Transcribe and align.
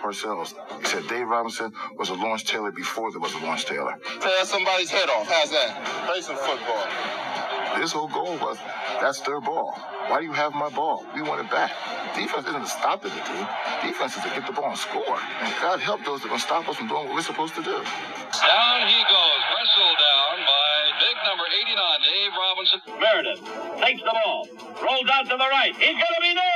Parcells. 0.00 0.54
He 0.80 0.86
said 0.86 1.06
Dave 1.08 1.28
Robinson 1.28 1.72
was 1.96 2.08
a 2.08 2.14
Lawrence 2.14 2.42
Taylor 2.42 2.72
before 2.72 3.10
there 3.12 3.20
was 3.20 3.34
a 3.34 3.38
Lawrence 3.38 3.64
Taylor. 3.64 3.98
Tear 4.20 4.44
somebody's 4.44 4.90
head 4.90 5.08
off. 5.08 5.28
How's 5.28 5.50
that? 5.50 6.06
Play 6.06 6.20
some 6.20 6.36
football. 6.36 6.86
His 7.80 7.92
whole 7.92 8.08
goal 8.08 8.36
was 8.38 8.58
that's 9.00 9.20
their 9.20 9.40
ball. 9.40 9.72
Why 10.08 10.20
do 10.20 10.26
you 10.26 10.32
have 10.32 10.52
my 10.52 10.68
ball? 10.68 11.06
We 11.14 11.22
want 11.22 11.40
it 11.40 11.50
back. 11.50 11.72
Defense 12.14 12.46
isn't 12.48 12.60
to 12.60 12.68
stop 12.68 13.00
the 13.02 13.08
team. 13.08 13.46
Defense 13.80 14.16
is 14.16 14.22
to 14.24 14.30
get 14.34 14.44
the 14.46 14.52
ball 14.52 14.70
and 14.70 14.78
score. 14.78 15.16
And 15.40 15.54
God 15.62 15.80
help 15.80 16.04
those 16.04 16.20
that 16.20 16.26
are 16.26 16.34
going 16.34 16.40
to 16.40 16.46
stop 16.46 16.68
us 16.68 16.76
from 16.76 16.88
doing 16.88 17.06
what 17.06 17.14
we're 17.14 17.22
supposed 17.22 17.54
to 17.54 17.62
do. 17.62 17.78
Down 17.78 18.80
he 18.84 19.00
goes, 19.06 19.40
wrestled 19.54 19.98
down 20.02 20.34
by 20.44 20.68
big 20.98 21.16
number 21.24 21.46
89, 21.46 21.78
Dave 22.04 22.32
Robinson. 22.34 22.80
Meredith 22.98 23.40
takes 23.80 24.02
the 24.02 24.12
ball, 24.12 24.48
rolls 24.82 25.08
out 25.14 25.24
to 25.30 25.36
the 25.38 25.48
right. 25.48 25.72
He's 25.78 25.94
going 25.94 26.16
to 26.18 26.22
be 26.22 26.34
nailed. 26.34 26.49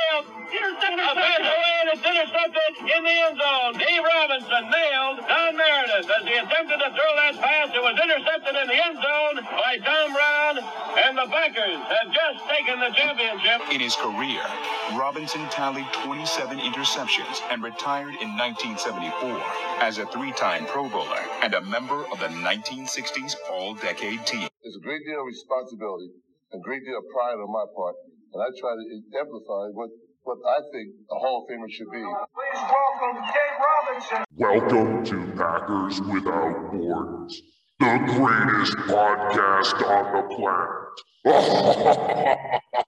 A 0.55 1.15
pass 1.15 1.41
away, 1.41 1.75
intercepted 1.99 2.75
in 2.79 3.03
the 3.03 3.17
end 3.27 3.39
zone. 3.43 3.75
Robinson 3.75 4.71
nailed 4.71 5.19
Don 5.27 5.57
Meredith 5.57 6.07
as 6.07 6.23
he 6.27 6.35
attempted 6.35 6.79
to 6.79 6.91
throw 6.95 7.13
that 7.19 7.35
pass. 7.43 7.75
It 7.75 7.83
was 7.83 7.99
intercepted 7.99 8.55
in 8.63 8.67
the 8.69 8.79
end 8.79 8.97
zone 9.03 9.37
by 9.43 9.79
Tom 9.83 10.15
and 10.95 11.19
the 11.19 11.27
Packers 11.27 11.83
have 11.91 12.09
just 12.15 12.47
taken 12.47 12.79
the 12.79 12.91
championship. 12.95 13.61
In 13.73 13.81
his 13.81 13.97
career, 13.97 14.43
Robinson 14.95 15.43
tallied 15.51 15.91
27 16.07 16.59
interceptions 16.59 17.43
and 17.51 17.63
retired 17.63 18.15
in 18.23 18.39
1974 18.39 19.43
as 19.83 19.99
a 19.99 20.07
three-time 20.07 20.67
Pro 20.67 20.89
Bowler 20.89 21.25
and 21.43 21.55
a 21.55 21.61
member 21.63 22.07
of 22.15 22.21
the 22.21 22.31
1960s 22.31 23.35
All-Decade 23.51 24.25
Team. 24.27 24.49
There's 24.63 24.77
a 24.77 24.85
great 24.87 25.03
deal 25.05 25.21
of 25.21 25.27
responsibility, 25.27 26.11
a 26.55 26.59
great 26.63 26.85
deal 26.87 26.99
of 26.99 27.05
pride 27.11 27.43
on 27.43 27.51
my 27.51 27.67
part, 27.75 27.97
and 28.33 28.41
I 28.43 28.49
try 28.59 28.73
to 28.75 28.85
exemplify 28.87 29.75
what, 29.75 29.91
what 30.25 30.39
I 30.49 30.61
think 30.73 30.95
a 31.11 31.15
Hall 31.17 31.45
of 31.45 31.51
Famer 31.55 31.71
should 31.71 31.91
be. 31.91 31.99
Please 31.99 32.63
welcome 32.63 33.23
Dave 33.27 33.59
Robinson. 33.69 34.25
Welcome 34.37 35.05
to 35.05 35.17
Packers 35.37 36.01
Without 36.01 36.73
Borders, 36.73 37.43
the 37.79 37.99
greatest 38.17 38.77
podcast 38.89 39.77
on 39.87 40.05
the 40.15 40.23
planet. 41.25 42.81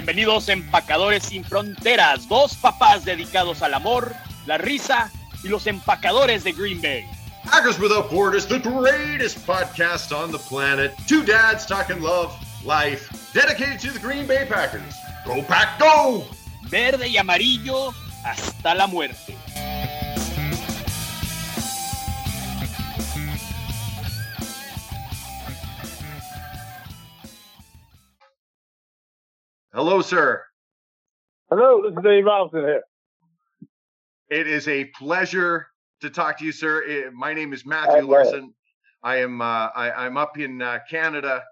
Bienvenidos 0.00 0.48
empacadores 0.48 1.24
sin 1.24 1.44
fronteras, 1.44 2.26
dos 2.26 2.54
papás 2.54 3.04
dedicados 3.04 3.60
al 3.60 3.74
amor, 3.74 4.14
la 4.46 4.56
risa 4.56 5.10
y 5.44 5.48
los 5.48 5.66
empacadores 5.66 6.42
de 6.42 6.52
Green 6.52 6.80
Bay. 6.80 7.04
Packers 7.44 7.78
Without 7.78 8.10
Borders, 8.10 8.46
the 8.46 8.60
greatest 8.60 9.46
podcast 9.46 10.10
on 10.10 10.32
the 10.32 10.38
planet. 10.38 10.94
Two 11.06 11.22
dads 11.22 11.66
talking 11.66 12.00
love, 12.00 12.32
life, 12.64 13.10
dedicated 13.34 13.78
to 13.80 13.92
the 13.92 13.98
Green 13.98 14.26
Bay 14.26 14.46
Packers. 14.48 14.94
Go 15.26 15.42
Pack, 15.42 15.78
go! 15.78 16.24
Verde 16.70 17.06
y 17.06 17.18
amarillo 17.18 17.92
hasta 18.24 18.74
la 18.74 18.86
muerte. 18.86 19.36
Hello, 29.82 30.02
sir. 30.02 30.44
Hello, 31.48 31.80
this 31.82 31.96
is 31.96 32.04
Dave 32.04 32.26
Robinson 32.26 32.60
here. 32.60 32.82
It 34.28 34.46
is 34.46 34.68
a 34.68 34.84
pleasure 34.84 35.68
to 36.02 36.10
talk 36.10 36.38
to 36.40 36.44
you, 36.44 36.52
sir. 36.52 36.84
Eh, 36.86 37.10
My 37.14 37.32
name 37.32 37.54
is 37.54 37.64
Matthew 37.64 38.06
Larson. 38.06 38.52
I 39.02 39.20
am 39.20 39.40
uh, 39.40 39.68
I, 39.74 40.04
am 40.04 40.18
up 40.18 40.38
in 40.38 40.60
uh, 40.60 40.80
Canada, 40.90 41.44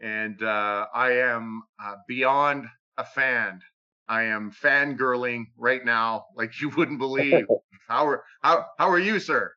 and 0.00 0.42
uh, 0.42 0.86
I 0.94 1.10
am 1.10 1.62
uh, 1.78 1.96
beyond 2.08 2.64
a 2.96 3.04
fan. 3.04 3.60
I 4.08 4.22
am 4.22 4.50
fangirling 4.50 5.48
right 5.58 5.84
now, 5.84 6.24
like 6.34 6.58
you 6.62 6.70
wouldn't 6.70 6.98
believe. 6.98 7.44
how 7.86 8.06
are 8.06 8.24
how 8.40 8.64
how 8.78 8.88
are 8.88 8.98
you, 8.98 9.20
sir? 9.20 9.52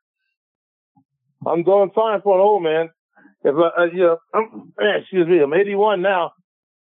I'm 1.46 1.64
doing 1.64 1.92
fine 1.96 2.20
for 2.24 2.36
an 2.36 2.42
old 2.42 2.62
man. 2.62 2.90
If 3.46 3.56
I, 3.56 3.84
uh, 3.84 3.86
you 3.86 4.00
know, 4.00 4.18
I'm, 4.34 4.74
excuse 5.00 5.30
me, 5.30 5.40
I'm 5.40 5.54
81 5.54 6.02
now, 6.02 6.34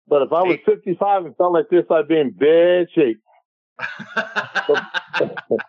but 0.08 0.22
if 0.22 0.34
I 0.34 0.44
was 0.44 0.58
55 0.66 1.26
and 1.26 1.38
felt 1.38 1.54
like 1.54 1.70
this, 1.70 1.86
I'd 1.90 2.08
be 2.08 2.20
in 2.20 2.32
bad 2.32 2.88
shape. 2.94 3.22
but, 4.16 4.84
but 5.20 5.60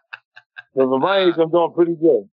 for 0.75 0.99
my 0.99 1.21
age, 1.21 1.35
I'm 1.39 1.51
doing 1.51 1.73
pretty 1.75 1.95
good. 1.95 2.29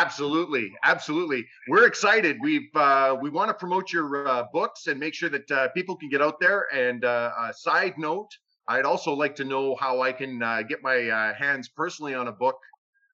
Absolutely, 0.00 0.72
absolutely. 0.84 1.44
We're 1.68 1.86
excited. 1.86 2.36
We've 2.40 2.70
uh, 2.74 3.16
we 3.20 3.30
want 3.30 3.48
to 3.48 3.54
promote 3.54 3.92
your 3.92 4.28
uh, 4.28 4.44
books 4.52 4.86
and 4.86 4.98
make 4.98 5.12
sure 5.12 5.28
that 5.28 5.50
uh, 5.50 5.68
people 5.70 5.96
can 5.96 6.08
get 6.08 6.22
out 6.22 6.38
there. 6.40 6.66
And 6.72 7.04
uh, 7.04 7.32
a 7.36 7.52
side 7.52 7.94
note, 7.98 8.28
I'd 8.68 8.84
also 8.84 9.12
like 9.12 9.34
to 9.36 9.44
know 9.44 9.74
how 9.74 10.00
I 10.00 10.12
can 10.12 10.40
uh, 10.40 10.62
get 10.62 10.82
my 10.82 11.08
uh, 11.08 11.34
hands 11.34 11.68
personally 11.68 12.14
on 12.14 12.28
a 12.28 12.32
book 12.32 12.58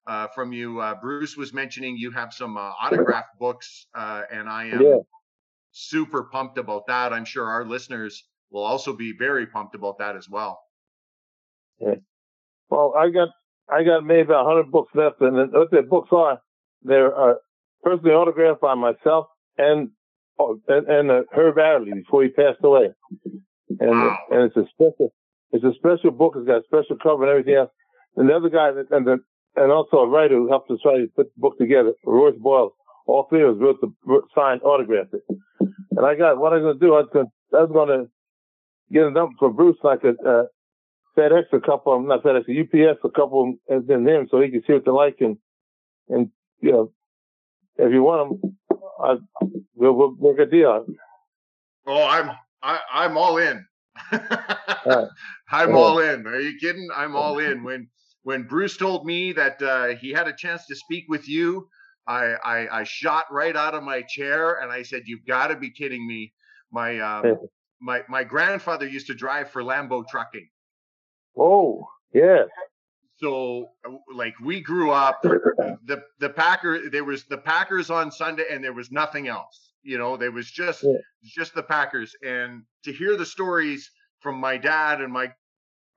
uh, 0.05 0.27
from 0.35 0.53
you. 0.53 0.79
Uh, 0.79 0.95
Bruce 1.01 1.35
was 1.35 1.53
mentioning 1.53 1.97
you 1.97 2.11
have 2.11 2.33
some 2.33 2.55
uh, 2.55 2.71
autograph 2.81 3.25
books, 3.39 3.87
uh, 3.95 4.23
and 4.31 4.47
I 4.47 4.65
am 4.65 4.81
Yeah. 4.81 4.97
Super 5.75 6.23
pumped 6.31 6.57
about 6.57 6.87
that. 6.87 7.11
I'm 7.11 7.25
sure 7.25 7.45
our 7.45 7.65
listeners 7.65 8.23
will 8.49 8.63
also 8.63 8.93
be 8.95 9.13
very 9.17 9.45
pumped 9.45 9.75
about 9.75 9.97
that 9.99 10.15
as 10.15 10.29
well. 10.29 10.59
Yeah. 11.79 11.95
Well, 12.69 12.93
I 12.97 13.09
got 13.09 13.29
I 13.69 13.83
got 13.83 14.05
maybe 14.05 14.21
about 14.21 14.45
100 14.45 14.71
books 14.71 14.91
left, 14.95 15.19
and 15.21 15.35
what 15.51 15.71
the 15.71 15.81
books 15.81 16.09
are, 16.11 16.39
they're 16.83 17.13
uh, 17.13 17.33
personally 17.83 18.11
autographed 18.11 18.61
by 18.61 18.75
myself 18.75 19.27
and 19.57 19.89
oh, 20.39 20.59
and, 20.67 20.87
and 20.87 21.11
uh, 21.11 21.21
Herb 21.33 21.57
Adderley 21.57 21.91
before 21.93 22.23
he 22.23 22.29
passed 22.29 22.63
away. 22.63 22.89
And 23.79 23.89
Wow. 23.91 24.17
and 24.31 24.43
it's 24.43 24.55
a 24.55 24.65
special 24.73 25.13
it's 25.51 25.63
a 25.65 25.73
special 25.77 26.11
book. 26.11 26.35
It's 26.37 26.47
got 26.47 26.59
a 26.59 26.63
special 26.67 26.97
cover 27.01 27.23
and 27.23 27.31
everything 27.31 27.55
else. 27.55 27.71
And 28.15 28.29
the 28.29 28.33
other 28.33 28.49
guy 28.49 28.71
that 28.71 28.87
and 28.91 29.05
the 29.05 29.17
and 29.57 29.71
also 29.71 29.97
a 29.97 30.07
writer 30.07 30.35
who 30.35 30.47
helped 30.49 30.71
us 30.71 30.79
try 30.81 30.97
to 30.97 31.07
put 31.15 31.27
the 31.27 31.39
book 31.39 31.57
together, 31.57 31.93
Royce 32.05 32.37
Boyle. 32.39 32.71
All 33.07 33.27
three 33.29 33.43
of 33.43 33.55
us 33.55 33.61
wrote 33.61 33.81
the 33.81 33.93
signed 34.33 34.61
autographed 34.63 35.13
it. 35.13 35.21
And 35.95 36.05
I 36.05 36.15
got 36.15 36.37
what 36.37 36.53
I 36.53 36.57
was 36.57 36.63
gonna 36.75 36.79
do. 36.79 36.95
I 36.95 37.01
was 37.01 37.09
gonna 37.13 37.27
I 37.53 37.63
was 37.63 37.71
gonna 37.73 38.05
get 38.91 39.03
it 39.07 39.17
up 39.17 39.29
for 39.39 39.51
Bruce 39.51 39.77
like 39.83 40.03
a 40.03 40.09
uh, 40.09 40.43
FedEx 41.17 41.45
a 41.53 41.59
couple 41.59 41.93
of 41.93 41.99
them, 42.01 42.07
not 42.07 42.23
FedEx, 42.23 42.43
UPS 42.49 42.99
a 43.03 43.09
couple 43.09 43.41
of 43.41 43.47
them, 43.47 43.59
and 43.69 43.87
then 43.87 44.07
him 44.07 44.27
so 44.29 44.41
he 44.41 44.49
can 44.49 44.61
see 44.67 44.73
what 44.73 44.85
they 44.85 44.91
like 44.91 45.17
and, 45.21 45.37
and, 46.09 46.29
you 46.59 46.71
know, 46.71 46.91
if 47.77 47.91
you 47.91 48.03
want 48.03 48.41
them, 48.41 48.57
I, 48.99 49.15
we'll, 49.75 49.93
we'll 49.93 50.15
work 50.15 50.39
a 50.39 50.45
deal. 50.45 50.85
Oh, 51.87 52.03
I'm 52.03 52.31
I, 52.61 52.79
I'm 52.91 53.17
all 53.17 53.37
in. 53.37 53.65
right. 54.11 55.07
I'm 55.51 55.69
Yeah. 55.69 55.75
all 55.75 55.99
in. 55.99 56.25
Are 56.27 56.39
you 56.39 56.57
kidding? 56.59 56.89
I'm 56.95 57.15
all 57.15 57.37
in. 57.39 57.63
When 57.63 57.87
when 58.23 58.43
Bruce 58.43 58.75
told 58.77 59.05
me 59.05 59.33
that 59.33 59.61
uh, 59.61 59.87
he 59.95 60.11
had 60.11 60.27
a 60.27 60.33
chance 60.35 60.65
to 60.67 60.75
speak 60.75 61.05
with 61.07 61.27
you, 61.27 61.67
I, 62.07 62.33
I 62.43 62.79
I 62.81 62.83
shot 62.83 63.25
right 63.31 63.55
out 63.55 63.73
of 63.73 63.83
my 63.83 64.01
chair 64.03 64.55
and 64.61 64.71
I 64.71 64.83
said, 64.83 65.03
"You've 65.05 65.25
got 65.25 65.47
to 65.47 65.55
be 65.55 65.69
kidding 65.71 66.05
me!" 66.07 66.33
My 66.71 66.99
um, 66.99 67.37
my 67.81 68.01
my 68.09 68.23
grandfather 68.23 68.87
used 68.87 69.07
to 69.07 69.15
drive 69.15 69.49
for 69.49 69.63
Lambo 69.63 70.07
Trucking, 70.07 70.47
Oh, 71.37 71.87
yeah. 72.13 72.43
so 73.17 73.69
like 74.13 74.33
we 74.43 74.61
grew 74.61 74.91
up. 74.91 75.23
The 75.87 76.03
the 76.19 76.29
Packer 76.29 76.89
there 76.89 77.03
was 77.03 77.25
the 77.25 77.37
Packers 77.37 77.89
on 77.91 78.11
Sunday 78.11 78.45
and 78.51 78.63
there 78.63 78.73
was 78.73 78.91
nothing 78.91 79.27
else. 79.27 79.73
You 79.83 79.99
know, 79.99 80.17
there 80.17 80.31
was 80.31 80.49
just 80.49 80.83
Yeah. 80.83 80.97
just 81.23 81.53
the 81.53 81.61
Packers. 81.63 82.15
And 82.25 82.63
to 82.85 82.91
hear 82.91 83.15
the 83.15 83.25
stories 83.25 83.91
from 84.19 84.35
my 84.39 84.57
dad 84.57 85.01
and 85.01 85.13
my 85.13 85.31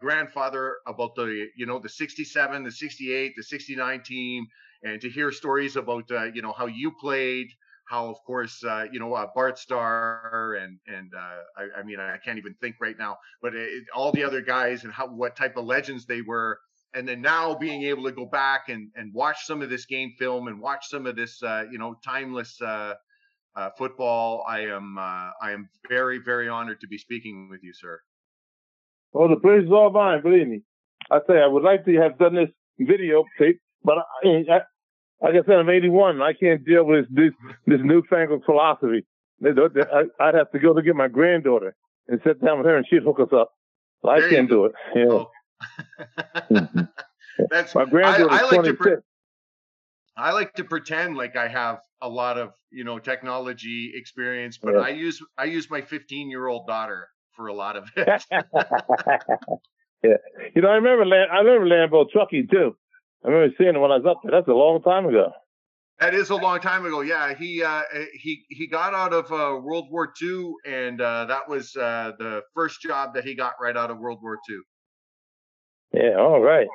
grandfather 0.00 0.76
about 0.86 1.14
the, 1.14 1.46
you 1.56 1.66
know, 1.66 1.78
the 1.78 1.88
67, 1.88 2.64
the 2.64 2.70
68, 2.70 3.32
the 3.36 3.42
69 3.42 4.02
team, 4.02 4.46
and 4.82 5.00
to 5.00 5.10
hear 5.10 5.32
stories 5.32 5.76
about, 5.76 6.10
uh, 6.10 6.24
you 6.24 6.42
know, 6.42 6.52
how 6.52 6.66
you 6.66 6.92
played, 7.00 7.48
how, 7.88 8.08
of 8.08 8.16
course, 8.26 8.62
uh, 8.64 8.84
you 8.92 9.00
know, 9.00 9.14
uh, 9.14 9.26
Bart 9.34 9.58
Starr 9.58 10.58
and, 10.60 10.78
and 10.86 11.12
uh, 11.14 11.40
I, 11.56 11.80
I 11.80 11.82
mean, 11.82 11.98
I 11.98 12.18
can't 12.24 12.38
even 12.38 12.54
think 12.60 12.76
right 12.80 12.96
now, 12.98 13.16
but 13.40 13.54
it, 13.54 13.84
all 13.94 14.12
the 14.12 14.24
other 14.24 14.42
guys 14.42 14.84
and 14.84 14.92
how, 14.92 15.08
what 15.08 15.36
type 15.36 15.56
of 15.56 15.64
legends 15.64 16.06
they 16.06 16.20
were. 16.20 16.58
And 16.94 17.06
then 17.06 17.20
now 17.20 17.54
being 17.54 17.82
able 17.84 18.04
to 18.04 18.12
go 18.12 18.26
back 18.26 18.68
and, 18.68 18.90
and 18.94 19.12
watch 19.12 19.46
some 19.46 19.62
of 19.62 19.70
this 19.70 19.86
game 19.86 20.12
film 20.18 20.48
and 20.48 20.60
watch 20.60 20.88
some 20.88 21.06
of 21.06 21.16
this, 21.16 21.42
uh, 21.42 21.64
you 21.70 21.78
know, 21.78 21.96
timeless, 22.04 22.60
uh, 22.62 22.94
uh, 23.56 23.70
football. 23.76 24.44
I 24.48 24.60
am 24.60 24.96
I 24.98 25.50
am 25.50 25.68
very 25.88 26.18
very 26.18 26.48
honored 26.48 26.80
to 26.80 26.86
be 26.86 26.96
speaking 26.96 27.48
with 27.50 27.60
you, 27.62 27.72
sir. 27.72 28.00
Well, 29.12 29.28
the 29.28 29.36
place 29.36 29.64
is 29.64 29.70
all 29.70 29.90
mine, 29.90 30.22
believe 30.22 30.46
me. 30.46 30.62
I 31.10 31.18
say 31.26 31.40
I 31.42 31.46
would 31.46 31.64
like 31.64 31.84
to 31.86 31.94
have 31.96 32.18
done 32.18 32.34
this 32.36 32.50
video 32.78 33.24
tape, 33.38 33.60
but 33.84 33.98
I, 33.98 34.28
I, 34.28 34.60
like 35.20 35.34
I 35.34 35.46
said, 35.46 35.56
I'm 35.56 35.68
81. 35.70 36.16
and 36.16 36.22
I 36.22 36.32
can't 36.32 36.64
deal 36.64 36.84
with 36.84 37.06
this, 37.14 37.32
this, 37.32 37.52
this 37.66 37.80
newfangled 37.82 38.44
philosophy. 38.44 39.04
I- 39.44 40.04
I'd 40.20 40.34
have 40.34 40.50
to 40.52 40.58
go 40.58 40.74
to 40.74 40.82
get 40.82 40.94
my 40.96 41.08
granddaughter 41.08 41.74
and 42.08 42.20
sit 42.24 42.42
down 42.44 42.58
with 42.58 42.66
her 42.66 42.76
and 42.76 42.86
she'd 42.88 43.02
hook 43.02 43.20
us 43.20 43.32
up. 43.32 43.50
So 44.02 44.10
I 44.10 44.20
can't 44.28 44.48
do 44.48 44.64
it. 44.66 44.72
Yeah. 44.94 45.04
Oh, 45.10 45.30
Mm-hmm. 46.50 46.80
That's 47.50 47.74
My 47.74 47.82
I, 47.82 47.84
granddaughter's 47.86 48.40
I 48.40 48.42
like 48.44 48.64
to. 48.64 48.74
Pre- 48.74 48.86
26. 48.92 49.02
I 50.16 50.32
like 50.32 50.52
to 50.54 50.64
pretend 50.64 51.16
like 51.16 51.36
I 51.36 51.46
have 51.48 51.78
a 52.00 52.08
lot 52.08 52.38
of 52.38 52.52
you 52.70 52.82
know 52.84 52.98
technology 52.98 53.92
experience, 53.94 54.58
but 54.58 54.74
Yeah. 54.74 54.80
I 54.80 54.88
use 54.90 55.20
I 55.36 55.44
use 55.44 55.68
my 55.70 55.80
15 55.80 56.30
year 56.30 56.46
old 56.48 56.66
daughter 56.66 57.08
for 57.32 57.46
a 57.48 57.52
lot 57.54 57.76
of 57.76 57.88
it. 57.96 58.22
yeah. 60.02 60.16
You 60.54 60.62
know, 60.62 60.68
I 60.68 60.74
remember 60.76 61.04
I 61.14 61.38
remember 61.38 61.66
Lambeau 61.66 62.08
Truckee 62.10 62.46
too. 62.46 62.76
I 63.24 63.28
remember 63.28 63.54
seeing 63.58 63.74
it 63.74 63.78
when 63.78 63.90
I 63.90 63.96
was 63.96 64.06
up 64.08 64.20
there. 64.22 64.32
That's 64.32 64.48
a 64.48 64.52
long 64.52 64.80
time 64.82 65.06
ago. 65.06 65.32
That 66.00 66.14
is 66.14 66.30
a 66.30 66.36
long 66.36 66.60
time 66.60 66.86
ago. 66.86 67.00
Yeah, 67.00 67.34
he 67.34 67.62
uh, 67.62 67.82
he 68.12 68.44
he 68.48 68.68
got 68.68 68.94
out 68.94 69.12
of 69.12 69.32
uh, 69.32 69.58
World 69.60 69.86
War 69.90 70.12
II, 70.22 70.52
and 70.64 71.00
uh, 71.00 71.24
that 71.24 71.48
was 71.48 71.74
uh, 71.74 72.12
the 72.18 72.42
first 72.54 72.80
job 72.80 73.14
that 73.14 73.24
he 73.24 73.34
got 73.34 73.54
right 73.60 73.76
out 73.76 73.90
of 73.90 73.98
World 73.98 74.20
War 74.22 74.38
II. 74.48 74.56
Yeah, 75.94 76.16
all 76.18 76.40
right. 76.40 76.68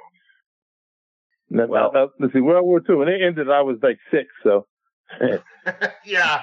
Now, 1.50 1.68
Well- 1.68 1.92
now, 1.94 2.10
let's 2.20 2.34
see, 2.34 2.42
World 2.42 2.66
War 2.66 2.82
II, 2.88 2.96
when 2.96 3.08
it 3.08 3.22
ended, 3.22 3.50
I 3.50 3.62
was 3.62 3.78
like 3.82 3.98
six, 4.12 4.26
so. 4.44 4.66
yeah, 6.06 6.42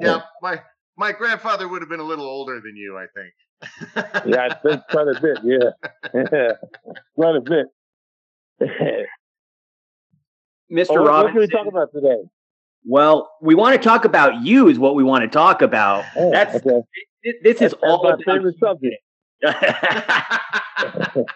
yeah. 0.00 0.22
My 0.40 0.62
my 0.96 1.12
grandfather 1.12 1.68
would 1.68 1.82
have 1.82 1.90
been 1.90 2.00
a 2.00 2.04
little 2.04 2.26
older 2.26 2.60
than 2.60 2.76
you, 2.76 2.96
I 2.96 3.06
think. 3.14 3.34
yeah, 4.34 4.48
I 4.50 4.54
think 4.54 4.82
quite 4.90 5.08
a 5.08 5.20
bit, 5.20 5.38
yeah. 5.44 5.70
yeah. 6.32 6.52
Quite 7.14 7.36
a 7.36 7.40
bit. 7.40 9.06
Mr. 10.72 10.86
Oh, 10.90 10.94
what, 10.94 11.02
what 11.02 11.08
Robinson. 11.10 11.32
can 11.32 11.40
we 11.40 11.46
talk 11.48 11.66
about 11.66 11.92
today? 11.92 12.22
Well, 12.84 13.30
we 13.40 13.54
want 13.54 13.80
to 13.80 13.88
talk 13.88 14.04
about 14.04 14.42
you, 14.42 14.68
is 14.68 14.78
what 14.78 14.94
we 14.94 15.04
want 15.04 15.22
to 15.22 15.28
talk 15.28 15.62
about. 15.62 16.04
Oh, 16.16 16.30
That's 16.32 16.56
okay. 16.56 16.80
thi- 17.22 17.34
this 17.42 17.54
is 17.56 17.72
That's 17.72 17.74
all 17.82 18.02
my 18.02 18.10
about 18.14 18.24
favorite 18.24 18.56
subject. 18.58 18.96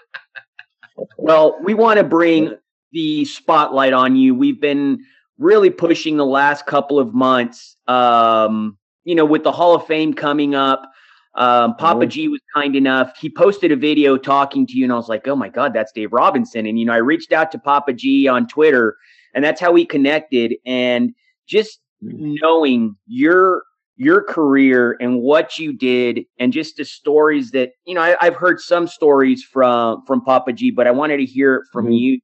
well, 1.19 1.59
we 1.63 1.75
want 1.75 1.99
to 1.99 2.05
bring 2.05 2.57
the 2.93 3.25
spotlight 3.25 3.93
on 3.93 4.17
you. 4.17 4.35
We've 4.35 4.61
been 4.61 5.01
really 5.39 5.71
pushing 5.71 6.17
the 6.17 6.25
last 6.27 6.67
couple 6.67 6.99
of 6.99 7.15
months. 7.15 7.77
Um, 7.87 8.79
you 9.05 9.15
know, 9.15 9.25
with 9.25 9.45
the 9.45 9.53
Hall 9.53 9.75
of 9.75 9.87
Fame 9.87 10.15
coming 10.15 10.55
up, 10.55 10.91
um, 11.37 11.77
Papa 11.77 12.07
Mhm. 12.07 12.09
G 12.09 12.29
was 12.29 12.41
kind 12.55 12.75
enough. 12.75 13.17
He 13.19 13.29
posted 13.29 13.71
a 13.71 13.77
video 13.77 14.17
talking 14.17 14.67
to 14.67 14.73
you, 14.77 14.85
and 14.85 14.93
I 14.93 14.97
was 14.97 15.09
like, 15.09 15.29
"Oh 15.29 15.37
my 15.37 15.49
God, 15.51 15.75
that's 15.75 15.93
Dave 15.93 16.13
Robinson!" 16.13 16.67
And 16.67 16.79
you 16.79 16.87
know, 16.87 16.95
I 16.95 16.97
reached 16.99 17.33
out 17.33 17.53
to 17.53 17.59
Papa 17.59 17.93
G 17.93 18.27
on 18.27 18.49
Twitter, 18.49 18.97
and 19.37 19.45
that's 19.45 19.61
how 19.61 19.73
we 19.73 19.87
connected. 19.87 20.57
And 20.67 21.15
just 21.49 21.81
knowing 22.03 22.97
your 23.07 23.65
your 23.97 24.23
career 24.23 24.97
and 25.01 25.21
what 25.23 25.59
you 25.59 25.73
did 25.73 26.21
and 26.39 26.53
just 26.53 26.77
the 26.77 26.85
stories 26.85 27.53
that 27.53 27.71
you 27.87 27.95
know 27.95 28.03
I, 28.03 28.17
i've 28.21 28.37
heard 28.37 28.61
some 28.61 28.87
stories 28.87 29.43
from 29.43 30.05
from 30.07 30.23
papa 30.23 30.53
g 30.53 30.71
but 30.71 30.87
i 30.87 30.91
wanted 30.91 31.17
to 31.19 31.25
hear 31.25 31.57
it 31.57 31.65
from 31.73 31.87
Mhm. 31.87 31.99
you 31.99 32.21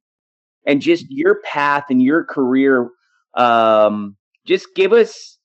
and 0.65 0.81
just 0.81 1.05
your 1.09 1.41
path 1.43 1.85
and 1.89 2.01
your 2.01 2.23
career 2.25 2.89
um 3.35 4.15
just 4.45 4.67
give 4.75 4.93
us 4.93 5.37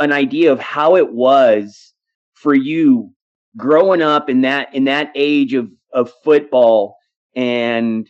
an 0.00 0.12
idea 0.12 0.52
of 0.52 0.60
how 0.60 0.96
it 0.96 1.12
was 1.12 1.94
for 2.34 2.54
you 2.54 3.10
growing 3.56 4.02
up 4.02 4.30
in 4.30 4.42
that 4.42 4.74
in 4.74 4.84
that 4.84 5.10
age 5.14 5.54
of 5.54 5.70
of 5.92 6.12
football 6.24 6.96
and 7.36 8.08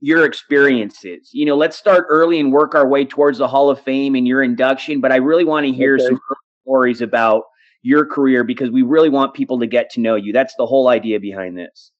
your 0.00 0.24
experiences. 0.24 1.30
You 1.32 1.46
know, 1.46 1.56
let's 1.56 1.76
start 1.76 2.06
early 2.08 2.40
and 2.40 2.52
work 2.52 2.74
our 2.74 2.88
way 2.88 3.04
towards 3.04 3.38
the 3.38 3.48
Hall 3.48 3.70
of 3.70 3.80
Fame 3.80 4.14
and 4.14 4.26
your 4.26 4.42
induction. 4.42 5.00
But 5.00 5.12
I 5.12 5.16
really 5.16 5.44
want 5.44 5.66
to 5.66 5.72
hear 5.72 5.94
Okay. 5.94 6.04
some 6.06 6.20
stories 6.62 7.00
about 7.00 7.44
your 7.82 8.04
career 8.06 8.44
because 8.44 8.70
we 8.70 8.82
really 8.82 9.08
want 9.10 9.34
people 9.34 9.58
to 9.60 9.66
get 9.66 9.90
to 9.92 10.00
know 10.00 10.14
you. 10.14 10.32
That's 10.32 10.54
the 10.56 10.66
whole 10.66 10.88
idea 10.88 11.20
behind 11.20 11.56
this. 11.56 11.92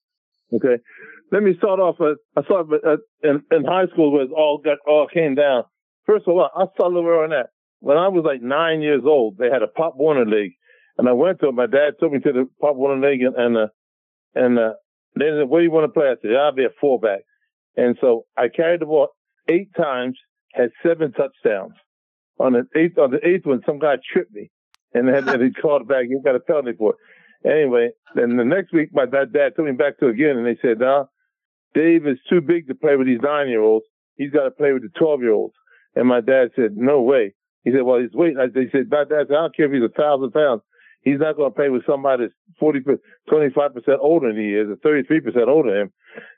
Okay. 0.52 0.82
Let 1.32 1.42
me 1.42 1.54
start 1.58 1.78
off. 1.78 1.96
With, 2.00 2.18
I 2.36 2.42
started 2.42 2.68
with, 2.68 2.84
uh, 2.84 2.96
in, 3.22 3.42
in 3.52 3.64
high 3.64 3.86
school 3.92 4.20
it 4.20 4.30
all 4.36 4.58
got 4.58 4.78
all 4.86 5.06
came 5.06 5.34
down. 5.34 5.64
First 6.06 6.26
of 6.26 6.34
all, 6.34 6.50
I 6.56 6.64
started 6.74 7.00
where 7.00 7.22
on 7.22 7.30
that. 7.30 7.50
When 7.78 7.96
I 7.96 8.08
was 8.08 8.24
like 8.24 8.42
nine 8.42 8.82
years 8.82 9.02
old, 9.06 9.38
they 9.38 9.48
had 9.48 9.62
a 9.62 9.68
Pop 9.68 9.94
Warner 9.96 10.26
League, 10.26 10.52
and 10.98 11.08
I 11.08 11.12
went 11.12 11.40
to 11.40 11.48
it. 11.48 11.52
My 11.54 11.66
dad 11.66 11.92
took 12.00 12.12
me 12.12 12.18
to 12.18 12.32
the 12.32 12.48
Pop 12.60 12.76
Warner 12.76 13.08
League, 13.08 13.22
and 13.22 13.34
and, 13.36 13.56
uh, 13.56 13.66
and 14.34 14.58
uh, 14.58 14.72
they 15.16 15.30
said, 15.30 15.48
"Where 15.48 15.60
do 15.60 15.64
you 15.64 15.70
want 15.70 15.84
to 15.84 15.98
play?" 15.98 16.08
I 16.08 16.16
said, 16.20 16.34
"I'll 16.36 16.52
be 16.52 16.64
a 16.64 16.70
fullback." 16.80 17.20
And 17.76 17.96
so 18.00 18.26
I 18.36 18.48
carried 18.48 18.80
the 18.80 18.86
ball 18.86 19.08
eight 19.48 19.74
times, 19.76 20.18
had 20.52 20.70
seven 20.82 21.12
touchdowns. 21.12 21.74
On 22.38 22.52
the 22.52 22.66
eighth, 22.78 22.98
on 22.98 23.10
the 23.10 23.26
eighth 23.26 23.46
one, 23.46 23.60
some 23.66 23.78
guy 23.78 23.96
tripped 24.12 24.32
me, 24.32 24.50
and 24.94 25.06
then 25.06 25.28
and 25.28 25.42
he 25.42 25.52
called 25.62 25.82
it 25.82 25.88
back. 25.88 26.06
He 26.06 26.16
got 26.24 26.36
a 26.36 26.40
penalty 26.40 26.72
for 26.76 26.94
it. 26.94 26.98
Anyway, 27.44 27.90
then 28.14 28.36
the 28.36 28.44
next 28.44 28.72
week, 28.72 28.90
my 28.92 29.06
dad, 29.06 29.32
dad 29.32 29.52
took 29.56 29.64
me 29.64 29.72
back 29.72 29.98
to 29.98 30.08
again, 30.08 30.36
and 30.36 30.46
they 30.46 30.58
said, 30.60 30.78
"No, 30.78 31.08
Dave 31.74 32.06
is 32.06 32.18
too 32.28 32.40
big 32.40 32.68
to 32.68 32.74
play 32.74 32.96
with 32.96 33.06
these 33.06 33.20
nine-year-olds. 33.22 33.84
He's 34.16 34.30
got 34.30 34.44
to 34.44 34.50
play 34.50 34.72
with 34.72 34.82
the 34.82 34.90
twelve-year-olds." 34.98 35.54
And 35.94 36.08
my 36.08 36.20
dad 36.20 36.50
said, 36.56 36.76
"No 36.76 37.02
way." 37.02 37.34
He 37.62 37.72
said, 37.72 37.82
"Well, 37.82 38.00
he's 38.00 38.12
weight." 38.12 38.36
I, 38.38 38.46
they 38.46 38.68
said, 38.72 38.88
"My 38.90 39.04
dad 39.04 39.28
said, 39.28 39.36
I 39.36 39.42
don't 39.42 39.56
care 39.56 39.66
if 39.66 39.72
he's 39.72 39.82
a 39.82 40.00
thousand 40.00 40.32
pounds. 40.32 40.62
He's 41.02 41.18
not 41.18 41.36
going 41.36 41.50
to 41.50 41.56
play 41.56 41.70
with 41.70 41.86
somebody 41.86 42.24
that's 42.24 42.34
40, 42.58 42.80
25 43.28 43.74
percent 43.74 43.98
older 44.00 44.28
than 44.28 44.42
he 44.42 44.54
is, 44.54 44.68
or 44.68 44.76
thirty-three 44.76 45.20
percent 45.20 45.48
older 45.48 45.70
than 45.72 45.80
him." 45.82 45.92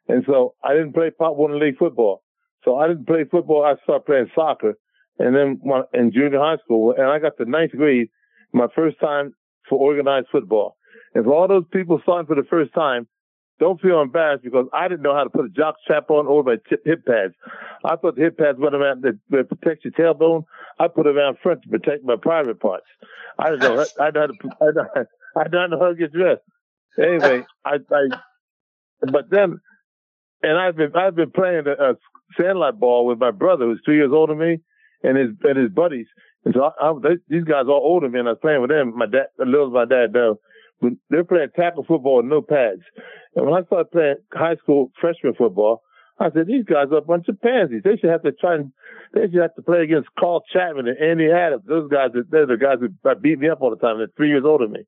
And 0.08 0.24
so 0.26 0.54
I 0.64 0.74
didn't 0.74 0.94
play 0.94 1.10
Pop 1.10 1.36
Warner 1.36 1.58
League 1.58 1.78
football. 1.78 2.22
So 2.64 2.76
I 2.76 2.88
didn't 2.88 3.06
play 3.06 3.24
football. 3.30 3.64
I 3.64 3.74
started 3.82 4.06
playing 4.06 4.30
soccer, 4.34 4.74
and 5.18 5.34
then 5.34 5.60
in 5.92 6.12
junior 6.12 6.38
high 6.38 6.58
school, 6.64 6.94
and 6.96 7.06
I 7.06 7.18
got 7.18 7.36
to 7.38 7.44
ninth 7.44 7.72
grade, 7.72 8.08
my 8.52 8.66
first 8.74 9.00
time 9.00 9.34
for 9.68 9.78
organized 9.78 10.28
football. 10.30 10.76
And 11.14 11.24
for 11.24 11.34
all 11.34 11.48
those 11.48 11.64
people 11.72 12.00
starting 12.02 12.26
for 12.26 12.36
the 12.36 12.46
first 12.48 12.72
time, 12.74 13.08
don't 13.58 13.80
feel 13.80 14.00
embarrassed 14.00 14.42
because 14.42 14.66
I 14.72 14.88
didn't 14.88 15.02
know 15.02 15.14
how 15.14 15.24
to 15.24 15.30
put 15.30 15.44
a 15.44 15.48
jock 15.48 15.76
strap 15.82 16.10
on 16.10 16.26
or 16.26 16.42
my 16.42 16.56
hip 16.84 17.06
pads. 17.06 17.34
I 17.84 17.96
thought 17.96 18.16
the 18.16 18.22
hip 18.22 18.38
pads 18.38 18.58
went 18.58 18.74
around 18.74 19.02
that, 19.02 19.18
that 19.30 19.48
protects 19.48 19.84
your 19.84 19.92
tailbone. 19.92 20.44
I 20.80 20.88
put 20.88 21.06
it 21.06 21.16
around 21.16 21.38
front 21.42 21.62
to 21.62 21.68
protect 21.68 22.04
my 22.04 22.16
private 22.20 22.60
parts. 22.60 22.86
I 23.38 23.50
didn't 23.50 23.60
know. 23.60 23.84
I 24.00 24.10
didn't 24.10 24.40
know 24.40 24.54
how 24.60 24.70
to, 24.70 25.06
I 25.36 25.40
I 25.44 25.66
know 25.68 25.78
how 25.78 25.88
to 25.90 25.94
get 25.94 26.12
dressed. 26.12 26.42
Anyway, 26.98 27.44
I, 27.64 27.76
I, 27.90 28.16
but 29.10 29.30
then, 29.30 29.60
and 30.42 30.58
I've 30.58 30.76
been, 30.76 30.94
I've 30.94 31.14
been 31.14 31.30
playing 31.30 31.64
a, 31.66 31.92
a 31.92 31.94
sandlot 32.38 32.80
ball 32.80 33.06
with 33.06 33.18
my 33.18 33.30
brother 33.30 33.66
who's 33.66 33.82
two 33.84 33.94
years 33.94 34.10
older 34.12 34.34
than 34.34 34.40
me 34.46 34.58
and 35.02 35.16
his, 35.16 35.30
and 35.42 35.58
his 35.58 35.70
buddies. 35.70 36.06
And 36.44 36.54
so 36.54 36.64
I, 36.64 36.88
I, 36.88 36.92
they, 37.02 37.16
these 37.28 37.44
guys 37.44 37.66
are 37.66 37.70
all 37.70 37.82
older 37.84 38.06
than 38.06 38.12
me 38.12 38.20
and 38.20 38.28
I 38.28 38.32
was 38.32 38.38
playing 38.42 38.60
with 38.60 38.70
them. 38.70 38.96
My 38.96 39.06
dad, 39.06 39.26
a 39.40 39.44
little 39.44 39.70
my 39.70 39.84
dad 39.84 40.12
though, 40.12 40.38
But 40.80 40.92
they're 41.10 41.24
playing 41.24 41.48
tackle 41.54 41.84
football 41.84 42.16
with 42.16 42.26
no 42.26 42.42
pads. 42.42 42.82
And 43.36 43.46
when 43.46 43.54
I 43.54 43.64
started 43.66 43.90
playing 43.92 44.16
high 44.32 44.56
school 44.56 44.90
freshman 45.00 45.34
football, 45.34 45.82
I 46.18 46.30
said, 46.30 46.46
these 46.46 46.64
guys 46.64 46.88
are 46.92 46.98
a 46.98 47.02
bunch 47.02 47.26
of 47.28 47.40
pansies. 47.40 47.82
They 47.84 47.96
should 47.96 48.10
have 48.10 48.22
to 48.22 48.32
try 48.32 48.56
and, 48.56 48.72
they 49.14 49.22
should 49.22 49.40
have 49.40 49.54
to 49.54 49.62
play 49.62 49.82
against 49.82 50.08
Carl 50.18 50.42
Chapman 50.52 50.86
and 50.86 50.98
Andy 50.98 51.30
Adams. 51.32 51.62
Those 51.66 51.90
guys, 51.90 52.10
they're 52.30 52.46
the 52.46 52.56
guys 52.56 52.78
that 53.04 53.22
beat 53.22 53.38
me 53.38 53.48
up 53.48 53.60
all 53.60 53.70
the 53.70 53.76
time. 53.76 53.98
They're 53.98 54.08
three 54.16 54.28
years 54.28 54.44
older 54.44 54.66
than 54.66 54.74
me. 54.74 54.84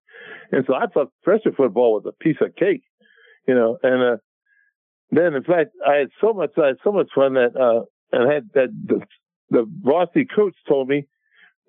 And 0.53 0.65
so 0.67 0.75
I 0.75 0.87
thought 0.93 1.13
freshman 1.25 1.55
football 1.55 1.95
was 1.95 2.05
a 2.07 2.13
piece 2.23 2.37
of 2.41 2.55
cake, 2.57 2.83
you 3.49 3.55
know, 3.55 3.79
and, 3.83 4.03
uh, 4.03 4.17
then 5.11 5.35
in 5.35 5.43
fact, 5.45 5.71
I 5.87 5.97
had 5.97 6.09
so 6.21 6.33
much, 6.33 6.51
I 6.57 6.69
had 6.69 6.77
so 6.83 6.93
much 6.93 7.09
fun 7.15 7.35
that, 7.35 7.57
uh, 7.57 7.85
and 8.13 8.31
had 8.31 8.49
that 8.55 8.69
the, 8.87 9.01
the 9.51 9.65
varsity 9.83 10.27
coach 10.27 10.55
told 10.69 10.89
me 10.89 11.07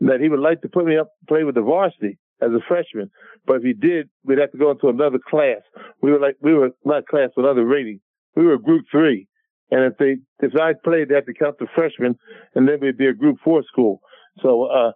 that 0.01 0.19
he 0.19 0.29
would 0.29 0.39
like 0.39 0.61
to 0.61 0.69
put 0.69 0.85
me 0.85 0.97
up 0.97 1.09
play 1.27 1.43
with 1.43 1.55
the 1.55 1.61
varsity 1.61 2.17
as 2.41 2.51
a 2.51 2.59
freshman. 2.67 3.09
But 3.45 3.57
if 3.57 3.63
he 3.63 3.73
did, 3.73 4.09
we'd 4.23 4.39
have 4.39 4.51
to 4.51 4.57
go 4.57 4.71
into 4.71 4.89
another 4.89 5.19
class. 5.25 5.61
We 6.01 6.11
were 6.11 6.19
like, 6.19 6.35
we 6.41 6.53
were 6.53 6.71
not 6.83 7.07
class, 7.07 7.29
but 7.35 7.45
other 7.45 7.65
rating. 7.65 7.99
We 8.35 8.45
were 8.45 8.57
group 8.57 8.85
three. 8.91 9.27
And 9.71 9.91
if 9.91 9.97
they, 9.97 10.17
if 10.45 10.53
I 10.55 10.73
played, 10.83 11.09
they 11.09 11.15
had 11.15 11.25
to 11.25 11.33
count 11.33 11.57
the 11.59 11.67
freshmen 11.73 12.17
and 12.53 12.67
then 12.67 12.79
we'd 12.81 12.97
be 12.97 13.07
a 13.07 13.13
group 13.13 13.37
four 13.43 13.63
school. 13.63 14.01
So, 14.41 14.65
uh, 14.65 14.91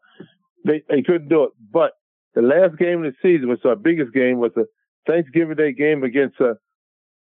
they, 0.66 0.84
they 0.90 1.02
couldn't 1.02 1.30
do 1.30 1.46
it. 1.46 1.52
But 1.72 1.92
the 2.36 2.42
last 2.42 2.78
game 2.78 3.04
of 3.04 3.12
the 3.12 3.18
season 3.22 3.50
was 3.50 3.60
our 3.66 3.76
biggest 3.76 4.14
game 4.14 4.38
was 4.38 4.52
the 4.56 4.66
Thanksgiving 5.08 5.56
Day 5.56 5.74
game 5.74 6.04
against, 6.04 6.40
uh, 6.40 6.56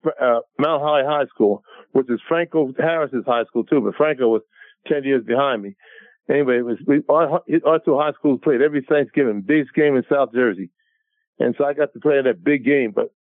uh, 0.06 0.40
Mount 0.60 0.82
Holly 0.82 1.04
High 1.06 1.26
School, 1.28 1.64
which 1.92 2.10
is 2.10 2.20
Franco 2.28 2.74
Harris's 2.78 3.26
high 3.26 3.44
school 3.46 3.64
too, 3.64 3.82
but 3.82 3.96
Franco 3.96 4.30
was 4.30 4.42
10 4.88 5.04
years 5.04 5.24
behind 5.24 5.62
me. 5.62 5.76
Anyway, 6.30 6.60
it 6.60 6.66
was, 6.66 6.78
we, 6.88 7.02
our, 7.10 7.42
our 7.66 7.80
two 7.80 7.98
high 7.98 8.14
schools 8.14 8.40
played 8.44 8.62
every 8.62 8.86
Thanksgiving, 8.88 9.42
biggest 9.42 9.74
game 9.74 9.96
in 9.96 10.04
South 10.10 10.34
Jersey. 10.34 10.70
And 11.40 11.56
so 11.58 11.66
I 11.66 11.74
got 11.74 11.94
to 11.94 12.00
play 12.00 12.18
in 12.18 12.26
that 12.26 12.44
big 12.44 12.64
game, 12.64 12.94
but, 12.96 13.14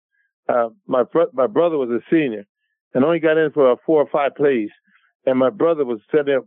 uh, 0.49 0.69
my, 0.87 1.03
my 1.33 1.47
brother 1.47 1.77
was 1.77 1.89
a 1.89 1.99
senior 2.09 2.45
and 2.93 3.03
only 3.03 3.19
got 3.19 3.37
in 3.37 3.51
for 3.51 3.71
uh, 3.71 3.75
four 3.85 4.01
or 4.01 4.09
five 4.11 4.35
plays. 4.35 4.69
And 5.25 5.37
my 5.37 5.49
brother 5.49 5.85
was 5.85 5.99
sitting 6.09 6.25
there, 6.27 6.41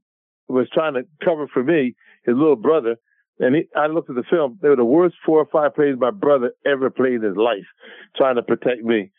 was 0.48 0.68
trying 0.72 0.94
to 0.94 1.02
cover 1.24 1.46
for 1.52 1.62
me, 1.62 1.94
his 2.24 2.36
little 2.36 2.56
brother. 2.56 2.96
And 3.38 3.56
he, 3.56 3.68
I 3.76 3.86
looked 3.86 4.10
at 4.10 4.16
the 4.16 4.24
film. 4.28 4.58
They 4.62 4.68
were 4.68 4.76
the 4.76 4.84
worst 4.84 5.16
four 5.24 5.40
or 5.40 5.46
five 5.46 5.74
plays 5.74 5.96
my 5.98 6.10
brother 6.10 6.52
ever 6.66 6.90
played 6.90 7.14
in 7.14 7.22
his 7.22 7.36
life, 7.36 7.66
trying 8.16 8.36
to 8.36 8.42
protect 8.42 8.82
me. 8.82 9.10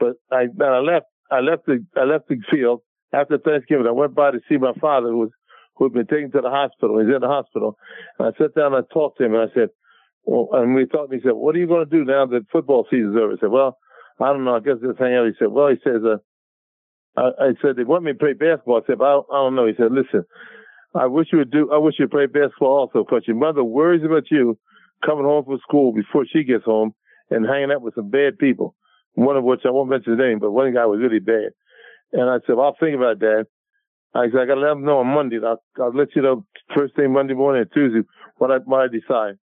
But 0.00 0.14
I, 0.32 0.46
I 0.64 0.80
left, 0.80 1.06
I 1.30 1.40
left 1.40 1.66
the, 1.66 1.84
I 1.96 2.04
left 2.04 2.28
the 2.28 2.38
field 2.50 2.80
after 3.12 3.38
Thanksgiving. 3.38 3.86
I 3.86 3.92
went 3.92 4.14
by 4.14 4.32
to 4.32 4.40
see 4.48 4.56
my 4.56 4.72
father 4.80 5.08
who 5.08 5.18
was, 5.18 5.30
who 5.76 5.84
had 5.84 5.92
been 5.92 6.06
taken 6.06 6.32
to 6.32 6.40
the 6.40 6.50
hospital. 6.50 6.98
He's 6.98 7.14
in 7.14 7.20
the 7.20 7.28
hospital. 7.28 7.76
And 8.18 8.28
I 8.28 8.30
sat 8.38 8.54
down 8.54 8.74
and 8.74 8.84
I 8.84 8.94
talked 8.94 9.18
to 9.18 9.24
him 9.24 9.34
and 9.34 9.48
I 9.48 9.54
said, 9.54 9.68
well, 10.24 10.48
and 10.52 10.74
we 10.74 10.86
talked, 10.86 11.12
he 11.12 11.20
said, 11.22 11.32
what 11.32 11.54
are 11.54 11.58
you 11.58 11.66
going 11.66 11.88
to 11.88 11.98
do 11.98 12.04
now 12.04 12.26
that 12.26 12.50
football 12.50 12.86
season's 12.90 13.16
over? 13.16 13.32
I 13.32 13.36
said, 13.40 13.50
well, 13.50 13.76
I 14.20 14.32
don't 14.32 14.44
know. 14.44 14.56
I 14.56 14.60
guess 14.60 14.76
just 14.82 14.98
hang 14.98 15.14
out. 15.14 15.26
He 15.26 15.32
said, 15.38 15.48
well, 15.50 15.68
he 15.68 15.76
says, 15.84 16.02
uh, 16.04 16.18
I, 17.16 17.28
I 17.44 17.48
said 17.60 17.76
they 17.76 17.84
want 17.84 18.04
me 18.04 18.12
to 18.12 18.18
play 18.18 18.34
basketball. 18.34 18.82
I 18.82 18.86
said, 18.86 19.00
I, 19.00 19.16
I 19.16 19.36
don't 19.44 19.54
know. 19.54 19.66
He 19.66 19.74
said, 19.76 19.92
listen, 19.92 20.24
I 20.94 21.06
wish 21.06 21.28
you 21.32 21.38
would 21.38 21.50
do. 21.50 21.70
I 21.72 21.78
wish 21.78 21.94
you 21.98 22.04
would 22.04 22.10
play 22.10 22.26
basketball 22.26 22.88
also, 22.88 23.04
because 23.04 23.24
your 23.26 23.36
mother 23.36 23.64
worries 23.64 24.04
about 24.04 24.24
you 24.30 24.58
coming 25.04 25.24
home 25.24 25.44
from 25.44 25.58
school 25.66 25.92
before 25.92 26.26
she 26.30 26.44
gets 26.44 26.64
home 26.64 26.92
and 27.30 27.46
hanging 27.46 27.70
out 27.72 27.82
with 27.82 27.94
some 27.94 28.10
bad 28.10 28.38
people. 28.38 28.74
One 29.14 29.36
of 29.36 29.44
which 29.44 29.60
I 29.64 29.70
won't 29.70 29.90
mention 29.90 30.12
his 30.12 30.20
name, 30.20 30.38
but 30.38 30.52
one 30.52 30.72
guy 30.72 30.86
was 30.86 31.00
really 31.00 31.18
bad. 31.18 31.50
And 32.12 32.28
I 32.28 32.38
said, 32.46 32.56
well, 32.56 32.66
I'll 32.66 32.76
think 32.78 32.96
about 32.96 33.20
that. 33.20 33.46
I 34.14 34.26
said, 34.26 34.40
I 34.40 34.46
got 34.46 34.54
to 34.54 34.60
let 34.60 34.72
him 34.72 34.84
know 34.84 34.98
on 34.98 35.06
Monday. 35.06 35.38
I'll, 35.44 35.62
I'll 35.80 35.94
let 35.94 36.16
you 36.16 36.22
know 36.22 36.44
first 36.76 36.96
thing 36.96 37.12
Monday 37.12 37.34
morning 37.34 37.62
and 37.62 37.72
Tuesday 37.72 38.08
what 38.38 38.50
I, 38.50 38.56
what 38.64 38.80
I 38.80 38.86
decide. 38.88 39.38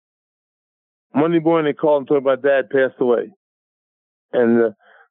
Monday 1.15 1.39
morning, 1.39 1.71
they 1.71 1.77
called 1.77 2.03
and 2.03 2.09
told 2.09 2.25
me 2.25 2.31
my 2.31 2.37
dad 2.37 2.71
passed 2.71 3.01
away. 3.01 3.31
And 4.33 4.61
uh, 4.61 4.71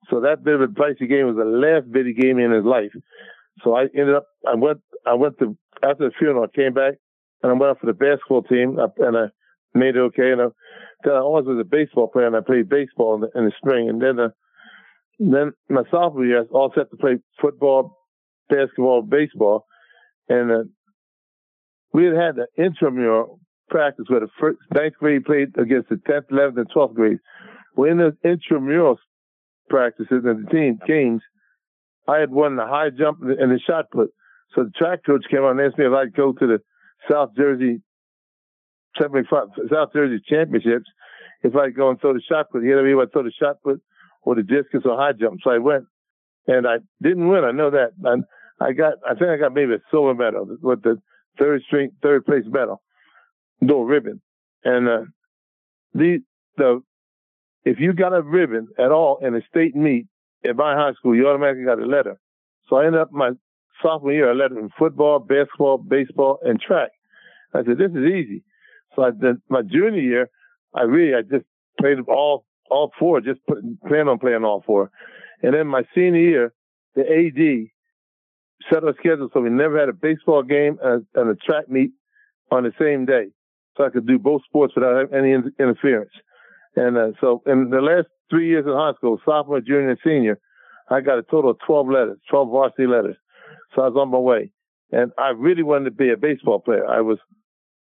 so 0.09 0.21
that 0.21 0.43
bit 0.43 0.55
of 0.55 0.61
advice 0.61 0.95
he 0.99 1.07
gave 1.07 1.25
was 1.25 1.37
the 1.37 1.45
last 1.45 1.91
bit 1.91 2.05
he 2.05 2.13
gave 2.13 2.35
me 2.35 2.43
in 2.43 2.51
his 2.51 2.65
life. 2.65 2.91
So 3.63 3.75
I 3.75 3.83
ended 3.83 4.15
up, 4.15 4.27
I 4.45 4.55
went, 4.55 4.81
I 5.05 5.13
went 5.13 5.39
to, 5.39 5.57
after 5.81 6.09
the 6.09 6.11
funeral, 6.19 6.43
I 6.43 6.55
came 6.55 6.73
back 6.73 6.95
and 7.41 7.51
I 7.51 7.55
went 7.55 7.71
up 7.71 7.79
for 7.79 7.87
the 7.87 7.93
basketball 7.93 8.43
team 8.43 8.77
and 8.97 9.17
I 9.17 9.25
made 9.73 9.95
it 9.95 9.99
okay. 9.99 10.31
And 10.31 10.41
I, 10.41 10.45
then 11.03 11.13
I 11.13 11.19
always 11.19 11.45
was 11.45 11.59
a 11.59 11.63
baseball 11.63 12.09
player 12.09 12.27
and 12.27 12.35
I 12.35 12.41
played 12.41 12.67
baseball 12.67 13.15
in 13.15 13.21
the, 13.21 13.29
in 13.39 13.45
the 13.45 13.53
spring. 13.57 13.87
And 13.89 14.01
then, 14.01 14.19
uh, 14.19 14.29
then 15.19 15.53
my 15.69 15.83
sophomore 15.91 16.25
year, 16.25 16.39
I 16.39 16.41
was 16.41 16.49
all 16.51 16.71
set 16.75 16.89
to 16.91 16.97
play 16.97 17.17
football, 17.41 17.97
basketball, 18.49 19.01
baseball. 19.01 19.65
And 20.27 20.51
uh, 20.51 20.63
we 21.93 22.05
had 22.05 22.15
had 22.15 22.35
an 22.37 22.47
intramural 22.57 23.39
practice 23.69 24.05
where 24.09 24.19
the 24.19 24.27
first 24.39 24.59
ninth 24.73 24.95
grade 24.99 25.25
played 25.25 25.57
against 25.57 25.89
the 25.89 25.95
10th, 25.95 26.29
11th, 26.31 26.57
and 26.57 26.71
12th 26.75 26.93
grade. 26.93 27.19
Well, 27.75 27.89
in 27.89 27.97
the 27.97 28.17
intramural 28.23 28.97
practices 29.69 30.23
and 30.25 30.45
the 30.45 30.49
team 30.49 30.79
games, 30.87 31.21
I 32.07 32.19
had 32.19 32.31
won 32.31 32.55
the 32.55 32.65
high 32.65 32.89
jump 32.89 33.19
and 33.21 33.51
the 33.51 33.59
shot 33.65 33.85
put. 33.91 34.09
So 34.53 34.63
the 34.63 34.71
track 34.77 34.99
coach 35.05 35.25
came 35.29 35.41
on 35.41 35.59
and 35.59 35.67
asked 35.67 35.79
me 35.79 35.85
if 35.85 35.93
I'd 35.93 36.15
go 36.15 36.33
to 36.33 36.47
the 36.47 36.59
South 37.09 37.31
Jersey 37.35 37.81
75 39.01 39.47
South 39.71 39.89
Jersey 39.93 40.21
championships 40.25 40.85
if 41.43 41.55
I'd 41.55 41.75
go 41.75 41.89
and 41.89 41.99
throw 41.99 42.13
the 42.13 42.21
shot 42.21 42.49
put. 42.51 42.63
He 42.63 42.69
had 42.69 42.83
me 42.83 42.93
if 42.93 42.99
I 42.99 43.11
throw 43.11 43.23
the 43.23 43.31
shot 43.31 43.57
put 43.63 43.81
or 44.25 44.35
the 44.35 44.43
discus 44.43 44.81
or 44.83 44.97
high 44.97 45.13
jump. 45.13 45.39
So 45.43 45.51
I 45.51 45.59
went 45.59 45.85
and 46.47 46.67
I 46.67 46.77
didn't 47.01 47.27
win. 47.27 47.45
I 47.45 47.51
know 47.51 47.71
that. 47.71 47.91
And 48.03 48.25
I 48.59 48.73
got, 48.73 48.95
I 49.07 49.13
think 49.13 49.29
I 49.29 49.37
got 49.37 49.53
maybe 49.53 49.73
a 49.73 49.79
silver 49.89 50.13
medal 50.13 50.57
with 50.61 50.83
the 50.83 51.01
third 51.39 51.61
string, 51.67 51.91
third 52.01 52.25
place 52.25 52.43
medal, 52.47 52.81
no 53.61 53.81
ribbon. 53.81 54.21
And, 54.63 54.89
uh, 54.89 55.01
the, 55.93 56.19
the, 56.57 56.81
if 57.63 57.79
you 57.79 57.93
got 57.93 58.13
a 58.13 58.21
ribbon 58.21 58.67
at 58.77 58.91
all 58.91 59.19
in 59.25 59.35
a 59.35 59.41
state 59.49 59.75
meet 59.75 60.07
at 60.43 60.55
my 60.55 60.75
high 60.75 60.93
school, 60.93 61.15
you 61.15 61.27
automatically 61.27 61.65
got 61.65 61.79
a 61.79 61.85
letter. 61.85 62.19
So 62.69 62.77
I 62.77 62.85
ended 62.85 63.01
up 63.01 63.11
my 63.11 63.31
sophomore 63.81 64.13
year, 64.13 64.29
I 64.29 64.33
letter 64.33 64.59
in 64.59 64.69
football, 64.77 65.19
basketball, 65.19 65.77
baseball, 65.77 66.39
and 66.43 66.59
track. 66.59 66.91
I 67.53 67.63
said, 67.63 67.77
this 67.77 67.91
is 67.91 68.05
easy. 68.05 68.43
So 68.95 69.03
I 69.03 69.11
did 69.11 69.37
my 69.49 69.61
junior 69.61 70.01
year, 70.01 70.29
I 70.73 70.83
really, 70.83 71.15
I 71.15 71.21
just 71.21 71.45
played 71.79 71.97
all, 72.07 72.45
all 72.69 72.91
four, 72.97 73.21
just 73.21 73.39
put, 73.47 73.59
plan 73.87 74.07
on 74.07 74.19
playing 74.19 74.43
all 74.43 74.63
four. 74.65 74.91
And 75.41 75.53
then 75.53 75.67
my 75.67 75.83
senior 75.93 76.21
year, 76.21 76.53
the 76.95 77.01
AD 77.01 77.67
set 78.71 78.83
our 78.83 78.95
schedule 78.99 79.29
so 79.33 79.41
we 79.41 79.49
never 79.49 79.79
had 79.79 79.89
a 79.89 79.93
baseball 79.93 80.43
game 80.43 80.77
and, 80.81 81.05
a 81.15 81.35
track 81.35 81.69
meet 81.69 81.91
on 82.51 82.63
the 82.63 82.71
same 82.79 83.05
day. 83.05 83.27
So 83.77 83.83
I 83.83 83.89
could 83.89 84.07
do 84.07 84.17
both 84.17 84.41
sports 84.45 84.73
without 84.75 85.13
any 85.13 85.33
interference. 85.59 86.11
And 86.75 86.97
uh, 86.97 87.11
so 87.19 87.43
in 87.45 87.69
the 87.69 87.81
last 87.81 88.07
three 88.29 88.47
years 88.49 88.65
in 88.65 88.71
high 88.71 88.93
school, 88.95 89.19
sophomore, 89.25 89.61
junior, 89.61 89.89
and 89.89 89.99
senior, 90.03 90.39
I 90.89 91.01
got 91.01 91.19
a 91.19 91.23
total 91.23 91.51
of 91.51 91.57
12 91.65 91.87
letters, 91.89 92.17
12 92.29 92.49
varsity 92.49 92.87
letters. 92.87 93.17
So 93.75 93.81
I 93.81 93.89
was 93.89 93.97
on 93.99 94.11
my 94.11 94.17
way. 94.17 94.51
And 94.91 95.11
I 95.17 95.29
really 95.29 95.63
wanted 95.63 95.85
to 95.85 95.91
be 95.91 96.11
a 96.11 96.17
baseball 96.17 96.59
player. 96.59 96.85
I 96.87 97.01
was, 97.01 97.17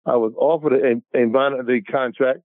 I 0.06 0.16
was 0.16 0.34
offered 0.38 0.74
a, 0.74 1.20
a 1.20 1.26
minor 1.28 1.64
league 1.64 1.86
contract 1.92 2.40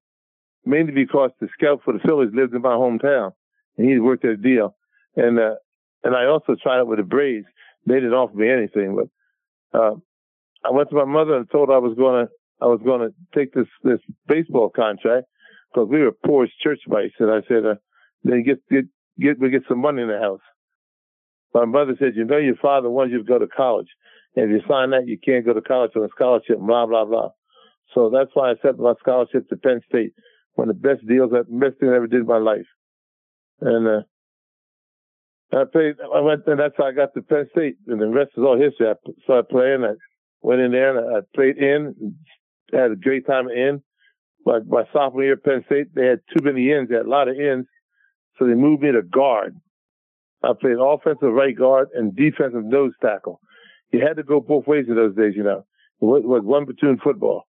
mainly 0.69 0.93
because 0.93 1.31
the 1.41 1.49
scout 1.59 1.81
for 1.85 1.95
the 1.95 2.01
Phillies 2.01 2.31
lived 2.35 2.55
in 2.55 2.63
my 2.63 2.75
hometown 2.75 3.33
and 3.77 3.89
he 3.89 3.99
worked 3.99 4.25
at 4.25 4.33
a 4.33 4.37
deal. 4.37 4.77
And, 5.17 5.39
uh, 5.39 5.55
and 6.05 6.15
I 6.15 6.27
also 6.27 6.55
tried 6.63 6.81
out 6.81 6.87
with 6.87 6.99
the 6.99 7.05
Braves. 7.05 7.47
They 7.87 7.95
didn't 7.95 8.13
offer 8.13 8.37
me 8.37 8.51
anything, 8.51 8.95
but, 8.95 9.79
uh, 9.79 9.95
I 10.65 10.73
went 10.73 10.91
to 10.91 10.97
my 10.97 11.05
mother 11.05 11.37
and 11.37 11.51
told 11.51 11.69
her 11.69 11.75
I 11.75 11.79
was 11.79 11.97
going 11.97 12.27
to, 12.27 12.33
I 12.61 12.67
was 12.67 12.81
going 12.85 13.01
to 13.01 13.15
take 13.35 13.55
this, 13.55 13.69
this 13.83 14.01
baseball 14.27 14.71
contract 14.71 15.27
because 15.73 15.89
we 15.89 16.03
were 16.03 16.13
poor 16.13 16.45
as 16.45 16.51
church 16.63 16.81
mice. 16.87 17.13
And 17.19 17.31
I 17.31 17.41
said, 17.49 17.65
uh, 17.65 17.75
then 18.25 18.43
get, 18.43 18.59
get, 18.69 18.85
get, 19.19 19.39
we 19.39 19.51
get 19.51 19.63
some 19.69 19.81
money 19.81 20.03
in 20.03 20.09
the 20.09 20.19
house. 20.19 20.41
My 21.55 21.65
mother 21.65 21.95
said, 21.99 22.13
you 22.17 22.25
know, 22.25 22.37
your 22.37 22.57
father 22.57 22.91
wants 22.91 23.13
you 23.13 23.19
to 23.19 23.25
go 23.25 23.39
to 23.39 23.47
college. 23.47 23.89
And 24.37 24.45
if 24.47 24.51
you 24.51 24.69
sign 24.69 24.91
that, 24.91 25.07
you 25.07 25.19
can't 25.19 25.47
go 25.47 25.55
to 25.55 25.63
college 25.63 25.93
on 25.97 26.05
a 26.05 26.09
scholarship, 26.15 26.59
blah, 26.59 26.87
blah, 26.87 27.05
blah. 27.05 27.31
So 27.95 28.11
that's 28.11 28.31
why 28.35 28.49
I 28.49 28.53
accepted 28.53 28.81
my 28.81 28.95
scholarship 29.01 29.49
to 29.49 29.57
Penn 29.57 29.81
State. 29.89 30.13
One 30.59 30.71
of 30.71 30.83
the 30.83 30.89
best 30.89 31.07
deals, 31.07 31.31
that 31.31 31.47
best 31.49 31.79
thing 31.79 31.89
I 31.89 31.95
ever 31.95 32.09
did 32.09 32.23
in 32.23 32.27
my 32.27 32.39
life. 32.39 32.67
And, 33.61 33.87
uh, 33.87 34.03
I 35.53 35.63
played, 35.71 35.95
I 36.03 36.19
went, 36.19 36.49
and 36.49 36.59
that's 36.59 36.75
how 36.77 36.87
I 36.87 36.93
got 36.93 37.15
to 37.15 37.23
Penn 37.23 37.47
State. 37.53 37.77
And 37.87 38.01
the 38.01 38.09
rest 38.09 38.33
is 38.37 38.43
all 38.43 38.59
history. 38.59 38.89
I 38.89 38.95
started 39.23 39.51
playing. 39.51 39.85
I 39.85 39.95
went 40.43 40.61
in 40.61 40.73
there 40.73 40.99
and 40.99 41.17
I 41.17 41.21
played 41.33 41.59
in, 41.59 42.17
had 42.73 42.91
a 42.91 42.97
great 42.97 43.25
time 43.25 43.49
in. 43.49 43.85
My, 44.45 44.59
my 44.67 44.83
sophomore 44.93 45.23
year 45.23 45.35
at 45.35 45.45
Penn 45.45 45.63
State, 45.67 45.95
they 45.95 46.07
had 46.07 46.23
too 46.37 46.43
many 46.43 46.73
ends. 46.73 46.91
They 46.91 46.97
had 46.97 47.07
a 47.07 47.09
lot 47.09 47.29
of 47.29 47.37
ends. 47.39 47.69
So 48.37 48.47
they 48.49 48.55
moved 48.55 48.83
me 48.83 48.91
to 48.91 49.03
guard. 49.03 49.55
I 50.43 50.55
played 50.61 50.79
offensive 50.81 51.33
right 51.33 51.57
guard 51.57 51.91
and 51.95 52.17
defensive 52.17 52.65
nose 52.65 52.95
tackle. 53.01 53.41
You 53.93 54.01
had 54.01 54.17
to 54.17 54.25
go 54.25 54.41
both 54.41 54.67
ways 54.67 54.87
in 54.89 54.97
those 54.97 55.15
days, 55.15 55.35
you 55.37 55.45
know. 55.45 55.65
It 56.01 56.25
was 56.27 56.43
one 56.45 56.67
platoon 56.67 56.99
football. 56.99 57.45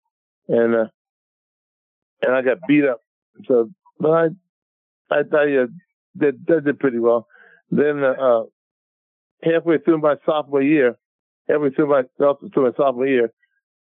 And, 0.47 0.75
uh, 0.75 0.85
and 2.21 2.33
I 2.33 2.41
got 2.41 2.57
beat 2.67 2.85
up. 2.85 3.01
So, 3.47 3.69
but 3.99 4.09
I, 4.09 4.25
I, 5.11 5.17
I 5.33 5.63
uh, 5.63 5.67
did, 6.17 6.45
did 6.45 6.79
pretty 6.79 6.99
well. 6.99 7.27
Then, 7.71 8.03
uh, 8.03 8.21
uh, 8.21 8.43
halfway 9.43 9.77
through 9.77 9.99
my 9.99 10.15
sophomore 10.25 10.61
year, 10.61 10.97
halfway 11.47 11.69
through 11.71 11.89
my, 11.89 12.03
through 12.17 12.71
my 12.71 12.71
sophomore 12.75 13.07
year, 13.07 13.31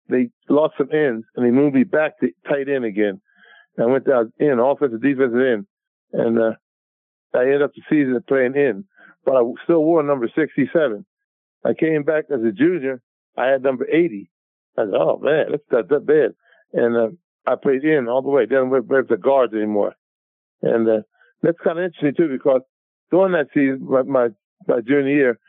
they 0.09 0.29
lost 0.47 0.75
some 0.77 0.89
ends 0.91 1.25
and 1.35 1.45
they 1.45 1.51
moved 1.51 1.75
me 1.75 1.83
back 1.83 2.19
to 2.19 2.29
tight 2.47 2.69
end 2.69 2.85
again. 2.85 3.21
And 3.77 3.87
I 3.87 3.91
went 3.91 4.07
down 4.07 4.33
in 4.39 4.59
offensive 4.59 5.01
defensive 5.01 5.39
end. 5.39 5.65
And, 6.13 6.39
uh, 6.39 6.51
I 7.33 7.41
ended 7.41 7.61
up 7.61 7.71
the 7.75 7.83
season 7.89 8.19
playing 8.27 8.55
in, 8.55 8.85
but 9.23 9.35
I 9.35 9.41
still 9.63 9.83
wore 9.83 10.01
number 10.01 10.27
67. 10.35 11.05
I 11.63 11.73
came 11.73 12.03
back 12.03 12.25
as 12.33 12.41
a 12.41 12.51
junior. 12.51 13.01
I 13.37 13.47
had 13.47 13.61
number 13.61 13.87
80. 13.87 14.31
I 14.77 14.85
said, 14.85 14.93
oh 14.95 15.19
man, 15.19 15.45
that's 15.51 15.63
not 15.71 15.89
that 15.89 16.05
bad. 16.05 16.33
And, 16.73 16.97
uh, 16.97 17.09
I 17.45 17.55
played 17.55 17.83
in 17.83 18.07
all 18.07 18.21
the 18.21 18.29
way. 18.29 18.45
Didn't 18.45 18.69
wear 18.69 19.03
the 19.03 19.17
guards 19.17 19.53
anymore. 19.53 19.95
And, 20.61 20.87
uh, 20.87 21.01
that's 21.41 21.57
kind 21.63 21.79
of 21.79 21.85
interesting 21.85 22.15
too, 22.15 22.29
because 22.29 22.61
during 23.11 23.33
that 23.33 23.47
season, 23.53 23.85
my, 23.89 24.03
my, 24.03 24.27
my 24.67 24.81
junior 24.81 25.13
year, 25.13 25.39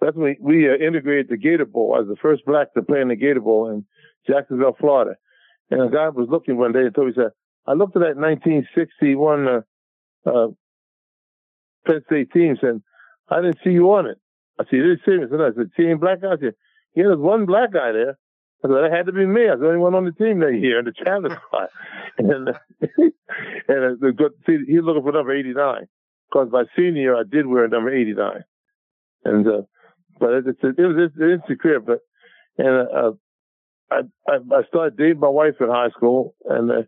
that's 0.00 0.16
when 0.16 0.36
we, 0.40 0.64
we 0.64 0.68
uh, 0.68 0.74
integrated 0.74 1.28
the 1.28 1.36
Gator 1.36 1.64
Bowl. 1.64 1.94
I 1.94 2.00
was 2.00 2.08
the 2.08 2.16
first 2.20 2.44
black 2.44 2.74
to 2.74 2.82
play 2.82 3.00
in 3.00 3.08
the 3.08 3.16
Gator 3.16 3.40
Bowl 3.40 3.70
in 3.70 3.84
Jacksonville, 4.26 4.76
Florida. 4.78 5.16
And 5.70 5.82
a 5.82 5.88
guy 5.88 6.08
was 6.08 6.28
looking 6.30 6.56
one 6.56 6.72
day 6.72 6.80
and 6.80 6.94
told 6.94 7.08
me, 7.08 7.12
he 7.14 7.20
said, 7.20 7.32
I 7.66 7.74
looked 7.74 7.96
at 7.96 8.00
that 8.00 8.16
1961, 8.16 9.48
uh, 9.48 9.60
uh, 10.26 10.48
Penn 11.86 12.02
State 12.06 12.32
team 12.32 12.56
and 12.62 12.82
I 13.28 13.40
didn't 13.40 13.58
see 13.62 13.70
you 13.70 13.92
on 13.92 14.06
it. 14.06 14.18
I 14.58 14.64
said, 14.64 14.72
you 14.72 14.82
didn't 14.82 15.02
see 15.04 15.18
me. 15.18 15.26
Said, 15.30 15.40
I 15.40 15.54
said, 15.54 15.70
team 15.76 15.98
black 15.98 16.22
guy? 16.22 16.28
I 16.28 16.38
said, 16.40 16.54
yeah, 16.94 17.04
there's 17.04 17.18
one 17.18 17.46
black 17.46 17.72
guy 17.72 17.92
there. 17.92 18.18
I 18.64 18.68
said, 18.68 18.84
it 18.84 18.92
had 18.92 19.06
to 19.06 19.12
be 19.12 19.26
me. 19.26 19.48
I 19.48 19.54
was 19.54 19.60
the 19.60 19.66
only 19.66 19.78
one 19.78 19.94
on 19.94 20.04
the 20.04 20.12
team 20.12 20.40
that 20.40 20.58
year 20.58 20.80
in 20.80 20.84
the 20.84 20.92
challenge 20.92 21.34
squad. 21.46 21.68
and, 22.18 22.48
uh, 22.48 22.52
and 23.68 24.02
uh, 24.02 24.28
see, 24.46 24.58
he's 24.66 24.82
looking 24.82 25.02
for 25.02 25.12
number 25.12 25.36
89 25.36 25.86
because 26.30 26.48
my 26.50 26.64
senior 26.76 27.00
year 27.02 27.16
I 27.16 27.22
did 27.28 27.46
wear 27.46 27.68
number 27.68 27.94
89. 27.94 28.44
And, 29.24 29.46
uh, 29.46 29.62
but 30.18 30.30
it, 30.30 30.44
it, 30.48 30.74
it 30.76 30.86
was 30.86 31.10
instant 31.20 31.86
but, 31.86 32.00
and, 32.58 32.88
uh, 32.88 33.12
I, 33.90 34.00
I, 34.28 34.34
I 34.34 34.62
started 34.68 34.96
dating 34.96 35.20
my 35.20 35.28
wife 35.28 35.54
in 35.60 35.68
high 35.68 35.90
school 35.90 36.34
and, 36.44 36.70
uh, 36.70 36.82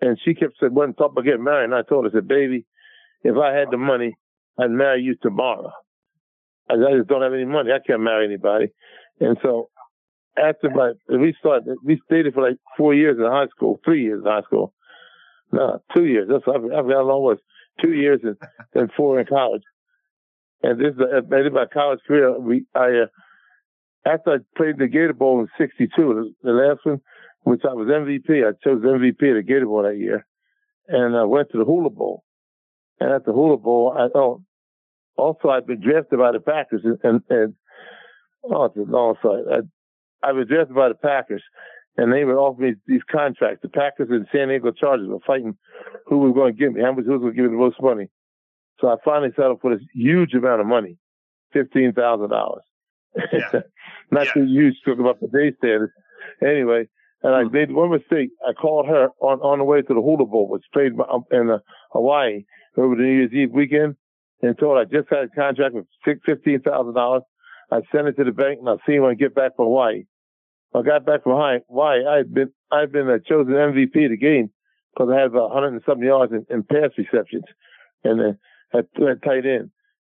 and 0.00 0.18
she 0.24 0.34
kept 0.34 0.54
saying, 0.60 0.74
wasn't 0.74 0.96
talking 0.98 1.12
about 1.12 1.24
getting 1.24 1.44
married. 1.44 1.64
And 1.64 1.74
I 1.74 1.82
told 1.82 2.04
her, 2.04 2.10
I 2.10 2.14
said, 2.14 2.28
baby, 2.28 2.66
if 3.22 3.36
I 3.36 3.52
had 3.52 3.68
the 3.70 3.76
money, 3.76 4.16
I'd 4.58 4.70
marry 4.70 5.02
you 5.02 5.16
tomorrow. 5.20 5.72
I, 6.70 6.74
I 6.74 6.96
just 6.96 7.08
don't 7.08 7.22
have 7.22 7.34
any 7.34 7.44
money. 7.44 7.70
I 7.70 7.84
can't 7.84 8.02
marry 8.02 8.26
anybody. 8.26 8.72
And 9.20 9.36
so 9.42 9.70
after 10.38 10.70
my, 10.70 10.92
we 11.08 11.34
started, 11.38 11.76
we 11.84 12.00
stayed 12.06 12.32
for 12.32 12.48
like 12.48 12.58
four 12.76 12.94
years 12.94 13.18
in 13.18 13.24
high 13.24 13.48
school, 13.48 13.80
three 13.84 14.02
years 14.02 14.22
in 14.24 14.30
high 14.30 14.42
school. 14.42 14.72
No, 15.52 15.82
two 15.94 16.06
years. 16.06 16.28
That's, 16.30 16.44
I 16.48 16.60
forgot 16.60 16.84
how 16.84 17.02
long 17.02 17.22
was. 17.22 17.38
Two 17.80 17.92
years 17.92 18.20
and 18.22 18.36
then 18.74 18.88
four 18.96 19.18
in 19.18 19.26
college. 19.26 19.62
And 20.62 20.78
this, 20.78 20.94
at 21.00 21.32
end 21.32 21.46
of 21.46 21.52
my 21.52 21.66
college 21.72 22.00
career, 22.06 22.38
we, 22.38 22.64
I, 22.74 23.04
uh, 23.04 23.06
after 24.10 24.32
I 24.32 24.36
played 24.56 24.78
the 24.78 24.88
Gator 24.88 25.12
Bowl 25.12 25.40
in 25.40 25.48
62, 25.58 25.88
the, 25.96 26.32
the 26.42 26.52
last 26.52 26.80
one, 26.84 27.00
which 27.42 27.62
I 27.68 27.74
was 27.74 27.88
MVP, 27.88 28.46
I 28.46 28.52
chose 28.62 28.82
MVP 28.82 29.10
at 29.10 29.34
the 29.34 29.42
Gator 29.46 29.66
Bowl 29.66 29.82
that 29.82 29.98
year. 29.98 30.26
And 30.88 31.16
I 31.16 31.24
went 31.24 31.50
to 31.52 31.58
the 31.58 31.64
Hula 31.64 31.90
Bowl. 31.90 32.24
And 33.00 33.12
at 33.12 33.24
the 33.24 33.32
Hula 33.32 33.56
Bowl, 33.56 33.94
I, 33.96 34.08
oh, 34.16 34.42
also 35.16 35.48
I've 35.48 35.66
been 35.66 35.80
drafted 35.80 36.18
by 36.18 36.32
the 36.32 36.40
Packers, 36.40 36.82
and, 36.84 37.20
and, 37.28 37.54
oh, 38.44 38.64
it's 38.64 38.76
a 38.76 38.80
long 38.80 39.16
story. 39.18 39.42
I, 40.22 40.30
I've 40.30 40.48
drafted 40.48 40.74
by 40.76 40.88
the 40.88 40.94
Packers, 40.94 41.42
and 41.96 42.12
they 42.12 42.24
would 42.24 42.36
offer 42.36 42.60
me 42.62 42.74
these 42.86 43.02
contracts. 43.10 43.60
The 43.62 43.68
Packers 43.68 44.08
and 44.10 44.26
San 44.32 44.48
Diego 44.48 44.70
Chargers 44.72 45.08
were 45.08 45.18
fighting 45.26 45.56
who 46.06 46.18
was 46.18 46.32
going 46.34 46.54
to 46.54 46.58
give 46.58 46.72
me, 46.72 46.82
how 46.82 46.92
much 46.92 47.04
who 47.04 47.12
was 47.12 47.20
going 47.20 47.34
to 47.34 47.42
give 47.42 47.50
me 47.50 47.56
the 47.56 47.62
most 47.62 47.80
money. 47.82 48.08
So 48.80 48.88
I 48.88 48.96
finally 49.04 49.30
settled 49.36 49.60
for 49.60 49.74
this 49.74 49.84
huge 49.94 50.34
amount 50.34 50.60
of 50.60 50.66
money, 50.66 50.96
fifteen 51.52 51.92
thousand 51.92 52.30
dollars. 52.30 52.62
Yeah. 53.32 53.60
Not 54.10 54.26
Yeah. 54.26 54.32
too 54.34 54.44
huge 54.46 54.74
talking 54.84 55.00
about 55.00 55.20
the 55.20 55.28
day 55.28 55.54
standards. 55.58 55.92
Anyway, 56.42 56.88
and 57.22 57.34
I 57.34 57.44
made 57.44 57.70
one 57.72 57.90
mistake. 57.90 58.30
I 58.46 58.52
called 58.52 58.86
her 58.88 59.08
on, 59.20 59.38
on 59.40 59.58
the 59.58 59.64
way 59.64 59.82
to 59.82 59.94
the 59.94 60.00
Hula 60.00 60.26
Bowl, 60.26 60.48
which 60.48 60.64
played 60.72 60.92
um, 61.10 61.24
in 61.30 61.50
uh, 61.50 61.58
Hawaii 61.92 62.44
over 62.76 62.96
the 62.96 63.02
New 63.02 63.12
Year's 63.12 63.32
Eve 63.32 63.52
weekend, 63.52 63.96
and 64.42 64.58
told 64.58 64.76
her 64.76 64.82
I 64.82 64.84
just 64.84 65.08
had 65.10 65.24
a 65.24 65.28
contract 65.28 65.74
with 65.74 65.86
fifteen 66.24 66.60
thousand 66.62 66.94
dollars. 66.94 67.22
I 67.70 67.80
sent 67.94 68.08
it 68.08 68.16
to 68.16 68.24
the 68.24 68.32
bank, 68.32 68.58
and 68.58 68.68
I'll 68.68 68.80
see 68.86 68.94
you 68.94 69.02
when 69.02 69.12
I 69.12 69.14
get 69.14 69.34
back 69.34 69.56
from 69.56 69.66
Hawaii. 69.66 70.04
I 70.74 70.82
got 70.82 71.04
back 71.04 71.22
from 71.22 71.32
Hawaii, 71.32 71.58
why 71.66 72.04
I've 72.04 72.32
been 72.32 72.52
I've 72.70 72.92
been 72.92 73.08
a 73.08 73.20
chosen 73.20 73.52
MVP 73.52 74.04
of 74.04 74.10
the 74.10 74.16
game 74.16 74.50
because 74.92 75.10
I 75.12 75.18
had 75.18 75.26
about 75.26 75.50
170 75.50 76.06
yards 76.06 76.32
in, 76.32 76.46
in 76.50 76.62
pass 76.62 76.90
receptions, 76.96 77.44
and 78.04 78.20
uh, 78.20 78.78
at, 78.78 78.86
at 79.02 79.22
tight 79.22 79.46
end. 79.46 79.70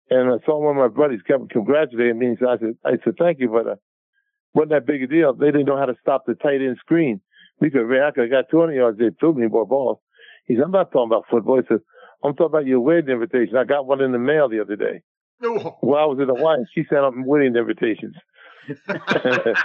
And 0.09 0.29
I 0.29 0.43
saw 0.45 0.59
one 0.59 0.77
of 0.77 0.91
my 0.91 0.95
buddies 0.95 1.21
come 1.27 1.47
congratulating 1.47 2.17
me. 2.17 2.27
And 2.27 2.37
I 2.47 2.57
said, 2.57 2.75
I 2.83 2.91
said, 3.03 3.13
thank 3.19 3.39
you, 3.39 3.49
but 3.49 3.67
uh, 3.67 3.75
wasn't 4.53 4.71
that 4.71 4.87
big 4.87 5.03
a 5.03 5.07
deal. 5.07 5.33
They 5.33 5.47
didn't 5.47 5.67
know 5.67 5.77
how 5.77 5.85
to 5.85 5.95
stop 6.01 6.25
the 6.25 6.33
tight 6.33 6.61
end 6.61 6.77
screen. 6.79 7.21
We 7.61 7.69
could, 7.69 7.81
react. 7.81 8.17
I 8.17 8.27
got 8.27 8.49
200 8.49 8.73
yards. 8.73 8.97
They 8.97 9.11
threw 9.19 9.33
me 9.33 9.47
more 9.47 9.67
balls. 9.67 9.99
He 10.45 10.55
said, 10.55 10.63
I'm 10.63 10.71
not 10.71 10.91
talking 10.91 11.11
about 11.11 11.25
football. 11.29 11.57
He 11.57 11.67
said, 11.67 11.81
I'm 12.23 12.33
talking 12.33 12.57
about 12.57 12.65
your 12.65 12.79
wedding 12.79 13.09
invitation. 13.09 13.55
I 13.57 13.65
got 13.65 13.85
one 13.85 14.01
in 14.01 14.11
the 14.11 14.19
mail 14.19 14.49
the 14.49 14.61
other 14.61 14.75
day. 14.75 15.03
No. 15.41 15.77
While 15.81 16.03
I 16.03 16.05
was 16.05 16.19
in 16.19 16.27
Hawaii, 16.27 16.65
she 16.73 16.83
sent 16.89 17.01
out 17.01 17.13
wedding 17.15 17.55
invitations. 17.55 18.15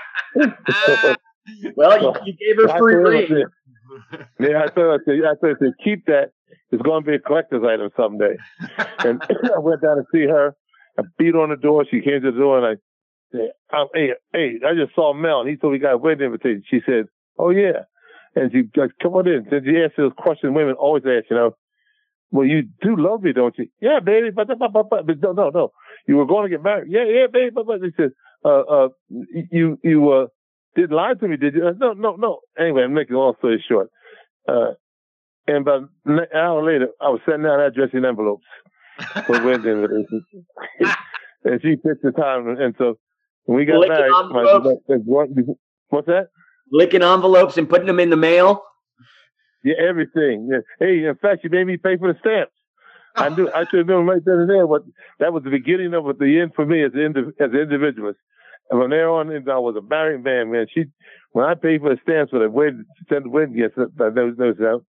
Well, 1.77 2.01
you, 2.01 2.13
you 2.25 2.33
gave 2.33 2.57
her 2.63 2.71
I 2.71 2.79
free 2.79 2.95
reign. 2.95 3.29
said- 3.29 4.23
Yeah, 4.41 4.65
I 4.65 4.71
her, 4.75 4.95
I 4.95 4.99
said, 5.05 5.15
I 5.15 5.35
told 5.35 5.43
her, 5.43 5.57
I 5.57 5.59
said, 5.59 5.73
keep 5.83 6.07
that. 6.07 6.31
It's 6.71 6.83
going 6.83 7.05
to 7.05 7.11
be 7.11 7.17
a 7.17 7.19
collector's 7.19 7.63
item 7.69 7.91
someday. 7.97 8.37
and 9.01 9.23
I 9.55 9.59
went 9.59 9.83
down 9.83 9.97
to 9.99 10.05
see 10.13 10.23
her. 10.27 10.55
I 10.99 11.03
beat 11.19 11.35
on 11.35 11.51
the 11.51 11.57
door. 11.57 11.85
She 11.91 12.01
came 12.01 12.23
to 12.23 12.31
the 12.33 12.39
door 12.39 12.59
and 12.59 12.67
I 12.79 12.81
said, 13.37 13.51
um, 13.77 13.89
hey, 13.95 14.11
hey, 14.33 14.55
I 14.67 14.75
just 14.75 14.95
saw 14.95 15.13
Mel 15.13 15.41
and 15.41 15.51
he 15.51 15.57
told 15.57 15.73
me 15.75 15.79
he 15.79 15.83
got 15.83 15.93
a 15.95 15.99
wedding 15.99 16.25
invitation. 16.27 16.63
She 16.69 16.81
said, 16.87 17.07
oh, 17.39 17.51
yeah. 17.51 17.85
And 18.35 18.51
she 18.51 18.63
goes, 18.63 18.89
come 19.03 19.13
on 19.15 19.29
in. 19.29 19.47
Since 19.51 19.65
you 19.67 19.85
asked 19.85 19.95
those 19.99 20.13
questions 20.17 20.55
women 20.55 20.75
always 20.75 21.03
ask, 21.07 21.27
you 21.31 21.37
know, 21.37 21.57
well, 22.35 22.45
you 22.45 22.63
do 22.83 22.97
love 22.99 23.23
me, 23.23 23.33
don't 23.33 23.57
you? 23.57 23.69
Yeah, 23.81 24.01
baby. 24.05 24.31
But, 24.35 24.49
but, 24.49 24.73
but, 24.73 24.91
but, 24.91 25.07
no, 25.23 25.31
no, 25.31 25.51
no. 25.51 25.71
You 26.09 26.17
were 26.17 26.27
going 26.27 26.51
to 26.51 26.57
get 26.57 26.65
married. 26.65 26.91
Yeah, 26.91 27.05
yeah, 27.05 27.27
baby. 27.33 27.51
But, 27.55 27.65
but 27.69 27.81
they 27.81 27.93
said, 27.97 28.11
uh, 28.45 28.61
uh, 28.61 28.89
you, 29.53 29.79
you, 29.85 30.11
uh, 30.11 30.27
didn't 30.75 30.97
lie 30.97 31.15
to 31.15 31.29
me, 31.29 31.37
did 31.37 31.55
you? 31.55 31.63
No, 31.79 31.93
no, 31.93 32.17
no. 32.17 32.41
Anyway, 32.59 32.83
I'm 32.83 32.93
making 32.93 33.15
a 33.15 33.21
long 33.21 33.35
story 33.39 33.65
short. 33.69 33.89
Uh, 34.49 34.73
and 35.47 35.59
about 35.59 35.83
an 36.07 36.21
hour 36.35 36.65
later, 36.67 36.89
I 37.01 37.09
was 37.11 37.21
sending 37.25 37.47
out 37.49 37.61
addressing 37.61 38.05
envelopes 38.05 38.43
for 39.27 39.33
wedding 39.47 39.71
invitations. 39.71 40.25
and 41.45 41.63
she 41.63 41.77
picked 41.77 42.03
the 42.03 42.11
time. 42.11 42.49
And 42.49 42.75
so 42.79 42.99
when 43.45 43.59
we 43.59 43.65
got 43.65 43.77
Licking 43.79 43.95
married, 43.95 44.11
my, 44.11 44.41
envelopes? 44.41 44.83
my- 44.89 44.97
what- 44.97 45.29
what's 45.91 46.07
that? 46.09 46.31
Licking 46.73 47.03
envelopes 47.05 47.57
and 47.59 47.69
putting 47.69 47.87
them 47.87 48.01
in 48.01 48.11
the 48.11 48.17
mail. 48.17 48.61
Yeah, 49.65 49.75
everything. 49.89 50.51
Hey, 50.79 51.05
in 51.05 51.17
fact, 51.21 51.43
you 51.43 51.51
made 51.51 51.67
me 51.67 51.79
pay 51.79 51.97
for 51.97 52.13
the 52.13 52.19
stamps. 52.21 52.53
I 53.17 53.31
knew. 53.31 53.49
I 53.51 53.65
should 53.65 53.79
have 53.79 53.87
known 53.87 54.07
right 54.07 54.23
then 54.25 54.41
and 54.41 54.51
there. 54.51 54.67
What 54.67 54.83
that 55.21 55.33
was 55.33 55.43
the 55.43 55.51
beginning 55.51 55.95
of 55.95 56.05
the 56.19 56.41
end 56.41 56.53
for 56.55 56.67
me 56.67 56.85
as 56.85 56.93
an 56.95 57.33
as 57.41 57.51
individualist. 57.53 58.19
And 58.71 58.81
from 58.81 58.91
there 58.91 59.09
on, 59.09 59.31
I 59.31 59.59
was 59.59 59.77
a 59.77 59.83
married 59.83 60.25
man. 60.25 60.51
Man, 60.51 60.67
she 60.73 60.85
when 61.33 61.47
I 61.47 61.55
paid 61.55 61.81
for 61.81 61.91
the 61.91 62.01
stamps 62.03 62.31
for 62.31 62.41
the 62.41 62.51
wedding, 62.51 62.85
send 63.09 63.25
the 63.25 63.31
wedding 63.31 63.57
gifts, 63.57 63.77
that 63.77 64.15
those 64.15 64.37
those 64.37 64.61
out. 64.61 64.85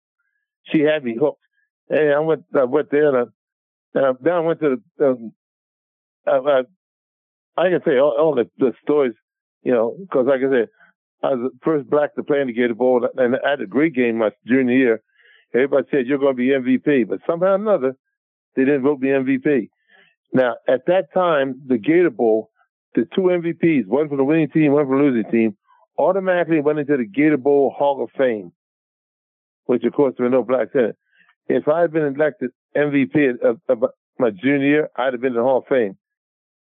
She 0.72 0.80
had 0.80 1.04
me 1.04 1.16
hooked. 1.20 1.40
Hey, 1.88 2.12
I 2.12 2.18
went. 2.20 2.44
I 2.54 2.64
went 2.64 2.90
there 2.90 3.08
and, 3.08 3.16
I, 3.16 3.98
and 3.98 4.06
I, 4.06 4.12
then 4.20 4.32
I 4.32 4.40
went 4.40 4.60
to 4.60 4.76
the. 4.98 5.06
Um, 5.06 5.32
I, 6.26 6.30
I, 6.30 6.60
I 7.56 7.70
can 7.70 7.82
say 7.84 7.98
all, 7.98 8.16
all 8.18 8.34
the, 8.34 8.50
the 8.58 8.72
stories, 8.82 9.14
you 9.62 9.72
know, 9.72 9.94
because 10.00 10.26
like 10.26 10.40
I 10.40 10.50
said, 10.50 10.68
I 11.24 11.28
was 11.34 11.52
the 11.52 11.58
first 11.64 11.88
black 11.88 12.14
to 12.14 12.22
play 12.22 12.42
in 12.42 12.48
the 12.48 12.52
Gator 12.52 12.74
Bowl, 12.74 13.08
and 13.16 13.37
I 13.37 13.50
had 13.50 13.62
a 13.62 13.66
great 13.66 13.94
game 13.94 14.18
my 14.18 14.30
junior 14.46 14.76
year. 14.76 15.02
Everybody 15.54 15.87
said 15.90 16.06
you're 16.06 16.18
going 16.18 16.37
to 16.37 16.62
be 16.62 16.78
MVP, 16.78 17.08
but 17.08 17.20
somehow 17.26 17.52
or 17.52 17.54
another, 17.54 17.96
they 18.54 18.64
didn't 18.64 18.82
vote 18.82 19.00
me 19.00 19.08
MVP. 19.08 19.70
Now, 20.34 20.56
at 20.68 20.84
that 20.87 21.14
time, 21.14 21.62
the 21.66 21.78
Gator 21.78 22.10
Bowl, 22.10 22.50
the 22.94 23.06
two 23.14 23.22
MVPs, 23.22 23.87
one 23.87 24.10
for 24.10 24.18
the 24.18 24.24
winning 24.24 24.50
team, 24.50 24.72
one 24.72 24.87
for 24.87 24.98
the 24.98 25.02
losing 25.02 25.30
team, 25.30 25.56
automatically 25.96 26.60
went 26.60 26.80
into 26.80 26.98
the 26.98 27.06
Gator 27.06 27.38
Bowl 27.38 27.74
Hall 27.74 28.04
of 28.04 28.10
Fame, 28.18 28.52
which 29.64 29.84
of 29.84 29.94
course 29.94 30.14
there 30.18 30.24
were 30.24 30.30
no 30.30 30.42
blacks 30.42 30.72
in 30.74 30.80
it. 30.80 30.96
If 31.46 31.68
I 31.68 31.80
had 31.80 31.92
been 31.92 32.04
elected 32.04 32.50
MVP 32.76 33.42
of, 33.42 33.60
of 33.68 33.90
my 34.18 34.30
junior 34.30 34.66
year, 34.66 34.90
I'd 34.94 35.14
have 35.14 35.22
been 35.22 35.32
in 35.32 35.38
the 35.38 35.42
Hall 35.42 35.58
of 35.58 35.66
Fame. 35.68 35.96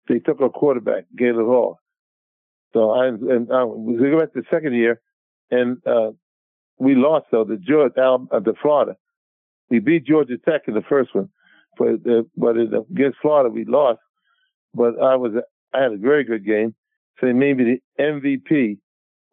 They 0.08 0.20
took 0.20 0.40
a 0.40 0.48
quarterback, 0.48 1.04
Galen 1.14 1.44
Hall. 1.44 1.80
So 2.74 2.90
I 2.90 3.06
and 3.06 3.50
uh, 3.50 3.66
we 3.66 3.96
go 3.96 4.18
back 4.18 4.32
to 4.32 4.40
the 4.40 4.46
second 4.50 4.74
year, 4.74 5.00
and 5.50 5.78
uh, 5.86 6.10
we 6.78 6.96
lost 6.96 7.26
though 7.30 7.44
the 7.44 7.56
Georgia, 7.56 7.94
uh, 8.00 8.40
the 8.40 8.54
Florida. 8.60 8.96
We 9.70 9.78
beat 9.78 10.04
Georgia 10.06 10.36
Tech 10.44 10.62
in 10.66 10.74
the 10.74 10.82
first 10.88 11.14
one, 11.14 11.30
but 11.78 12.00
uh, 12.10 12.22
but 12.36 12.56
in, 12.56 12.72
against 12.74 13.18
Florida 13.22 13.48
we 13.48 13.64
lost. 13.64 14.00
But 14.74 15.00
I 15.00 15.14
was 15.14 15.32
I 15.72 15.82
had 15.82 15.92
a 15.92 15.96
very 15.96 16.24
good 16.24 16.44
game, 16.44 16.74
so 17.20 17.32
me 17.32 17.54
the 17.54 17.78
MVP 17.98 18.78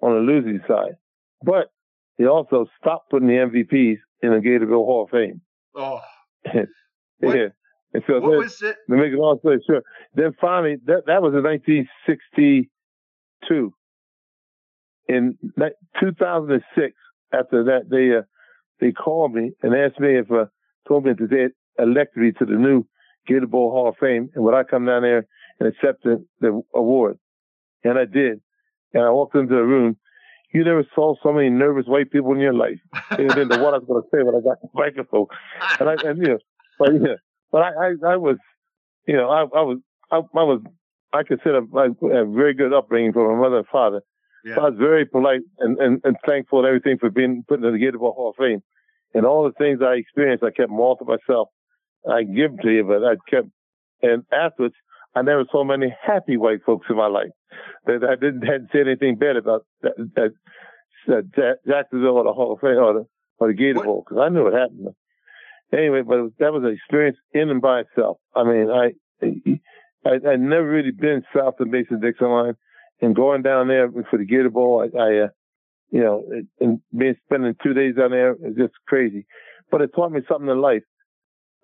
on 0.01 0.13
the 0.13 0.31
losing 0.31 0.61
side. 0.67 0.93
But 1.43 1.71
they 2.19 2.25
also 2.25 2.67
stopped 2.79 3.09
putting 3.09 3.27
the 3.27 3.33
MVPs 3.33 3.97
in 4.21 4.33
the 4.33 4.39
Gator 4.39 4.67
Bowl 4.67 4.85
Hall 4.85 5.03
of 5.05 5.09
Fame. 5.09 5.41
Oh, 5.73 5.99
yeah. 6.45 6.61
What? 7.19 7.37
And 7.93 8.03
so 8.07 8.19
what 8.19 8.29
then- 8.29 8.37
was 8.37 8.61
it? 8.61 8.77
to 8.87 8.95
make 8.95 9.11
it 9.11 9.17
long 9.17 9.39
story 9.39 9.63
short, 9.67 9.83
then 10.13 10.33
finally, 10.39 10.77
that, 10.85 11.03
that 11.07 11.21
was 11.21 11.33
in 11.33 11.43
1962. 13.49 13.73
In 15.07 15.37
ni- 15.57 15.99
2006, 15.99 16.93
after 17.33 17.63
that, 17.65 17.89
they 17.89 18.17
uh, 18.17 18.23
they 18.79 18.91
called 18.91 19.33
me 19.33 19.51
and 19.61 19.75
asked 19.75 19.99
me 19.99 20.17
if, 20.17 20.31
uh, 20.31 20.45
told 20.87 21.05
me 21.05 21.13
that 21.13 21.29
they 21.29 21.83
elected 21.83 22.23
me 22.23 22.31
to 22.31 22.45
the 22.45 22.57
new 22.57 22.85
Gator 23.27 23.47
Bowl 23.47 23.71
Hall 23.71 23.89
of 23.89 23.95
Fame, 23.99 24.29
and 24.33 24.43
would 24.43 24.53
I 24.53 24.63
come 24.63 24.85
down 24.85 25.03
there 25.03 25.27
and 25.59 25.69
accept 25.69 26.03
the, 26.03 26.25
the 26.39 26.61
award? 26.73 27.17
And 27.83 27.97
I 27.97 28.05
did. 28.05 28.41
And 28.93 29.03
I 29.03 29.09
walked 29.09 29.35
into 29.35 29.55
the 29.55 29.63
room. 29.63 29.97
You 30.53 30.63
never 30.63 30.83
saw 30.95 31.15
so 31.23 31.31
many 31.31 31.49
nervous 31.49 31.85
white 31.85 32.11
people 32.11 32.33
in 32.33 32.39
your 32.39 32.53
life. 32.53 32.79
They 33.11 33.27
didn't 33.27 33.49
know 33.49 33.63
what 33.63 33.73
I 33.73 33.77
was 33.77 33.85
going 33.87 34.03
to 34.03 34.09
say 34.11 34.23
when 34.23 34.35
I 34.35 34.41
got 34.41 34.61
the 34.61 34.67
microphone. 34.73 35.27
And 35.79 35.89
I, 35.89 35.93
and, 36.09 36.17
you 36.17 36.27
know, 36.27 36.37
but 36.77 36.93
yeah, 36.93 37.15
but 37.51 37.61
I, 37.61 37.69
I, 37.69 38.13
I 38.13 38.17
was, 38.17 38.37
you 39.07 39.15
know, 39.15 39.29
I, 39.29 39.41
I 39.43 39.61
was, 39.61 39.77
I, 40.11 40.17
I 40.17 40.43
was, 40.43 40.61
I 41.13 41.23
consider 41.23 41.61
my, 41.61 41.85
a 41.85 42.25
very 42.25 42.53
good 42.53 42.73
upbringing 42.73 43.13
from 43.13 43.33
my 43.33 43.41
mother 43.41 43.57
and 43.57 43.67
father. 43.67 44.01
Yeah. 44.43 44.55
So 44.55 44.61
I 44.61 44.69
was 44.69 44.79
very 44.79 45.05
polite 45.05 45.41
and, 45.59 45.77
and, 45.77 46.01
and 46.03 46.15
thankful 46.25 46.59
and 46.59 46.67
everything 46.67 46.97
for 46.99 47.09
being 47.09 47.43
put 47.47 47.63
in 47.63 47.71
the 47.71 47.77
Gator 47.77 47.99
Bowl 47.99 48.13
Hall 48.13 48.29
of 48.29 48.35
Fame. 48.37 48.61
And 49.13 49.25
all 49.25 49.43
the 49.43 49.51
things 49.51 49.79
I 49.83 49.95
experienced, 49.95 50.43
I 50.43 50.51
kept 50.51 50.69
them 50.69 50.79
all 50.79 50.95
to 50.97 51.05
myself. 51.05 51.49
I 52.09 52.23
give 52.23 52.51
them 52.51 52.59
to 52.63 52.71
you, 52.71 52.83
but 52.83 53.03
I 53.03 53.15
kept, 53.29 53.49
and 54.01 54.23
afterwards, 54.31 54.75
I 55.13 55.21
never 55.21 55.43
saw 55.51 55.63
many 55.63 55.93
happy 56.01 56.37
white 56.37 56.63
folks 56.65 56.87
in 56.89 56.95
my 56.95 57.07
life. 57.07 57.29
That 57.85 58.03
I 58.03 58.15
didn't 58.15 58.43
hadn't 58.43 58.69
said 58.71 58.87
anything 58.87 59.17
bad 59.17 59.35
about 59.35 59.65
that, 59.81 59.93
that, 60.15 60.31
that 61.35 61.55
Jacksonville 61.67 62.17
or 62.17 62.23
the 62.23 62.33
Hall 62.33 62.53
of 62.53 62.61
Fame 62.61 62.77
or 62.77 62.93
the, 62.93 63.05
or 63.37 63.47
the 63.49 63.53
Gator 63.53 63.83
Bowl 63.83 64.05
because 64.07 64.23
I 64.23 64.29
knew 64.29 64.45
what 64.45 64.53
happened. 64.53 64.87
Anyway, 65.73 66.01
but 66.01 66.31
that 66.39 66.53
was 66.53 66.63
an 66.63 66.73
experience 66.73 67.17
in 67.33 67.49
and 67.49 67.61
by 67.61 67.81
itself. 67.81 68.17
I 68.35 68.43
mean, 68.43 68.69
I 68.69 68.93
I 70.05 70.29
I 70.29 70.35
never 70.35 70.67
really 70.67 70.91
been 70.91 71.23
south 71.35 71.59
of 71.59 71.67
Mason 71.67 71.99
Dixon 71.99 72.27
line, 72.29 72.55
and 73.01 73.15
going 73.15 73.41
down 73.41 73.67
there 73.67 73.89
for 74.09 74.17
the 74.17 74.25
Gator 74.25 74.49
Bowl, 74.49 74.81
I, 74.83 74.97
I 74.97 75.17
uh, 75.25 75.27
you 75.91 76.01
know, 76.01 76.23
it- 76.31 76.47
and 76.59 76.79
being 76.97 77.15
spending 77.25 77.55
two 77.63 77.73
days 77.73 77.95
down 77.95 78.11
there 78.11 78.33
is 78.33 78.55
just 78.57 78.73
crazy. 78.87 79.25
But 79.69 79.81
it 79.81 79.91
taught 79.95 80.11
me 80.11 80.21
something 80.27 80.49
in 80.49 80.59
life. 80.61 80.83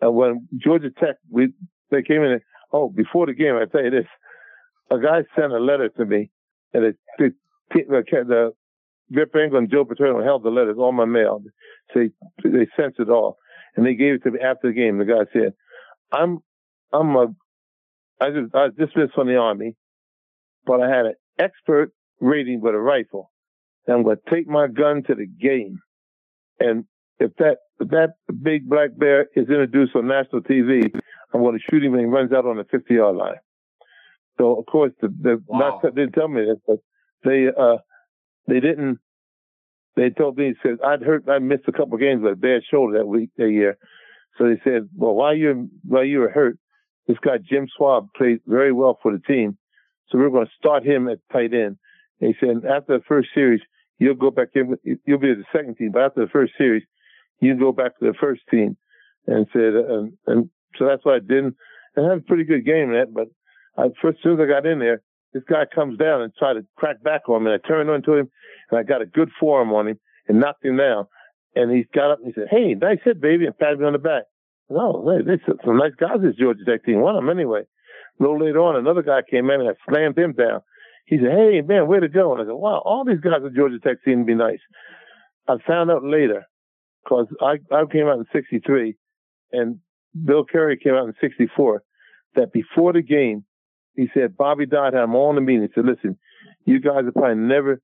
And 0.02 0.15
when 0.15 0.47
Georgia 0.58 0.91
Tech, 0.91 1.15
we 1.30 1.54
they 1.91 2.02
came 2.04 2.21
in. 2.23 2.32
And, 2.34 2.41
Oh, 2.73 2.89
before 2.89 3.26
the 3.28 3.34
game, 3.34 3.56
I 3.56 3.63
tell 3.65 3.84
you 3.84 3.89
this: 3.91 4.08
a 4.91 5.00
guy 5.00 5.23
sent 5.39 5.54
a 5.54 5.58
letter 5.60 5.88
to 5.88 6.06
me, 6.06 6.30
and 6.73 6.84
it, 6.84 6.97
the 7.17 7.34
the, 7.71 7.84
the 8.28 8.54
Rip 9.10 9.34
Engle 9.36 9.60
and 9.60 9.71
Joe 9.71 9.86
Paterno 9.86 10.21
held 10.21 10.43
the 10.43 10.50
letters 10.50 10.78
on 10.78 10.95
my 10.95 11.06
mail. 11.06 11.41
They, 11.95 12.10
they 12.43 12.67
sent 12.76 12.95
it 13.00 13.10
all, 13.10 13.38
and 13.78 13.86
they 13.86 13.93
gave 13.95 14.15
it 14.15 14.23
to 14.23 14.32
me 14.32 14.39
after 14.41 14.67
the 14.67 14.73
game. 14.73 14.97
The 14.97 15.06
guy 15.06 15.26
said, 15.32 15.54
"I'm 16.12 16.39
I'm 16.91 17.15
a 17.15 17.28
I 18.19 18.30
just 18.30 18.56
I 18.56 18.65
was 18.65 18.73
dismissed 18.77 19.13
from 19.13 19.27
the 19.27 19.38
army, 19.38 19.75
but 20.65 20.82
I 20.82 20.89
had 20.89 21.06
an 21.06 21.15
expert 21.38 21.91
rating 22.19 22.62
with 22.62 22.73
a 22.73 22.80
rifle. 22.80 23.32
And 23.86 23.97
I'm 23.97 24.03
going 24.03 24.17
to 24.17 24.36
take 24.36 24.47
my 24.47 24.67
gun 24.67 25.03
to 25.08 25.15
the 25.15 25.25
game, 25.27 25.80
and 26.60 26.86
if 27.19 27.34
that 27.38 27.58
if 27.80 27.89
that 27.89 28.15
big 28.41 28.67
black 28.67 28.89
bear 28.97 29.27
is 29.36 29.47
introduced 29.47 29.95
on 29.95 30.08
national 30.08 30.41
TV, 30.41 30.93
I'm 31.34 31.41
going 31.41 31.58
to 31.58 31.63
shoot 31.69 31.84
him 31.84 31.91
when 31.91 32.01
he 32.01 32.06
runs 32.06 32.32
out 32.32 32.45
on 32.45 32.58
the 32.58 32.65
50 32.65 32.93
yard 32.93 33.15
line. 33.15 33.36
So 34.38 34.58
of 34.58 34.65
course, 34.65 34.91
the, 35.01 35.08
the 35.08 35.41
Wow. 35.47 35.60
not, 35.60 35.82
they 35.84 36.01
didn't 36.01 36.13
tell 36.13 36.27
me 36.27 36.45
this, 36.45 36.60
but 36.67 36.77
they 37.23 37.47
uh 37.47 37.77
they 38.47 38.60
didn't. 38.60 38.99
They 39.95 40.10
told 40.12 40.38
me 40.38 40.53
said 40.62 40.77
I'd 40.86 41.01
hurt 41.01 41.27
I 41.27 41.39
missed 41.39 41.67
a 41.67 41.71
couple 41.71 41.95
of 41.95 41.99
games 42.01 42.21
with 42.23 42.34
a 42.34 42.36
bad 42.36 42.62
shoulder 42.69 42.99
that 42.99 43.08
week 43.08 43.30
that 43.38 43.49
year. 43.49 43.77
So 44.38 44.43
they 44.45 44.62
said, 44.63 44.89
well, 44.95 45.13
while 45.15 45.36
you 45.36 45.69
while 45.84 46.03
you 46.03 46.19
were 46.19 46.30
hurt, 46.30 46.60
this 47.08 47.17
guy 47.24 47.38
Jim 47.38 47.67
Swab 47.76 48.10
played 48.15 48.39
very 48.46 48.72
well 48.72 49.00
for 49.02 49.12
the 49.12 49.20
team, 49.20 49.58
so 50.10 50.17
we're 50.17 50.30
going 50.30 50.46
to 50.46 50.52
start 50.58 50.86
him 50.86 51.08
at 51.08 51.20
tight 51.32 51.54
end. 51.54 51.78
And 52.20 52.34
he 52.34 52.36
said 52.39 52.65
after 52.65 52.98
the 52.98 53.04
first 53.08 53.30
series, 53.34 53.62
you'll 54.00 54.15
go 54.15 54.32
back 54.32 54.50
in. 54.56 54.78
You'll 54.84 55.20
be 55.20 55.34
the 55.34 55.43
second 55.52 55.78
team, 55.78 55.91
but 55.91 56.04
after 56.04 56.26
the 56.26 56.32
first 56.32 56.54
series, 56.58 56.84
you 57.39 57.56
go 57.56 57.72
back 57.72 57.98
to 58.00 58.06
the 58.06 58.13
first 58.20 58.41
team. 58.50 58.78
And 59.30 59.46
said, 59.52 59.74
and, 59.74 60.13
and 60.26 60.50
so 60.78 60.86
that's 60.86 61.04
what 61.04 61.15
I 61.15 61.20
did. 61.20 61.43
And 61.43 61.56
I 61.98 62.10
had 62.10 62.20
a 62.20 62.22
pretty 62.22 62.46
good 62.46 62.65
game 62.65 62.91
in 62.91 62.93
that, 62.93 63.13
but 63.13 63.28
I, 63.78 63.89
first, 64.02 64.20
as 64.20 64.24
soon 64.24 64.39
as 64.39 64.39
I 64.39 64.48
got 64.48 64.65
in 64.65 64.80
there, 64.80 65.02
this 65.34 65.43
guy 65.50 65.65
comes 65.74 65.98
down 65.98 66.22
and 66.22 66.34
tried 66.36 66.54
to 66.54 66.65
crack 66.78 67.04
back 67.04 67.28
on 67.28 67.43
me. 67.43 67.52
And 67.52 67.62
I 67.62 67.67
turned 67.67 67.89
onto 67.89 68.13
him 68.13 68.30
and 68.72 68.80
I 68.80 68.84
got 68.84 69.02
a 69.02 69.06
good 69.06 69.30
forearm 69.39 69.74
on 69.74 69.89
him 69.89 70.00
and 70.28 70.39
knocked 70.39 70.63
him 70.63 70.78
down. 70.78 71.08
And 71.56 71.72
he 71.72 71.86
got 71.93 72.12
up 72.12 72.20
and 72.20 72.28
he 72.28 72.34
said, 72.34 72.48
Hey, 72.50 72.74
nice 72.74 73.00
hit, 73.04 73.20
baby, 73.20 73.46
and 73.46 73.58
patted 73.58 73.80
me 73.80 73.86
on 73.86 73.93
the 73.93 74.00
back. 74.00 74.24
No, 74.69 75.06
hey, 75.08 75.23
they 75.23 75.41
some 75.65 75.77
nice 75.77 75.95
guys 75.99 76.17
this 76.21 76.36
Georgia 76.36 76.65
Tech 76.65 76.84
team. 76.84 77.01
One 77.01 77.15
of 77.15 77.23
them 77.23 77.30
anyway. 77.30 77.62
A 78.19 78.23
little 78.23 78.39
later 78.39 78.60
on, 78.60 78.75
another 78.75 79.01
guy 79.01 79.21
came 79.30 79.49
in 79.49 79.62
and 79.62 79.69
I 79.69 79.73
slammed 79.88 80.17
him 80.17 80.34
down. 80.34 80.62
He 81.06 81.17
said, 81.17 81.32
Hey, 81.32 81.62
man, 81.62 81.88
to 81.88 82.10
go. 82.10 82.34
And 82.34 82.41
I 82.41 82.45
said, 82.45 82.53
Wow, 82.53 82.82
all 82.84 83.06
these 83.06 83.21
guys 83.21 83.41
at 83.45 83.56
Georgia 83.56 83.80
Tech 83.80 83.97
seem 84.03 84.19
to 84.19 84.25
be 84.25 84.36
nice. 84.36 84.60
I 85.47 85.56
found 85.65 85.89
out 85.89 86.03
later 86.03 86.45
because 87.03 87.27
I, 87.41 87.60
I 87.73 87.86
came 87.89 88.08
out 88.08 88.19
in 88.19 88.25
63 88.34 88.95
and 89.53 89.80
Bill 90.25 90.43
Curry 90.43 90.77
came 90.77 90.93
out 90.93 91.08
in 91.08 91.13
64 91.21 91.84
that 92.36 92.51
before 92.51 92.91
the 92.91 93.01
game, 93.01 93.45
he 93.95 94.08
said, 94.13 94.36
Bobby 94.36 94.65
Dodd 94.65 94.93
had 94.93 95.03
him 95.03 95.15
in 95.15 95.36
the 95.36 95.41
meeting. 95.41 95.63
He 95.63 95.69
said, 95.73 95.86
listen, 95.86 96.17
you 96.65 96.82
guys 96.82 97.06
have 97.06 97.13
probably 97.13 97.36
never 97.36 97.82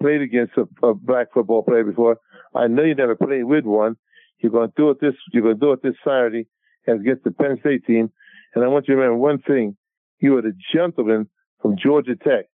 played 0.00 0.20
against 0.20 0.52
a, 0.56 0.86
a 0.86 0.94
black 0.94 1.28
football 1.32 1.62
player 1.62 1.84
before. 1.84 2.18
I 2.54 2.66
know 2.66 2.84
you 2.84 2.94
never 2.94 3.16
played 3.16 3.44
with 3.44 3.64
one. 3.64 3.96
You're 4.40 4.52
going 4.52 4.68
to 4.68 4.74
do 4.76 4.90
it 4.90 5.00
this, 5.00 5.14
you're 5.32 5.42
going 5.42 5.58
to 5.58 5.60
do 5.60 5.72
it 5.72 5.82
this 5.82 5.94
Saturday 6.04 6.46
against 6.86 7.24
the 7.24 7.30
Penn 7.30 7.58
State 7.60 7.84
team. 7.86 8.10
And 8.54 8.64
I 8.64 8.68
want 8.68 8.88
you 8.88 8.94
to 8.94 9.00
remember 9.00 9.18
one 9.18 9.38
thing. 9.40 9.76
You 10.20 10.36
are 10.38 10.42
the 10.42 10.54
gentleman 10.74 11.28
from 11.60 11.76
Georgia 11.76 12.16
Tech. 12.16 12.46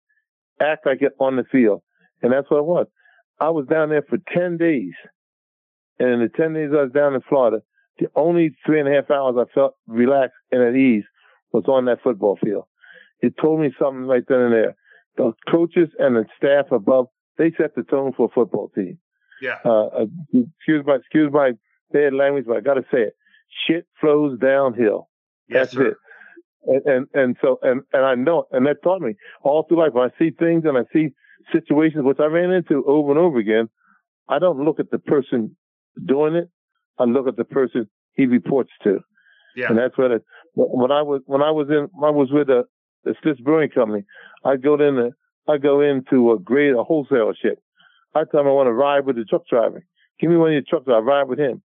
Act 0.61 0.85
like 0.85 1.01
it 1.01 1.13
on 1.19 1.35
the 1.35 1.43
field. 1.51 1.81
And 2.21 2.31
that's 2.31 2.49
what 2.49 2.59
it 2.59 2.65
was. 2.65 2.87
I 3.39 3.49
was 3.49 3.67
down 3.67 3.89
there 3.89 4.03
for 4.07 4.17
10 4.33 4.57
days. 4.57 4.93
And 5.99 6.09
in 6.09 6.19
the 6.19 6.29
10 6.29 6.53
days 6.53 6.69
I 6.73 6.83
was 6.83 6.91
down 6.91 7.13
in 7.13 7.21
Florida, 7.27 7.61
the 7.99 8.07
only 8.15 8.55
three 8.65 8.79
and 8.79 8.89
a 8.89 8.91
half 8.91 9.09
hours 9.09 9.35
I 9.37 9.51
felt 9.53 9.75
relaxed 9.87 10.35
and 10.51 10.61
at 10.61 10.75
ease 10.75 11.05
was 11.51 11.63
on 11.67 11.85
that 11.85 12.01
football 12.03 12.37
field. 12.43 12.65
It 13.21 13.35
told 13.41 13.61
me 13.61 13.73
something 13.79 14.05
right 14.05 14.23
then 14.27 14.39
and 14.39 14.53
there. 14.53 14.75
The 15.17 15.33
coaches 15.49 15.89
and 15.97 16.15
the 16.15 16.25
staff 16.37 16.71
above, 16.71 17.07
they 17.37 17.51
set 17.57 17.75
the 17.75 17.83
tone 17.83 18.11
for 18.15 18.25
a 18.25 18.33
football 18.33 18.69
team. 18.75 18.97
Yeah. 19.41 19.57
Uh, 19.63 19.85
uh, 19.87 20.05
excuse 20.33 20.83
my, 20.85 20.95
excuse 20.95 21.31
my 21.31 21.53
bad 21.91 22.13
language, 22.13 22.45
but 22.47 22.57
I 22.57 22.61
gotta 22.61 22.85
say 22.91 23.01
it. 23.01 23.15
Shit 23.67 23.87
flows 24.01 24.39
downhill. 24.39 25.09
Yes, 25.47 25.71
That's 25.71 25.73
sir. 25.73 25.87
it. 25.87 25.97
And, 26.67 26.85
and, 26.85 27.07
and 27.13 27.37
so, 27.41 27.59
and, 27.61 27.81
and 27.93 28.05
I 28.05 28.15
know, 28.15 28.45
and 28.51 28.65
that 28.65 28.81
taught 28.83 29.01
me 29.01 29.13
all 29.43 29.63
through 29.63 29.79
life. 29.79 29.93
When 29.93 30.09
I 30.09 30.19
see 30.19 30.31
things 30.31 30.63
and 30.65 30.77
I 30.77 30.81
see 30.91 31.09
situations, 31.51 32.03
which 32.03 32.19
I 32.19 32.25
ran 32.25 32.51
into 32.51 32.83
over 32.85 33.11
and 33.11 33.19
over 33.19 33.37
again, 33.37 33.69
I 34.27 34.39
don't 34.39 34.65
look 34.65 34.79
at 34.79 34.89
the 34.89 34.97
person 34.97 35.55
doing 36.03 36.35
it. 36.35 36.49
I 36.97 37.03
look 37.03 37.27
at 37.27 37.35
the 37.37 37.43
person 37.43 37.87
he 38.13 38.25
reports 38.25 38.71
to. 38.83 38.99
Yeah. 39.55 39.67
And 39.69 39.77
that's 39.77 39.97
what 39.97 40.11
it, 40.11 40.23
when 40.55 40.91
I 40.91 41.03
was, 41.03 41.21
when 41.27 41.43
I 41.43 41.51
was 41.51 41.67
in, 41.69 41.87
I 42.03 42.09
was 42.09 42.29
with 42.31 42.49
a, 42.49 42.63
the 43.03 43.13
Smith 43.21 43.37
Brewing 43.43 43.69
Company. 43.69 44.03
I 44.43 44.55
go 44.55 44.73
in, 44.73 44.95
the, 44.95 45.11
I 45.47 45.57
go 45.57 45.81
into 45.81 46.31
a 46.31 46.39
grade, 46.39 46.73
a 46.73 46.83
wholesale 46.83 47.33
ship. 47.39 47.59
I 48.15 48.23
tell 48.29 48.41
him 48.41 48.47
I 48.47 48.51
want 48.51 48.67
to 48.67 48.73
ride 48.73 49.05
with 49.05 49.17
the 49.17 49.25
truck 49.25 49.47
driver. 49.47 49.85
Give 50.19 50.31
me 50.31 50.37
one 50.37 50.49
of 50.49 50.53
your 50.53 50.63
trucks. 50.67 50.85
I'll 50.89 51.01
ride 51.01 51.27
with 51.27 51.37
him. 51.37 51.61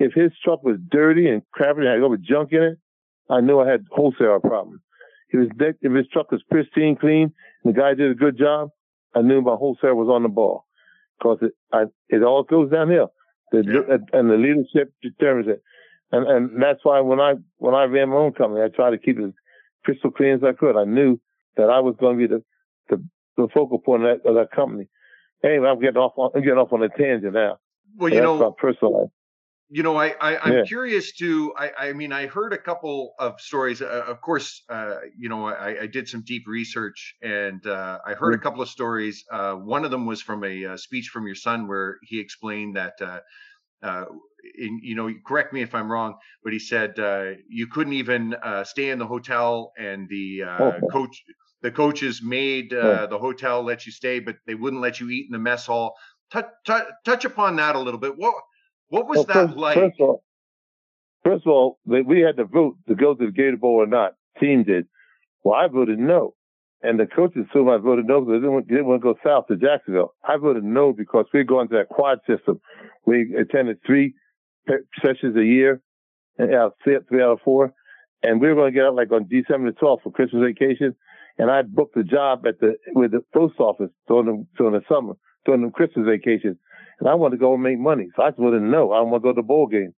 If 0.00 0.14
his 0.14 0.32
truck 0.42 0.64
was 0.64 0.78
dirty 0.90 1.28
and 1.28 1.42
crappy 1.52 1.80
and 1.80 1.88
had 1.88 2.00
over 2.00 2.16
junk 2.16 2.52
in 2.52 2.62
it, 2.62 2.78
I 3.28 3.40
knew 3.42 3.60
I 3.60 3.70
had 3.70 3.84
wholesale 3.90 4.40
problem. 4.40 4.80
If 5.28 5.40
his, 5.40 5.48
deck, 5.58 5.76
if 5.82 5.92
his 5.92 6.06
truck 6.10 6.32
was 6.32 6.42
pristine, 6.50 6.96
clean, 6.96 7.32
and 7.62 7.74
the 7.74 7.78
guy 7.78 7.92
did 7.94 8.10
a 8.10 8.14
good 8.14 8.38
job, 8.38 8.70
I 9.14 9.20
knew 9.20 9.42
my 9.42 9.54
wholesale 9.54 9.94
was 9.94 10.08
on 10.08 10.22
the 10.22 10.30
ball. 10.30 10.64
Cause 11.22 11.38
it, 11.42 11.52
I, 11.70 11.84
it 12.08 12.22
all 12.22 12.42
goes 12.42 12.70
downhill. 12.70 13.12
The, 13.52 13.58
and 14.12 14.30
the 14.30 14.36
leadership 14.36 14.92
determines 15.02 15.48
it. 15.48 15.62
And, 16.12 16.26
and 16.26 16.62
that's 16.62 16.80
why 16.82 17.00
when 17.00 17.20
I, 17.20 17.34
when 17.58 17.74
I 17.74 17.84
ran 17.84 18.08
my 18.08 18.16
own 18.16 18.32
company, 18.32 18.62
I 18.62 18.68
tried 18.68 18.92
to 18.92 18.98
keep 18.98 19.18
it 19.18 19.24
as 19.24 19.32
crystal 19.84 20.10
clean 20.10 20.34
as 20.34 20.40
I 20.42 20.52
could. 20.52 20.76
I 20.76 20.84
knew 20.84 21.20
that 21.56 21.68
I 21.68 21.80
was 21.80 21.94
going 22.00 22.18
to 22.18 22.26
be 22.26 22.34
the, 22.34 22.42
the, 22.88 23.04
the 23.36 23.48
focal 23.52 23.78
point 23.78 24.04
of 24.04 24.22
that, 24.22 24.28
of 24.28 24.34
that 24.36 24.50
company. 24.50 24.88
Anyway, 25.44 25.68
I'm 25.68 25.80
getting 25.80 25.98
off 25.98 26.14
on, 26.16 26.30
I'm 26.34 26.42
getting 26.42 26.58
off 26.58 26.72
on 26.72 26.82
a 26.82 26.88
tangent 26.88 27.34
now. 27.34 27.58
Well, 27.96 28.08
you 28.08 28.16
that's 28.16 28.24
know, 28.24 28.36
about 28.36 28.56
personal 28.56 29.02
life. 29.02 29.10
You 29.72 29.82
know, 29.84 29.96
I, 29.96 30.08
I 30.20 30.48
I'm 30.48 30.58
Yeah. 30.58 30.64
curious 30.66 31.12
to. 31.18 31.54
I, 31.56 31.88
I 31.88 31.92
mean, 31.92 32.12
I 32.12 32.26
heard 32.26 32.52
a 32.52 32.58
couple 32.58 33.14
of 33.18 33.40
stories. 33.40 33.80
Uh, 33.80 34.04
of 34.06 34.20
course, 34.20 34.64
uh, 34.68 34.96
you 35.16 35.28
know, 35.28 35.46
I, 35.46 35.82
I 35.82 35.86
did 35.86 36.08
some 36.08 36.22
deep 36.24 36.42
research, 36.48 37.14
and 37.22 37.64
uh, 37.66 38.00
I 38.04 38.14
heard 38.14 38.34
a 38.34 38.38
Mm. 38.38 38.40
couple 38.40 38.62
of 38.62 38.68
stories. 38.68 39.24
Uh, 39.30 39.54
one 39.54 39.84
of 39.84 39.90
them 39.92 40.06
was 40.06 40.20
from 40.22 40.42
a, 40.44 40.64
uh 40.66 40.76
speech 40.76 41.08
from 41.08 41.26
your 41.26 41.36
son, 41.36 41.68
where 41.68 41.98
he 42.02 42.20
explained 42.20 42.76
that. 42.76 43.00
Uh, 43.00 43.20
uh, 43.82 44.04
in, 44.58 44.80
you 44.82 44.94
know, 44.94 45.10
correct 45.26 45.52
me 45.52 45.62
if 45.62 45.74
I'm 45.74 45.90
wrong, 45.90 46.18
but 46.42 46.52
he 46.52 46.58
said 46.58 46.98
uh, 46.98 47.32
you 47.48 47.66
couldn't 47.66 47.92
even 47.94 48.34
uh, 48.34 48.64
stay 48.64 48.90
in 48.90 48.98
the 48.98 49.06
hotel, 49.06 49.72
and 49.78 50.08
the 50.08 50.42
uh, 50.42 50.72
Okay. 50.78 50.86
coach, 50.90 51.22
the 51.62 51.70
coaches 51.70 52.22
made 52.22 52.72
uh, 52.72 53.06
Yeah. 53.06 53.06
the 53.06 53.18
hotel 53.18 53.62
let 53.62 53.86
you 53.86 53.92
stay, 53.92 54.18
but 54.20 54.36
they 54.46 54.54
wouldn't 54.54 54.82
let 54.82 55.00
you 55.00 55.10
eat 55.10 55.26
in 55.28 55.32
the 55.32 55.38
mess 55.38 55.66
hall. 55.66 55.94
Touch, 56.32 56.46
touch, 56.66 56.86
touch 57.04 57.24
upon 57.24 57.56
that 57.56 57.76
a 57.76 57.78
little 57.80 58.00
bit. 58.00 58.16
What 58.16 58.34
what 58.90 59.08
was 59.08 59.18
Well, 59.18 59.24
that 59.26 59.34
first, 59.34 59.56
like? 59.56 59.74
First 59.76 60.00
of 60.00 60.08
all, 60.08 60.24
first 61.24 61.46
of 61.46 61.52
all, 61.52 61.78
they- 61.86 62.02
we 62.02 62.20
had 62.20 62.36
to 62.36 62.44
vote 62.44 62.76
to 62.88 62.94
go 62.94 63.14
to 63.14 63.26
the 63.26 63.32
Gator 63.32 63.56
Bowl 63.56 63.76
or 63.82 63.86
not. 63.86 64.14
Team 64.38 64.62
did. 64.64 64.86
Well, 65.42 65.54
I 65.54 65.66
voted 65.68 65.98
no. 65.98 66.34
And 66.82 66.98
the 66.98 67.06
coaches 67.06 67.46
assumed 67.50 67.68
I 67.70 67.76
voted 67.76 68.06
no 68.06 68.20
because 68.20 68.32
they 68.32 68.36
didn't, 68.38 68.52
want- 68.52 68.68
they 68.68 68.74
didn't 68.74 68.86
want 68.88 69.02
to 69.02 69.12
go 69.14 69.18
south 69.24 69.46
to 69.48 69.56
Jacksonville. 69.56 70.14
I 70.24 70.36
voted 70.36 70.64
no 70.64 70.92
because 70.92 71.26
we're 71.32 71.44
going 71.44 71.68
to 71.68 71.74
that 71.76 71.88
quad 71.88 72.20
system. 72.26 72.60
We 73.06 73.34
attended 73.36 73.78
three 73.86 74.14
sessions 75.02 75.36
a 75.36 75.44
year, 75.44 75.82
and 76.38 76.54
uh, 76.54 76.58
out 76.58 76.76
three 76.84 76.96
out 76.96 77.32
of 77.32 77.40
four. 77.44 77.74
And 78.22 78.40
we 78.40 78.48
were 78.48 78.54
going 78.54 78.72
to 78.72 78.74
get 78.78 78.84
out 78.86 78.94
like 78.94 79.10
on 79.12 79.28
December 79.28 79.70
the 79.72 79.76
12th 79.78 80.02
for 80.02 80.10
Christmas 80.12 80.42
vacation. 80.42 80.94
And 81.38 81.50
I 81.50 81.62
booked 81.62 81.96
a 81.96 82.02
job 82.04 82.46
at 82.46 82.60
the 82.60 82.76
with 82.94 83.12
the 83.12 83.24
post 83.32 83.58
office 83.60 83.90
during 84.08 84.26
the, 84.26 84.46
during 84.58 84.74
the 84.74 84.82
summer, 84.88 85.14
during 85.46 85.62
the 85.62 85.70
Christmas 85.70 86.06
vacation. 86.06 86.58
And 87.00 87.08
I 87.08 87.14
wanted 87.14 87.36
to 87.36 87.40
go 87.40 87.54
and 87.54 87.62
make 87.62 87.78
money. 87.78 88.08
So 88.14 88.22
I 88.22 88.30
voted 88.30 88.62
no. 88.62 88.92
I 88.92 88.98
don't 88.98 89.10
want 89.10 89.22
to 89.22 89.28
go 89.28 89.32
to 89.32 89.40
the 89.40 89.46
bowl 89.46 89.66
game. 89.66 89.94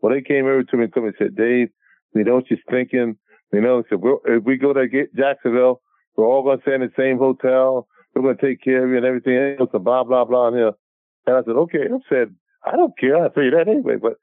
Well, 0.00 0.12
they 0.12 0.22
came 0.22 0.46
over 0.46 0.62
to 0.62 0.76
me 0.76 0.84
and 0.84 0.94
told 0.94 1.06
me, 1.06 1.12
said, 1.18 1.36
Dave, 1.36 1.68
we 2.14 2.24
know 2.24 2.36
what 2.36 2.50
you're 2.50 2.58
thinking. 2.70 3.16
You 3.52 3.60
know, 3.60 3.82
said, 3.88 4.00
we're, 4.00 4.16
if 4.24 4.44
we 4.44 4.56
go 4.56 4.72
to 4.72 4.88
get 4.88 5.14
Jacksonville, 5.14 5.82
we're 6.16 6.26
all 6.26 6.42
going 6.42 6.58
to 6.58 6.62
stay 6.62 6.74
in 6.74 6.80
the 6.80 6.92
same 6.96 7.18
hotel. 7.18 7.86
We're 8.14 8.22
going 8.22 8.36
to 8.36 8.46
take 8.46 8.62
care 8.62 8.84
of 8.84 8.90
you 8.90 8.96
and 8.96 9.06
everything 9.06 9.56
else 9.58 9.70
and 9.72 9.84
blah, 9.84 10.04
blah, 10.04 10.24
blah. 10.24 10.48
And, 10.48 10.56
you 10.56 10.62
know. 10.62 10.72
and 11.26 11.36
I 11.36 11.40
said, 11.40 11.56
okay. 11.56 11.84
I 11.84 11.98
said, 12.08 12.34
I 12.64 12.76
don't 12.76 12.98
care. 12.98 13.16
I'll 13.16 13.28
figured 13.28 13.54
that 13.54 13.70
anyway. 13.70 13.96
But 14.00 14.14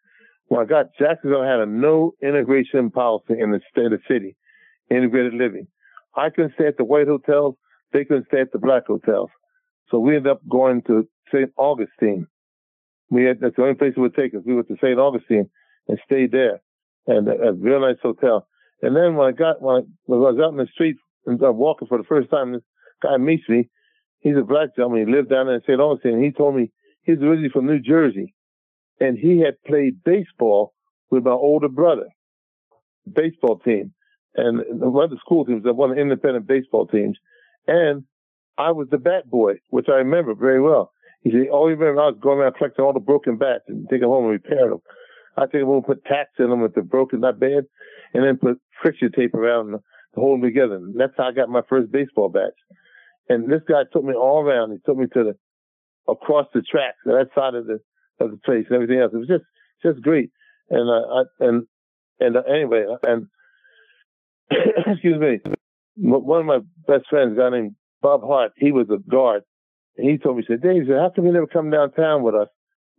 when 0.48 0.62
I 0.62 0.66
got 0.66 0.88
Jacksonville, 1.00 1.44
had 1.44 1.60
a 1.60 1.66
no 1.66 2.14
integration 2.22 2.90
policy 2.90 3.36
in 3.40 3.52
the 3.52 3.62
state 3.72 3.86
of 3.86 3.92
the 3.92 4.00
city, 4.08 4.36
integrated 4.90 5.34
living. 5.34 5.68
I 6.16 6.30
couldn't 6.30 6.54
stay 6.56 6.68
at 6.68 6.78
the 6.78 6.84
white 6.84 7.08
hotels. 7.08 7.56
They 7.94 8.06
couldn't 8.06 8.28
stay 8.28 8.42
at 8.42 8.52
the 8.52 8.60
black 8.60 8.88
hotels. 8.88 9.30
So 9.90 10.00
we 10.00 10.16
ended 10.16 10.32
up 10.32 10.42
going 10.50 10.82
to 10.84 11.08
St. 11.32 11.52
Augustine. 11.58 12.28
We 13.10 13.26
had, 13.26 13.40
that's 13.40 13.56
the 13.56 13.64
only 13.64 13.76
place 13.76 13.94
it 13.96 14.00
would 14.00 14.16
take 14.16 14.34
us. 14.34 14.42
We 14.46 14.56
went 14.56 14.68
to 14.70 14.78
St. 14.82 14.98
Augustine 14.98 15.50
and 15.88 16.00
stayed 16.06 16.32
there 16.32 16.62
and 17.08 17.28
a, 17.28 17.50
a 17.50 17.54
real 17.54 17.82
nice 17.82 17.98
hotel. 18.02 18.48
And 18.82 18.96
then 18.96 19.16
when 19.16 19.28
I 19.28 19.32
got, 19.32 19.62
when 19.62 19.76
I, 19.76 19.82
when 20.06 20.20
I 20.20 20.32
was 20.32 20.40
out 20.44 20.52
in 20.52 20.58
the 20.58 20.68
street 20.74 20.98
and 21.26 21.42
I'm 21.42 21.58
walking 21.58 21.88
for 21.88 21.98
the 21.98 22.04
first 22.04 22.30
time, 22.30 22.54
this 22.54 22.62
guy 23.02 23.18
meets 23.18 23.48
me. 23.48 23.70
He's 24.20 24.38
a 24.38 24.42
black 24.44 24.76
gentleman. 24.76 25.08
He 25.08 25.14
lived 25.14 25.30
down 25.30 25.48
there 25.48 25.56
in 25.56 25.62
St. 25.62 25.80
Augustine. 25.80 26.24
He 26.24 26.32
told 26.32 26.56
me 26.56 26.72
he's 27.04 27.18
originally 27.18 27.50
from 27.50 27.68
New 27.68 27.80
Jersey 27.80 28.34
and 29.00 29.18
he 29.18 29.40
had 29.40 29.62
played 29.66 30.04
baseball 30.04 30.74
with 31.10 31.24
my 31.24 31.32
older 31.32 31.70
brother, 31.70 32.08
baseball 33.12 33.60
team, 33.60 33.94
and 34.36 34.62
one 34.80 35.06
of 35.06 35.10
the 35.12 35.18
school 35.18 35.46
teams, 35.46 35.64
one 35.66 35.92
of 35.92 35.96
the 35.96 36.02
independent 36.02 36.48
baseball 36.48 36.88
teams. 36.88 37.18
And 37.68 38.04
I 38.58 38.72
was 38.72 38.88
the 38.90 38.98
bat 38.98 39.30
boy, 39.30 39.56
which 39.70 39.88
I 39.90 39.96
remember 39.96 40.36
very 40.36 40.62
well. 40.62 40.92
He 41.22 41.32
said, 41.32 41.48
"Oh, 41.52 41.68
you 41.68 41.76
remember 41.76 42.02
I 42.02 42.08
was 42.08 42.20
going 42.22 42.40
around 42.40 42.56
collecting 42.56 42.84
all 42.86 42.94
the 42.94 43.00
broken 43.00 43.38
bats 43.38 43.64
and 43.68 43.86
taking 43.90 44.02
them 44.02 44.10
home 44.10 44.26
and 44.26 44.34
repairing 44.34 44.72
them. 44.72 44.82
I 45.38 45.46
take 45.46 45.62
them 45.62 45.66
home, 45.66 45.78
and 45.78 45.86
put 45.86 46.06
tacks 46.06 46.38
in 46.38 46.50
them 46.50 46.64
if 46.64 46.74
they're 46.74 46.84
broken, 46.84 47.22
not 47.22 47.40
bad, 47.40 47.66
and 48.14 48.24
then 48.24 48.38
put 48.38 48.60
friction 48.82 49.12
tape 49.12 49.34
around 49.34 49.72
them 49.72 49.82
to 50.14 50.20
hold 50.20 50.42
them 50.42 50.48
together. 50.48 50.76
And 50.76 51.00
that's 51.00 51.14
how 51.18 51.30
I 51.30 51.32
got 51.32 51.50
my 51.50 51.62
first 51.68 51.92
baseball 51.92 52.30
bats. 52.30 52.60
And 53.30 53.52
this 53.52 53.62
guy 53.68 53.84
took 53.92 54.04
me 54.04 54.14
all 54.14 54.44
around. 54.44 54.72
He 54.72 54.78
took 54.86 54.98
me 54.98 55.08
to 55.14 55.24
the 55.24 56.12
across 56.12 56.48
the 56.54 56.62
tracks, 56.62 56.98
to 57.06 57.14
that 57.14 57.30
side 57.34 57.56
of 57.56 57.66
the 57.66 57.80
of 58.20 58.32
the 58.32 58.38
place, 58.38 58.66
and 58.70 58.76
everything 58.76 59.00
else. 59.00 59.14
It 59.14 59.18
was 59.18 59.28
just 59.28 59.46
just 59.82 60.02
great. 60.02 60.32
And 60.70 60.90
uh, 60.90 60.94
I 60.94 61.24
and 61.40 61.68
and 62.20 62.38
uh, 62.38 62.42
anyway, 62.42 62.86
and 63.04 63.28
excuse 64.88 65.20
me, 65.20 65.40
one 65.96 66.42
of 66.42 66.46
my 66.46 66.60
best 66.88 67.08
friends, 67.10 67.38
a 67.38 67.42
guy 67.42 67.50
named 67.50 67.76
Bob 68.04 68.22
Hart, 68.22 68.52
he 68.58 68.72
was 68.74 68.88
a 68.92 68.98
guard. 69.10 69.44
And 69.98 70.10
he 70.10 70.18
told 70.18 70.38
me, 70.38 70.44
he 70.46 70.54
said, 70.54 70.62
Dave, 70.62 70.88
how 70.90 71.12
come 71.16 71.26
you 71.26 71.32
never 71.32 71.48
come 71.48 71.72
downtown 71.72 72.22
with 72.22 72.36
us? 72.36 72.50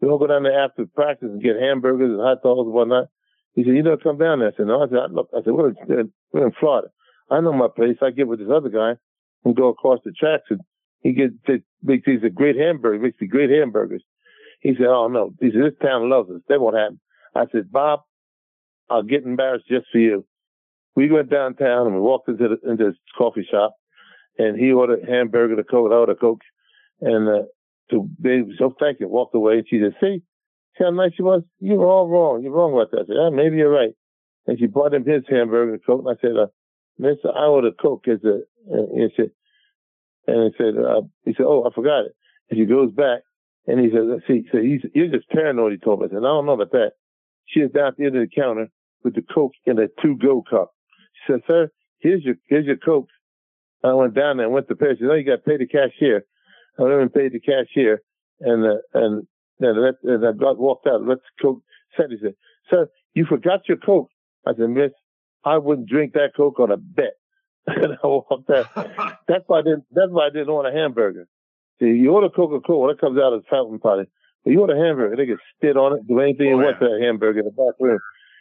We 0.00 0.08
all 0.08 0.18
go 0.18 0.26
down 0.26 0.44
there 0.44 0.58
after 0.58 0.86
practice 0.86 1.28
and 1.30 1.42
get 1.42 1.60
hamburgers 1.60 2.10
and 2.10 2.20
hot 2.20 2.42
dogs 2.42 2.66
and 2.66 2.72
whatnot. 2.72 3.08
He 3.54 3.62
said, 3.62 3.74
you 3.74 3.82
never 3.82 3.98
come 3.98 4.18
down 4.18 4.40
there. 4.40 4.48
I 4.48 4.56
said, 4.56 4.66
no. 4.66 4.82
I 4.82 4.88
said, 4.88 5.12
look, 5.12 5.28
I 5.32 5.42
said, 5.44 5.52
we're 5.52 5.68
in, 5.68 6.12
we're 6.32 6.46
in 6.46 6.52
Florida. 6.58 6.88
I 7.30 7.40
know 7.40 7.52
my 7.52 7.68
place. 7.74 7.96
I 8.02 8.10
get 8.10 8.26
with 8.26 8.40
this 8.40 8.48
other 8.52 8.70
guy 8.70 8.94
and 9.44 9.54
go 9.54 9.68
across 9.68 10.00
the 10.04 10.12
tracks 10.12 10.44
and 10.50 10.60
he 11.00 11.12
gets, 11.12 11.34
uh, 11.48 11.52
makes 11.82 12.06
these 12.06 12.24
a 12.24 12.30
great 12.30 12.56
hamburger, 12.56 12.98
makes 12.98 13.18
the 13.20 13.28
great 13.28 13.50
hamburgers. 13.50 14.02
He 14.60 14.74
said, 14.74 14.86
oh 14.86 15.08
no. 15.08 15.34
He 15.40 15.50
said, 15.50 15.60
this 15.62 15.78
town 15.82 16.08
loves 16.08 16.30
us. 16.30 16.40
That 16.48 16.60
won't 16.60 16.76
happen. 16.76 17.00
I 17.34 17.44
said, 17.52 17.70
Bob, 17.70 18.00
I'll 18.88 19.02
get 19.02 19.24
embarrassed 19.24 19.68
just 19.68 19.86
for 19.92 19.98
you. 19.98 20.24
We 20.96 21.10
went 21.10 21.30
downtown 21.30 21.86
and 21.86 21.94
we 21.94 22.00
walked 22.00 22.28
into 22.28 22.48
the, 22.48 22.70
into 22.70 22.84
this 22.86 22.98
coffee 23.18 23.46
shop 23.50 23.74
and 24.38 24.58
he 24.58 24.72
ordered 24.72 25.08
hamburger, 25.08 25.56
the 25.56 25.64
coke, 25.64 25.90
I 25.90 25.94
ordered 25.94 26.12
a 26.12 26.16
coke. 26.16 26.42
And, 27.00 27.28
uh, 27.28 27.42
so 27.90 28.08
they 28.18 28.42
so 28.58 28.74
thank 28.80 29.00
you, 29.00 29.08
walked 29.08 29.34
away. 29.34 29.58
And 29.58 29.66
she 29.68 29.80
said, 29.80 29.94
see, 30.00 30.22
see 30.78 30.84
how 30.84 30.90
nice 30.90 31.12
she 31.16 31.22
was? 31.22 31.42
You 31.60 31.74
were 31.74 31.86
all 31.86 32.08
wrong. 32.08 32.42
You're 32.42 32.52
wrong 32.52 32.72
about 32.72 32.90
that. 32.92 33.04
I 33.04 33.06
said, 33.06 33.16
yeah, 33.16 33.30
maybe 33.30 33.56
you're 33.56 33.70
right. 33.70 33.92
And 34.46 34.58
she 34.58 34.66
brought 34.66 34.94
him 34.94 35.04
his 35.04 35.24
hamburger 35.28 35.74
and 35.74 35.84
coke. 35.84 36.04
And 36.06 36.16
I 36.16 36.20
said, 36.20 36.36
uh, 36.36 36.46
Miss, 36.98 37.18
I 37.24 37.46
ordered 37.46 37.74
coke 37.80 38.06
as 38.08 38.24
a, 38.24 38.40
and 38.70 39.02
he 39.02 39.08
said, 39.16 39.30
and 40.26 40.52
he 40.52 40.56
said, 40.56 40.82
uh, 40.82 41.02
he 41.24 41.34
said, 41.36 41.46
oh, 41.46 41.68
I 41.70 41.74
forgot 41.74 42.06
it. 42.06 42.14
And 42.48 42.58
she 42.58 42.64
goes 42.64 42.90
back 42.92 43.20
and 43.66 43.80
he 43.80 43.90
says, 43.90 44.22
see, 44.26 44.44
so 44.50 44.58
he's, 44.58 44.80
you're 44.94 45.08
just 45.08 45.28
paranoid, 45.28 45.72
he 45.72 45.78
told 45.78 46.00
me. 46.00 46.06
I 46.06 46.08
said, 46.08 46.18
I 46.18 46.20
don't 46.20 46.46
know 46.46 46.52
about 46.52 46.72
that. 46.72 46.92
She 47.46 47.60
is 47.60 47.70
down 47.72 47.88
at 47.88 47.96
the 47.96 48.06
end 48.06 48.16
of 48.16 48.22
the 48.22 48.34
counter 48.34 48.68
with 49.02 49.14
the 49.14 49.22
Coke 49.22 49.52
in 49.66 49.78
a 49.78 49.88
to-go 50.00 50.42
cup. 50.48 50.72
She 51.12 51.32
said, 51.32 51.40
sir, 51.46 51.70
here's 51.98 52.22
your, 52.22 52.36
here's 52.48 52.64
your 52.64 52.76
Coke. 52.76 53.08
I 53.84 53.92
went 53.92 54.14
down 54.14 54.38
there 54.38 54.46
and 54.46 54.54
went 54.54 54.68
to 54.68 54.76
pay. 54.76 54.94
She 54.94 55.00
said, 55.00 55.08
no, 55.08 55.14
you 55.14 55.24
got 55.24 55.44
to 55.44 55.50
pay 55.50 55.58
the 55.58 55.66
cashier. 55.66 56.24
I 56.78 56.82
went 56.82 57.02
and 57.02 57.14
paid 57.14 57.32
the 57.32 57.40
cashier 57.40 58.02
and, 58.40 58.64
uh, 58.64 58.76
and, 58.94 59.26
and, 59.60 59.80
let, 59.80 59.94
and 60.02 60.26
I 60.26 60.32
got 60.32 60.58
walked 60.58 60.86
out. 60.86 61.02
Let's 61.06 61.20
Coke 61.40 61.62
said, 61.96 62.06
he 62.10 62.16
said, 62.20 62.34
sir, 62.70 62.88
you 63.14 63.26
forgot 63.26 63.68
your 63.68 63.76
Coke. 63.76 64.08
I 64.46 64.52
said, 64.54 64.70
miss, 64.70 64.90
I 65.44 65.58
wouldn't 65.58 65.88
drink 65.88 66.14
that 66.14 66.32
Coke 66.36 66.58
on 66.58 66.70
a 66.70 66.76
bet. 66.76 67.14
and 67.66 67.94
I 68.02 68.06
walked 68.06 68.50
out. 68.50 68.66
that's 69.28 69.44
why 69.46 69.60
I 69.60 69.62
didn't, 69.62 69.84
that's 69.90 70.10
why 70.10 70.26
I 70.26 70.30
didn't 70.30 70.52
want 70.52 70.68
a 70.68 70.72
hamburger. 70.72 71.26
See, 71.80 71.86
you 71.86 72.12
order 72.12 72.28
Coca-Cola, 72.28 72.92
it 72.92 73.00
comes 73.00 73.18
out 73.18 73.34
as 73.34 73.42
fountain 73.50 73.78
party. 73.78 74.08
But 74.44 74.50
you 74.50 74.60
order 74.60 74.76
a 74.76 74.86
hamburger, 74.86 75.16
they 75.16 75.26
can 75.26 75.38
spit 75.56 75.76
on 75.76 75.96
it, 75.96 76.06
do 76.06 76.20
anything 76.20 76.46
you 76.46 76.54
oh, 76.54 76.64
want 76.64 76.78
to 76.78 76.84
that 76.84 77.00
hamburger 77.02 77.40
in 77.40 77.46
the 77.46 77.50
back 77.50 77.74
room. 77.80 77.98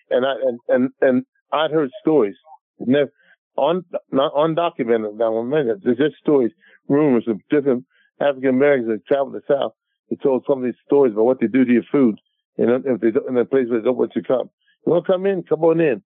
And 0.09 0.25
I, 0.25 0.33
and, 0.45 0.59
and, 0.67 0.89
and 1.01 1.25
I'd 1.51 1.71
heard 1.71 1.89
stories, 2.01 2.35
never, 2.79 3.11
on, 3.55 3.85
not 4.11 4.33
undocumented 4.33 5.15
now, 5.15 5.77
there's 5.83 5.97
just 5.97 6.15
stories, 6.21 6.51
rumors 6.87 7.25
of 7.27 7.39
different 7.49 7.85
African 8.19 8.49
Americans 8.49 8.89
that 8.89 9.05
travel 9.05 9.31
to 9.31 9.39
the 9.39 9.53
South. 9.53 9.73
They 10.09 10.17
told 10.17 10.45
some 10.47 10.59
of 10.59 10.63
these 10.63 10.79
stories 10.85 11.13
about 11.13 11.25
what 11.25 11.39
they 11.39 11.47
do 11.47 11.65
to 11.65 11.71
your 11.71 11.83
food. 11.91 12.19
Know, 12.57 12.81
if 12.85 13.01
they 13.01 13.11
don't, 13.11 13.27
in 13.29 13.37
a 13.37 13.45
place 13.45 13.67
where 13.69 13.79
they 13.79 13.85
don't 13.85 13.97
want 13.97 14.13
you 14.15 14.21
to 14.21 14.27
come. 14.27 14.49
You 14.85 14.93
want 14.93 15.05
to 15.05 15.11
come 15.11 15.25
in? 15.25 15.43
Come 15.43 15.63
on 15.63 15.79
in. 15.79 16.03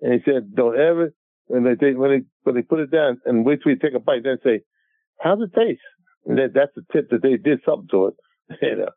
And 0.00 0.14
he 0.14 0.20
said, 0.24 0.54
don't 0.54 0.78
ever, 0.78 1.14
and 1.48 1.66
they, 1.66 1.92
when 1.92 2.10
they, 2.10 2.22
when 2.42 2.54
they 2.56 2.62
put 2.62 2.80
it 2.80 2.90
down 2.90 3.20
and 3.24 3.44
wait 3.44 3.60
till 3.62 3.72
you 3.72 3.78
take 3.78 3.94
a 3.94 4.00
bite, 4.00 4.24
then 4.24 4.38
say, 4.42 4.62
how's 5.20 5.38
it 5.40 5.54
taste? 5.54 5.80
And 6.26 6.38
that, 6.38 6.52
that's 6.54 6.74
the 6.74 6.84
tip 6.92 7.10
that 7.10 7.22
they 7.22 7.36
did 7.36 7.60
something 7.64 7.88
to 7.90 8.08
it. 8.08 8.14
you 8.62 8.76
know. 8.76 8.90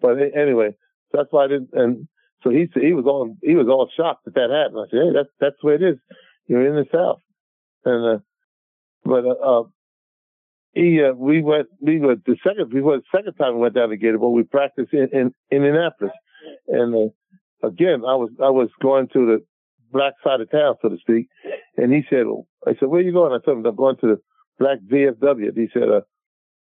But 0.00 0.16
anyway, 0.36 0.76
that's 1.12 1.28
why 1.30 1.44
I 1.44 1.48
didn't. 1.48 1.70
And 1.72 2.08
so 2.42 2.50
he 2.50 2.68
he 2.74 2.92
was 2.92 3.04
all 3.06 3.36
he 3.42 3.54
was 3.54 3.66
all 3.68 3.88
shocked 3.96 4.26
that 4.26 4.34
that 4.34 4.50
happened. 4.50 4.86
I 4.86 4.90
said, 4.90 5.00
hey, 5.00 5.12
that's 5.14 5.28
that's 5.40 5.56
the 5.62 5.66
way 5.66 5.74
it 5.74 5.82
is. 5.82 5.96
You're 6.46 6.66
in 6.66 6.74
the 6.74 6.84
South. 6.92 7.20
And 7.84 8.16
uh, 8.16 8.22
but 9.04 9.24
uh, 9.24 9.60
uh 9.60 9.62
he 10.72 11.00
uh, 11.02 11.12
we 11.14 11.42
went 11.42 11.68
we 11.80 12.00
went 12.00 12.24
the 12.24 12.36
second 12.46 12.72
we 12.72 12.80
went 12.80 13.04
the 13.04 13.18
second 13.18 13.34
time 13.34 13.54
we 13.54 13.60
went 13.60 13.74
down 13.74 13.90
to 13.90 13.96
Gator 13.96 14.18
Bowl. 14.18 14.32
We 14.32 14.42
practiced 14.42 14.92
in, 14.92 15.08
in 15.12 15.34
Indianapolis, 15.50 16.12
and 16.68 16.94
uh, 16.94 17.66
again 17.66 18.02
I 18.06 18.14
was 18.14 18.30
I 18.42 18.50
was 18.50 18.70
going 18.82 19.08
to 19.12 19.26
the 19.26 19.44
black 19.94 20.14
side 20.24 20.40
of 20.40 20.50
town, 20.50 20.74
so 20.82 20.88
to 20.88 20.98
speak. 20.98 21.28
And 21.76 21.92
he 21.92 22.02
said, 22.10 22.26
I 22.66 22.72
said, 22.78 22.88
where 22.88 23.00
are 23.00 23.04
you 23.04 23.12
going? 23.12 23.32
I 23.32 23.42
told 23.44 23.58
him 23.58 23.66
I'm 23.66 23.76
going 23.76 23.96
to 24.00 24.06
the 24.06 24.20
black 24.58 24.78
VFW. 24.80 25.48
And 25.48 25.56
he 25.56 25.68
said, 25.72 25.88
uh, 25.88 26.00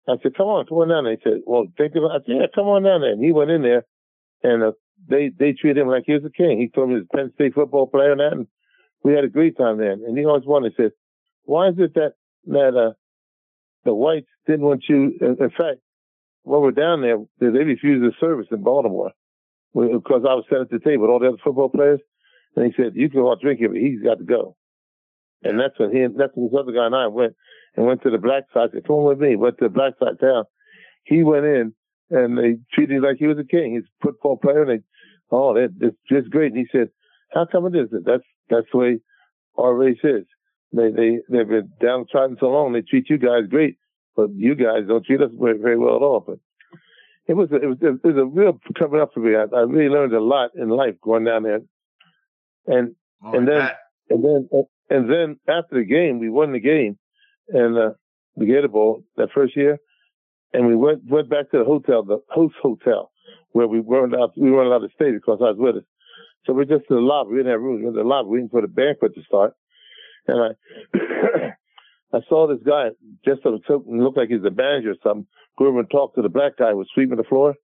I 0.08 0.16
said, 0.22 0.34
come 0.36 0.48
on, 0.48 0.66
come 0.66 0.78
on 0.78 0.88
down 0.88 1.04
there. 1.04 1.16
He 1.16 1.22
said, 1.22 1.40
well, 1.46 1.66
think 1.76 1.94
about. 1.94 2.10
I 2.10 2.18
said, 2.24 2.36
yeah, 2.40 2.46
come 2.54 2.66
on 2.66 2.82
down 2.82 3.02
there. 3.02 3.12
And 3.12 3.22
he 3.22 3.30
went 3.30 3.50
in 3.50 3.62
there 3.62 3.84
and 4.42 4.62
uh, 4.62 4.72
they, 5.06 5.30
they 5.38 5.52
treated 5.52 5.82
him 5.82 5.88
like 5.88 6.04
he 6.06 6.14
was 6.14 6.24
a 6.24 6.30
king. 6.30 6.58
He 6.58 6.68
told 6.68 6.88
me 6.88 6.96
he 6.96 7.00
was 7.00 7.08
a 7.12 7.16
Penn 7.16 7.30
State 7.34 7.54
football 7.54 7.86
player 7.86 8.12
and 8.12 8.20
that. 8.20 8.32
And 8.32 8.46
we 9.04 9.12
had 9.12 9.24
a 9.24 9.28
great 9.28 9.56
time 9.56 9.78
then. 9.78 10.02
And 10.06 10.16
he 10.16 10.24
always 10.24 10.46
wanted, 10.46 10.72
he 10.76 10.82
said, 10.82 10.92
why 11.48 11.68
is 11.68 11.76
it 11.78 11.94
that, 11.94 12.12
that, 12.46 12.76
uh, 12.76 12.92
the 13.84 13.94
whites 13.94 14.28
didn't 14.46 14.66
want 14.66 14.84
you, 14.86 15.16
in, 15.18 15.36
in 15.40 15.50
fact, 15.50 15.80
when 16.42 16.60
we're 16.60 16.72
down 16.72 17.00
there, 17.00 17.16
they 17.40 17.46
refused 17.46 18.04
the 18.04 18.12
service 18.20 18.48
in 18.50 18.62
Baltimore 18.62 19.12
because 19.72 20.22
I 20.28 20.34
was 20.34 20.44
sitting 20.48 20.64
at 20.64 20.70
the 20.70 20.78
table 20.78 21.02
with 21.02 21.10
all 21.10 21.20
the 21.20 21.28
other 21.28 21.42
football 21.42 21.70
players. 21.70 22.00
And 22.54 22.66
he 22.66 22.72
said, 22.76 22.92
you 22.96 23.08
can 23.08 23.20
all 23.20 23.36
drink 23.40 23.60
it, 23.62 23.68
but 23.68 23.80
he's 23.80 24.02
got 24.02 24.18
to 24.18 24.24
go. 24.24 24.56
And 25.42 25.58
that's 25.58 25.78
when 25.78 25.90
he, 25.90 26.06
that's 26.16 26.32
when 26.34 26.50
this 26.50 26.58
other 26.58 26.72
guy 26.72 26.84
and 26.84 26.94
I 26.94 27.06
went 27.06 27.34
and 27.76 27.86
went 27.86 28.02
to 28.02 28.10
the 28.10 28.18
black 28.18 28.44
side. 28.52 28.70
Said, 28.74 28.86
come 28.86 28.96
on 28.96 29.08
with 29.08 29.20
me. 29.20 29.36
Went 29.36 29.56
to 29.58 29.64
the 29.64 29.70
black 29.70 29.94
side 29.98 30.20
town. 30.20 30.44
He 31.04 31.22
went 31.22 31.46
in 31.46 31.72
and 32.10 32.36
they 32.36 32.56
treated 32.74 32.96
him 32.96 33.04
like 33.04 33.16
he 33.18 33.26
was 33.26 33.38
a 33.38 33.44
king. 33.44 33.74
He's 33.74 33.84
a 33.84 34.06
football 34.06 34.36
player. 34.36 34.64
And 34.64 34.80
they, 34.80 34.84
oh, 35.30 35.54
that, 35.54 35.74
that's 35.78 35.96
just 36.10 36.30
great. 36.30 36.52
And 36.52 36.60
he 36.60 36.66
said, 36.76 36.88
how 37.32 37.46
come 37.50 37.66
it 37.66 37.78
is? 37.78 37.88
That 37.90 38.04
that's, 38.04 38.24
that's 38.50 38.66
the 38.72 38.78
way 38.78 39.00
our 39.56 39.74
race 39.74 40.00
is. 40.02 40.24
They, 40.72 40.90
they, 40.90 41.18
they've 41.28 41.48
been 41.48 41.72
downtrodden 41.80 42.36
so 42.40 42.46
long. 42.46 42.72
They 42.72 42.82
treat 42.82 43.08
you 43.08 43.18
guys 43.18 43.48
great, 43.48 43.78
but 44.16 44.30
you 44.34 44.54
guys 44.54 44.86
don't 44.86 45.04
treat 45.04 45.22
us 45.22 45.30
very, 45.32 45.58
very 45.58 45.78
well 45.78 45.96
at 45.96 46.02
all. 46.02 46.20
But 46.20 46.38
it 47.26 47.34
was, 47.34 47.48
it 47.52 47.66
was, 47.66 47.78
it 47.80 48.06
was 48.06 48.16
a 48.16 48.26
real 48.26 48.58
coming 48.78 49.00
up 49.00 49.12
for 49.14 49.20
me. 49.20 49.34
I, 49.34 49.44
I 49.54 49.60
really 49.62 49.88
learned 49.88 50.12
a 50.12 50.20
lot 50.20 50.50
in 50.54 50.68
life 50.68 50.94
going 51.02 51.24
down 51.24 51.42
there. 51.42 51.60
And, 52.66 52.94
oh, 53.24 53.32
and 53.32 53.48
then, 53.48 53.70
and 54.10 54.24
then, 54.24 54.48
and 54.90 55.10
then 55.10 55.40
after 55.48 55.76
the 55.76 55.84
game, 55.84 56.18
we 56.18 56.28
won 56.28 56.52
the 56.52 56.60
game 56.60 56.98
and 57.48 57.76
uh, 57.76 57.90
the 58.36 58.46
Gator 58.46 58.68
Bowl 58.68 59.04
that 59.16 59.28
first 59.34 59.56
year, 59.56 59.78
and 60.52 60.66
we 60.66 60.76
went 60.76 61.02
went 61.08 61.28
back 61.28 61.50
to 61.50 61.58
the 61.58 61.64
hotel, 61.64 62.02
the 62.02 62.18
host 62.30 62.54
hotel, 62.62 63.10
where 63.52 63.66
we 63.66 63.80
weren't 63.80 64.14
allowed 64.14 64.32
we 64.36 64.50
weren't 64.50 64.68
allowed 64.68 64.86
to 64.86 64.94
stay 64.94 65.10
because 65.12 65.38
I 65.40 65.50
was 65.50 65.56
with 65.58 65.76
us. 65.76 65.82
So 66.44 66.52
we're 66.52 66.64
just 66.64 66.84
in 66.88 66.96
the 66.96 67.02
lobby. 67.02 67.32
We 67.32 67.36
didn't 67.38 67.52
have 67.52 67.60
rooms. 67.60 67.82
We're 67.82 67.90
in 67.90 67.96
the 67.96 68.02
lobby 68.04 68.30
waiting 68.30 68.48
for 68.48 68.62
the 68.62 68.68
banquet 68.68 69.14
to 69.14 69.22
start. 69.24 69.54
And 70.28 70.54
I 70.94 71.48
I 72.16 72.20
saw 72.28 72.46
this 72.46 72.62
guy 72.64 72.90
just 73.24 73.44
looked 73.44 74.16
like 74.16 74.28
he's 74.28 74.42
the 74.42 74.50
manager 74.50 74.92
or 74.92 75.02
something. 75.02 75.26
Go 75.58 75.66
over 75.66 75.80
and 75.80 75.90
talk 75.90 76.14
to 76.14 76.22
the 76.22 76.28
black 76.28 76.56
guy 76.56 76.70
who 76.70 76.78
was 76.78 76.88
sweeping 76.94 77.16
the 77.16 77.24
floor. 77.24 77.54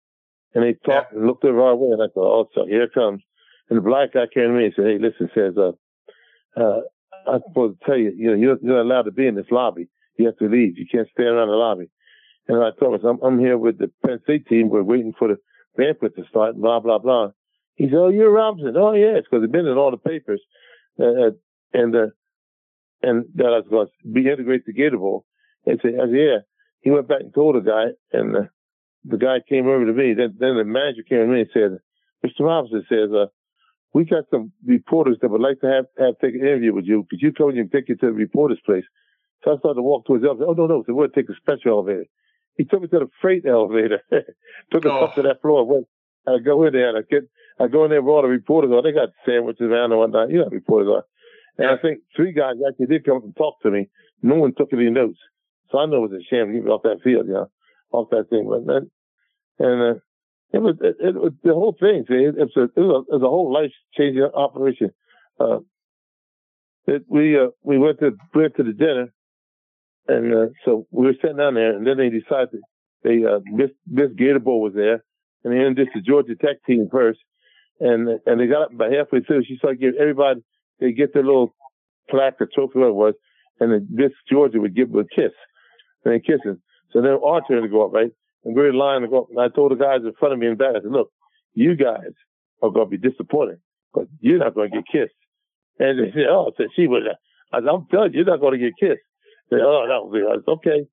And 0.55 0.63
they 0.65 0.75
talked 0.75 1.13
yeah. 1.13 1.19
and 1.19 1.27
looked 1.27 1.45
over 1.45 1.63
our 1.63 1.77
way. 1.77 1.93
And 1.93 2.03
I 2.03 2.13
thought, 2.13 2.41
oh, 2.41 2.49
so 2.55 2.67
here 2.67 2.83
it 2.83 2.95
comes. 2.95 3.23
And 3.71 3.79
the 3.79 3.83
black 3.83 4.13
guy 4.13 4.27
came 4.33 4.49
to 4.49 4.53
me 4.53 4.67
and 4.67 4.75
said, 4.77 4.85
hey, 4.85 4.99
listen, 4.99 5.31
says, 5.35 5.55
uh, 5.57 5.73
uh, 6.61 6.81
I'm 7.27 7.41
supposed 7.49 7.81
to 7.81 7.87
tell 7.87 7.97
you, 7.97 8.13
you 8.15 8.29
know, 8.29 8.35
you're, 8.35 8.59
you're 8.63 8.85
not 8.85 8.93
allowed 8.93 9.03
to 9.03 9.13
be 9.13 9.27
in 9.27 9.35
this 9.35 9.51
lobby. 9.51 9.89
You 10.19 10.27
have 10.27 10.37
to 10.39 10.49
leave. 10.49 10.79
You 10.79 10.87
can't 10.91 11.09
stay 11.13 11.25
around 11.25 11.49
the 11.49 11.55
lobby. 11.55 11.91
And 12.47 12.63
I 12.63 12.71
told 12.79 13.01
him, 13.01 13.07
I'm, 13.07 13.23
I'm 13.23 13.39
here 13.39 13.57
with 13.57 13.79
the 13.79 13.91
Penn 14.05 14.21
State 14.25 14.47
team. 14.47 14.69
We're 14.69 14.83
waiting 14.83 15.15
for 15.19 15.29
the 15.29 15.39
banquet 15.77 16.15
to 16.17 16.25
start, 16.29 16.57
blah, 16.57 16.81
blah, 16.81 16.99
blah. 16.99 17.29
He 17.77 17.87
said, 17.87 17.97
oh, 17.97 18.11
you're 18.11 18.31
Robinson. 18.31 18.77
Oh, 18.77 18.93
yes, 18.93 19.23
because 19.29 19.43
it's 19.43 19.53
been 19.53 19.67
in 19.67 19.79
all 19.79 19.91
the 19.91 19.97
papers. 19.97 20.43
Uh, 21.01 21.05
uh, 21.05 21.31
and, 21.73 21.97
uh, 21.97 22.07
and 23.03 23.27
that 23.35 23.47
I 23.47 23.59
was 23.61 23.67
going 23.69 23.87
to 23.87 24.09
be 24.09 24.31
integrated 24.31 24.67
to 24.67 24.73
Gator 24.73 24.99
Bowl. 24.99 25.25
And 25.67 25.81
said, 25.83 25.95
I 25.95 26.07
said, 26.07 26.15
yeah. 26.15 26.39
He 26.81 26.91
went 26.91 27.09
back 27.09 27.21
and 27.21 27.35
told 27.35 27.57
the 27.57 27.61
guy, 27.61 27.97
and 28.13 28.37
uh, 28.37 28.41
the 29.05 29.17
guy 29.17 29.39
came 29.49 29.67
over 29.67 29.87
to 29.87 29.93
me. 29.93 30.15
Then, 30.15 30.37
then 30.39 30.57
the 30.57 30.65
manager 30.65 31.03
came 31.09 31.19
to 31.19 31.27
me 31.27 31.41
and 31.41 31.51
said, 31.53 31.79
Mr. 32.25 32.47
Robinson 32.47 32.85
says, 32.89 33.11
uh, 33.13 33.27
we 33.95 34.05
got 34.05 34.25
some 34.31 34.53
reporters 34.67 35.19
that 35.23 35.31
would 35.31 35.41
like 35.41 35.61
to 35.61 35.67
have, 35.67 35.87
have 35.99 36.19
take 36.21 36.35
an 36.35 36.41
interview 36.41 36.75
with 36.75 36.85
you. 36.85 37.07
Could 37.09 37.23
you 37.23 37.33
come 37.33 37.51
and 37.51 37.71
take 37.71 37.89
you 37.89 37.97
to 37.97 38.07
the 38.07 38.13
reporter's 38.13 38.61
place? 38.67 38.85
So 39.45 39.55
I 39.55 39.59
started 39.59 39.77
to 39.77 39.83
walk 39.83 40.07
towards 40.07 40.23
the 40.23 40.29
elevator. 40.29 40.51
Oh, 40.51 40.55
no, 40.55 40.67
no. 40.67 40.85
So 40.87 41.01
to 41.01 41.09
take 41.09 41.31
a 41.31 41.37
special 41.37 41.73
elevator. 41.73 42.05
He 42.57 42.65
took 42.65 42.83
me 42.83 42.89
to 42.89 42.99
the 43.01 43.11
freight 43.21 43.45
elevator, 43.47 44.01
took 44.71 44.87
us 44.87 44.93
oh. 44.93 45.05
up 45.05 45.15
to 45.17 45.23
that 45.23 45.43
floor. 45.43 45.67
Went, 45.67 45.87
I 46.27 46.39
go 46.39 46.65
in 46.65 46.73
there 46.73 46.89
and 46.91 46.99
I 46.99 47.03
get, 47.09 47.29
I 47.59 47.69
go 47.69 47.85
in 47.85 47.91
there 47.91 48.03
where 48.03 48.15
all 48.15 48.23
the 48.23 48.29
reporters 48.29 48.71
are. 48.73 48.83
They 48.83 48.93
got 48.93 49.11
sandwiches 49.27 49.63
around 49.63 49.93
and 49.93 50.01
whatnot. 50.01 50.31
You 50.31 50.39
know, 50.39 50.49
reporters 50.51 50.89
are. 50.89 51.05
And 51.59 51.69
I 51.69 51.77
think 51.81 52.01
three 52.17 52.33
guys 52.33 52.55
actually 52.67 52.87
did 52.87 53.05
come 53.05 53.19
up 53.19 53.25
and 53.25 53.37
talk 53.37 53.61
to 53.63 53.71
me. 53.71 53.89
No 54.23 54.37
one 54.37 54.55
took 54.57 54.73
any 54.73 54.91
notes. 54.91 55.19
So 55.71 55.79
I 55.79 55.87
know 55.87 56.05
it 56.05 56.11
was 56.11 56.21
a 56.21 56.25
shame 56.29 56.53
to 56.53 56.61
get 56.61 56.69
off 56.69 56.83
that 56.83 57.03
field, 57.03 57.27
you 57.27 57.35
know, 57.35 57.51
off 57.93 58.11
that 58.11 58.29
thing. 58.31 58.49
But 58.49 58.73
and, 59.59 59.83
uh, 59.83 60.01
it 60.53 60.59
was, 60.59 60.77
it, 60.81 60.97
it 61.01 61.15
was 61.15 61.33
the 61.43 61.53
whole 61.53 61.77
thing. 61.79 62.05
See, 62.09 62.15
it, 62.15 62.35
it's 62.39 62.57
a, 62.57 62.65
it 62.65 62.73
was 62.77 63.07
a, 63.09 63.15
it 63.15 63.19
was 63.19 63.23
a 63.23 63.29
whole 63.29 63.53
life 63.53 63.73
changing 63.97 64.23
operation. 64.23 64.91
Uh, 65.39 65.59
it, 66.87 67.05
we, 67.09 67.39
uh, 67.39 67.49
we 67.63 67.79
went 67.79 67.99
to, 68.01 68.13
went 68.35 68.57
to 68.57 68.63
the 68.63 68.73
dinner 68.73 69.13
and, 70.07 70.35
uh, 70.35 70.53
so 70.65 70.87
we 70.91 71.07
were 71.07 71.15
sitting 71.21 71.39
down 71.39 71.55
there 71.55 71.77
and 71.77 71.87
then 71.87 71.97
they 71.97 72.11
decided 72.11 72.61
they, 73.03 73.25
uh, 73.25 73.41
Miss, 73.47 73.71
Miss 73.87 74.11
Gator 74.17 74.39
was 74.39 74.75
there 74.75 75.03
and 75.43 75.53
they 75.53 75.59
introduced 75.59 75.91
the 75.95 76.03
Georgia 76.03 76.37
Tech 76.37 76.65
team 76.67 76.89
first. 76.91 77.21
And, 77.81 78.09
and 78.25 78.41
they 78.41 78.47
got 78.47 78.63
up 78.63 78.73
about 78.73 78.93
halfway 78.93 79.21
through. 79.21 79.45
She 79.45 79.57
started 79.57 79.81
giving 79.81 79.99
everybody, 80.01 80.41
they 80.81 80.93
get 80.93 81.15
their 81.15 81.25
little 81.25 81.55
plaque 82.11 82.41
or 82.41 82.49
trophy, 82.53 82.79
whatever 82.79 82.91
it 82.91 82.95
was, 82.95 83.15
and 83.61 83.73
then 83.73 83.89
Miss 83.91 84.13
Georgia 84.31 84.61
would 84.61 84.77
give 84.77 84.91
them 84.91 85.01
a 85.01 85.05
kiss, 85.05 85.33
and 86.05 86.13
then 86.13 86.21
kissing. 86.21 86.61
So 86.93 87.01
then 87.01 87.19
our 87.25 87.43
turn 87.47 87.63
to 87.63 87.69
go 87.69 87.87
up, 87.87 87.93
right? 87.93 88.11
And 88.45 88.55
we're 88.55 88.71
in 88.71 88.77
line 88.77 89.03
to 89.03 89.09
go 89.09 89.23
up. 89.23 89.27
And 89.31 89.41
I 89.41 89.49
told 89.49 89.73
the 89.73 89.77
guys 89.77 90.01
in 90.05 90.13
front 90.19 90.35
of 90.35 90.39
me 90.39 90.47
in 90.47 90.53
the 90.53 90.57
back, 90.57 90.77
I 90.77 90.83
said, 90.83 90.91
look, 90.91 91.11
you 91.55 91.77
guys 91.77 92.13
are 92.63 92.71
going 92.71 92.91
to 92.91 92.99
be 92.99 93.09
disappointed 93.09 93.59
because 93.93 94.09
you're 94.21 94.39
not 94.39 94.55
going 94.55 94.71
to 94.71 94.77
get 94.77 94.85
kissed. 94.91 95.19
And 95.79 95.99
they 95.99 96.13
said, 96.13 96.27
oh, 96.31 96.53
I 96.53 96.57
said, 96.57 96.67
she 96.77 96.87
was, 96.87 97.03
I 97.53 97.59
said, 97.59 97.69
I'm 97.69 97.87
telling 97.91 98.13
you, 98.13 98.19
you're 98.19 98.27
not 98.27 98.41
going 98.41 98.59
to 98.59 98.65
get 98.65 98.75
kissed. 98.79 99.03
They 99.51 99.57
said, 99.57 99.65
oh, 99.65 99.87
that 99.89 100.05
was 100.07 100.13
it. 100.15 100.27
I 100.27 100.37
said, 100.37 100.53
okay. 100.59 100.89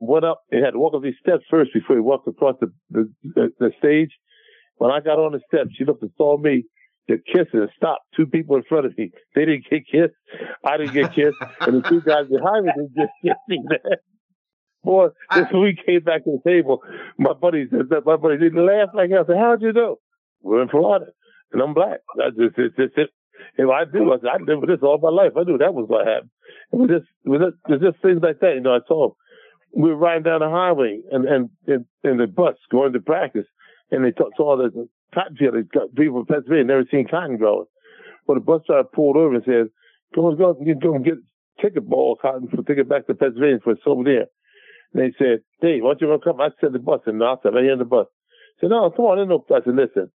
Went 0.00 0.24
up 0.24 0.42
and 0.50 0.64
had 0.64 0.72
to 0.72 0.78
walk 0.78 0.94
up 0.94 1.02
these 1.02 1.18
steps 1.20 1.42
first 1.50 1.72
before 1.74 1.96
he 1.96 2.00
walked 2.00 2.28
across 2.28 2.54
the, 2.60 2.72
the, 2.90 3.10
the, 3.22 3.52
the 3.58 3.70
stage. 3.78 4.10
When 4.76 4.92
I 4.92 5.00
got 5.00 5.18
on 5.18 5.32
the 5.32 5.40
steps, 5.52 5.70
she 5.76 5.84
looked 5.84 6.02
and 6.02 6.12
saw 6.16 6.38
me 6.38 6.64
to 7.08 7.18
kiss 7.18 7.46
and 7.52 7.68
stopped 7.76 8.04
two 8.16 8.26
people 8.26 8.56
in 8.56 8.62
front 8.68 8.86
of 8.86 8.96
me. 8.96 9.10
They 9.34 9.44
didn't 9.44 9.64
get 9.70 9.86
kissed. 9.90 10.14
I 10.64 10.76
didn't 10.76 10.94
get 10.94 11.14
kissed. 11.14 11.36
and 11.60 11.82
the 11.82 11.88
two 11.88 12.00
guys 12.02 12.26
behind 12.28 12.66
me 12.66 12.72
didn't 12.76 13.12
get 13.22 13.36
that. 13.82 13.98
Boy, 14.84 15.08
I, 15.30 15.42
when 15.42 15.62
we 15.62 15.78
came 15.84 16.02
back 16.02 16.24
to 16.24 16.38
the 16.38 16.50
table, 16.50 16.82
my 17.18 17.32
buddy 17.32 17.66
said 17.70 17.88
that 17.90 18.06
my 18.06 18.16
buddy 18.16 18.38
didn't 18.38 18.64
laugh 18.64 18.90
like. 18.94 19.10
I 19.10 19.26
said, 19.26 19.36
How'd 19.36 19.62
you 19.62 19.72
know? 19.72 19.96
We're 20.40 20.62
in 20.62 20.68
Florida 20.68 21.06
and 21.52 21.62
I'm 21.62 21.74
black. 21.74 22.00
That's 22.16 22.36
just, 22.36 22.58
it's 22.58 22.76
just, 22.76 22.96
it. 22.96 23.10
If 23.56 23.68
I 23.68 23.84
do, 23.84 24.12
I, 24.12 24.18
said, 24.18 24.28
I 24.28 24.36
lived 24.38 24.60
with 24.62 24.70
this 24.70 24.82
all 24.82 24.98
my 24.98 25.10
life. 25.10 25.32
I 25.36 25.42
knew 25.42 25.58
that 25.58 25.74
was 25.74 25.86
what 25.88 26.06
happened. 26.06 26.30
It 26.72 26.76
was 26.76 26.90
just, 26.90 27.06
it 27.24 27.28
was 27.28 27.40
just, 27.40 27.56
it 27.68 27.72
was 27.72 27.92
just 27.92 28.02
things 28.02 28.20
like 28.22 28.40
that. 28.40 28.54
You 28.54 28.60
know, 28.60 28.74
I 28.74 28.80
saw 28.86 29.14
we 29.74 29.90
were 29.90 29.96
riding 29.96 30.22
down 30.22 30.40
the 30.40 30.48
highway 30.48 31.00
and, 31.10 31.24
and, 31.24 31.50
in, 31.66 31.86
in 32.02 32.16
the 32.18 32.26
bus 32.26 32.54
going 32.70 32.92
to 32.92 33.00
practice 33.00 33.46
and 33.90 34.04
they 34.04 34.10
t- 34.10 34.24
saw 34.36 34.56
the 34.56 34.88
cotton 35.14 35.36
field. 35.36 35.54
Got 35.72 35.94
people 35.94 36.20
in 36.20 36.26
Pennsylvania 36.26 36.64
never 36.64 36.84
seen 36.90 37.08
cotton 37.08 37.36
growing. 37.36 37.66
Well, 38.26 38.38
the 38.38 38.44
bus 38.44 38.62
driver 38.66 38.88
pulled 38.92 39.16
over 39.16 39.34
and 39.34 39.44
said, 39.44 39.68
go 40.14 40.28
and 40.28 40.38
go, 40.38 40.54
go 40.54 40.94
and 40.94 41.04
get 41.04 41.14
ticket 41.60 41.88
ball 41.88 42.18
cotton 42.20 42.48
for 42.48 42.62
take 42.62 42.78
it 42.78 42.88
back 42.88 43.06
to 43.06 43.14
Pennsylvania 43.14 43.58
for 43.62 43.72
a 43.72 43.76
souvenir. 43.84 44.26
And 44.92 45.02
they 45.02 45.12
said, 45.18 45.40
Dave, 45.60 45.82
why 45.82 45.90
don't 45.90 46.00
you 46.00 46.08
want 46.08 46.22
to 46.22 46.30
come? 46.30 46.40
I 46.40 46.50
said 46.60 46.72
the 46.72 46.78
bus 46.78 47.00
and 47.06 47.22
I 47.22 47.34
said, 47.42 47.52
here 47.54 47.72
in 47.72 47.78
the 47.78 47.84
bus. 47.84 48.06
I 48.58 48.60
said, 48.60 48.70
no, 48.70 48.90
come 48.90 49.06
on, 49.06 49.18
in 49.18 49.28
no 49.28 49.44
I 49.50 49.60
said, 49.64 49.74
listen, 49.74 50.10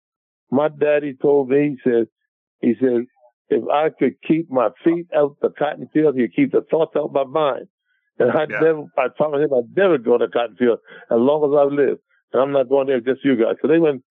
my 0.51 0.69
daddy 0.69 1.15
told 1.21 1.49
me, 1.49 1.77
he 1.77 1.91
said, 1.91 2.07
he 2.61 2.75
said, 2.81 3.07
if 3.49 3.65
I 3.69 3.89
could 3.91 4.15
keep 4.27 4.51
my 4.51 4.71
feet 4.85 5.07
out 5.15 5.37
the 5.43 5.51
cotton 5.51 5.89
field, 5.93 6.17
he'd 6.17 6.35
keep 6.35 6.53
the 6.53 6.63
thoughts 6.71 6.93
out 6.97 7.07
of 7.07 7.13
my 7.13 7.25
mind. 7.25 7.67
And 8.19 8.31
I 8.31 8.47
yeah. 8.49 8.61
never, 8.61 8.85
I 8.97 9.09
promised 9.15 9.45
him 9.45 9.55
I'd 9.55 9.77
never 9.77 9.99
go 9.99 10.19
to 10.19 10.29
cotton 10.29 10.57
field 10.57 10.79
as 11.11 11.19
long 11.19 11.45
as 11.45 11.57
I 11.57 11.65
live. 11.75 11.99
And 12.33 12.43
I'm 12.43 12.53
not 12.53 12.69
going 12.69 12.87
there 12.87 13.01
just 13.01 13.25
you 13.25 13.37
guys. 13.37 13.57
So 13.61 13.69
they 13.69 13.79
went, 13.79 14.03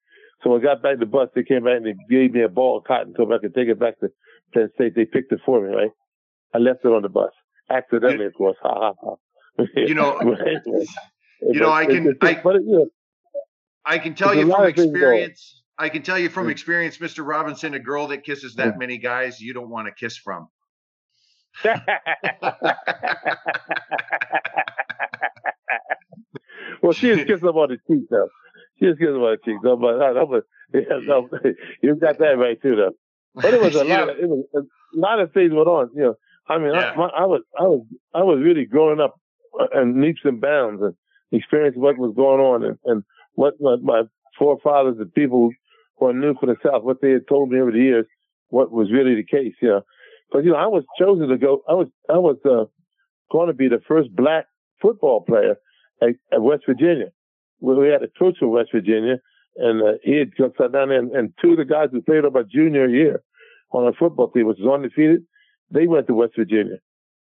so 0.43 0.49
when 0.49 0.61
I 0.61 0.63
got 0.63 0.81
back 0.81 0.93
to 0.93 0.99
the 0.99 1.05
bus, 1.05 1.29
they 1.35 1.43
came 1.43 1.63
back 1.63 1.77
and 1.77 1.85
they 1.85 1.95
gave 2.09 2.33
me 2.33 2.41
a 2.41 2.49
ball 2.49 2.77
of 2.77 2.83
cotton 2.85 3.13
so 3.15 3.31
I 3.31 3.37
could 3.37 3.53
take 3.53 3.67
it 3.67 3.79
back 3.79 3.99
to 3.99 4.09
Penn 4.53 4.69
State. 4.75 4.95
They 4.95 5.05
picked 5.05 5.31
it 5.31 5.39
for 5.45 5.61
me, 5.61 5.73
right? 5.73 5.91
I 6.53 6.57
left 6.57 6.79
it 6.83 6.89
on 6.89 7.01
the 7.03 7.09
bus. 7.09 7.31
Accidentally, 7.69 8.25
of 8.25 8.33
course. 8.33 8.57
Ha 8.61 8.73
ha 8.73 8.93
ha. 8.99 9.15
You 9.75 9.93
know, 9.93 10.19
you 11.41 11.59
know, 11.59 11.71
I 11.71 11.85
can, 11.85 12.17
I, 12.21 12.39
but, 12.43 12.55
you 12.55 12.71
know, 12.71 12.87
I 13.85 13.99
can 13.99 14.15
tell 14.15 14.33
you 14.33 14.49
from 14.49 14.65
experience. 14.65 15.61
I 15.77 15.89
can 15.89 16.03
tell 16.03 16.17
you 16.19 16.29
from 16.29 16.47
mm. 16.47 16.51
experience, 16.51 16.97
Mr. 16.97 17.25
Robinson, 17.25 17.73
a 17.73 17.79
girl 17.79 18.07
that 18.07 18.23
kisses 18.23 18.55
that 18.55 18.75
mm. 18.75 18.79
many 18.79 18.97
guys, 18.97 19.39
you 19.41 19.53
don't 19.53 19.69
want 19.69 19.87
to 19.87 19.93
kiss 19.93 20.17
from. 20.17 20.47
well, 26.81 26.93
she 26.93 27.09
is 27.09 27.25
kissing 27.25 27.47
on 27.47 27.69
the 27.69 27.77
cheek, 27.87 28.07
though. 28.09 28.29
She 28.81 28.91
kissing 28.93 29.07
on 29.07 29.37
the 29.37 29.37
cheek. 29.45 29.57
though. 29.63 29.77
But 29.77 29.99
that 29.99 30.27
was, 30.27 30.43
yeah, 30.73 30.99
no, 31.03 31.29
you 31.81 31.95
got 31.95 32.17
that 32.19 32.37
right 32.37 32.61
too, 32.61 32.75
though. 32.75 32.93
But 33.35 33.53
it 33.53 33.61
was 33.61 33.75
a 33.75 33.83
lot. 33.85 34.09
Of, 34.09 34.17
it 34.17 34.27
was 34.27 34.45
a 34.55 34.99
lot 34.99 35.19
of 35.19 35.31
things 35.33 35.53
went 35.53 35.67
on. 35.67 35.89
You 35.95 36.01
know, 36.01 36.15
I 36.47 36.57
mean, 36.57 36.73
yeah. 36.73 36.91
I, 36.91 36.95
my, 36.95 37.05
I 37.05 37.25
was, 37.25 37.41
I 37.57 37.63
was, 37.63 37.85
I 38.13 38.23
was 38.23 38.39
really 38.43 38.65
growing 38.65 38.99
up 38.99 39.15
and 39.73 40.01
leaps 40.01 40.21
and 40.23 40.41
bounds 40.41 40.81
and 40.81 40.95
experiencing 41.31 41.81
what 41.81 41.97
was 41.97 42.13
going 42.15 42.41
on 42.41 42.63
and, 42.63 42.77
and 42.85 43.03
what 43.35 43.53
my, 43.59 43.75
my 43.81 44.03
forefathers 44.37 44.97
and 44.99 45.13
people 45.13 45.51
who 45.97 46.05
are 46.07 46.13
new 46.13 46.33
from 46.39 46.49
the 46.49 46.55
South, 46.63 46.83
what 46.83 47.01
they 47.01 47.11
had 47.11 47.27
told 47.27 47.49
me 47.49 47.59
over 47.59 47.71
the 47.71 47.77
years, 47.77 48.05
what 48.49 48.71
was 48.71 48.91
really 48.91 49.15
the 49.15 49.23
case, 49.23 49.53
you 49.61 49.69
know. 49.69 49.81
But, 50.31 50.45
you 50.45 50.51
know, 50.51 50.57
I 50.57 50.67
was 50.67 50.83
chosen 50.97 51.27
to 51.27 51.37
go, 51.37 51.61
I 51.67 51.73
was, 51.73 51.87
I 52.09 52.17
was, 52.17 52.37
uh, 52.45 52.65
going 53.31 53.47
to 53.47 53.53
be 53.53 53.69
the 53.69 53.81
first 53.87 54.13
black 54.13 54.45
football 54.81 55.21
player 55.21 55.55
at, 56.01 56.09
at 56.31 56.41
West 56.41 56.63
Virginia. 56.67 57.07
We 57.61 57.87
had 57.87 58.03
a 58.03 58.07
coach 58.19 58.37
from 58.39 58.49
West 58.49 58.69
Virginia 58.73 59.17
and 59.55 59.81
uh, 59.81 59.97
he 60.03 60.17
had 60.17 60.35
come 60.35 60.71
down 60.71 60.89
there 60.89 60.99
and, 60.99 61.11
and 61.11 61.33
two 61.41 61.51
of 61.51 61.57
the 61.57 61.65
guys 61.65 61.89
who 61.91 62.01
played 62.01 62.25
up 62.25 62.33
my 62.33 62.43
junior 62.43 62.87
year 62.87 63.21
on 63.71 63.85
our 63.85 63.93
football 63.97 64.29
team, 64.31 64.47
which 64.47 64.57
was 64.59 64.73
undefeated, 64.73 65.23
they 65.71 65.87
went 65.87 66.07
to 66.07 66.13
West 66.13 66.33
Virginia. 66.37 66.77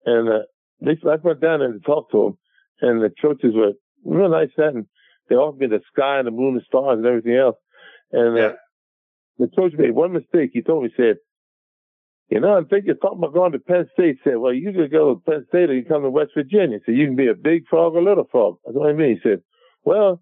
And, 0.06 0.30
uh, 0.30 0.40
they, 0.82 0.98
I 1.10 1.16
went 1.22 1.42
down 1.42 1.60
there 1.60 1.74
to 1.74 1.80
talk 1.80 2.12
to 2.12 2.24
them, 2.24 2.38
and 2.82 3.02
the 3.02 3.12
coaches 3.22 3.54
were 3.54 3.74
real 4.06 4.30
nice. 4.30 4.50
And 4.58 4.86
they 5.28 5.36
offered 5.36 5.60
me 5.60 5.68
the 5.68 5.82
sky 5.92 6.20
and 6.20 6.28
the 6.28 6.32
moon 6.32 6.56
and 6.56 6.64
stars 6.66 6.98
and 6.98 7.06
everything 7.06 7.36
else. 7.36 7.58
And 8.12 8.40
uh, 8.40 8.54
the 9.38 9.48
coach 9.48 9.74
made 9.78 9.92
one 9.92 10.14
mistake. 10.14 10.52
He 10.54 10.62
told 10.62 10.84
me, 10.84 10.90
he 10.96 11.04
said, 11.04 11.18
you 12.30 12.40
know, 12.40 12.58
I 12.58 12.64
think 12.64 12.86
you're 12.86 12.96
talking 12.96 13.18
about 13.18 13.34
going 13.34 13.52
to 13.52 13.60
Penn 13.60 13.90
State. 13.94 14.20
He 14.24 14.30
said, 14.30 14.38
well, 14.38 14.54
you 14.54 14.72
could 14.72 14.92
go 14.92 15.16
to 15.16 15.22
Penn 15.22 15.46
State 15.50 15.70
or 15.70 15.74
you 15.74 15.84
come 15.84 16.04
to 16.04 16.10
West 16.10 16.32
Virginia. 16.36 16.80
So 16.86 16.92
you 16.92 17.08
can 17.08 17.16
be 17.16 17.28
a 17.28 17.34
big 17.34 17.68
frog 17.68 17.96
or 17.96 18.00
a 18.00 18.04
little 18.04 18.28
frog. 18.32 18.58
That's 18.64 18.78
what 18.78 18.90
I 18.90 18.94
mean. 18.94 19.20
He 19.22 19.30
said, 19.30 19.42
well, 19.84 20.22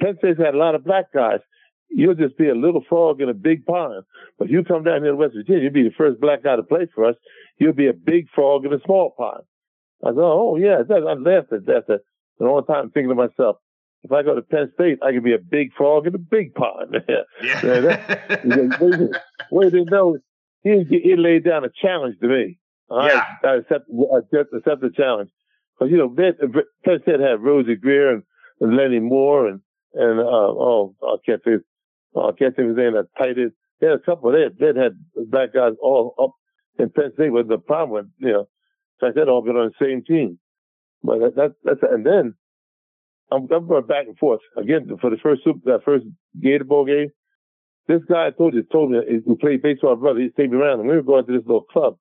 Penn 0.00 0.16
State's 0.18 0.38
had 0.38 0.54
a 0.54 0.58
lot 0.58 0.74
of 0.74 0.84
black 0.84 1.12
guys. 1.12 1.40
You'll 1.88 2.14
just 2.14 2.36
be 2.36 2.48
a 2.48 2.54
little 2.54 2.82
frog 2.88 3.20
in 3.20 3.28
a 3.28 3.34
big 3.34 3.64
pond. 3.64 4.04
But 4.38 4.46
if 4.46 4.50
you 4.50 4.64
come 4.64 4.82
down 4.82 5.02
here 5.02 5.12
to 5.12 5.16
West 5.16 5.34
Virginia, 5.34 5.62
you'll 5.62 5.72
be 5.72 5.84
the 5.84 5.94
first 5.96 6.20
black 6.20 6.42
guy 6.42 6.56
to 6.56 6.62
play 6.62 6.88
for 6.94 7.06
us. 7.06 7.14
You'll 7.58 7.72
be 7.72 7.86
a 7.86 7.92
big 7.92 8.26
frog 8.34 8.64
in 8.66 8.72
a 8.72 8.80
small 8.84 9.14
pond. 9.16 9.44
I 10.04 10.10
said, 10.10 10.18
oh, 10.18 10.56
yeah, 10.56 10.82
that, 10.86 11.02
I 11.02 11.14
laughed 11.14 11.52
at 11.52 11.66
that. 11.66 12.00
The 12.38 12.62
time 12.68 12.90
thinking 12.90 13.08
to 13.08 13.14
myself, 13.14 13.56
if 14.02 14.12
I 14.12 14.22
go 14.22 14.34
to 14.34 14.42
Penn 14.42 14.70
State, 14.74 14.98
I 15.02 15.12
could 15.12 15.24
be 15.24 15.34
a 15.34 15.38
big 15.38 15.72
frog 15.76 16.06
in 16.06 16.14
a 16.14 16.18
big 16.18 16.54
pond. 16.54 16.96
yeah. 17.08 17.60
that, 17.62 19.20
wait, 19.50 19.72
he, 20.62 21.00
he 21.02 21.16
laid 21.16 21.44
down 21.44 21.64
a 21.64 21.70
challenge 21.80 22.16
to 22.20 22.28
me. 22.28 22.58
Yeah. 22.90 23.24
I, 23.42 23.46
I 23.46 23.54
accept, 23.56 23.86
I 23.90 24.18
accept 24.18 24.80
the 24.80 24.90
challenge. 24.94 25.30
Because, 25.78 25.90
you 25.90 25.98
know, 25.98 26.08
Penn 26.08 27.00
State 27.02 27.20
had 27.20 27.40
Rosey 27.40 27.80
Grier 27.80 28.12
and, 28.12 28.22
and 28.60 28.76
Lenny 28.76 29.00
Moore 29.00 29.48
and, 29.48 29.60
and, 29.94 30.20
uh, 30.20 30.24
oh, 30.24 30.94
I 31.02 31.16
can't 31.24 31.42
think, 31.42 31.62
oh, 32.14 32.28
I 32.28 32.32
can't 32.32 32.54
think 32.54 32.70
of 32.70 32.76
his 32.76 32.84
name, 32.84 32.94
that 32.94 33.08
tight. 33.18 33.36
They 33.36 33.86
had 33.86 33.96
a 33.96 33.98
couple, 33.98 34.32
they 34.32 34.42
had, 34.42 34.58
they 34.58 34.80
had 34.80 34.98
black 35.30 35.54
guys 35.54 35.72
all 35.82 36.14
up 36.18 36.32
in 36.78 36.90
Penn 36.90 37.12
State 37.14 37.32
with 37.32 37.48
the 37.48 37.58
problem 37.58 37.90
with, 37.90 38.06
you 38.18 38.32
know, 38.32 38.48
so 39.00 39.08
I 39.08 39.12
said 39.12 39.28
all 39.28 39.42
been 39.42 39.56
on 39.56 39.72
the 39.78 39.84
same 39.84 40.02
team. 40.04 40.38
But 41.02 41.18
that, 41.18 41.36
that 41.36 41.52
that's 41.62 41.80
and 41.82 42.04
then 42.04 42.34
I'm, 43.30 43.46
I'm 43.52 43.68
going 43.68 43.86
back 43.86 44.06
and 44.06 44.18
forth 44.18 44.40
again 44.56 44.88
for 45.00 45.10
the 45.10 45.18
first 45.22 45.42
super, 45.44 45.60
that 45.66 45.84
first 45.84 46.06
Gator 46.40 46.64
Bowl 46.64 46.84
game. 46.84 47.10
This 47.88 48.02
guy 48.08 48.26
I 48.26 48.30
told 48.30 48.54
you 48.54 48.64
told 48.64 48.90
me 48.90 48.98
who 49.24 49.36
played 49.36 49.62
baseball, 49.62 49.94
brother. 49.96 50.20
He 50.20 50.30
stayed 50.30 50.50
me 50.50 50.56
around, 50.56 50.80
and 50.80 50.88
we 50.88 50.96
were 50.96 51.02
going 51.02 51.26
to 51.26 51.32
this 51.32 51.46
little 51.46 51.62
club 51.62 51.98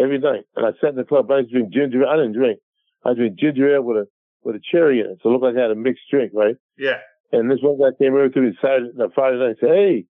every 0.00 0.18
night. 0.18 0.44
And 0.56 0.64
I 0.64 0.70
sat 0.80 0.90
in 0.90 0.96
the 0.96 1.04
club. 1.04 1.30
I 1.30 1.38
used 1.40 1.50
to 1.50 1.58
drink 1.58 1.74
ginger. 1.74 2.06
I 2.06 2.16
didn't 2.16 2.32
drink. 2.32 2.60
I 3.04 3.14
drink 3.14 3.38
ginger 3.38 3.74
ale 3.74 3.82
with 3.82 3.96
a 3.98 4.06
with 4.42 4.56
a 4.56 4.60
cherry 4.72 5.00
in 5.00 5.06
it, 5.06 5.18
so 5.22 5.28
it 5.28 5.32
looked 5.32 5.44
like 5.44 5.56
I 5.56 5.62
had 5.62 5.70
a 5.70 5.74
mixed 5.74 6.04
drink, 6.10 6.32
right? 6.34 6.56
Yeah. 6.78 6.98
And 7.32 7.50
this 7.50 7.58
one 7.62 7.78
guy 7.78 7.96
came 7.96 8.14
over 8.14 8.28
to 8.28 8.40
me 8.40 8.56
Saturday, 8.60 8.90
no, 8.94 9.08
Friday 9.14 9.38
night 9.38 9.46
and 9.46 9.56
said, 9.60 9.70
"Hey, 9.70 10.06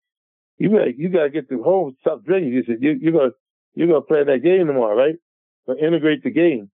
you 0.57 0.71
you 0.97 1.09
gotta 1.09 1.29
get 1.29 1.49
to 1.49 1.63
home, 1.63 1.95
stop 2.01 2.23
drinking." 2.23 2.53
He 2.53 2.63
said, 2.65 2.81
"You 2.81 2.97
you're 2.99 3.13
gonna 3.13 3.31
you're 3.75 3.87
gonna 3.87 4.01
play 4.01 4.23
that 4.23 4.43
game 4.43 4.67
tomorrow, 4.67 4.95
right? 4.95 5.15
But 5.67 5.79
integrate 5.79 6.23
the 6.23 6.31
game." 6.31 6.71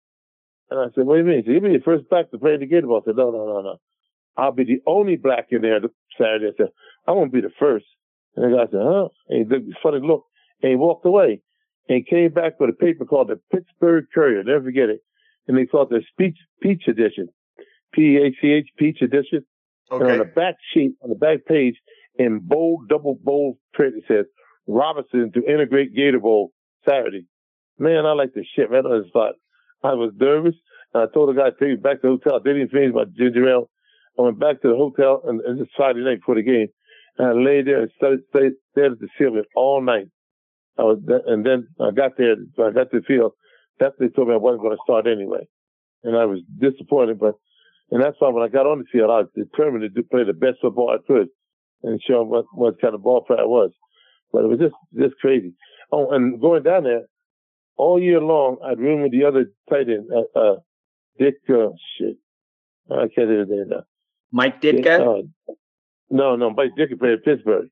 And 0.70 0.80
I 0.80 0.94
said, 0.94 1.06
what 1.06 1.16
do 1.16 1.22
you 1.22 1.26
mean? 1.26 1.38
He 1.38 1.46
said, 1.46 1.54
you'll 1.54 1.72
be 1.72 1.78
the 1.78 1.84
first 1.84 2.10
black 2.10 2.30
to 2.32 2.38
play 2.38 2.58
the 2.58 2.68
game. 2.68 2.86
I 2.92 3.00
said, 3.04 3.16
no, 3.16 3.32
no, 3.32 3.46
no, 3.46 3.62
no. 3.62 3.78
I'll 4.38 4.52
be 4.52 4.64
the 4.64 4.82
only 4.86 5.18
black 5.18 5.48
in 5.50 5.62
there 5.62 5.80
Saturday. 6.18 6.48
I 6.48 6.58
said, 6.58 6.70
I 7.08 7.12
won't 7.12 7.34
be 7.34 7.42
the 7.42 7.52
first. 7.60 7.86
And 8.36 8.46
the 8.46 8.58
guy 8.58 8.72
said, 8.72 8.82
huh? 8.82 9.10
And 9.28 9.38
he 9.40 9.44
did 9.44 9.68
this 9.68 9.76
funny 9.82 10.00
look. 10.02 10.26
And 10.62 10.70
he 10.70 10.76
walked 10.76 11.06
away. 11.06 11.42
And 11.88 11.98
he 11.98 12.04
came 12.04 12.32
back 12.32 12.60
with 12.60 12.70
a 12.70 12.74
paper 12.74 13.06
called 13.06 13.30
the 13.30 13.40
Pittsburgh 13.52 14.06
Courier. 14.14 14.44
Never 14.44 14.66
forget 14.66 14.90
it. 14.90 15.02
And 15.48 15.58
they 15.58 15.66
called 15.66 15.90
the 15.90 16.02
Speech 16.12 16.38
Peach 16.62 16.84
Edition. 16.88 17.30
P-E-A-C-H, 17.94 18.70
Peach 18.78 19.02
Edition. 19.02 19.46
Okay. 19.92 20.04
And 20.04 20.12
on 20.12 20.18
the 20.20 20.26
back 20.26 20.56
sheet, 20.74 20.94
on 21.02 21.10
the 21.10 21.16
back 21.16 21.46
page, 21.48 21.76
in 22.16 22.40
bold, 22.44 22.90
double 22.90 23.18
bold 23.22 23.58
print, 23.74 23.96
it 23.98 24.04
says, 24.08 24.26
Robinson 24.68 25.32
to 25.34 25.44
integrate 25.44 25.96
Gator 25.96 26.20
Bowl 26.20 26.52
Saturday. 26.88 27.26
Man, 27.78 28.06
I 28.06 28.14
like 28.14 28.34
this 28.34 28.46
shit 28.56 28.70
man. 28.70 28.86
on 28.86 29.02
the 29.02 29.08
spot. 29.08 29.34
I 29.84 29.94
was 29.94 30.12
nervous. 30.16 30.56
And 30.94 31.04
I 31.04 31.14
told 31.14 31.30
the 31.30 31.40
guy 31.40 31.50
to 31.50 31.56
take 31.60 31.70
me 31.70 31.76
back 31.76 32.02
to 32.02 32.08
the 32.08 32.08
hotel. 32.10 32.36
I 32.36 32.44
didn't 32.44 32.64
even 32.64 32.70
finish 32.70 32.94
my 32.94 33.06
ginger 33.06 33.50
ale. 33.50 33.70
I 34.18 34.24
went 34.24 34.40
back 34.40 34.62
to 34.62 34.68
the 34.68 34.76
hotel 34.76 35.22
and, 35.26 35.40
and 35.42 35.62
it's 35.62 35.72
Friday 35.76 36.04
night 36.04 36.20
before 36.20 36.36
the 36.36 36.44
game. 36.44 36.68
And 37.18 37.28
I 37.28 37.32
lay 37.34 37.62
there 37.64 37.82
and 37.82 37.92
started, 37.96 38.22
stayed, 38.30 38.54
stayed 38.72 38.92
at 38.92 39.00
the 39.00 39.08
ceiling 39.18 39.44
all 39.56 39.82
night. 39.82 40.08
I 40.78 40.84
was, 40.84 41.00
and 41.28 41.46
then 41.46 41.68
I 41.80 41.92
got 41.92 42.18
there, 42.18 42.36
I 42.60 42.72
got 42.72 42.92
to 42.92 43.00
the 43.00 43.06
field. 43.08 43.34
That's 43.80 43.96
they 44.00 44.08
told 44.08 44.28
me 44.28 44.34
I 44.34 44.38
wasn't 44.38 44.62
going 44.62 44.76
to 44.76 44.84
start 44.84 45.08
anyway. 45.08 45.48
And 46.04 46.16
I 46.16 46.26
was 46.26 46.40
disappointed, 46.60 47.20
but, 47.20 47.36
and 47.92 48.02
that's 48.02 48.16
why 48.20 48.30
when 48.30 48.44
I 48.44 48.48
got 48.48 48.66
on 48.66 48.80
the 48.80 48.86
field, 48.92 49.10
I 49.10 49.22
was 49.22 49.30
determined 49.36 49.90
to 49.94 50.04
play 50.04 50.24
the 50.24 50.34
best 50.34 50.58
football 50.62 50.92
I 50.92 50.98
could 51.06 51.28
and 51.84 52.02
show 52.06 52.20
them 52.20 52.30
what, 52.30 52.46
what 52.54 52.82
kind 52.82 52.94
of 52.94 53.04
ball 53.04 53.22
player 53.22 53.42
I 53.42 53.46
was. 53.46 53.72
But 54.32 54.44
it 54.44 54.48
was 54.48 54.60
just, 54.60 54.76
just 54.98 55.16
crazy. 55.20 55.54
Oh, 55.92 56.12
and 56.12 56.40
going 56.40 56.64
down 56.64 56.84
there, 56.84 57.04
all 57.78 58.02
year 58.02 58.22
long, 58.22 58.58
I'd 58.64 58.78
room 58.78 59.02
with 59.02 59.12
the 59.12 59.26
other 59.26 59.46
tight 59.70 59.90
end, 59.90 60.10
uh, 60.14 60.40
uh, 60.40 60.56
Dick, 61.18 61.36
uh, 61.50 61.70
shit. 61.98 62.18
I 62.92 63.08
can't 63.08 63.14
think 63.16 63.30
of 63.30 63.40
his 63.40 63.50
name 63.50 63.70
now. 63.70 63.84
Mike 64.32 64.62
Ditka? 64.62 65.00
Uh, 65.00 65.54
no, 66.10 66.36
no, 66.36 66.52
Mike 66.52 66.72
Ditka 66.78 67.00
played 67.00 67.14
at 67.14 67.24
Pittsburgh. 67.24 67.70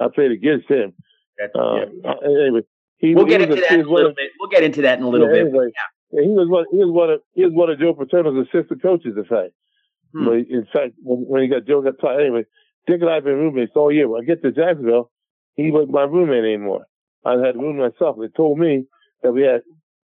I 0.00 0.08
played 0.14 0.32
against 0.32 0.68
him. 0.70 0.92
Uh, 1.54 1.58
uh, 1.58 2.14
anyway, 2.24 2.60
he, 2.98 3.14
we'll 3.14 3.24
he 3.24 3.30
get 3.30 3.42
into 3.42 3.56
that 3.56 3.72
in 3.72 3.86
a 3.86 3.88
little 3.88 4.10
bit. 4.10 4.30
We'll 4.38 4.50
get 4.50 4.62
into 4.62 4.82
that 4.82 4.98
in 4.98 5.04
a 5.04 5.08
little 5.08 5.28
yeah, 5.28 5.44
bit. 5.44 5.46
Anyway, 5.48 5.66
yeah, 5.66 5.95
he 6.22 6.28
was 6.30 6.48
one. 6.48 6.64
He 6.70 6.78
was 6.78 6.90
one 6.92 7.10
of. 7.10 7.20
He 7.34 7.44
was 7.44 7.52
one 7.54 7.70
of 7.70 7.78
Joe 7.78 7.94
Paterno's 7.94 8.46
assistant 8.48 8.82
coaches. 8.82 9.14
In 9.16 9.24
fact, 9.24 9.52
Hmm. 10.14 10.24
but 10.24 10.34
in 10.34 10.66
fact, 10.72 10.94
when, 11.02 11.20
when 11.26 11.42
he 11.42 11.48
got 11.48 11.66
Joe 11.66 11.82
got 11.82 11.98
tired, 12.00 12.20
anyway, 12.22 12.44
Dick 12.86 13.00
and 13.00 13.10
I 13.10 13.14
have 13.16 13.24
been 13.24 13.34
roommates 13.34 13.72
all 13.74 13.92
year. 13.92 14.08
When 14.08 14.22
I 14.22 14.24
get 14.24 14.42
to 14.42 14.52
Jacksonville, 14.52 15.10
he 15.54 15.70
wasn't 15.72 15.90
my 15.92 16.04
roommate 16.04 16.44
anymore. 16.44 16.84
I 17.24 17.32
had 17.32 17.56
a 17.56 17.58
room 17.58 17.78
myself. 17.78 18.16
They 18.20 18.28
told 18.28 18.58
me 18.58 18.84
that 19.22 19.32
we 19.32 19.42
had 19.42 19.62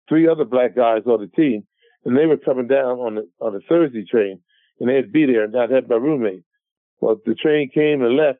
three 0.09 0.29
other 0.29 0.45
black 0.45 0.77
guys 0.77 1.03
on 1.07 1.21
the 1.21 1.29
team, 1.29 1.67
and 2.05 2.17
they 2.17 2.27
were 2.27 2.37
coming 2.37 2.67
down 2.67 2.99
on 2.99 3.15
the 3.17 3.29
on 3.41 3.55
the 3.55 3.61
Thursday 3.69 4.05
train, 4.05 4.41
and 4.81 4.89
they'd 4.89 5.13
be 5.13 5.25
there, 5.27 5.45
and 5.45 5.57
I'd 5.57 5.71
have 5.71 5.89
my 5.89 5.97
roommate. 5.97 6.45
Well, 7.01 7.17
the 7.25 7.35
train 7.35 7.71
came 7.73 8.03
and 8.03 8.17
left, 8.17 8.39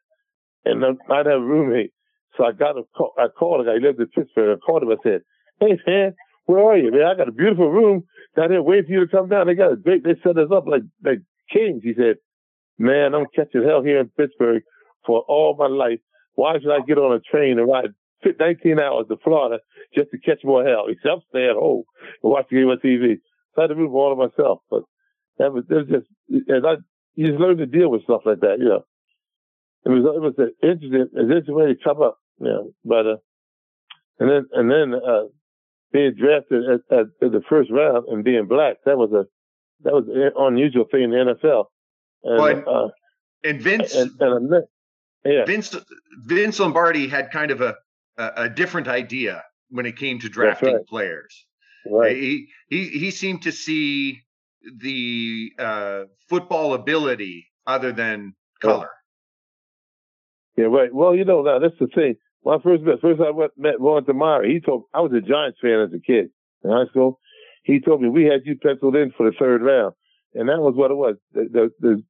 and 0.65 0.85
I'd 0.85 1.27
have 1.27 1.41
a 1.41 1.45
roommate. 1.45 1.93
So 2.37 2.45
I 2.45 2.53
got 2.53 2.77
a 2.77 2.83
call. 2.95 3.15
I 3.19 3.29
called 3.29 3.63
a 3.63 3.65
guy. 3.65 3.75
He 3.75 3.81
lived 3.81 3.99
in 4.01 4.09
Pittsburgh. 4.09 4.59
I 4.59 4.61
called 4.61 4.83
him. 4.83 4.91
I 4.91 4.97
said, 5.03 5.23
"Hey 5.59 5.79
man, 5.87 6.15
where 6.47 6.65
are 6.65 6.77
you, 6.79 6.91
man? 6.91 7.07
I 7.07 7.15
got 7.17 7.29
a 7.29 7.33
beautiful 7.33 7.71
room 7.71 8.05
down 8.37 8.51
here 8.51 8.63
waiting 8.63 8.87
for 8.87 8.93
you 8.93 9.01
to 9.01 9.09
come 9.09 9.29
down. 9.29 9.47
They 9.47 9.55
got 9.55 9.73
a 9.73 9.77
great. 9.77 10.05
They 10.05 10.15
set 10.23 10.39
us 10.39 10.51
up 10.53 10.67
like 10.67 10.83
like 11.05 11.21
kings." 11.53 11.83
He 11.83 11.95
said, 11.95 12.17
"Man, 12.79 13.15
I'm 13.15 13.27
catching 13.35 13.63
hell 13.63 13.83
here 13.83 14.01
in 14.01 14.09
Pittsburgh 14.17 14.63
for 15.07 15.21
all 15.29 15.57
my 15.59 15.69
life. 15.69 16.01
Why 16.35 16.59
should 16.61 16.71
I 16.71 16.85
get 16.87 16.99
on 16.99 17.15
a 17.15 17.21
train 17.21 17.59
and 17.59 17.69
ride 17.69 17.95
19 18.39 18.79
hours 18.79 19.07
to 19.09 19.17
Florida 19.23 19.59
just 19.95 20.11
to 20.11 20.19
catch 20.19 20.41
more 20.45 20.65
hell? 20.65 20.85
He 20.89 20.97
said, 21.03 21.13
I'm 21.13 21.21
staying 21.31 21.55
home 21.55 21.85
and 22.23 22.33
watch 22.33 22.47
the 22.51 22.57
game 22.57 22.69
on 22.69 22.79
TV. 22.79 23.17
So 23.55 23.63
I 23.63 23.65
had 23.65 23.69
to 23.69 23.75
move 23.75 23.95
all 23.95 24.13
of 24.13 24.19
myself. 24.19 24.61
But 24.71 24.83
that 25.39 25.53
was, 25.53 25.65
it 25.71 25.75
was 25.75 25.87
just, 25.89 26.07
and 26.49 26.67
I, 26.67 26.75
you 27.15 27.29
just 27.29 27.41
learn 27.41 27.57
to 27.57 27.67
deal 27.67 27.91
with 27.91 28.03
stuff 28.03 28.23
like 28.27 28.41
that, 28.41 28.57
you 28.59 28.69
know. 28.69 28.85
It 29.87 29.91
was, 29.91 30.03
it 30.05 30.21
was 30.21 30.35
an 30.39 30.53
interesting, 30.63 31.09
an 31.15 31.23
interesting 31.23 31.55
way 31.55 31.67
to 31.67 31.77
come 31.83 32.03
up, 32.03 32.19
you 32.41 32.49
know. 32.49 32.71
But, 32.85 33.07
uh, 33.07 33.17
and 34.19 34.29
then, 34.29 34.47
and 34.53 34.71
then, 34.71 34.95
uh, 34.95 35.25
being 35.97 36.15
drafted 36.15 36.63
at, 36.69 36.99
at, 36.99 37.07
at 37.23 37.33
the 37.33 37.41
first 37.49 37.71
round 37.71 38.07
and 38.09 38.23
being 38.23 38.47
black, 38.47 38.77
that 38.85 38.97
was 38.99 39.11
a, 39.13 39.25
that 39.85 39.93
was 39.93 40.05
an 40.09 40.33
unusual 40.37 40.85
thing 40.91 41.05
in 41.05 41.11
the 41.11 41.17
NFL. 41.17 41.65
And, 42.23 42.39
Well, 42.39 42.47
and- 42.47 42.69
uh, 42.69 42.89
And 43.45 43.61
Vince, 43.61 43.95
and, 43.95 44.11
and 44.21 44.51
met, 44.51 44.63
yeah. 45.25 45.45
Vince, 45.45 45.75
Vince 46.25 46.59
Lombardi 46.59 47.09
had 47.09 47.31
kind 47.31 47.51
of 47.51 47.61
a, 47.61 47.75
a, 48.19 48.31
a 48.37 48.49
different 48.49 48.89
idea 48.89 49.43
when 49.71 49.87
it 49.87 49.97
came 49.97 50.19
to 50.21 50.29
drafting 50.29 50.75
right. 50.75 50.87
players. 50.87 51.47
Right. 51.89 52.17
He, 52.17 52.49
he 52.69 52.89
he 52.89 53.11
seemed 53.13 53.43
to 53.43 53.53
see 53.53 54.21
the 54.79 55.53
uh, 55.59 56.05
football 56.29 56.75
ability 56.75 57.47
other 57.67 57.93
than 57.93 58.35
color. 58.61 58.91
Yeah, 60.57 60.65
right. 60.67 60.93
Well, 60.93 61.15
you 61.15 61.25
know, 61.25 61.43
now 61.43 61.59
that's 61.61 61.79
the 61.79 61.87
thing. 61.87 62.17
I 62.49 62.63
first 62.63 62.83
met, 62.83 63.01
first 63.01 63.21
I 63.21 63.31
went, 63.31 63.53
met 63.57 63.81
Ron 63.81 64.05
Tamara, 64.05 64.47
he 64.47 64.61
told, 64.61 64.85
I 64.95 65.01
was 65.01 65.13
a 65.13 65.21
Giants 65.21 65.59
fan 65.61 65.81
as 65.81 65.93
a 65.93 66.01
kid 66.01 66.31
in 66.63 66.71
high 66.71 66.87
school. 66.91 67.19
He 67.65 67.81
told 67.81 68.01
me 68.01 68.09
we 68.09 68.25
had 68.25 68.43
you 68.45 68.57
penciled 68.57 68.95
in 68.95 69.13
for 69.17 69.29
the 69.29 69.37
third 69.37 69.63
round. 69.63 69.95
And 70.35 70.49
that 70.49 70.61
was 70.61 70.75
what 70.77 70.91
it 70.91 70.95
was. 70.95 71.17
The, 71.33 71.49
the, 71.51 71.71
the 71.81 72.03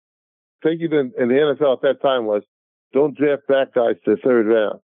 thinking 0.62 0.92
in, 0.92 1.12
in 1.18 1.28
the 1.28 1.34
NFL 1.34 1.76
at 1.76 1.82
that 1.82 2.02
time 2.02 2.26
was 2.26 2.42
don't 2.92 3.16
draft 3.16 3.46
back 3.48 3.74
guys 3.74 3.96
to 4.04 4.16
the 4.16 4.20
third 4.22 4.46
round. 4.46 4.80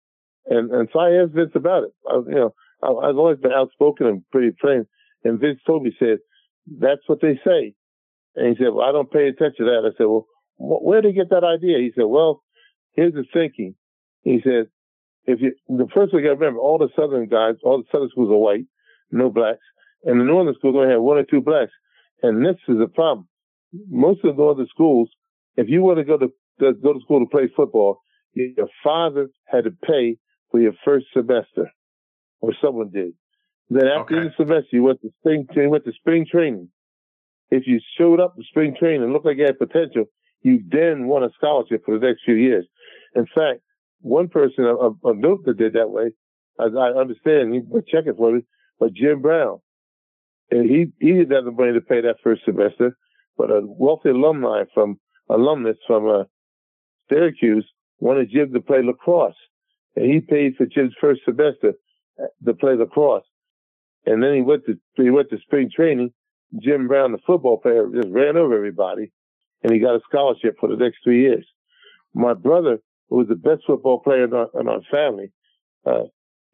And, 0.46 0.70
and 0.70 0.88
so 0.92 0.98
I 0.98 1.22
asked 1.22 1.34
Vince 1.34 1.52
about 1.54 1.84
it. 1.84 1.90
I, 2.08 2.16
you 2.16 2.34
know, 2.34 2.54
I, 2.82 3.08
I've 3.08 3.16
always 3.16 3.38
been 3.38 3.52
outspoken 3.52 4.06
and 4.06 4.22
pretty 4.30 4.56
plain. 4.60 4.86
And 5.24 5.40
Vince 5.40 5.60
told 5.66 5.82
me, 5.82 5.94
said, 5.98 6.18
that's 6.66 7.02
what 7.06 7.20
they 7.20 7.38
say. 7.44 7.74
And 8.34 8.48
he 8.48 8.54
said, 8.62 8.72
well, 8.72 8.88
I 8.88 8.92
don't 8.92 9.10
pay 9.10 9.28
attention 9.28 9.66
to 9.66 9.72
that. 9.72 9.90
I 9.90 9.96
said, 9.96 10.06
well, 10.06 10.26
wh- 10.56 10.82
where 10.82 11.02
did 11.02 11.14
he 11.14 11.14
get 11.14 11.30
that 11.30 11.44
idea? 11.44 11.78
He 11.78 11.92
said, 11.94 12.04
well, 12.06 12.42
here's 12.94 13.14
the 13.14 13.24
thinking. 13.32 13.74
He 14.22 14.40
said, 14.42 14.68
if 15.26 15.40
you, 15.40 15.52
the 15.68 15.88
first 15.94 16.12
thing 16.12 16.20
you 16.20 16.26
got 16.26 16.34
to 16.34 16.40
remember, 16.40 16.60
all 16.60 16.78
the 16.78 16.88
southern 16.96 17.28
guys, 17.28 17.54
all 17.64 17.78
the 17.78 17.88
southern 17.92 18.08
schools 18.10 18.30
are 18.30 18.36
white, 18.36 18.66
no 19.10 19.30
blacks, 19.30 19.64
and 20.04 20.20
the 20.20 20.24
northern 20.24 20.54
schools 20.54 20.74
only 20.76 20.92
have 20.92 21.02
one 21.02 21.18
or 21.18 21.24
two 21.24 21.40
blacks. 21.40 21.72
And 22.22 22.44
this 22.44 22.56
is 22.68 22.76
a 22.80 22.86
problem. 22.86 23.28
Most 23.88 24.24
of 24.24 24.36
the 24.36 24.42
northern 24.42 24.68
schools, 24.68 25.10
if 25.56 25.68
you 25.68 25.82
want 25.82 25.98
to 25.98 26.04
go 26.04 26.16
to, 26.18 26.28
go 26.60 26.92
to 26.92 27.00
school 27.00 27.20
to 27.20 27.26
play 27.26 27.48
football, 27.54 28.00
your 28.34 28.68
father 28.82 29.28
had 29.46 29.64
to 29.64 29.70
pay 29.70 30.18
for 30.50 30.60
your 30.60 30.72
first 30.84 31.06
semester, 31.12 31.70
or 32.40 32.52
someone 32.62 32.90
did. 32.90 33.12
Then 33.68 33.86
after 33.88 34.16
Okay. 34.16 34.28
the 34.28 34.34
semester, 34.36 34.68
you 34.72 34.84
went 34.84 35.00
to 35.02 35.10
spring, 35.20 35.46
you 35.54 35.68
went 35.70 35.84
to 35.84 35.92
spring 35.92 36.26
training. 36.30 36.68
If 37.50 37.66
you 37.66 37.80
showed 37.98 38.20
up 38.20 38.36
to 38.36 38.42
spring 38.44 38.76
training 38.78 39.02
and 39.02 39.12
looked 39.12 39.26
like 39.26 39.38
you 39.38 39.44
had 39.44 39.58
potential, 39.58 40.04
you 40.42 40.62
then 40.68 41.08
won 41.08 41.24
a 41.24 41.30
scholarship 41.36 41.84
for 41.84 41.98
the 41.98 42.06
next 42.06 42.22
few 42.24 42.34
years. 42.34 42.66
In 43.14 43.26
fact, 43.34 43.60
one 44.00 44.28
person 44.28 44.64
of, 44.64 44.96
of, 45.02 45.16
note 45.16 45.44
that 45.46 45.58
did 45.58 45.74
that 45.74 45.90
way, 45.90 46.12
as 46.60 46.72
I 46.78 46.98
understand, 46.98 47.54
he 47.54 47.60
was 47.60 47.84
checking 47.90 48.14
for 48.14 48.32
me, 48.32 48.42
but 48.78 48.94
Jim 48.94 49.20
Brown. 49.20 49.58
And 50.50 50.68
he, 50.68 50.86
he 51.00 51.12
didn't 51.12 51.34
have 51.34 51.44
the 51.44 51.50
money 51.50 51.72
to 51.72 51.80
pay 51.80 52.00
that 52.02 52.16
first 52.22 52.42
semester, 52.44 52.96
but 53.36 53.50
a 53.50 53.60
wealthy 53.64 54.10
alumni 54.10 54.64
from, 54.72 54.98
alumnus 55.28 55.76
from, 55.86 56.08
uh, 56.08 56.24
Syracuse 57.08 57.66
wanted 57.98 58.30
Jim 58.30 58.52
to 58.52 58.60
play 58.60 58.82
lacrosse. 58.82 59.34
And 59.94 60.12
he 60.12 60.20
paid 60.20 60.56
for 60.56 60.66
Jim's 60.66 60.94
first 61.00 61.22
semester 61.24 61.74
uh, 62.20 62.26
to 62.44 62.54
play 62.54 62.74
lacrosse. 62.76 63.24
And 64.04 64.22
then 64.22 64.34
he 64.34 64.42
went 64.42 64.64
to, 64.66 64.78
he 64.96 65.10
went 65.10 65.30
to 65.30 65.38
spring 65.38 65.70
training. 65.74 66.12
Jim 66.60 66.86
Brown, 66.86 67.12
the 67.12 67.18
football 67.26 67.58
player, 67.58 67.88
just 67.92 68.08
ran 68.10 68.36
over 68.36 68.54
everybody 68.54 69.12
and 69.62 69.72
he 69.72 69.80
got 69.80 69.96
a 69.96 70.00
scholarship 70.08 70.56
for 70.60 70.68
the 70.68 70.76
next 70.76 70.98
three 71.02 71.22
years. 71.22 71.46
My 72.14 72.34
brother, 72.34 72.78
who 73.08 73.16
was 73.16 73.28
the 73.28 73.34
best 73.34 73.62
football 73.66 74.00
player 74.00 74.24
in 74.24 74.34
our, 74.34 74.48
in 74.58 74.68
our 74.68 74.80
family, 74.90 75.32
uh, 75.84 76.04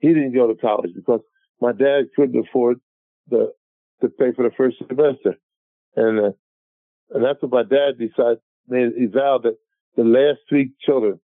he 0.01 0.09
didn't 0.09 0.35
go 0.35 0.47
to 0.47 0.55
college 0.55 0.91
because 0.95 1.21
my 1.61 1.73
dad 1.73 2.09
couldn't 2.15 2.45
afford 2.47 2.81
the, 3.29 3.53
to 4.01 4.09
pay 4.09 4.33
for 4.35 4.43
the 4.49 4.55
first 4.57 4.77
semester. 4.79 5.37
And, 5.97 6.19
uh, 6.19 6.33
and 7.11 7.25
that's 7.25 7.41
what 7.43 7.53
my 7.53 7.63
dad 7.63 7.99
decided, 7.99 8.39
he 8.69 9.07
vowed 9.07 9.45
that 9.45 9.57
the 9.97 10.05
last 10.05 10.41
three 10.49 10.73
children, 10.85 11.21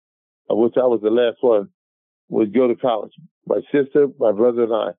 of 0.48 0.58
which 0.58 0.74
I 0.76 0.86
was 0.86 1.00
the 1.02 1.10
last 1.10 1.38
one, 1.40 1.68
would 2.28 2.54
go 2.54 2.68
to 2.68 2.76
college. 2.76 3.12
My 3.46 3.60
sister, 3.72 4.08
my 4.18 4.32
brother, 4.32 4.64
and 4.64 4.74
I. 4.74 4.90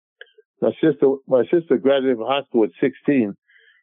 My 0.62 0.72
sister, 0.82 1.16
my 1.28 1.44
sister 1.52 1.78
graduated 1.78 2.18
from 2.18 2.28
high 2.28 2.44
school 2.48 2.64
at 2.64 2.70
16 2.80 3.36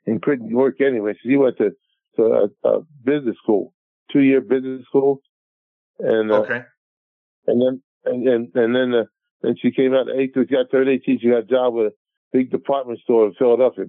and 0.06 0.22
couldn't 0.22 0.54
work 0.54 0.80
anyway. 0.80 1.14
She 1.22 1.36
went 1.36 1.58
to, 1.58 1.70
to 2.16 2.22
a, 2.22 2.68
a 2.68 2.80
business 3.04 3.36
school, 3.42 3.74
two 4.12 4.20
year 4.20 4.40
business 4.40 4.84
school. 4.86 5.20
And, 6.02 6.30
uh, 6.30 6.34
Okay. 6.36 6.60
and 7.46 7.60
then, 7.60 7.82
and, 8.04 8.26
and, 8.28 8.54
and 8.54 8.74
then, 8.74 8.94
uh, 8.94 9.04
then 9.42 9.56
she 9.60 9.70
came 9.70 9.94
out 9.94 10.08
at 10.08 10.16
18, 10.16 10.46
she 10.48 10.54
got 10.54 10.70
turned 10.70 10.88
18, 10.88 11.20
she 11.20 11.28
got 11.28 11.38
a 11.38 11.42
job 11.42 11.74
with 11.74 11.86
a 11.88 11.92
big 12.32 12.50
department 12.50 13.00
store 13.00 13.26
in 13.26 13.34
Philadelphia, 13.34 13.86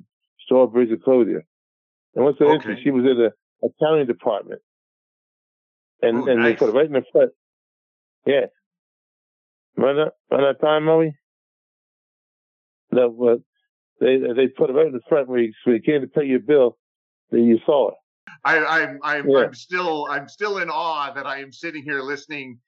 Strawbridge 0.49 0.89
and 0.91 1.03
Clothier. 1.03 1.43
And 2.15 2.25
what's 2.25 2.39
so 2.39 2.45
Okay. 2.45 2.55
interesting, 2.55 2.83
she 2.83 2.91
was 2.91 3.05
in 3.05 3.17
the 3.17 3.31
accounting 3.67 4.07
department. 4.07 4.61
And, 6.01 6.17
Oh, 6.17 6.31
and 6.31 6.45
they 6.45 6.53
put 6.55 6.69
it 6.69 6.73
right 6.73 6.85
in 6.85 6.93
the 6.93 7.03
front. 7.11 7.31
Yeah. 8.25 8.47
Run 9.77 9.97
that, 9.97 10.13
run 10.29 10.41
that 10.41 10.59
time, 10.61 10.85
Moe? 10.85 11.11
No, 12.91 13.09
but 13.09 13.39
they, 13.99 14.17
they 14.17 14.47
put 14.47 14.69
it 14.69 14.73
right 14.73 14.87
in 14.87 14.93
the 14.93 15.01
front 15.07 15.29
where 15.29 15.39
you, 15.39 15.53
when 15.63 15.75
you 15.77 15.81
came 15.81 16.01
to 16.01 16.07
pay 16.07 16.25
your 16.25 16.39
bill, 16.39 16.77
then 17.29 17.43
you 17.43 17.59
saw 17.65 17.89
it. 17.89 17.95
I, 18.43 18.57
I'm 18.57 18.99
I'm 19.03 19.29
Yeah. 19.29 19.39
I'm 19.39 19.53
still 19.53 20.07
I'm 20.09 20.27
still 20.27 20.59
in 20.59 20.69
awe 20.69 21.13
that 21.13 21.25
I 21.25 21.39
am 21.39 21.51
sitting 21.51 21.83
here 21.83 22.01
listening 22.01 22.59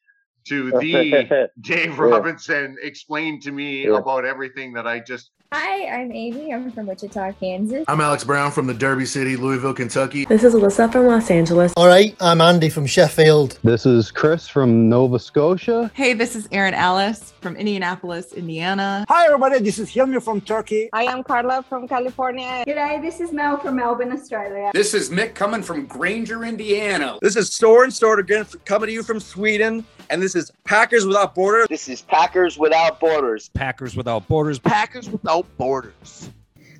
to 0.45 0.71
the 0.79 1.49
Dave 1.61 1.87
Yeah. 1.87 1.95
Robinson 1.97 2.75
explain 2.81 3.39
to 3.41 3.51
me 3.51 3.85
Yeah. 3.87 3.97
about 3.97 4.25
everything 4.25 4.73
that 4.73 4.87
I 4.87 4.99
just 4.99 5.29
Hi, 5.55 5.85
I'm 5.85 6.11
Amy. 6.11 6.51
I'm 6.51 6.71
from 6.71 6.87
Wichita, 6.87 7.33
Kansas. 7.33 7.85
I'm 7.87 8.01
Alex 8.01 8.23
Brown 8.23 8.49
from 8.49 8.65
the 8.65 8.73
Derby 8.73 9.05
City, 9.05 9.35
Louisville, 9.35 9.75
Kentucky. 9.75 10.25
This 10.25 10.43
is 10.43 10.55
Alyssa 10.55 10.91
from 10.91 11.05
Los 11.05 11.29
Angeles. 11.29 11.71
All 11.77 11.85
right, 11.85 12.15
I'm 12.19 12.41
Andy 12.41 12.69
from 12.69 12.87
Sheffield. 12.87 13.59
This 13.63 13.85
is 13.85 14.09
Chris 14.09 14.47
from 14.47 14.89
Nova 14.89 15.19
Scotia. 15.19 15.91
Hey, 15.93 16.13
this 16.15 16.35
is 16.35 16.47
Erin 16.51 16.73
Alice 16.73 17.33
from 17.39 17.55
Indianapolis, 17.55 18.33
Indiana. 18.33 19.05
Hi, 19.09 19.27
everybody. 19.27 19.59
This 19.59 19.77
is 19.77 19.91
Hilmi 19.91 20.23
from 20.23 20.41
Turkey. 20.41 20.89
Hi, 20.91 21.05
I'm 21.05 21.23
Carla 21.23 21.61
from 21.69 21.87
California. 21.87 22.63
G'day, 22.67 22.99
this 22.99 23.19
is 23.19 23.31
Mel 23.31 23.57
from 23.59 23.75
Melbourne, 23.75 24.11
Australia. 24.11 24.71
This 24.73 24.95
is 24.95 25.11
Mick 25.11 25.35
coming 25.35 25.61
from 25.61 25.85
Granger, 25.85 26.45
Indiana. 26.45 27.19
This 27.21 27.35
is 27.35 27.53
Soren 27.53 27.91
Stortergren 27.91 28.47
coming 28.65 28.87
to 28.87 28.93
you 28.93 29.03
from 29.03 29.19
Sweden. 29.19 29.85
And 30.09 30.21
this 30.21 30.32
is 30.35 30.51
Packers 30.63 31.05
Without 31.05 31.35
Borders. 31.35 31.67
This 31.69 31.87
is 31.87 32.01
Packers 32.01 32.57
Without 32.57 32.99
Borders. 32.99 33.49
Packers 33.49 33.95
Without 33.95 34.27
Borders. 34.27 34.59
Packers 34.59 35.09
Without 35.09 35.45
Borders. 35.57 36.29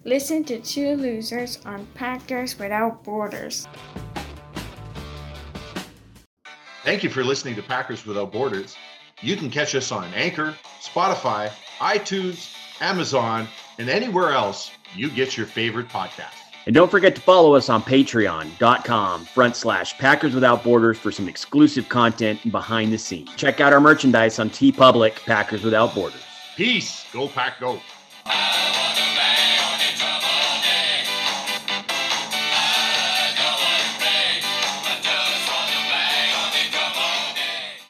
Listen 0.05 0.43
to 0.45 0.59
two 0.59 0.95
losers 0.95 1.59
on 1.65 1.85
Packers 1.93 2.59
Without 2.59 3.03
Borders. 3.03 3.67
Thank 6.83 7.03
you 7.03 7.09
for 7.09 7.23
listening 7.23 7.55
to 7.55 7.63
Packers 7.63 8.05
Without 8.05 8.31
Borders. 8.31 8.75
You 9.21 9.37
can 9.37 9.49
catch 9.49 9.73
us 9.75 9.91
on 9.91 10.13
Anchor, 10.13 10.53
Spotify, 10.81 11.49
iTunes, 11.79 12.53
Amazon, 12.81 13.47
and 13.79 13.89
anywhere 13.89 14.31
else 14.31 14.71
you 14.93 15.09
get 15.09 15.37
your 15.37 15.45
favorite 15.45 15.87
podcast. 15.87 16.42
And 16.65 16.73
don't 16.73 16.89
forget 16.89 17.15
to 17.15 17.21
follow 17.21 17.55
us 17.55 17.69
on 17.69 17.83
patreon.com 17.83 19.25
front 19.25 19.55
slash 19.55 19.97
Packers 19.97 20.33
Without 20.33 20.63
Borders 20.63 20.97
for 20.97 21.11
some 21.11 21.27
exclusive 21.27 21.89
content 21.89 22.39
and 22.43 22.51
behind 22.51 22.93
the 22.93 22.97
scenes. 22.97 23.29
Check 23.35 23.59
out 23.59 23.73
our 23.73 23.81
merchandise 23.81 24.39
on 24.39 24.49
TeePublic 24.49 25.25
Packers 25.25 25.63
Without 25.63 25.93
Borders. 25.93 26.21
Peace. 26.55 27.05
Go 27.11 27.27
Pack 27.27 27.59
Go. 27.59 27.79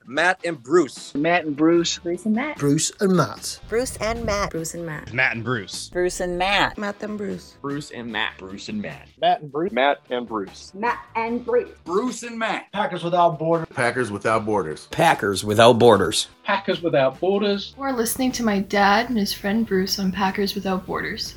Matt 0.05 0.41
and 0.45 0.61
Bruce. 0.61 1.15
Matt 1.15 1.45
and 1.45 1.55
Bruce. 1.55 1.97
Bruce 1.99 2.25
and 2.25 2.35
Matt. 2.35 2.57
Bruce 2.57 2.91
and 2.99 3.15
Matt. 3.15 3.59
Bruce 3.69 3.95
and 3.97 4.25
Matt. 4.25 4.51
Bruce 4.51 4.73
and 4.73 4.85
Matt. 4.85 5.13
Matt 5.13 5.35
and 5.35 5.43
Bruce. 5.43 5.89
Bruce 5.89 6.19
and 6.19 6.37
Matt. 6.37 6.77
Matt 6.77 7.01
and 7.01 7.17
Bruce. 7.17 7.55
Bruce 7.61 7.91
and 7.91 8.11
Matt. 8.11 8.37
Bruce 8.37 8.67
and 8.67 8.81
Matt. 8.81 9.07
Matt 9.21 9.41
and 9.41 9.51
Bruce. 9.51 9.71
Matt 9.71 9.99
and 10.09 10.27
Bruce. 10.27 10.73
Matt 10.73 10.99
and 11.15 11.45
Bruce. 11.45 11.69
Bruce 11.85 12.23
and 12.23 12.37
Matt. 12.37 12.71
Packers 12.73 13.03
Without 13.03 13.39
Borders. 13.39 13.67
Packers 13.73 14.11
Without 14.11 14.45
Borders. 14.45 14.87
Packers 14.91 15.45
Without 15.45 15.79
Borders. 15.79 16.27
Packers 16.43 16.81
Without 16.81 17.19
Borders. 17.21 17.73
We're 17.77 17.91
listening 17.93 18.33
to 18.33 18.43
my 18.43 18.59
dad 18.59 19.07
and 19.09 19.17
his 19.17 19.33
friend 19.33 19.65
Bruce 19.65 19.99
on 19.99 20.11
Packers 20.11 20.53
Without 20.53 20.85
Borders. 20.85 21.35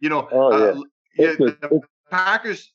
You 0.00 0.08
know, 0.08 0.28
Oh, 0.30 0.58
yeah. 0.58 0.64
uh, 0.72 0.82
yeah, 1.16 1.32
the 1.38 1.80
Packers. 2.10 2.70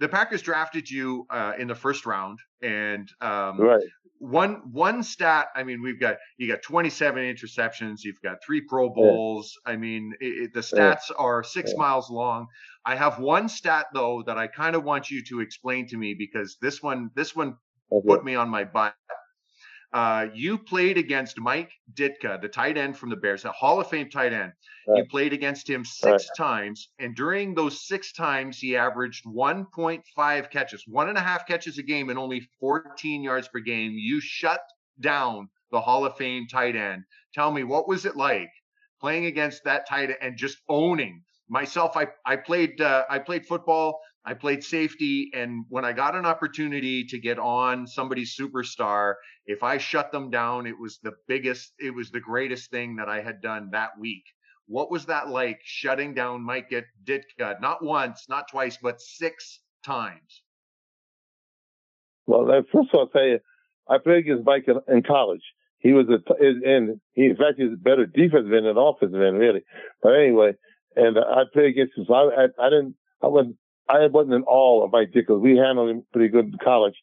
The 0.00 0.08
Packers 0.08 0.42
drafted 0.42 0.90
you 0.90 1.26
uh, 1.30 1.52
in 1.58 1.68
the 1.68 1.74
first 1.74 2.06
round, 2.06 2.38
and 2.62 3.08
um, 3.20 3.60
Right. 3.60 3.82
one 4.18 4.62
one 4.72 5.02
stat. 5.02 5.48
I 5.54 5.62
mean, 5.62 5.82
we've 5.82 6.00
got 6.00 6.16
you 6.38 6.48
got 6.48 6.62
27 6.62 7.22
interceptions. 7.22 7.98
You've 8.04 8.20
got 8.22 8.38
three 8.44 8.60
Pro 8.62 8.88
Bowls. 8.90 9.52
I 9.66 9.76
mean, 9.76 10.12
it, 10.20 10.44
it- 10.44 10.54
the 10.54 10.68
Yeah. 10.76 10.94
stats 10.94 11.10
are 11.16 11.42
six 11.44 11.72
Yeah. 11.72 11.78
miles 11.78 12.10
long. 12.10 12.46
I 12.84 12.96
have 12.96 13.18
one 13.20 13.48
stat 13.48 13.86
though 13.94 14.22
that 14.26 14.38
I 14.38 14.46
kind 14.48 14.74
of 14.74 14.82
want 14.84 15.10
you 15.10 15.22
to 15.24 15.40
explain 15.40 15.86
to 15.88 15.96
me 15.96 16.14
because 16.14 16.56
this 16.60 16.82
one 16.82 17.10
this 17.14 17.36
one 17.36 17.56
Okay. 17.92 18.06
put 18.08 18.24
me 18.24 18.34
on 18.34 18.48
my 18.48 18.64
butt. 18.64 18.94
Uh, 19.92 20.28
you 20.32 20.56
played 20.56 20.96
against 20.96 21.38
Mike 21.38 21.70
Ditka, 21.92 22.40
the 22.40 22.48
tight 22.48 22.78
end 22.78 22.96
from 22.96 23.10
the 23.10 23.16
Bears, 23.16 23.44
a 23.44 23.52
Hall 23.52 23.78
of 23.78 23.88
Fame 23.88 24.08
tight 24.08 24.32
end. 24.32 24.52
You 24.88 25.04
played 25.04 25.32
against 25.32 25.68
him 25.68 25.84
six 25.84 26.28
times, 26.36 26.88
and 26.98 27.14
during 27.14 27.54
those 27.54 27.86
six 27.86 28.12
times, 28.12 28.58
he 28.58 28.76
averaged 28.76 29.24
1.5 29.26 30.50
catches, 30.50 30.84
one 30.88 31.08
and 31.08 31.18
a 31.18 31.20
half 31.20 31.46
catches 31.46 31.78
a 31.78 31.82
game, 31.82 32.08
and 32.08 32.18
only 32.18 32.48
14 32.58 33.22
yards 33.22 33.48
per 33.48 33.60
game. 33.60 33.92
You 33.92 34.20
shut 34.20 34.62
down 35.00 35.48
the 35.70 35.80
Hall 35.80 36.04
of 36.06 36.16
Fame 36.16 36.46
tight 36.48 36.74
end. 36.74 37.04
Tell 37.34 37.52
me, 37.52 37.62
what 37.62 37.86
was 37.86 38.06
it 38.06 38.16
like 38.16 38.50
playing 39.00 39.26
against 39.26 39.62
that 39.64 39.86
tight 39.86 40.08
end 40.08 40.18
and 40.22 40.36
just 40.36 40.58
owning? 40.68 41.22
Myself, 41.48 41.96
I 41.96 42.06
I 42.24 42.36
played 42.36 42.80
uh, 42.80 43.04
I 43.10 43.18
played 43.18 43.46
football. 43.46 44.00
I 44.24 44.34
played 44.34 44.62
safety, 44.62 45.30
and 45.34 45.64
when 45.68 45.84
I 45.84 45.92
got 45.92 46.14
an 46.14 46.26
opportunity 46.26 47.04
to 47.06 47.18
get 47.18 47.38
on 47.38 47.86
somebody's 47.86 48.36
superstar, 48.36 49.14
if 49.46 49.64
I 49.64 49.78
shut 49.78 50.12
them 50.12 50.30
down, 50.30 50.66
it 50.66 50.78
was 50.78 51.00
the 51.02 51.12
biggest, 51.26 51.72
it 51.78 51.92
was 51.92 52.10
the 52.10 52.20
greatest 52.20 52.70
thing 52.70 52.96
that 52.96 53.08
I 53.08 53.20
had 53.20 53.40
done 53.42 53.70
that 53.72 53.90
week. 53.98 54.22
What 54.66 54.92
was 54.92 55.06
that 55.06 55.28
like 55.28 55.58
shutting 55.64 56.14
down 56.14 56.44
Mike 56.44 56.70
Dit- 56.70 56.84
Ditka? 57.04 57.60
Not 57.60 57.84
once, 57.84 58.26
not 58.28 58.48
twice, 58.48 58.78
but 58.80 59.00
six 59.00 59.58
times. 59.84 60.42
Well, 62.26 62.46
first 62.72 62.90
of 62.92 62.94
all, 62.94 63.00
I'll 63.00 63.06
tell 63.08 63.24
you, 63.24 63.40
I 63.88 63.98
played 63.98 64.18
against 64.18 64.46
Mike 64.46 64.66
in, 64.86 65.02
college. 65.02 65.42
He 65.78 65.92
was 65.92 66.06
a, 66.08 66.20
and 66.40 67.00
he, 67.14 67.24
in 67.24 67.36
fact, 67.36 67.58
he's 67.58 67.72
a 67.72 67.76
better 67.76 68.06
defensive 68.06 68.52
end 68.52 68.66
than 68.66 68.76
offensive 68.78 69.20
end, 69.20 69.36
really. 69.36 69.62
But 70.00 70.14
anyway, 70.14 70.52
and 70.94 71.18
I 71.18 71.42
played 71.52 71.70
against 71.70 71.98
him. 71.98 72.04
So 72.06 72.14
I, 72.14 72.44
I, 72.44 72.66
I 72.66 72.70
didn't, 72.70 72.94
I 73.20 73.26
wasn't, 73.26 73.56
I 73.88 74.06
wasn't 74.06 74.34
in 74.34 74.42
all 74.44 74.84
of 74.84 74.92
Mike 74.92 75.10
Ditka 75.12 75.26
'cause 75.26 75.40
we 75.40 75.56
handled 75.56 75.90
him 75.90 76.04
pretty 76.12 76.28
good 76.28 76.46
in 76.46 76.58
college. 76.58 76.94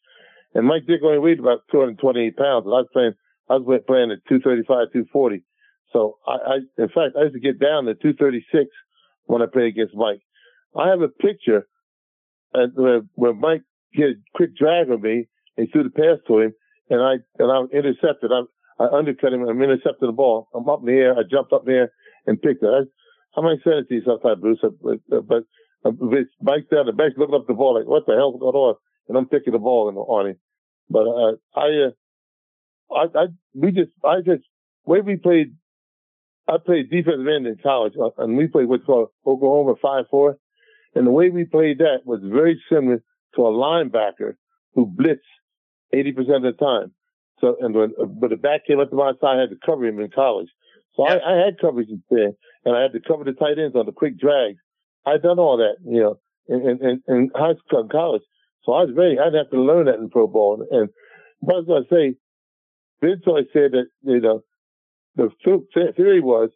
And 0.54 0.66
Mike 0.66 0.86
Ditka 0.86 1.04
only 1.04 1.20
weighed 1.20 1.40
about 1.40 1.62
228 1.72 2.38
pounds, 2.38 2.66
and 2.66 2.74
I 2.74 2.80
was 2.80 2.88
playing, 2.92 3.14
I 3.50 3.58
was 3.58 3.82
playing 3.86 4.12
at 4.12 4.26
235, 4.28 4.92
240. 4.92 5.44
So 5.92 6.18
I, 6.28 6.32
I, 6.34 6.56
in 6.78 6.90
fact, 6.90 7.16
I 7.18 7.24
used 7.24 7.34
to 7.34 7.40
get 7.40 7.60
down 7.60 7.86
to 7.86 7.96
236 7.96 8.70
when 9.26 9.42
I 9.42 9.46
played 9.46 9.68
against 9.68 9.96
Mike. 9.96 10.22
I 10.76 10.90
have 10.90 11.02
a 11.02 11.10
picture 11.10 11.68
and 12.54 12.74
where, 12.76 13.02
where 13.16 13.34
Mike 13.34 13.64
hit 13.92 14.12
a 14.12 14.14
quick 14.36 14.56
drag 14.56 14.90
on 14.90 15.02
me 15.02 15.28
and 15.58 15.68
threw 15.72 15.84
the 15.84 15.90
pass 15.90 16.18
to 16.28 16.40
him, 16.40 16.54
and 16.90 17.02
I 17.02 17.14
and 17.38 17.52
I 17.52 17.76
intercepted. 17.76 18.32
I 18.32 18.44
I 18.80 18.88
undercut 18.98 19.34
him. 19.34 19.44
I'm 19.44 19.62
intercepting 19.62 20.08
the 20.08 20.14
ball. 20.14 20.48
I'm 20.56 20.68
up 20.70 20.80
in 20.80 20.86
the 20.86 20.94
air. 20.94 21.14
I 21.18 21.24
jumped 21.30 21.52
up 21.52 21.68
in 21.68 21.74
there 21.74 21.92
and 22.26 22.42
picked 22.42 22.64
it. 22.64 22.68
I, 22.68 23.40
I 23.40 23.44
might 23.44 23.60
send 23.64 23.76
it 23.76 23.90
to 23.90 23.96
you 23.96 24.02
sometime, 24.06 24.40
Bruce. 24.40 24.60
But, 24.62 25.28
but 25.28 25.44
uh, 25.86 25.92
it's 26.12 26.32
Mike's 26.42 26.70
down 26.70 26.86
the 26.86 26.94
bench 26.94 27.14
looking 27.18 27.36
up 27.36 27.48
the 27.48 27.54
ball 27.54 27.76
like, 27.76 27.88
what 27.88 28.06
the 28.06 28.16
hell's 28.16 28.40
going 28.40 28.56
on? 28.56 28.76
And 29.08 29.18
I'm 29.18 29.28
picking 29.28 29.54
the 29.54 29.60
ball 29.60 29.90
on 30.08 30.28
him. 30.28 30.36
But 30.90 31.08
uh, 31.08 31.36
I, 31.56 31.88
uh, 31.88 32.96
I, 32.96 33.20
I, 33.20 33.26
we 33.54 33.72
just, 33.72 33.92
I 34.04 34.22
just, 34.26 34.44
way 34.86 35.02
we 35.02 35.16
played. 35.16 35.56
I 36.48 36.58
played 36.58 36.90
defensive 36.90 37.28
end 37.28 37.46
in 37.46 37.58
college, 37.62 37.94
uh, 38.02 38.10
and 38.18 38.36
we 38.36 38.48
played 38.48 38.68
what's 38.68 38.84
called 38.84 39.10
Oklahoma 39.26 39.76
five 39.80 40.06
four. 40.10 40.38
And 40.96 41.06
the 41.06 41.12
way 41.12 41.30
we 41.30 41.46
played 41.46 41.78
that 41.78 42.00
was 42.06 42.22
very 42.24 42.60
similar 42.72 43.04
to 43.36 43.42
a 43.42 43.52
linebacker 43.52 44.34
who 44.74 44.88
blitz 44.88 45.22
80% 45.94 46.18
of 46.18 46.42
the 46.42 46.52
time. 46.60 46.92
So, 47.40 47.56
and 47.62 47.76
when, 47.76 47.94
uh, 48.02 48.06
but 48.06 48.32
the 48.32 48.36
back 48.36 48.66
came 48.66 48.80
up 48.80 48.90
to 48.90 48.96
my 48.96 49.12
side, 49.22 49.38
I 49.38 49.42
had 49.42 49.50
to 49.52 49.58
cover 49.64 49.86
him 49.86 50.00
in 50.00 50.10
college. 50.10 50.50
So 50.96 51.04
I, 51.04 51.14
I 51.14 51.46
had 51.46 51.60
coverage 51.60 51.90
in 51.90 52.04
there, 52.10 52.32
and 52.66 52.76
I 52.76 52.82
had 52.82 52.94
to 52.94 53.00
cover 53.00 53.24
the 53.24 53.34
tight 53.34 53.60
ends 53.60 53.76
on 53.76 53.86
the 53.86 53.92
quick 53.92 54.20
drags. 54.20 54.60
I'd 55.06 55.22
done 55.22 55.40
all 55.40 55.58
that, 55.58 55.78
you 55.86 56.02
know, 56.02 56.20
in, 56.48 56.80
in, 56.82 57.04
in, 57.08 57.32
high 57.36 57.54
school 57.66 57.82
and 57.82 57.92
college. 57.92 58.22
So 58.64 58.74
I 58.74 58.84
was 58.84 58.94
ready. 58.96 59.18
I'd 59.20 59.34
have 59.34 59.50
to 59.52 59.62
learn 59.62 59.86
that 59.86 59.96
in 59.96 60.10
pro 60.10 60.28
ball. 60.28 60.66
And, 60.70 60.82
and 60.82 60.90
what 61.40 61.66
I 61.70 61.82
say, 61.90 62.16
Vince 63.02 63.22
always 63.26 63.46
said 63.54 63.72
that, 63.72 63.86
you 64.04 64.20
know, 64.20 64.44
the 65.16 65.30
th- 65.44 65.96
theory 65.96 66.22
was 66.22 66.50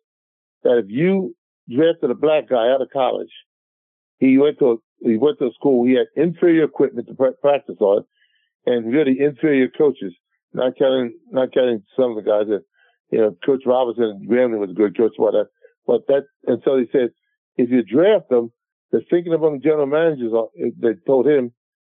that 0.64 0.78
if 0.78 0.86
you 0.90 1.36
drafted 1.70 2.12
a 2.12 2.16
black 2.16 2.50
guy 2.50 2.70
out 2.70 2.82
of 2.82 2.90
college, 2.92 3.32
he 4.20 4.38
went 4.38 4.60
to 4.60 4.72
a, 4.72 4.76
he 5.08 5.18
went 5.18 5.40
to 5.40 5.48
a 5.48 5.54
school. 5.54 5.86
He 5.86 5.94
had 5.94 6.08
inferior 6.16 6.64
equipment 6.64 7.08
to 7.08 7.14
pra- 7.14 7.34
practice 7.34 7.78
on, 7.80 8.06
and 8.66 8.92
really 8.92 9.20
inferior 9.20 9.68
coaches. 9.70 10.14
Not 10.54 10.74
counting 10.78 11.18
not 11.32 11.52
counting 11.54 11.84
some 11.98 12.12
of 12.12 12.24
the 12.24 12.30
guys 12.30 12.48
that 12.48 12.64
you 13.14 13.20
know, 13.20 13.38
Coach 13.46 13.62
Robinson 13.66 14.06
and 14.06 14.30
Grambling 14.30 14.60
was 14.60 14.72
a 14.72 14.74
good 14.74 14.98
coach, 14.98 15.14
whatever. 15.18 15.50
But 15.86 16.08
that 16.08 16.24
and 16.48 16.62
so 16.64 16.78
he 16.78 16.86
said, 16.92 17.10
if 17.58 17.70
you 17.70 17.84
draft 17.84 18.30
them, 18.30 18.52
they're 18.92 19.02
thinking 19.10 19.34
of 19.34 19.42
among 19.42 19.62
general 19.62 19.88
managers 19.88 20.32
they 20.80 20.94
told 21.06 21.28
him, 21.28 21.52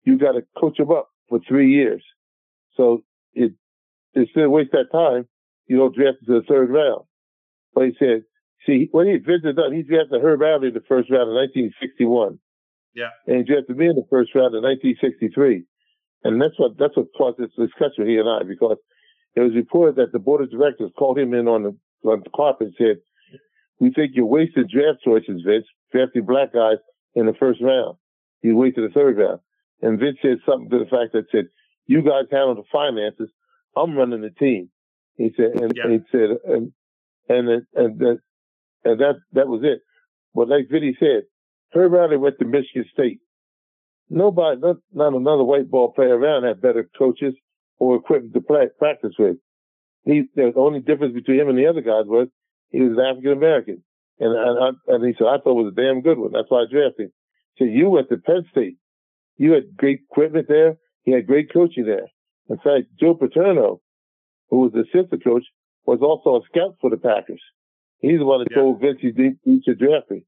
you 0.04 0.18
got 0.18 0.32
to 0.32 0.42
coach 0.58 0.76
them 0.76 0.90
up 0.90 1.08
for 1.28 1.40
three 1.46 1.72
years. 1.72 2.04
So 2.76 3.02
it 3.32 3.52
instead 4.14 4.44
of 4.44 4.50
waste 4.50 4.72
that 4.72 4.92
time, 4.92 5.26
you 5.66 5.78
don't 5.78 5.94
draft 5.94 6.18
to 6.26 6.40
the 6.40 6.42
third 6.46 6.70
round. 6.70 7.04
But 7.74 7.86
he 7.86 7.92
said, 7.98 8.22
see, 8.66 8.88
when 8.92 9.06
he 9.06 9.16
visited 9.16 9.56
done, 9.56 9.74
he 9.74 9.82
drafted 9.82 10.22
Herb 10.22 10.42
Adderley 10.42 10.68
in 10.68 10.74
the 10.74 10.86
first 10.88 11.10
round 11.10 11.30
in 11.30 11.34
1961. 11.34 12.38
Yeah. 12.94 13.10
And 13.26 13.38
he 13.38 13.42
drafted 13.42 13.76
me 13.76 13.86
in 13.86 13.96
the 13.96 14.06
first 14.08 14.34
round 14.34 14.54
in 14.54 14.62
1963. 14.62 15.64
And 16.22 16.40
that's 16.40 16.54
what, 16.58 16.78
that's 16.78 16.96
what 16.96 17.10
caused 17.16 17.38
this 17.38 17.50
discussion, 17.58 18.06
he 18.06 18.16
and 18.16 18.28
I, 18.28 18.46
because 18.46 18.78
it 19.34 19.40
was 19.40 19.52
reported 19.54 19.96
that 19.96 20.12
the 20.12 20.22
board 20.22 20.42
of 20.42 20.50
directors 20.50 20.92
called 20.96 21.18
him 21.18 21.34
in 21.34 21.48
on 21.48 21.64
the, 21.64 22.08
on 22.08 22.22
the 22.22 22.30
carpet 22.34 22.68
and 22.68 22.76
said, 22.78 22.96
we 23.80 23.92
think 23.92 24.12
you 24.14 24.26
wasted 24.26 24.68
draft 24.68 25.00
choices, 25.04 25.42
Vince, 25.46 25.66
drafting 25.92 26.24
black 26.24 26.52
guys 26.52 26.78
in 27.14 27.26
the 27.26 27.34
first 27.34 27.60
round. 27.60 27.96
You 28.42 28.56
wait 28.56 28.74
to 28.76 28.82
the 28.82 28.92
third 28.92 29.18
round. 29.18 29.40
And 29.82 29.98
Vince 29.98 30.18
said 30.22 30.38
something 30.46 30.70
to 30.70 30.78
the 30.78 30.84
fact 30.84 31.12
that 31.12 31.26
said, 31.32 31.46
you 31.86 32.02
guys 32.02 32.24
handle 32.30 32.54
the 32.54 32.62
finances. 32.70 33.28
I'm 33.76 33.96
running 33.96 34.22
the 34.22 34.30
team. 34.30 34.70
He 35.16 35.32
said, 35.36 35.60
and 35.60 35.72
he 35.74 35.98
said, 36.10 36.38
and, 36.44 36.72
and, 37.28 37.48
and, 37.48 37.66
and 37.74 37.98
that, 37.98 38.18
and 38.84 39.00
that, 39.00 39.14
that 39.32 39.48
was 39.48 39.62
it. 39.62 39.80
But 40.34 40.48
like 40.48 40.68
Vinny 40.70 40.96
said, 40.98 41.24
Herb 41.72 41.92
Adderley 41.92 42.16
went 42.16 42.38
to 42.38 42.44
Michigan 42.44 42.84
State. 42.92 43.20
Nobody, 44.10 44.60
not, 44.60 44.76
not 44.92 45.14
another 45.14 45.44
white 45.44 45.70
ball 45.70 45.92
player 45.92 46.16
around 46.16 46.44
had 46.44 46.60
better 46.60 46.88
coaches 46.96 47.34
or 47.78 47.96
equipment 47.96 48.34
to 48.34 48.40
play, 48.40 48.68
practice 48.78 49.14
with. 49.18 49.36
He, 50.04 50.24
the 50.34 50.52
only 50.56 50.80
difference 50.80 51.14
between 51.14 51.40
him 51.40 51.48
and 51.48 51.58
the 51.58 51.66
other 51.66 51.80
guys 51.80 52.04
was 52.06 52.28
he 52.74 52.82
was 52.82 52.98
African 52.98 53.32
American. 53.32 53.82
And, 54.18 54.34
and, 54.34 54.58
I, 54.58 54.94
and 54.94 55.04
he 55.06 55.14
said, 55.16 55.28
I 55.28 55.38
thought 55.38 55.58
it 55.58 55.64
was 55.64 55.72
a 55.72 55.80
damn 55.80 56.02
good 56.02 56.18
one. 56.18 56.32
That's 56.32 56.50
why 56.50 56.62
I 56.62 56.70
drafted 56.70 57.06
him. 57.06 57.12
Said, 57.58 57.70
you 57.70 57.88
went 57.88 58.08
to 58.08 58.16
Penn 58.16 58.46
State. 58.50 58.78
You 59.36 59.52
had 59.52 59.76
great 59.76 60.00
equipment 60.10 60.46
there. 60.48 60.76
He 61.02 61.12
had 61.12 61.26
great 61.26 61.52
coaching 61.52 61.86
there. 61.86 62.06
In 62.48 62.56
fact, 62.56 62.90
Joe 62.98 63.14
Paterno, 63.14 63.80
who 64.50 64.60
was 64.60 64.72
the 64.72 64.80
assistant 64.80 65.22
coach, 65.22 65.44
was 65.86 66.00
also 66.02 66.36
a 66.36 66.46
scout 66.50 66.76
for 66.80 66.90
the 66.90 66.96
Packers. 66.96 67.42
He's 68.00 68.18
the 68.18 68.24
one 68.24 68.40
that 68.40 68.54
told 68.54 68.80
Vince 68.80 68.98
he, 69.00 69.12
he 69.44 69.62
should 69.64 69.78
draft 69.78 70.10
me. 70.10 70.24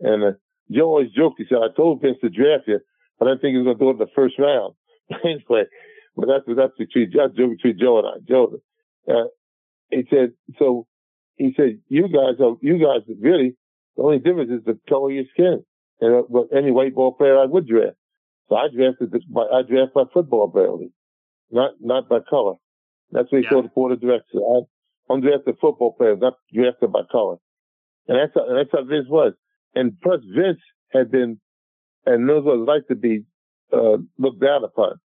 And 0.00 0.24
uh, 0.24 0.32
Joe 0.70 0.88
always 0.96 1.12
joked. 1.12 1.38
He 1.38 1.44
said, 1.48 1.58
I 1.58 1.74
told 1.74 2.00
Vince 2.00 2.18
to 2.22 2.30
draft 2.30 2.64
you, 2.66 2.80
but 3.18 3.28
I 3.28 3.32
didn't 3.32 3.42
think 3.42 3.52
he 3.52 3.58
was 3.58 3.66
going 3.66 3.78
to 3.78 3.84
do 3.84 3.90
it 3.90 3.92
in 3.92 3.98
the 3.98 4.16
first 4.16 4.38
round. 4.38 4.74
anyway, 5.24 5.68
but 6.16 6.26
that's 6.26 6.44
that's 6.56 6.76
between 6.78 7.12
that's 7.14 7.34
between 7.34 7.78
Joe 7.78 7.98
and 7.98 8.08
I. 8.08 8.16
Joe, 8.26 8.58
uh, 9.08 9.28
he 9.90 10.04
said, 10.10 10.32
so 10.58 10.86
he 11.36 11.52
said, 11.56 11.78
you 11.88 12.02
guys 12.08 12.40
are, 12.40 12.56
you 12.60 12.78
guys 12.78 13.08
are 13.08 13.20
really, 13.20 13.56
the 13.96 14.02
only 14.02 14.18
difference 14.18 14.50
is 14.50 14.64
the 14.64 14.78
color 14.88 15.10
of 15.10 15.14
your 15.14 15.24
skin. 15.32 15.64
And 16.00 16.14
uh, 16.14 16.22
well, 16.28 16.48
any 16.56 16.70
white 16.70 16.94
ball 16.94 17.12
player 17.12 17.38
I 17.38 17.46
would 17.46 17.66
draft. 17.66 17.96
So 18.48 18.56
I 18.56 18.68
drafted 18.74 19.12
by, 19.32 19.42
I 19.42 19.62
draft 19.62 19.94
by 19.94 20.04
football 20.12 20.44
ability, 20.44 20.92
not, 21.50 21.72
not 21.80 22.08
by 22.08 22.18
color. 22.28 22.54
That's 23.10 23.30
what 23.30 23.38
he 23.38 23.44
Yeah. 23.44 23.50
told 23.50 23.64
the 23.66 23.68
board 23.68 23.92
of 23.92 24.00
directors. 24.00 24.40
I, 24.40 25.12
I'm 25.12 25.20
drafted 25.20 25.56
football 25.60 25.92
player, 25.92 26.16
not 26.16 26.34
drafted 26.52 26.92
by 26.92 27.02
color. 27.10 27.36
And 28.08 28.18
that's 28.18 28.32
how, 28.34 28.48
and 28.48 28.58
that's 28.58 28.70
how 28.72 28.84
Vince 28.84 29.06
was. 29.08 29.34
And 29.74 29.98
plus 30.00 30.20
Vince 30.36 30.60
had 30.90 31.10
been, 31.10 31.40
and 32.04 32.26
knows 32.26 32.44
what 32.44 32.58
it's 32.58 32.68
like 32.68 32.88
to 32.88 32.94
be, 32.96 33.24
uh, 33.72 33.98
looked 34.18 34.40
down 34.40 34.64
upon. 34.64 34.96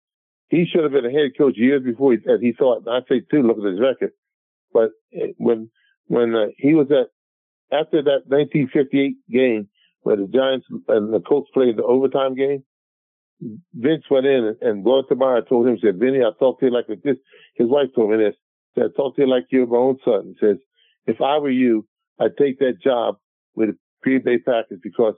He 0.49 0.65
should 0.65 0.83
have 0.83 0.91
been 0.93 1.05
a 1.05 1.11
head 1.11 1.31
coach 1.37 1.55
years 1.57 1.83
before 1.83 2.13
he, 2.13 2.19
and 2.25 2.41
he 2.43 2.53
thought, 2.53 2.87
I 2.87 2.99
say 3.07 3.19
too, 3.19 3.43
look 3.43 3.57
at 3.59 3.71
his 3.71 3.79
record. 3.79 4.11
But 4.73 4.91
eh, 5.13 5.33
when, 5.37 5.69
when 6.07 6.35
uh, 6.35 6.47
he 6.57 6.73
was 6.73 6.87
at, 6.91 7.07
after 7.71 8.01
that 8.03 8.27
1958 8.27 9.15
game 9.29 9.69
where 10.01 10.15
the 10.15 10.27
Giants 10.27 10.65
and 10.87 11.13
the 11.13 11.19
Colts 11.19 11.49
played 11.53 11.77
the 11.77 11.83
overtime 11.83 12.35
game, 12.35 12.63
Vince 13.73 14.03
went 14.09 14.25
in 14.25 14.55
and, 14.61 14.83
and 14.85 15.17
Meyer 15.17 15.41
told 15.41 15.67
him, 15.67 15.77
said, 15.81 15.99
Vinny, 15.99 16.19
I 16.19 16.31
talk 16.39 16.59
to 16.59 16.67
you 16.67 16.73
like 16.73 16.87
this. 16.87 17.17
His 17.55 17.67
wife 17.67 17.89
told 17.95 18.11
me 18.11 18.17
this. 18.17 18.35
Said, 18.75 18.85
I 18.85 18.95
talk 18.95 19.15
to 19.15 19.23
you 19.23 19.29
like 19.29 19.45
you're 19.51 19.67
my 19.67 19.77
own 19.77 19.97
son. 20.03 20.33
He 20.33 20.45
says, 20.45 20.57
if 21.05 21.21
I 21.21 21.37
were 21.37 21.49
you, 21.49 21.85
I'd 22.19 22.37
take 22.37 22.59
that 22.59 22.81
job 22.83 23.17
with 23.55 23.69
the 23.69 23.77
Green 24.03 24.23
Bay 24.23 24.39
Packers 24.39 24.79
because 24.81 25.15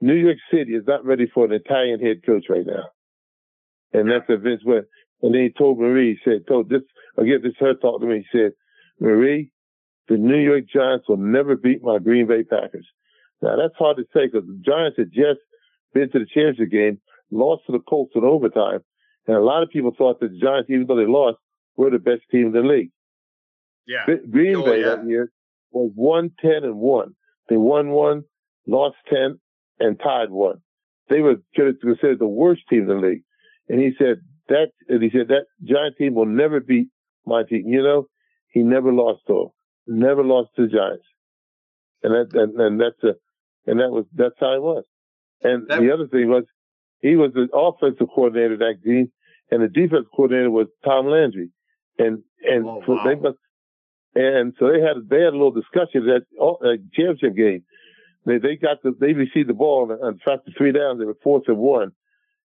New 0.00 0.14
York 0.14 0.38
City 0.52 0.72
is 0.74 0.84
not 0.86 1.04
ready 1.04 1.26
for 1.32 1.44
an 1.44 1.52
Italian 1.52 2.00
head 2.00 2.24
coach 2.26 2.46
right 2.48 2.66
now. 2.66 2.84
And 3.92 4.10
that's 4.10 4.28
what 4.28 4.40
Vince 4.40 4.62
went. 4.64 4.86
And 5.22 5.34
then 5.34 5.42
he 5.42 5.50
told 5.56 5.78
Marie, 5.78 6.18
he 6.22 6.30
said, 6.30 6.46
told 6.48 6.68
this, 6.68 6.82
again, 7.16 7.40
this 7.42 7.54
her 7.60 7.74
talk 7.74 8.00
to 8.00 8.06
me. 8.06 8.26
He 8.30 8.38
said, 8.38 8.52
Marie, 9.00 9.50
the 10.08 10.16
New 10.16 10.38
York 10.38 10.64
Giants 10.72 11.08
will 11.08 11.16
never 11.16 11.56
beat 11.56 11.82
my 11.82 11.98
Green 11.98 12.26
Bay 12.26 12.42
Packers. 12.44 12.86
Now 13.42 13.56
that's 13.56 13.74
hard 13.78 13.96
to 13.98 14.04
say 14.14 14.26
because 14.26 14.46
the 14.46 14.60
Giants 14.64 14.96
had 14.98 15.10
just 15.12 15.40
been 15.92 16.10
to 16.10 16.18
the 16.18 16.26
championship 16.26 16.70
game, 16.70 17.00
lost 17.30 17.62
to 17.66 17.72
the 17.72 17.78
Colts 17.80 18.12
in 18.14 18.24
overtime. 18.24 18.80
And 19.26 19.36
a 19.36 19.40
lot 19.40 19.62
of 19.62 19.70
people 19.70 19.92
thought 19.96 20.20
that 20.20 20.30
the 20.32 20.38
Giants, 20.38 20.68
even 20.70 20.86
though 20.86 20.96
they 20.96 21.06
lost, 21.06 21.38
were 21.76 21.90
the 21.90 21.98
best 21.98 22.22
team 22.30 22.46
in 22.48 22.52
the 22.52 22.60
league. 22.60 22.90
Yeah. 23.86 24.06
Green 24.30 24.56
Oh, 24.56 24.64
Bay 24.64 24.80
yeah. 24.80 24.96
that 24.96 25.06
year 25.06 25.30
was 25.72 25.90
one 25.94 26.30
ten 26.40 26.64
and 26.64 26.76
one. 26.76 27.14
They 27.48 27.56
won 27.56 27.90
one, 27.90 28.24
lost 28.66 28.96
ten, 29.12 29.38
and 29.78 29.98
tied 29.98 30.30
one. 30.30 30.58
They 31.08 31.20
were 31.20 31.36
considered 31.54 32.18
the 32.18 32.26
worst 32.26 32.62
team 32.70 32.82
in 32.82 32.88
the 33.00 33.06
league. 33.06 33.22
And 33.68 33.80
he 33.80 33.92
said 33.98 34.20
that, 34.48 34.68
and 34.88 35.02
he 35.02 35.10
said 35.10 35.28
that 35.28 35.46
Giant 35.62 35.96
team 35.98 36.14
will 36.14 36.26
never 36.26 36.60
beat 36.60 36.88
my 37.26 37.42
team. 37.42 37.64
You 37.66 37.82
know, 37.82 38.06
he 38.52 38.60
never 38.62 38.92
lost 38.92 39.22
to 39.26 39.32
them, 39.34 39.48
never 39.86 40.24
lost 40.24 40.50
to 40.56 40.66
the 40.66 40.72
Giants. 40.72 41.04
And 42.02 42.12
that, 42.12 42.38
and, 42.38 42.60
and 42.60 42.80
that's 42.80 43.02
a, 43.02 43.14
and 43.70 43.80
that 43.80 43.90
was, 43.90 44.04
that's 44.14 44.34
how 44.38 44.54
it 44.54 44.62
was. 44.62 44.84
And 45.42 45.68
the 45.68 45.92
other 45.92 46.06
thing 46.06 46.28
was, 46.28 46.44
he 47.00 47.16
was 47.16 47.32
the 47.34 47.48
offensive 47.54 48.08
coordinator 48.14 48.56
that 48.58 48.82
team, 48.84 49.12
and 49.50 49.62
the 49.62 49.68
defense 49.68 50.06
coordinator 50.14 50.50
was 50.50 50.68
Tom 50.84 51.06
Landry. 51.06 51.50
And, 51.98 52.22
and 52.42 52.66
Oh, 52.66 52.82
so 52.86 52.98
they 53.04 53.14
must, 53.14 53.36
and 54.14 54.54
so 54.58 54.68
they 54.72 54.80
had, 54.80 55.08
they 55.08 55.20
had 55.20 55.32
a 55.34 55.36
little 55.36 55.50
discussion 55.50 56.08
at 56.08 56.22
that 56.38 56.78
championship 56.94 57.36
game. 57.36 57.64
They, 58.26 58.38
they 58.38 58.56
got 58.56 58.82
the, 58.82 58.94
they 58.98 59.12
received 59.12 59.48
the 59.48 59.54
ball 59.54 59.90
and, 59.90 60.00
and 60.00 60.20
tracked 60.20 60.46
the 60.46 60.52
three 60.56 60.72
downs. 60.72 60.98
They 60.98 61.04
were 61.04 61.16
fourth 61.22 61.44
and 61.46 61.58
one. 61.58 61.92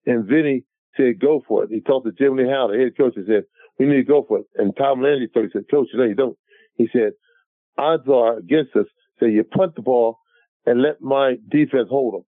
And 0.05 0.25
Vinny 0.25 0.63
said, 0.95 1.19
go 1.19 1.43
for 1.47 1.63
it. 1.63 1.69
He 1.69 1.81
talked 1.81 2.07
to 2.07 2.11
Jim 2.11 2.35
Lee 2.35 2.49
Howell, 2.49 2.69
the 2.69 2.79
head 2.79 2.97
coach, 2.97 3.13
and 3.15 3.27
said, 3.27 3.43
we 3.77 3.85
need 3.85 3.97
to 3.97 4.03
go 4.03 4.25
for 4.27 4.39
it. 4.39 4.45
And 4.55 4.75
Tom 4.75 5.03
Landry 5.03 5.29
told, 5.31 5.45
he 5.45 5.51
said, 5.51 5.65
coach, 5.69 5.89
no, 5.93 6.03
you 6.03 6.15
don't. 6.15 6.37
He 6.75 6.87
said, 6.91 7.11
odds 7.77 8.07
are 8.07 8.37
against 8.37 8.75
us. 8.75 8.85
So 9.19 9.25
you 9.25 9.43
punt 9.43 9.75
the 9.75 9.81
ball 9.81 10.19
and 10.65 10.81
let 10.81 11.01
my 11.01 11.35
defense 11.49 11.87
hold 11.89 12.13
them. 12.13 12.25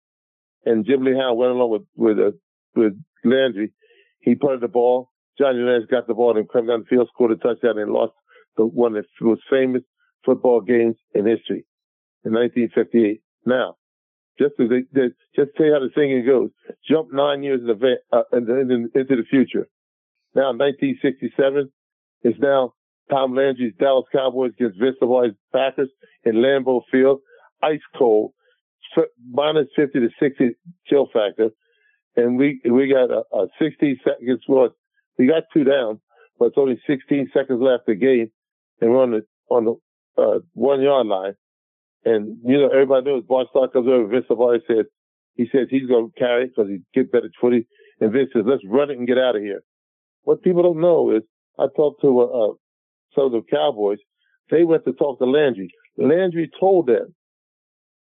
And 0.66 0.86
Jim 0.86 1.04
Lee 1.04 1.16
Howell 1.16 1.38
went 1.38 1.52
along 1.52 1.72
with, 1.72 1.82
with, 1.95 2.20
uh, 2.20 2.32
with 2.76 2.93
Landry. 3.24 3.74
He 4.22 4.36
punted 4.36 4.62
the 4.62 4.68
ball. 4.68 5.10
Johnny 5.38 5.60
Lance 5.60 5.86
got 5.89 6.08
the 6.08 6.14
ball 6.14 6.38
and 6.38 6.52
came 6.52 6.68
down 6.68 6.82
the 6.82 6.86
field, 6.86 7.10
scored 7.14 7.32
a 7.32 7.36
touchdown 7.36 7.80
and 7.80 7.91
lost 7.91 8.14
the 8.58 8.66
one 8.66 8.95
of 8.95 9.06
the 9.20 9.26
most 9.26 9.41
famous 9.50 9.84
football 10.26 10.60
games 10.62 10.95
in 11.14 11.26
history 11.26 11.66
in 12.26 12.34
1958. 12.34 13.22
Now, 13.45 13.76
just 14.38 14.56
to, 14.58 14.68
just 15.36 15.52
tell 15.56 15.66
you 15.66 15.74
how 15.74 15.80
the 15.80 15.89
singing 15.95 16.26
goes. 16.26 16.50
Jump 16.89 17.10
nine 17.12 17.43
years 17.43 17.62
in 17.62 17.68
the, 17.68 17.95
uh, 18.12 18.24
in 18.34 18.45
the, 18.45 18.60
in 18.60 18.68
the, 18.68 19.00
into 19.00 19.16
the 19.16 19.24
future. 19.30 19.68
Now, 20.36 20.52
1967 20.52 21.72
is 22.24 22.36
now 22.39 22.74
Tom 23.10 23.36
Landry's 23.36 23.74
Dallas 23.80 24.05
Cowboys 24.12 24.51
against 24.60 24.80
Vince 24.80 24.95
Lombardi's 25.01 25.38
Packers 25.51 25.89
in 26.24 26.36
Lambeau 26.36 26.82
Field. 26.91 27.20
Ice 27.62 27.80
cold, 27.97 28.32
minus 29.32 29.68
50 29.76 29.99
to 29.99 30.10
60 30.20 30.51
chill 30.88 31.07
factor. 31.12 31.49
And 32.16 32.38
we, 32.38 32.62
we 32.70 32.91
got 32.91 33.12
a, 33.12 33.24
a 33.36 33.47
16 33.62 33.99
seconds 34.03 34.41
worth. 34.47 34.72
We 35.18 35.28
got 35.28 35.43
two 35.53 35.64
down, 35.64 35.99
but 36.38 36.45
it's 36.45 36.57
only 36.57 36.82
16 36.88 37.30
seconds 37.34 37.62
left 37.62 37.86
the 37.88 37.95
game. 37.95 38.32
And 38.82 38.91
we're 38.91 39.03
on 39.03 39.12
the, 39.12 39.26
on 39.49 39.66
the, 39.66 40.22
uh, 40.22 40.39
one 40.53 40.82
yard 40.82 41.07
line. 41.07 41.34
And, 42.05 42.38
you 42.45 42.57
know, 42.57 42.70
everybody 42.70 43.05
knows 43.05 43.24
Bart 43.28 43.47
Starr 43.49 43.70
comes 43.70 43.88
over. 43.88 44.07
Vince 44.07 44.26
Lombardi 44.30 44.64
said, 44.68 44.86
he 45.36 45.47
says 45.51 45.68
he's 45.70 45.88
going 45.88 46.12
to 46.12 46.20
carry 46.20 46.47
because 46.47 46.70
he 46.70 46.80
get 46.93 47.12
better 47.12 47.30
footy. 47.39 47.68
And 47.99 48.12
Vince 48.12 48.30
says, 48.34 48.43
let's 48.45 48.64
run 48.68 48.91
it 48.91 48.97
and 48.97 49.07
get 49.07 49.18
out 49.18 49.36
of 49.36 49.41
here. 49.41 49.62
What 50.24 50.41
people 50.41 50.64
don't 50.64 50.82
know 50.82 51.16
is 51.16 51.24
I 51.57 51.68
talked 51.76 52.01
to, 52.01 52.22
a, 52.22 52.51
uh, 52.51 52.53
the 53.16 53.41
Cowboys. 53.51 53.99
They 54.49 54.64
went 54.64 54.86
to 54.86 54.93
talk 54.93 55.20
to 55.20 55.26
Landry. 55.26 55.72
Landry 55.97 56.49
told 56.60 56.88
them 56.88 57.14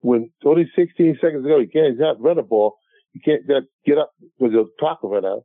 when 0.00 0.30
only 0.44 0.70
16 0.76 1.18
seconds 1.20 1.44
ago, 1.44 1.58
you 1.58 1.68
can't 1.68 1.98
not 1.98 2.20
run 2.20 2.38
a 2.38 2.42
ball. 2.42 2.76
You 3.12 3.20
can't 3.24 3.46
get, 3.46 3.62
get 3.84 3.98
up 3.98 4.12
with 4.38 4.52
the 4.52 4.66
clock 4.78 5.00
run 5.02 5.24
out. 5.24 5.42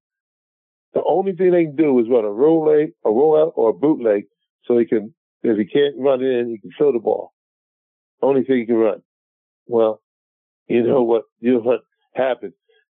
The 0.93 1.01
only 1.08 1.34
thing 1.34 1.51
they 1.51 1.64
can 1.64 1.76
do 1.76 1.99
is 1.99 2.06
run 2.10 2.26
a 2.26 2.30
roll 2.30 2.66
leg, 2.66 2.91
a 3.04 3.10
roll 3.10 3.41
out 3.41 3.54
or 3.56 3.70
a 3.70 3.74
bootleg 3.74 4.26
so 4.66 4.78
he 4.78 4.86
can, 4.86 5.14
if 5.41 5.58
he 5.58 5.66
can't 5.66 5.95
run 5.97 6.22
in, 6.22 6.49
he 6.49 6.60
can 6.60 6.70
throw 6.78 6.91
the 6.91 6.99
ball. 6.99 7.34
Only 8.22 8.43
thing 8.43 8.60
he 8.60 8.66
can 8.66 8.76
run. 8.76 9.01
Well, 9.66 10.01
you 10.68 10.84
know 10.84 11.04
what, 11.04 11.24
you 11.39 11.54
know 11.54 11.60
what 11.60 11.82
happened. 12.14 12.54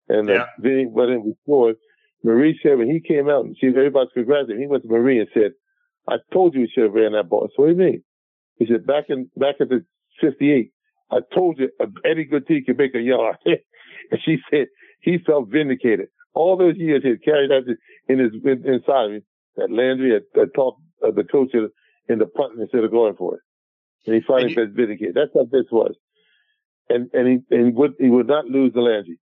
And 0.09 0.29
uh, 0.31 0.33
Yeah. 0.33 0.47
Vinny 0.61 0.87
went 0.87 1.11
in 1.11 1.35
before. 1.35 1.75
Marie 2.23 2.59
said 2.63 2.79
when 2.79 2.91
he 2.91 3.01
came 3.01 3.29
out 3.29 3.45
and 3.45 3.57
she, 3.59 3.69
everybody's 3.69 4.13
congratulating 4.15 4.57
him, 4.57 4.63
he 4.63 4.67
went 4.69 4.83
to 4.85 4.89
Marie 4.89 5.19
and 5.19 5.29
said, 5.35 5.53
I 6.09 6.17
told 6.33 6.55
you 6.55 6.61
we 6.61 6.71
should 6.73 6.85
have 6.85 6.95
ran 6.95 7.13
that 7.13 7.29
ball. 7.29 7.49
So 7.55 7.63
what 7.63 7.67
do 7.67 7.73
you 7.73 7.91
mean? 7.91 8.03
He 8.57 8.67
said, 8.67 8.87
back 8.87 9.05
in, 9.09 9.31
back 9.37 9.57
at 9.61 9.69
the 9.69 9.85
58, 10.21 10.73
I 11.11 11.19
told 11.35 11.59
you 11.59 11.71
uh, 11.81 11.87
any 12.05 12.25
good 12.25 12.47
team 12.47 12.65
can 12.65 12.77
make 12.77 12.95
a 12.95 13.01
yard. 13.01 13.37
and 13.45 14.21
she 14.25 14.39
said 14.51 14.67
he 15.01 15.19
felt 15.19 15.49
vindicated. 15.49 16.09
All 16.35 16.57
those 16.57 16.77
years 16.77 17.03
he 17.03 17.11
had 17.11 17.23
carried 17.23 17.51
that 17.51 17.77
in 18.09 18.19
his, 18.19 18.33
in, 18.45 18.67
inside 18.67 19.05
of 19.05 19.13
him 19.13 19.23
that 19.57 19.71
Landry 19.71 20.13
had, 20.13 20.23
had 20.35 20.55
talked 20.55 20.81
uh, 21.07 21.11
the 21.11 21.25
coach 21.25 21.51
in, 21.53 21.71
in 22.09 22.19
the 22.19 22.27
punt 22.27 22.59
instead 22.59 22.85
of 22.85 22.91
going 22.91 23.15
for 23.17 23.37
it. 23.37 23.41
And 24.07 24.15
he 24.15 24.23
finally 24.27 24.55
felt 24.55 24.71
vindicated. 24.71 25.15
That's 25.15 25.31
how 25.35 25.45
this 25.45 25.67
was. 25.71 25.95
And, 26.89 27.11
and 27.13 27.29
he, 27.29 27.57
and 27.57 27.75
would, 27.75 27.95
he 27.99 28.09
would 28.09 28.27
not 28.27 28.47
lose 28.47 28.73
to 28.73 28.81
Landry. 28.81 29.19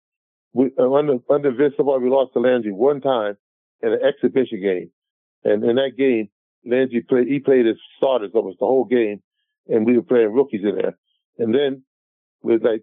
We, 0.52 0.70
uh, 0.78 0.92
under, 0.92 1.18
under 1.28 1.50
Vince 1.50 1.74
Lombardi, 1.78 2.04
we 2.04 2.10
lost 2.10 2.32
to 2.34 2.40
Landry 2.40 2.72
one 2.72 3.00
time 3.00 3.36
in 3.82 3.92
an 3.92 3.98
exhibition 4.06 4.60
game. 4.62 4.90
And 5.44 5.64
in 5.64 5.76
that 5.76 5.92
game, 5.98 6.28
Landry 6.66 7.02
played, 7.02 7.28
he 7.28 7.38
played 7.38 7.66
as 7.66 7.76
starters 7.96 8.32
almost 8.34 8.58
the 8.58 8.66
whole 8.66 8.84
game, 8.84 9.22
and 9.68 9.86
we 9.86 9.96
were 9.96 10.02
playing 10.02 10.32
rookies 10.32 10.62
in 10.64 10.76
there. 10.76 10.98
And 11.38 11.54
then, 11.54 11.82
with 12.42 12.62
like 12.64 12.82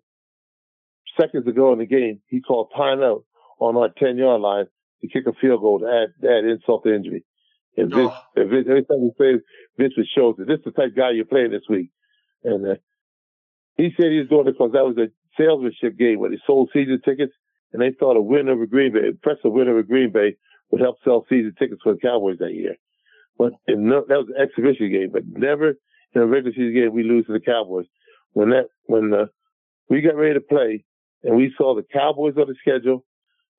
seconds 1.20 1.48
ago 1.48 1.74
in 1.74 1.80
the 1.80 1.86
game, 1.86 2.22
he 2.28 2.42
called 2.42 2.72
timeout 2.78 3.24
on 3.60 3.78
our 3.78 3.90
10 3.98 4.18
yard 4.18 4.42
line 4.42 4.66
to 5.02 5.08
kick 5.08 5.24
a 5.28 5.34
field 5.40 5.62
goal 5.62 5.80
to 5.80 5.86
add, 5.86 6.28
add 6.28 6.46
insult 6.46 6.84
to 6.84 6.94
injury. 6.94 7.26
And 7.76 7.92
Vince, 7.92 8.14
and 8.36 8.50
Vince, 8.50 8.68
every 8.70 8.86
time 8.86 9.02
we 9.02 9.12
played, 9.18 9.42
Vince 9.78 9.94
would 9.98 10.08
show 10.16 10.32
us, 10.32 10.36
this 10.38 10.60
is 10.60 10.66
the 10.66 10.72
type 10.72 10.92
of 10.92 10.96
guy 10.96 11.12
you're 11.12 11.26
playing 11.26 11.52
this 11.52 11.68
week. 11.68 11.90
And 12.44 12.66
uh, 12.68 12.76
he 13.76 13.90
said 13.98 14.12
he 14.12 14.20
was 14.20 14.30
doing 14.30 14.48
it 14.48 14.52
because 14.52 14.74
that 14.74 14.86
was 14.86 14.98
a 14.98 15.10
salesmanship 15.38 15.98
game 15.98 16.20
where 16.20 16.30
they 16.30 16.40
sold 16.46 16.70
season 16.74 17.02
tickets, 17.04 17.34
and 17.72 17.82
they 17.82 17.92
thought 17.92 18.18
a 18.18 18.22
win 18.22 18.50
over 18.50 18.68
Green 18.68 18.94
Bay, 18.94 19.08
impressive 19.08 19.52
win 19.52 19.68
over 19.68 19.82
Green 19.82 20.12
Bay, 20.12 20.36
would 20.70 20.82
help 20.82 20.98
sell 21.04 21.26
season 21.28 21.56
tickets 21.58 21.82
for 21.84 21.94
the 21.94 22.00
Cowboys 22.00 22.38
that 22.40 22.54
year. 22.54 22.76
But 23.38 23.54
no, 23.68 24.04
that 24.08 24.18
was 24.18 24.28
an 24.36 24.42
exhibition 24.42 24.92
game, 24.92 25.10
but 25.12 25.24
never 25.26 25.74
in 26.14 26.22
a 26.22 26.26
regular 26.26 26.52
season 26.52 26.74
game 26.74 26.94
we 26.94 27.04
lose 27.04 27.26
to 27.26 27.34
the 27.34 27.40
Cowboys. 27.40 27.86
When 28.34 28.50
that 28.50 28.68
when 28.86 29.14
uh, 29.14 29.26
we 29.90 30.02
got 30.02 30.16
ready 30.16 30.36
to 30.36 30.42
play 30.42 30.84
and 31.24 31.36
we 31.36 31.54
saw 31.58 31.76
the 31.76 31.86
Cowboys 31.92 32.36
on 32.38 32.48
the 32.48 32.56
schedule, 32.62 33.06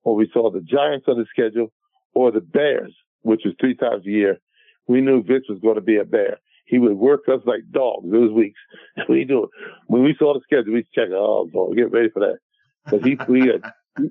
or 0.02 0.14
we 0.14 0.30
saw 0.32 0.50
the 0.50 0.60
Giants 0.60 1.06
on 1.08 1.18
the 1.18 1.26
schedule, 1.30 1.72
or 2.14 2.30
the 2.30 2.40
Bears, 2.40 2.94
which 3.22 3.42
was 3.44 3.54
three 3.60 3.74
times 3.74 4.06
a 4.06 4.10
year, 4.10 4.38
we 4.86 5.00
knew 5.00 5.22
Vince 5.22 5.46
was 5.48 5.60
going 5.60 5.76
to 5.76 5.80
be 5.80 5.96
a 5.96 6.04
Bear. 6.04 6.38
He 6.66 6.78
would 6.78 6.94
work 6.94 7.22
us 7.28 7.40
like 7.44 7.60
dogs 7.70 8.10
those 8.10 8.32
weeks. 8.32 8.58
We 9.08 9.24
do 9.24 9.44
it. 9.44 9.50
when 9.86 10.02
we 10.02 10.14
saw 10.18 10.34
the 10.34 10.40
schedule, 10.44 10.74
we 10.74 10.86
check. 10.94 11.08
Oh, 11.12 11.48
boy, 11.52 11.74
get 11.74 11.92
ready 11.92 12.10
for 12.10 12.20
that. 12.20 12.38
Because 12.84 13.04
he, 13.04 13.18
we 13.28 13.40
had, 13.40 13.62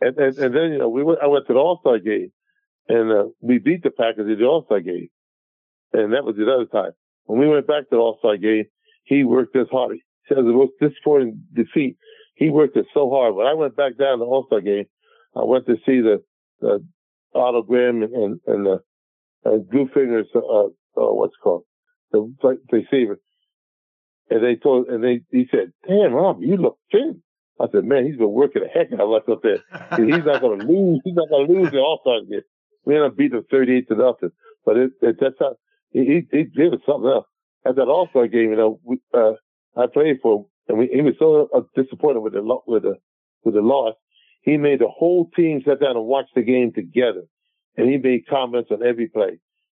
and, 0.00 0.16
and 0.18 0.38
and 0.38 0.54
then 0.54 0.72
you 0.72 0.78
know 0.78 0.88
we 0.88 1.02
went. 1.02 1.20
I 1.22 1.26
went 1.26 1.46
to 1.46 1.52
the 1.52 1.58
All 1.58 1.78
Star 1.80 1.98
game, 1.98 2.32
and 2.88 3.10
uh, 3.12 3.24
we 3.40 3.58
beat 3.58 3.82
the 3.82 3.90
Packers 3.90 4.28
in 4.30 4.38
the 4.38 4.44
All 4.44 4.64
Star 4.66 4.80
game. 4.80 5.08
and 5.92 6.12
that 6.12 6.24
was 6.24 6.36
the 6.36 6.50
other 6.50 6.66
time. 6.66 6.92
When 7.24 7.38
we 7.38 7.48
went 7.48 7.66
back 7.66 7.84
to 7.84 7.88
the 7.90 7.96
All 7.96 8.16
Star 8.18 8.36
game, 8.36 8.64
he 9.04 9.24
worked 9.24 9.56
as 9.56 9.66
hard. 9.70 9.92
He 9.94 10.02
says 10.28 10.44
the 10.44 10.52
most 10.52 10.72
disappointing 10.80 11.42
defeat. 11.52 11.96
He 12.34 12.50
worked 12.50 12.76
it 12.76 12.86
so 12.94 13.10
hard. 13.10 13.34
When 13.34 13.46
I 13.46 13.54
went 13.54 13.76
back 13.76 13.96
down 13.98 14.18
to 14.18 14.24
the 14.24 14.30
All 14.30 14.44
Star 14.46 14.60
game, 14.60 14.86
I 15.36 15.44
went 15.44 15.66
to 15.66 15.76
see 15.86 16.00
the 16.00 16.22
the 16.60 16.84
autogram 17.34 18.04
and 18.04 18.14
and, 18.14 18.40
and 18.46 18.66
the 18.66 18.80
uh, 19.44 19.56
Blue 19.70 19.88
Fingers, 19.92 20.26
uh, 20.34 20.38
uh, 20.38 20.68
what's 20.94 21.34
it 21.34 21.42
called 21.42 21.64
the 22.12 22.32
receiver, 22.70 23.18
and 24.30 24.44
they 24.44 24.56
told 24.56 24.88
and 24.88 25.02
they 25.02 25.20
he 25.30 25.46
said, 25.50 25.72
"Damn, 25.88 26.12
Rob, 26.12 26.42
you 26.42 26.56
look 26.56 26.78
thin." 26.90 27.22
I 27.60 27.66
said, 27.72 27.84
"Man, 27.84 28.06
he's 28.06 28.16
been 28.16 28.30
working 28.32 28.62
a 28.62 28.68
heck 28.68 28.92
of 28.92 29.00
a 29.00 29.04
lot 29.04 29.28
up 29.28 29.42
there. 29.42 29.58
he's 29.96 30.24
not 30.24 30.40
going 30.40 30.60
to 30.60 30.66
lose. 30.66 31.00
He's 31.04 31.14
not 31.14 31.28
going 31.28 31.46
to 31.46 31.52
lose 31.52 31.70
the 31.70 31.78
All 31.78 32.00
Star 32.02 32.20
game. 32.28 32.42
We 32.84 32.94
ended 32.94 33.12
up 33.12 33.16
beating 33.16 33.38
him 33.38 33.44
thirty-eight 33.50 33.88
to 33.88 33.94
nothing. 33.96 34.30
But 34.64 34.76
it, 34.76 34.90
it, 35.00 35.16
that's 35.20 35.36
he 35.90 36.00
he, 36.00 36.22
he 36.30 36.44
did 36.44 36.72
something 36.86 37.10
else 37.10 37.26
at 37.66 37.76
that 37.76 37.88
All 37.88 38.08
Star 38.10 38.26
game. 38.26 38.50
You 38.50 38.56
know, 38.56 38.80
we, 38.84 38.98
uh, 39.14 39.32
I 39.76 39.86
played 39.92 40.18
for, 40.22 40.40
him, 40.40 40.44
and 40.68 40.78
we, 40.78 40.88
he 40.92 41.00
was 41.00 41.14
so 41.18 41.48
uh, 41.54 41.62
disappointed 41.80 42.20
with 42.20 42.34
the 42.34 42.42
with 42.66 42.82
the 42.82 42.94
with 43.44 43.54
the 43.54 43.60
loss. 43.60 43.94
He 44.42 44.56
made 44.56 44.80
the 44.80 44.88
whole 44.88 45.30
team 45.36 45.62
sit 45.64 45.80
down 45.80 45.96
and 45.96 46.06
watch 46.06 46.26
the 46.34 46.42
game 46.42 46.72
together, 46.74 47.22
and 47.76 47.88
he 47.88 47.98
made 47.98 48.26
comments 48.28 48.70
on 48.72 48.84
every 48.84 49.08
play. 49.08 49.38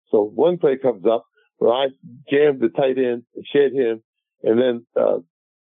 So 0.10 0.24
one 0.24 0.58
play 0.58 0.78
comes 0.78 1.06
up 1.06 1.26
where 1.58 1.74
I 1.74 1.88
jammed 2.30 2.62
the 2.62 2.70
tight 2.70 2.97
end 2.97 3.24
and 3.36 3.45
shed 3.51 3.74
him, 3.74 4.01
and 4.43 4.60
then 4.60 4.86
uh, 4.95 5.20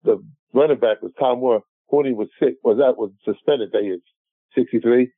the 0.04 0.24
running 0.54 0.80
back 0.80 1.02
was 1.02 1.12
Tom 1.20 1.40
Moore. 1.40 1.62
He 2.04 2.12
was 2.12 2.28
sick, 2.42 2.56
was 2.62 2.78
that 2.80 2.98
was 2.98 3.12
suspended 3.24 3.70
that 3.72 3.84
year, 3.84 4.00
63. 4.56 5.12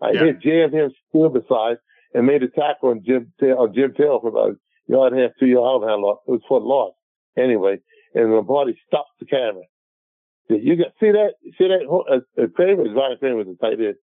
I 0.00 0.12
Yeah. 0.12 0.24
hit 0.24 0.40
jammed 0.40 0.74
him 0.74 0.92
still 1.08 1.28
beside 1.28 1.78
and 2.14 2.26
made 2.26 2.42
a 2.42 2.48
tackle 2.48 2.90
on 2.90 3.02
Jim 3.04 3.32
on 3.40 3.74
Jim 3.74 3.94
Taylor 3.94 4.20
for 4.20 4.28
about 4.28 4.50
a 4.50 4.56
yard 4.86 5.12
and 5.12 5.22
a 5.22 5.24
half, 5.28 5.36
two 5.38 5.46
yard. 5.46 5.82
Don't 5.82 6.00
know. 6.02 6.20
It 6.26 6.30
was 6.30 6.42
for 6.48 6.60
loss 6.60 6.94
anyway. 7.36 7.78
And 8.14 8.32
Lombardi 8.32 8.78
stopped 8.86 9.18
the 9.18 9.26
camera. 9.26 9.62
Said, 10.48 10.62
You 10.62 10.76
got 10.76 10.92
see 11.00 11.10
that? 11.12 11.34
See 11.58 11.68
that? 11.68 11.86
Uh, 11.88 12.20
uh, 12.42 12.46
Kramer, 12.54 12.84
Ron 12.94 13.16
Kramer 13.18 13.36
was 13.36 13.48
a 13.48 13.56
tight 13.56 13.80
end. 13.80 13.96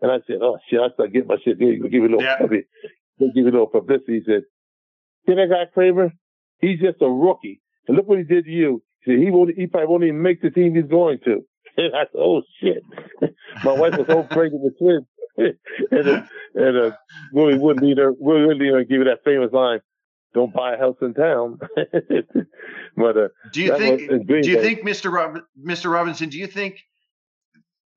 And 0.00 0.10
I 0.10 0.20
said, 0.26 0.36
Oh 0.40 0.58
shit! 0.68 0.80
I 0.80 0.88
started 0.94 1.12
getting 1.12 1.28
my 1.28 1.36
shit. 1.44 1.58
There, 1.58 1.72
give 1.76 1.92
you 1.92 2.02
a 2.02 2.08
little, 2.08 2.20
mean, 2.46 2.64
give 3.18 3.30
you 3.34 3.42
a 3.44 3.52
little 3.52 3.66
publicity. 3.66 4.20
He 4.20 4.24
said, 4.24 4.42
See 5.26 5.34
that 5.34 5.48
guy 5.50 5.64
Kramer? 5.72 6.12
He's 6.60 6.80
just 6.80 7.02
a 7.02 7.08
rookie. 7.08 7.60
And 7.88 7.96
look 7.96 8.06
what 8.06 8.18
he 8.18 8.24
did 8.24 8.44
to 8.44 8.50
you. 8.50 8.82
He 9.04 9.12
said, 9.12 9.18
he 9.18 9.30
won't, 9.30 9.50
he 9.56 9.66
probably 9.66 9.86
won't 9.88 10.04
even 10.04 10.22
make 10.22 10.42
the 10.42 10.50
team 10.50 10.74
he's 10.74 10.84
going 10.90 11.18
to. 11.24 11.40
And 11.76 11.94
I 11.94 12.00
said, 12.04 12.18
oh 12.18 12.42
shit. 12.60 12.82
My 13.64 13.72
wife 13.72 13.96
was 13.96 14.06
so 14.08 14.24
pregnant 14.24 14.62
with 14.62 14.76
twins. 14.78 15.06
and 15.90 16.28
and 16.54 16.76
uh, 16.78 16.90
Willie 17.32 17.58
wouldn't 17.58 17.86
either. 17.86 18.12
Willie 18.18 18.42
wouldn't 18.42 18.62
even 18.62 18.82
give 18.82 18.98
you 18.98 19.04
that 19.04 19.24
famous 19.24 19.52
line, 19.52 19.80
"Don't 20.34 20.52
buy 20.52 20.74
a 20.74 20.78
house 20.78 20.96
in 21.02 21.14
town." 21.14 21.58
but 22.96 23.16
uh, 23.16 23.28
Do 23.52 23.62
you 23.62 23.76
think? 23.78 24.00
was 24.02 24.10
in 24.10 24.26
Green 24.26 24.42
Do 24.42 24.50
you 24.50 24.60
think, 24.60 24.82
Mr. 24.84 25.12
Rob, 25.12 25.38
Mr. 25.62 25.90
Robinson? 25.92 26.28
Do 26.28 26.38
you 26.38 26.46
think 26.46 26.76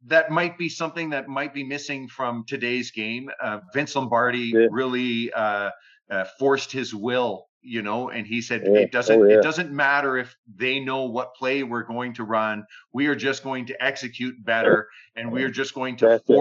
that 0.07 0.29
might 0.31 0.57
be 0.57 0.69
something 0.69 1.11
that 1.11 1.27
might 1.27 1.53
be 1.53 1.63
missing 1.63 2.07
from 2.07 2.43
today's 2.47 2.91
game? 2.91 3.29
Uh, 3.41 3.59
Vince 3.73 3.95
Lombardi 3.95 4.53
really 4.69 5.31
uh, 5.33 5.69
uh, 6.09 6.25
forced 6.37 6.71
his 6.71 6.93
will, 6.93 7.47
you 7.61 7.81
know, 7.81 8.09
and 8.09 8.27
he 8.27 8.41
said 8.41 8.63
Yeah. 8.65 8.81
it 8.81 8.91
doesn't. 8.91 9.19
Oh, 9.21 9.23
yeah. 9.23 9.37
It 9.37 9.43
doesn't 9.43 9.71
matter 9.71 10.17
if 10.17 10.35
they 10.55 10.79
know 10.79 11.05
what 11.05 11.33
play 11.35 11.63
we're 11.63 11.83
going 11.83 12.13
to 12.15 12.23
run. 12.23 12.65
We 12.93 13.07
are 13.07 13.15
just 13.15 13.43
going 13.43 13.65
to 13.67 13.83
execute 13.83 14.35
better, 14.43 14.89
and 15.15 15.31
we 15.31 15.43
are 15.43 15.49
just 15.49 15.73
going 15.73 15.95
to 15.97 16.07
That's 16.07 16.29
it. 16.29 16.33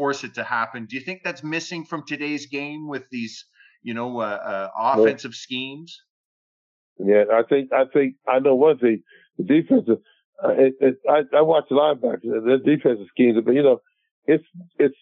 Force 0.00 0.24
it 0.24 0.32
to 0.40 0.42
happen. 0.42 0.86
Do 0.88 0.96
you 0.96 1.02
think 1.02 1.20
that's 1.22 1.44
missing 1.44 1.84
from 1.84 2.04
today's 2.06 2.46
game 2.46 2.88
with 2.88 3.04
these, 3.10 3.44
you 3.82 3.92
know, 3.92 4.18
uh, 4.18 4.40
uh, 4.52 4.68
offensive 4.74 5.34
schemes? 5.34 5.90
Yeah, 6.98 7.24
I 7.30 7.42
think 7.46 7.70
I 7.70 7.84
think 7.92 8.14
I 8.26 8.38
know 8.38 8.54
one 8.54 8.78
thing. 8.78 9.02
The 9.36 9.44
defensive, 9.44 9.98
uh, 10.42 10.54
it, 10.64 10.72
it, 10.80 10.94
I, 11.06 11.18
I 11.36 11.42
watch 11.42 11.64
the 11.68 11.76
linebackers. 11.76 12.22
The 12.22 12.58
defensive 12.64 13.08
schemes, 13.10 13.36
but 13.44 13.52
you 13.52 13.62
know, 13.62 13.80
it's 14.24 14.44
it's 14.78 14.96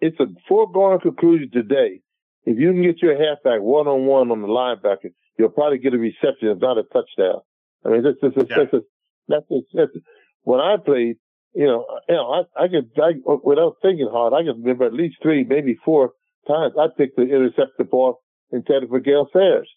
it's 0.00 0.18
a 0.20 0.26
foregone 0.48 1.00
conclusion 1.00 1.50
today. 1.52 2.00
If 2.44 2.58
you 2.58 2.72
can 2.72 2.82
get 2.82 3.02
your 3.02 3.16
halfback 3.22 3.60
one 3.60 3.88
on 3.88 4.06
one 4.06 4.30
on 4.30 4.40
the 4.40 4.48
linebacker, 4.48 5.12
you'll 5.38 5.50
probably 5.50 5.78
get 5.78 5.92
a 5.92 5.98
reception, 5.98 6.48
if 6.48 6.58
not 6.60 6.78
a 6.78 6.84
touchdown. 6.84 7.42
I 7.84 7.90
mean, 7.90 8.02
that's 8.04 8.16
that's 8.22 8.34
that's, 8.36 8.48
that's, 8.48 8.84
that's, 9.28 9.46
that's, 9.50 9.70
that's 9.74 9.96
when 10.44 10.60
I 10.60 10.76
played. 10.82 11.16
You 11.54 11.66
know, 11.66 11.86
you 12.08 12.14
know, 12.14 12.46
I 12.56 12.64
I 12.64 12.68
could 12.68 12.90
I, 12.96 13.12
without 13.44 13.76
thinking 13.82 14.08
hard, 14.10 14.32
I 14.32 14.42
can 14.42 14.62
remember 14.62 14.86
at 14.86 14.94
least 14.94 15.16
three, 15.22 15.44
maybe 15.44 15.76
four 15.84 16.12
times 16.48 16.74
I 16.78 16.86
picked 16.96 17.16
the 17.16 17.22
intercept 17.22 17.78
the 17.78 17.84
ball 17.84 18.20
intended 18.50 18.88
for 18.88 19.00
Gale 19.00 19.28
Sayers 19.32 19.68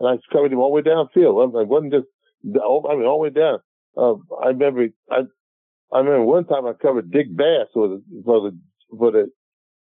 and 0.00 0.08
I 0.08 0.32
covered 0.32 0.52
him 0.52 0.58
all 0.58 0.70
the 0.70 0.76
way 0.76 0.82
downfield. 0.82 1.60
I, 1.60 1.62
wasn't 1.62 1.92
just, 1.92 2.06
I 2.44 2.96
mean, 2.96 3.06
all 3.06 3.18
the 3.20 3.28
way 3.28 3.30
down. 3.30 3.58
Uh, 3.96 4.14
I 4.42 4.48
remember, 4.48 4.86
I, 5.10 5.20
I 5.92 5.98
remember 5.98 6.24
one 6.24 6.46
time 6.46 6.66
I 6.66 6.72
covered 6.72 7.12
Dick 7.12 7.26
Bass 7.36 7.68
for 7.74 7.88
the, 7.88 8.02
for 8.24 8.50
the, 8.50 8.58
for 8.96 9.12
the 9.12 9.30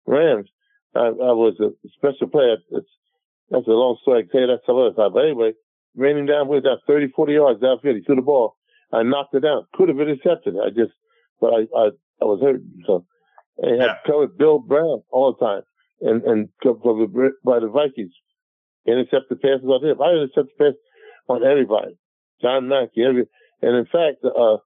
Rams. 0.07 0.49
I, 0.95 1.07
I 1.07 1.35
was 1.35 1.59
a 1.61 1.71
special 1.99 2.29
player. 2.29 2.57
It's, 2.71 2.89
that's 3.51 3.67
a 3.67 3.71
long 3.71 3.99
story. 4.03 4.21
I 4.21 4.23
can 4.23 4.31
tell 4.31 4.41
you 4.43 4.47
that 4.47 4.61
some 4.65 4.79
other 4.79 4.95
time. 4.95 5.13
But 5.13 5.25
anyway, 5.25 5.53
ran 5.97 6.25
down 6.27 6.49
with 6.49 6.63
that 6.63 6.79
30, 6.87 7.09
40 7.15 7.33
yards 7.33 7.61
downfield. 7.61 7.97
He 7.97 8.03
threw 8.03 8.17
the 8.17 8.23
ball. 8.23 8.57
I 8.93 9.03
knocked 9.03 9.35
it 9.35 9.41
down. 9.41 9.67
Could 9.75 9.89
have 9.89 9.99
intercepted 9.99 10.55
it. 10.55 10.63
I 10.65 10.71
just, 10.71 10.95
but 11.41 11.49
I, 11.53 11.61
I, 11.77 11.85
I 12.23 12.25
was 12.25 12.41
hurt. 12.43 12.61
So 12.87 13.05
I 13.63 13.81
had 13.81 13.97
covered 14.07 14.37
Bill 14.37 14.59
Brown 14.59 15.03
all 15.11 15.37
the 15.39 15.45
time 15.45 15.63
and, 16.01 16.23
and 16.25 16.49
co- 16.63 16.79
for 16.83 16.95
the, 16.97 17.31
by 17.45 17.61
the 17.61 17.69
Vikings 17.69 18.13
intercept 18.87 19.29
the 19.31 19.37
passes 19.37 19.65
on 19.65 19.85
him. 19.85 20.01
I 20.03 20.11
intercept 20.13 20.49
the 20.59 20.65
pass 20.65 20.75
on 21.29 21.45
everybody. 21.45 21.97
John 22.43 22.69
Mackey, 22.69 23.03
every, 23.09 23.25
and 23.63 23.77
in 23.77 23.85
fact, 23.87 24.25
uh, 24.25 24.57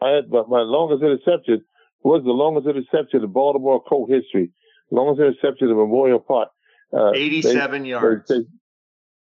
I 0.00 0.10
had 0.16 0.28
my, 0.28 0.42
my 0.48 0.60
longest 0.60 1.02
interception 1.02 1.64
was 2.04 2.22
the 2.24 2.30
longest 2.30 2.66
interception 2.66 3.22
in 3.22 3.32
Baltimore 3.32 3.82
Colt 3.82 4.10
history. 4.10 4.50
Longest 4.90 5.20
interception 5.20 5.68
in 5.68 5.76
Memorial 5.76 6.20
Park. 6.20 6.48
Uh, 6.92 7.12
87 7.14 7.82
they- 7.82 7.88
yards. 7.88 8.28
they- 8.28 8.44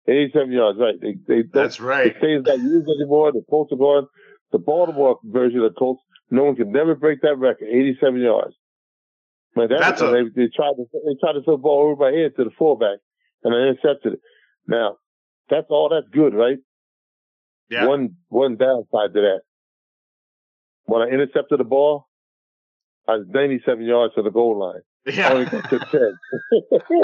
87 0.08 0.52
yards, 0.52 0.80
right. 0.80 0.96
They, 1.00 1.16
they 1.28 1.44
That's 1.54 1.80
right. 1.80 2.12
The 2.14 2.20
Saints 2.20 2.48
not 2.50 2.58
used 2.58 2.90
anymore. 2.90 3.32
The 3.32 3.44
Colts 3.48 3.72
are 3.72 3.78
going. 3.78 4.08
The 4.52 4.58
Baltimore 4.58 5.20
version 5.24 5.60
of 5.60 5.72
the 5.74 5.80
Colts, 5.80 6.02
no 6.32 6.46
one 6.46 6.56
can 6.56 6.72
never 6.72 6.96
break 6.96 7.22
that 7.22 7.38
record. 7.38 7.68
87 7.68 8.22
yards. 8.22 8.56
But 9.54 9.70
that 9.70 9.80
That's 9.80 10.02
a- 10.02 10.06
they, 10.06 10.24
they 10.44 10.50
tried 10.56 10.74
to 10.78 10.86
they 10.94 11.16
tried 11.20 11.34
to 11.34 11.44
throw 11.44 11.58
the 11.58 11.62
ball 11.62 11.84
over 11.92 12.10
my 12.12 12.18
head 12.18 12.36
to 12.38 12.46
the 12.46 12.52
fullback, 12.58 13.00
and 13.44 13.54
I 13.54 13.68
intercepted 13.68 14.14
it. 14.14 14.20
Now, 14.68 14.98
that's 15.50 15.68
all 15.70 15.90
that's 15.90 16.08
good, 16.14 16.34
right? 16.34 16.58
Yeah. 17.70 17.86
One 17.86 18.16
one 18.30 18.56
downside 18.56 19.14
to 19.14 19.22
that. 19.22 19.42
When 20.86 21.02
I 21.02 21.12
intercepted 21.12 21.60
the 21.60 21.64
ball, 21.66 22.08
I 23.08 23.18
was 23.18 23.28
97 23.30 23.84
yards 23.84 24.16
to 24.16 24.22
the 24.22 24.30
goal 24.32 24.58
line. 24.60 24.82
Yeah. 25.06 25.30
I 25.30 25.34
only 25.34 25.46
got 25.46 25.70
to 25.70 25.80
10. 25.80 26.20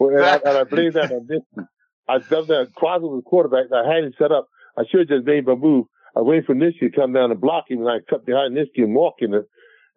well, 0.00 0.10
and, 0.10 0.24
I, 0.24 0.34
and 0.36 0.58
I 0.58 0.64
blame 0.64 0.92
that 0.92 1.12
on 1.12 1.26
Nitschke. 1.26 1.66
I 2.08 2.18
felt 2.20 2.48
that 2.48 2.74
Crosby 2.74 3.04
was 3.04 3.22
the 3.22 3.28
quarterback. 3.28 3.66
I 3.72 3.86
had 3.86 4.04
him 4.04 4.12
set 4.18 4.32
up. 4.32 4.48
I 4.76 4.82
should 4.90 5.00
have 5.00 5.08
just 5.08 5.26
made 5.26 5.46
my 5.46 5.54
move. 5.54 5.86
I 6.18 6.22
waited 6.22 6.46
for 6.46 6.54
Nitschke 6.54 6.80
to 6.80 6.90
come 6.90 7.12
down 7.12 7.30
and 7.30 7.40
block 7.40 7.66
him, 7.70 7.78
and 7.78 7.88
I 7.88 7.98
cut 8.10 8.26
behind 8.26 8.56
Nitschke 8.56 8.82
and 8.82 8.94
walk 8.94 9.16
in 9.20 9.34
it. 9.34 9.44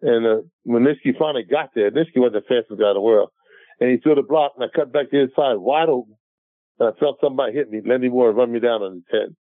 And 0.04 0.26
uh, 0.26 0.42
when 0.64 0.84
Nitschke 0.84 1.18
finally 1.18 1.44
got 1.50 1.72
there, 1.74 1.90
Nitschke 1.90 2.18
wasn't 2.18 2.46
the 2.46 2.48
fastest 2.48 2.80
guy 2.80 2.90
in 2.90 2.94
the 2.94 3.02
world. 3.02 3.30
And 3.80 3.90
he 3.90 3.98
threw 3.98 4.14
the 4.14 4.22
block, 4.22 4.52
and 4.56 4.64
I 4.64 4.68
cut 4.76 4.94
back 4.94 5.10
to 5.10 5.20
his 5.20 5.32
side, 5.36 5.56
wide 5.58 5.90
open. 5.90 6.14
And 6.80 6.90
I 6.90 7.00
felt 7.00 7.18
somebody 7.22 7.54
hit 7.54 7.72
me. 7.72 7.82
Lenny 7.84 8.10
Moore 8.10 8.32
run 8.32 8.52
me 8.52 8.60
down 8.60 8.84
on 8.84 8.94
his 8.94 9.04
head. 9.12 9.36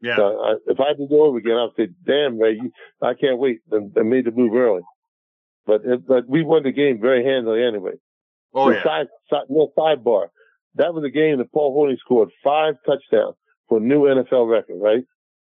Yeah. 0.00 0.16
So 0.16 0.24
I, 0.24 0.54
if 0.66 0.80
I 0.80 0.88
had 0.88 0.96
to 0.96 1.06
do 1.06 1.14
it 1.14 1.18
over 1.18 1.38
again, 1.38 1.56
I 1.56 1.64
would 1.64 1.76
say, 1.76 1.88
"Damn, 2.06 2.38
Ray, 2.38 2.52
you, 2.54 2.70
I 3.02 3.14
can't 3.14 3.38
wait." 3.38 3.58
And, 3.70 3.94
and 3.96 4.10
made 4.10 4.24
the 4.24 4.30
move 4.30 4.54
early. 4.54 4.82
But 5.66 5.82
it, 5.84 6.06
but 6.06 6.28
we 6.28 6.42
won 6.44 6.62
the 6.62 6.72
game 6.72 6.98
very 7.00 7.24
handily 7.24 7.62
anyway. 7.62 7.92
Oh, 8.54 8.70
The 8.70 8.76
yeah. 8.76 8.84
Side, 8.84 9.06
side, 9.30 9.44
no 9.48 9.72
sidebar. 9.76 10.28
That 10.76 10.94
was 10.94 11.04
a 11.04 11.10
game 11.10 11.38
that 11.38 11.52
Paul 11.52 11.76
Hornung 11.76 11.98
scored 11.98 12.30
five 12.44 12.74
touchdowns 12.86 13.36
for 13.68 13.78
a 13.78 13.80
new 13.80 14.02
NFL 14.02 14.50
record, 14.50 14.76
right? 14.80 15.04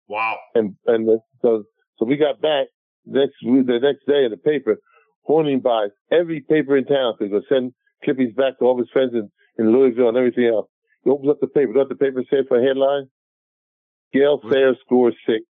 Wow. 0.08 0.36
And 0.54 0.76
and 0.86 1.20
so 1.42 1.64
so 1.98 2.04
we 2.04 2.16
got 2.16 2.40
back 2.40 2.66
next 3.06 3.34
the 3.42 3.78
next 3.82 4.06
day 4.06 4.24
in 4.24 4.30
the 4.30 4.36
paper. 4.36 4.76
Hornung 5.28 5.62
buys 5.62 5.90
every 6.12 6.40
paper 6.40 6.76
in 6.76 6.84
town 6.84 7.14
to 7.18 7.28
go 7.28 7.40
send 7.48 7.72
clippings 8.04 8.34
back 8.34 8.58
to 8.58 8.64
all 8.64 8.78
his 8.78 8.90
friends 8.92 9.12
in, 9.14 9.30
in 9.58 9.72
Louisville 9.72 10.08
and 10.08 10.18
everything 10.18 10.46
else. 10.46 10.68
He 11.02 11.10
opens 11.10 11.30
up 11.30 11.40
the 11.40 11.46
paper. 11.46 11.68
You 11.68 11.74
know 11.74 11.80
what 11.80 11.88
the 11.88 11.94
paper 11.94 12.22
said 12.28 12.44
for 12.48 12.60
a 12.60 12.66
headline? 12.66 13.08
Gale 14.12 14.40
Sayers 14.50 14.76
scores 14.84 15.16
six. 15.26 15.44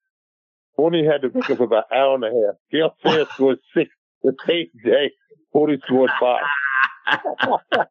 Hornung 0.78 1.10
had 1.10 1.22
the 1.22 1.30
record 1.30 1.58
for 1.58 1.64
about 1.64 1.86
an 1.92 1.98
hour 1.98 2.16
and 2.16 2.24
a 2.24 2.28
half. 2.28 2.56
Gale 2.72 2.96
Sayers 3.06 3.28
scored 3.34 3.60
six 3.76 3.90
the 4.24 4.34
same 4.48 4.68
day. 4.84 5.12
Hornung 5.56 5.82
scored 5.86 6.12
five. 6.20 6.44
oh, 7.44 7.60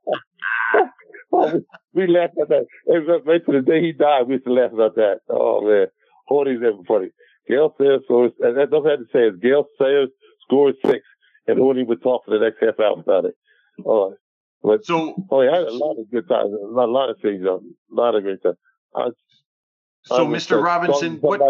we, 1.32 1.64
we 1.94 2.06
laughed 2.06 2.34
at 2.40 2.48
that. 2.48 2.66
Right 2.86 3.44
to 3.46 3.52
the 3.52 3.62
day 3.62 3.80
he 3.80 3.92
died, 3.92 4.26
we 4.26 4.34
used 4.34 4.46
to 4.46 4.52
laugh 4.52 4.72
about 4.72 4.94
that. 4.96 5.20
Oh 5.28 5.60
man, 5.62 5.86
Hornung's 6.30 6.62
ever 6.64 6.82
funny. 6.86 7.08
Gale 7.48 7.74
Sayers 7.78 8.02
scores, 8.04 8.32
and 8.40 8.56
that's 8.56 8.72
all 8.72 8.86
I 8.86 8.90
had 8.92 9.00
to 9.00 9.06
say 9.12 9.26
is 9.28 9.34
Gale 9.42 9.66
Sayers 9.78 10.08
scores 10.46 10.74
six, 10.86 11.00
and 11.46 11.58
Hornung 11.58 11.86
would 11.86 12.02
talk 12.02 12.24
for 12.24 12.38
the 12.38 12.44
next 12.44 12.58
half 12.60 12.78
hour 12.78 13.00
about 13.00 13.24
it. 13.24 13.34
All 13.84 14.10
right. 14.10 14.18
But 14.62 14.84
so, 14.84 15.14
oh, 15.30 15.40
yeah, 15.42 15.52
I 15.52 15.56
had 15.58 15.68
a 15.68 15.72
lot 15.72 15.96
of 15.98 16.10
good 16.10 16.28
times, 16.28 16.52
a 16.52 16.66
lot, 16.66 16.88
a 16.88 16.92
lot 16.92 17.08
of 17.10 17.16
things, 17.22 17.42
a 17.44 17.58
lot 17.90 18.14
of 18.14 18.22
great 18.22 18.42
times. 18.42 18.56
I, 18.94 19.08
So, 20.04 20.26
I 20.26 20.28
Mr. 20.28 20.62
Robinson, 20.62 21.16
what- 21.20 21.40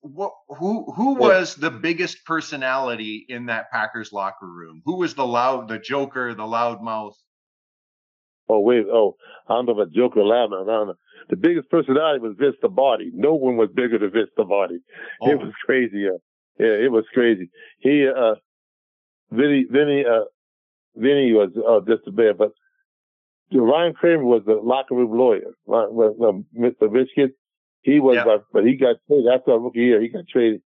what 0.00 0.32
who 0.58 0.90
who 0.92 1.14
Yeah. 1.14 1.18
was 1.18 1.56
the 1.56 1.70
biggest 1.70 2.24
personality 2.24 3.24
in 3.28 3.46
that 3.46 3.70
Packers 3.70 4.12
locker 4.12 4.46
room? 4.46 4.80
Who 4.84 4.96
was 4.98 5.14
the 5.14 5.26
loud, 5.26 5.68
the 5.68 5.78
joker, 5.78 6.34
the 6.34 6.46
loud 6.46 6.82
mouth? 6.82 7.16
Oh 8.48 8.60
wait, 8.60 8.86
oh, 8.90 9.16
I 9.48 9.54
don't 9.54 9.66
know 9.66 9.72
about 9.72 9.92
Joker 9.92 10.20
Loudman. 10.20 10.62
I 10.62 10.72
don't 10.72 10.86
know. 10.88 10.94
The 11.28 11.36
biggest 11.36 11.68
personality 11.70 12.20
was 12.20 12.36
Vince 12.38 12.56
Lombardi. 12.62 13.10
No 13.14 13.34
one 13.34 13.56
was 13.56 13.68
bigger 13.74 13.98
than 13.98 14.10
Vince 14.10 14.30
Lombardi. 14.36 14.78
Oh. 15.20 15.30
It 15.30 15.38
was 15.38 15.52
crazy. 15.64 15.98
Yeah, 15.98 16.18
yeah, 16.58 16.84
it 16.84 16.90
was 16.90 17.04
crazy. 17.12 17.50
He, 17.78 18.06
uh, 18.08 18.34
Vinny, 19.30 19.66
Vinny, 19.70 20.04
uh, 20.04 20.24
Vinny 20.96 21.32
was 21.32 21.50
uh, 21.56 21.80
just 21.86 22.08
a 22.08 22.12
bad, 22.12 22.38
but 22.38 22.52
Ron 23.52 23.92
Kramer 23.94 24.24
was 24.24 24.42
the 24.46 24.54
locker 24.54 24.94
room 24.94 25.16
lawyer. 25.16 25.52
Ryan, 25.66 26.46
Mr. 26.56 26.82
Richkins, 26.82 27.32
he 27.82 28.00
was, 28.00 28.16
my, 28.24 28.38
but 28.52 28.64
he 28.64 28.76
got 28.76 28.96
traded 29.06 29.26
after 29.32 29.52
our 29.52 29.58
rookie 29.58 29.80
year. 29.80 30.00
He 30.00 30.08
got 30.08 30.24
traded, 30.28 30.62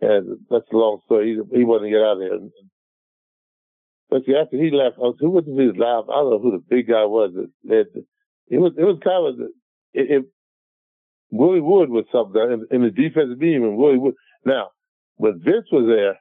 and 0.00 0.38
that's 0.50 0.64
a 0.72 0.76
long 0.76 1.00
story. 1.04 1.36
He, 1.50 1.58
he 1.58 1.64
wanted 1.64 1.86
to 1.86 1.90
get 1.90 2.00
out 2.00 2.12
of 2.12 2.18
there. 2.20 2.48
But 4.10 4.24
see, 4.24 4.34
after 4.34 4.56
he 4.56 4.70
left, 4.70 4.96
I 4.96 5.02
was, 5.12 5.16
who 5.20 5.30
was 5.30 5.44
his 5.44 5.76
laugh? 5.78 6.04
I 6.08 6.20
don't 6.22 6.30
know 6.30 6.38
who 6.38 6.52
the 6.52 6.64
big 6.66 6.88
guy 6.88 7.04
was. 7.04 7.32
That, 7.34 7.50
that 7.64 8.04
it 8.48 8.58
was 8.58 8.72
it 8.78 8.84
was 8.84 8.98
kind 9.04 9.26
of 9.28 9.36
the- 9.36 9.52
it, 9.94 10.10
it 10.10 10.24
Willie 11.30 11.60
Wood 11.60 11.90
was 11.90 12.04
something 12.10 12.40
in, 12.40 12.66
in 12.70 12.82
the 12.82 12.90
defensive 12.90 13.38
meeting 13.38 13.62
room. 13.62 13.76
Willie 13.76 13.98
Wood. 13.98 14.14
Now, 14.44 14.68
when 15.16 15.40
Vince 15.44 15.66
was 15.70 15.86
there, 15.86 16.12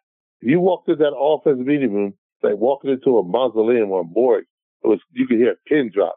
if 0.41 0.49
you 0.51 0.59
walked 0.59 0.89
into 0.89 1.03
that 1.03 1.15
offensive 1.15 1.65
meeting 1.65 1.93
room, 1.93 2.13
like 2.43 2.57
walking 2.57 2.91
into 2.91 3.17
a 3.17 3.23
mausoleum 3.23 3.89
or 3.91 4.01
a 4.01 4.03
morgue. 4.03 4.45
It 4.83 4.87
was 4.87 4.99
you 5.13 5.27
could 5.27 5.37
hear 5.37 5.53
a 5.53 5.69
pin 5.69 5.91
drop. 5.93 6.15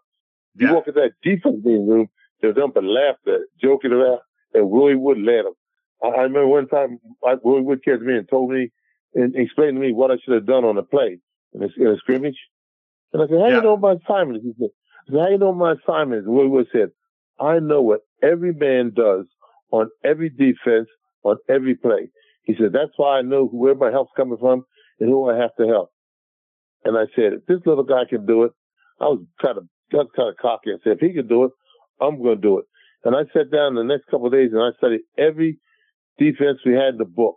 You 0.56 0.74
walk 0.74 0.88
into 0.88 1.00
that 1.00 1.12
defense 1.22 1.64
meeting 1.64 1.88
room, 1.88 2.08
there's 2.40 2.56
nothing 2.56 2.72
but 2.74 2.84
laughter, 2.84 3.46
joking 3.62 3.92
around, 3.92 4.20
and 4.52 4.68
Willie 4.68 4.96
Wood 4.96 5.18
led 5.18 5.44
them. 5.44 5.54
I, 6.02 6.08
I 6.08 6.22
remember 6.22 6.46
one 6.48 6.68
time 6.68 6.98
I, 7.24 7.36
Willie 7.42 7.62
Wood 7.62 7.84
came 7.84 7.98
to 7.98 8.04
me 8.04 8.16
and 8.16 8.28
told 8.28 8.50
me 8.50 8.70
and 9.14 9.34
explained 9.36 9.76
to 9.76 9.80
me 9.80 9.92
what 9.92 10.10
I 10.10 10.16
should 10.22 10.34
have 10.34 10.46
done 10.46 10.64
on 10.64 10.76
the 10.76 10.82
play 10.82 11.18
in 11.54 11.62
a, 11.62 11.68
in 11.76 11.86
a 11.88 11.96
scrimmage. 11.96 12.38
And 13.12 13.22
I 13.22 13.26
said, 13.26 13.38
how 13.40 13.48
you 13.48 13.62
know 13.62 13.76
my 13.76 13.94
assignment? 13.94 14.42
He 14.42 14.52
said, 14.58 14.70
how 15.12 15.28
you 15.28 15.38
know 15.38 15.52
my 15.52 15.72
assignment? 15.72 16.22
is?" 16.22 16.28
Willie 16.28 16.48
Wood 16.48 16.68
said, 16.72 16.90
I 17.40 17.58
know 17.58 17.82
what 17.82 18.00
every 18.22 18.52
man 18.52 18.92
does 18.94 19.26
on 19.70 19.88
every 20.04 20.28
defense, 20.28 20.88
on 21.22 21.36
every 21.48 21.74
play. 21.74 22.10
He 22.44 22.54
said, 22.54 22.72
that's 22.72 22.92
why 22.96 23.18
I 23.18 23.22
know 23.22 23.46
where 23.46 23.74
my 23.74 23.90
help's 23.90 24.12
coming 24.16 24.38
from 24.38 24.64
and 24.98 25.08
who 25.08 25.28
I 25.28 25.36
have 25.36 25.54
to 25.58 25.66
help. 25.66 25.90
And 26.84 26.96
I 26.96 27.04
said, 27.14 27.32
if 27.34 27.46
this 27.46 27.60
little 27.66 27.84
guy 27.84 28.04
can 28.08 28.26
do 28.26 28.44
it, 28.44 28.52
I 29.00 29.04
was 29.04 29.24
kind 29.40 29.58
of, 29.58 29.64
got 29.92 30.06
kind 30.14 30.28
of 30.28 30.36
cocky. 30.36 30.70
I 30.70 30.78
said, 30.82 30.94
if 30.94 31.00
he 31.00 31.12
can 31.12 31.26
do 31.26 31.44
it, 31.44 31.50
I'm 32.00 32.22
going 32.22 32.36
to 32.36 32.40
do 32.40 32.58
it. 32.58 32.64
And 33.04 33.14
I 33.16 33.22
sat 33.32 33.50
down 33.50 33.74
the 33.74 33.82
next 33.82 34.06
couple 34.06 34.26
of 34.26 34.32
days 34.32 34.50
and 34.52 34.60
I 34.60 34.70
studied 34.78 35.00
every 35.18 35.58
defense 36.18 36.58
we 36.64 36.72
had 36.72 36.94
in 36.94 36.98
the 36.98 37.04
book 37.04 37.36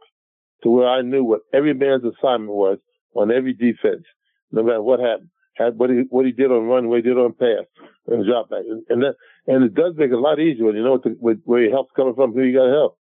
to 0.63 0.69
where 0.69 0.87
I 0.87 1.01
knew 1.01 1.23
what 1.23 1.41
every 1.53 1.73
man's 1.73 2.03
assignment 2.03 2.51
was 2.51 2.79
on 3.15 3.31
every 3.31 3.53
defense, 3.53 4.03
no 4.51 4.63
matter 4.63 4.81
what 4.81 4.99
happened. 4.99 5.29
Had 5.55 5.77
what 5.77 5.91
he 5.91 6.03
what 6.09 6.25
he 6.25 6.31
did 6.31 6.51
on 6.51 6.65
run, 6.65 6.89
what 6.89 6.97
he 6.97 7.01
did 7.03 7.17
on 7.17 7.33
pass, 7.33 7.65
and 8.07 8.25
drop 8.25 8.49
back, 8.49 8.63
and, 8.67 8.83
and 8.89 9.03
that 9.03 9.13
and 9.45 9.63
it 9.63 9.75
does 9.75 9.93
make 9.95 10.09
it 10.09 10.15
a 10.15 10.19
lot 10.19 10.39
easier 10.39 10.65
when 10.65 10.75
you 10.75 10.83
know 10.83 10.93
what 10.93 11.03
the, 11.03 11.15
where, 11.19 11.35
where 11.43 11.61
your 11.61 11.71
help's 11.71 11.91
coming 11.95 12.15
from, 12.15 12.33
who 12.33 12.41
you 12.41 12.57
got 12.57 12.65
to 12.65 12.71
help. 12.71 12.97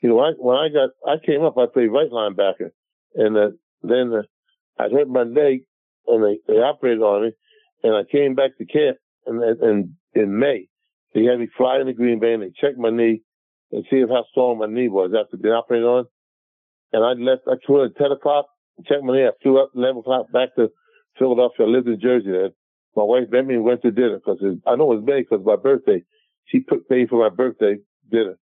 You 0.00 0.08
know, 0.08 0.14
when 0.14 0.26
I, 0.26 0.32
when 0.38 0.56
I 0.56 0.68
got 0.68 0.90
I 1.04 1.16
came 1.24 1.42
up, 1.42 1.58
I 1.58 1.66
played 1.66 1.88
right 1.88 2.08
linebacker, 2.08 2.70
and 3.16 3.36
uh, 3.36 3.50
then 3.82 4.12
uh, 4.14 4.22
I 4.80 4.88
hurt 4.88 5.08
my 5.08 5.24
leg, 5.24 5.64
and 6.06 6.22
they, 6.22 6.38
they 6.46 6.60
operated 6.60 7.02
on 7.02 7.22
me, 7.24 7.32
and 7.82 7.94
I 7.96 8.04
came 8.08 8.36
back 8.36 8.56
to 8.58 8.66
camp, 8.66 8.98
and 9.26 9.42
and 9.42 9.94
in 10.14 10.38
May, 10.38 10.68
they 11.12 11.24
had 11.24 11.40
me 11.40 11.48
fly 11.56 11.80
in 11.80 11.86
the 11.86 11.92
Green 11.92 12.20
Bay, 12.20 12.34
and 12.34 12.42
they 12.42 12.52
checked 12.60 12.78
my 12.78 12.90
knee 12.90 13.22
and 13.72 13.84
see 13.90 13.96
if 13.96 14.08
how 14.08 14.24
strong 14.30 14.58
my 14.58 14.66
knee 14.66 14.88
was 14.88 15.12
after 15.18 15.36
being 15.36 15.54
operated 15.54 15.86
on. 15.86 16.04
And 16.92 17.04
I 17.04 17.12
left, 17.12 17.42
I 17.46 17.54
flew 17.66 17.84
at 17.84 17.96
10 17.96 18.12
o'clock, 18.12 18.46
checked 18.86 19.04
my 19.04 19.14
I 19.14 19.30
flew 19.42 19.60
up 19.60 19.70
11 19.74 19.98
o'clock 19.98 20.32
back 20.32 20.54
to 20.56 20.70
Philadelphia. 21.18 21.66
I 21.66 21.68
lived 21.68 21.88
in 21.88 22.00
Jersey 22.00 22.30
then. 22.30 22.50
My 22.96 23.04
wife 23.04 23.24
met 23.30 23.46
me 23.46 23.54
and 23.54 23.64
went 23.64 23.82
to 23.82 23.90
dinner 23.90 24.18
because 24.18 24.42
I 24.66 24.76
know 24.76 24.92
it 24.92 24.96
was 24.96 25.04
May 25.04 25.20
because 25.20 25.44
my 25.44 25.56
birthday. 25.56 26.02
She 26.46 26.60
put 26.60 26.88
paid 26.88 27.08
for 27.08 27.20
my 27.20 27.34
birthday 27.34 27.76
dinner. 28.10 28.36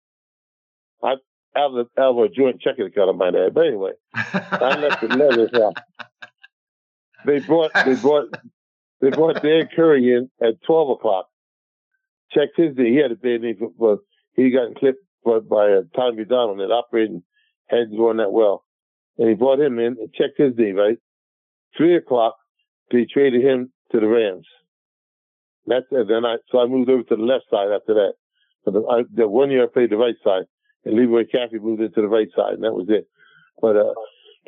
I 1.04 1.16
out 1.58 1.78
of, 1.78 1.88
out 1.98 2.12
of 2.12 2.18
a 2.18 2.30
joint 2.30 2.62
checking 2.62 2.86
account 2.86 3.10
of 3.10 3.18
my 3.18 3.32
dad. 3.32 3.54
But 3.54 3.68
anyway, 3.68 3.92
I 4.14 4.78
left 4.80 5.02
the 5.02 5.08
letters 5.08 5.50
out. 5.54 5.78
They 7.26 7.40
brought, 7.40 7.72
they 7.74 7.96
brought, 7.96 8.34
they 9.02 9.10
brought 9.10 9.42
Dan 9.42 9.68
Currie 9.76 10.14
in 10.14 10.30
at 10.42 10.62
12 10.66 10.90
o'clock. 10.92 11.28
Checked 12.32 12.58
his 12.58 12.76
day. 12.76 12.90
He 12.92 12.98
had 12.98 13.12
a 13.12 13.16
bad 13.16 13.42
knee, 13.42 13.56
for 13.78 14.00
he 14.36 14.52
got 14.52 14.76
clipped 14.76 15.04
by, 15.26 15.40
by 15.40 15.72
uh, 15.72 15.82
Tommy 15.96 16.26
Donald 16.26 16.60
that 16.60 16.72
operating 16.72 17.24
hadn't 17.68 17.98
gone 17.98 18.18
that 18.18 18.32
well. 18.32 18.64
And 19.18 19.30
he 19.30 19.36
brought 19.36 19.60
him 19.60 19.80
in 19.80 19.98
and 20.00 20.14
checked 20.14 20.38
his 20.38 20.54
knee, 20.58 20.72
right? 20.72 20.98
Three 21.76 21.96
o'clock, 21.96 22.36
they 22.92 23.06
traded 23.12 23.44
him 23.44 23.72
to 23.92 24.00
the 24.00 24.08
Rams. 24.08 24.46
That's 25.66 25.86
and 25.92 26.10
then 26.10 26.26
I 26.26 26.38
so 26.50 26.60
I 26.60 26.66
moved 26.66 26.90
over 26.90 27.04
to 27.04 27.16
the 27.16 27.22
left 27.22 27.46
side 27.52 27.70
after 27.76 27.94
that. 27.96 28.14
But 28.64 28.74
the, 28.74 28.82
I, 28.90 29.04
the 29.14 29.28
one 29.28 29.52
year 29.52 29.64
I 29.64 29.68
played 29.68 29.90
the 29.90 29.98
right 29.98 30.16
side, 30.24 30.44
and 30.86 30.96
Lee 30.96 31.06
Roy 31.06 31.24
Caffey 31.24 31.62
moved 31.62 31.82
into 31.82 32.02
the 32.02 32.08
right 32.08 32.28
side, 32.36 32.54
and 32.54 32.64
that 32.64 32.74
was 32.74 32.88
it. 32.90 33.08
But 33.62 33.76
uh, 33.76 33.94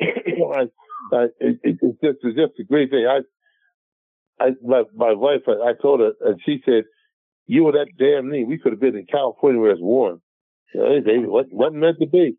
I, 0.00 1.16
I, 1.16 1.24
it, 1.40 1.60
it, 1.62 1.78
it's 1.82 2.00
just 2.00 2.18
it's 2.22 2.36
just 2.36 2.58
a 2.58 2.64
great 2.64 2.90
thing. 2.90 3.06
I, 3.06 3.20
I 4.42 4.50
my 4.64 4.84
my 4.94 5.12
wife, 5.12 5.42
I, 5.46 5.70
I 5.70 5.72
told 5.80 6.00
her, 6.00 6.12
and 6.20 6.40
she 6.44 6.62
said, 6.64 6.84
"You 7.46 7.64
were 7.64 7.72
that 7.72 7.88
damn 7.98 8.30
knee. 8.30 8.44
We 8.44 8.58
could 8.58 8.72
have 8.72 8.80
been 8.80 8.96
in 8.96 9.06
California 9.06 9.60
where 9.60 9.72
it's 9.72 9.80
warm. 9.80 10.22
You 10.72 11.02
know, 11.02 11.30
what 11.30 11.52
wasn't 11.52 11.80
meant 11.80 11.98
to 12.00 12.06
be." 12.06 12.36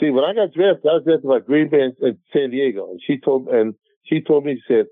See, 0.00 0.10
when 0.10 0.24
I 0.24 0.34
got 0.34 0.52
drafted, 0.52 0.86
I 0.90 0.94
was 0.94 1.04
drafted 1.04 1.28
by 1.28 1.40
Green 1.40 1.68
Bay 1.68 1.82
and, 1.82 2.18
San 2.32 2.50
Diego, 2.50 2.90
and 2.90 3.00
she 3.06 3.18
told 3.18 3.48
and 3.48 3.74
she 4.04 4.20
told 4.20 4.44
me, 4.44 4.56
she 4.56 4.74
said, 4.74 4.86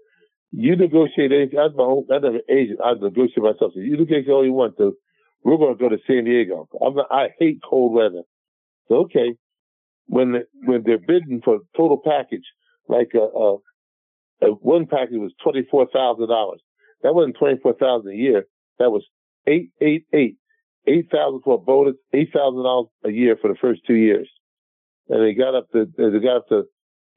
"You 0.52 0.76
negotiate 0.76 1.32
anything." 1.32 1.58
I 1.58 1.66
was 1.66 1.74
my 1.76 1.84
own, 1.84 2.06
I 2.10 2.18
never 2.22 2.40
agent. 2.48 2.80
I 2.84 2.94
negotiate 2.94 3.42
myself. 3.42 3.72
So 3.74 3.80
you 3.80 3.96
negotiate 3.96 4.28
all 4.28 4.44
you 4.44 4.52
want 4.52 4.76
to. 4.78 4.96
We're 5.42 5.56
going 5.56 5.76
to 5.76 5.82
go 5.82 5.88
to 5.88 5.98
San 6.06 6.24
Diego. 6.24 6.68
I'm 6.80 6.94
not, 6.94 7.08
I 7.10 7.30
hate 7.38 7.60
cold 7.68 7.94
weather. 7.94 8.22
So 8.88 8.94
okay, 9.06 9.34
when 10.06 10.32
the, 10.32 10.46
when 10.66 10.82
they're 10.84 10.98
bidding 10.98 11.40
for 11.44 11.58
total 11.76 12.00
package, 12.04 12.46
like 12.86 13.10
a, 13.14 13.18
a, 13.18 13.56
a 14.42 14.50
one 14.54 14.86
package 14.86 15.18
was 15.18 15.32
twenty 15.42 15.66
four 15.68 15.88
thousand 15.92 16.28
dollars. 16.28 16.60
That 17.02 17.14
wasn't 17.14 17.38
twenty 17.38 17.58
four 17.60 17.74
thousand 17.74 18.12
a 18.12 18.16
year. 18.16 18.44
That 18.78 18.90
was 18.90 19.02
eight 19.48 19.70
eight 19.80 20.06
eight 20.12 20.36
eight 20.86 21.10
thousand 21.10 21.40
for 21.42 21.54
a 21.54 21.58
bonus, 21.58 21.96
eight 22.12 22.30
thousand 22.32 22.62
dollars 22.62 22.88
a 23.04 23.10
year 23.10 23.36
for 23.40 23.48
the 23.48 23.58
first 23.60 23.80
two 23.84 23.94
years, 23.94 24.30
and 25.08 25.22
they 25.22 25.34
got 25.34 25.54
up 25.54 25.70
to 25.72 25.86
they 25.96 26.18
got 26.18 26.38
up 26.38 26.48
to 26.48 26.64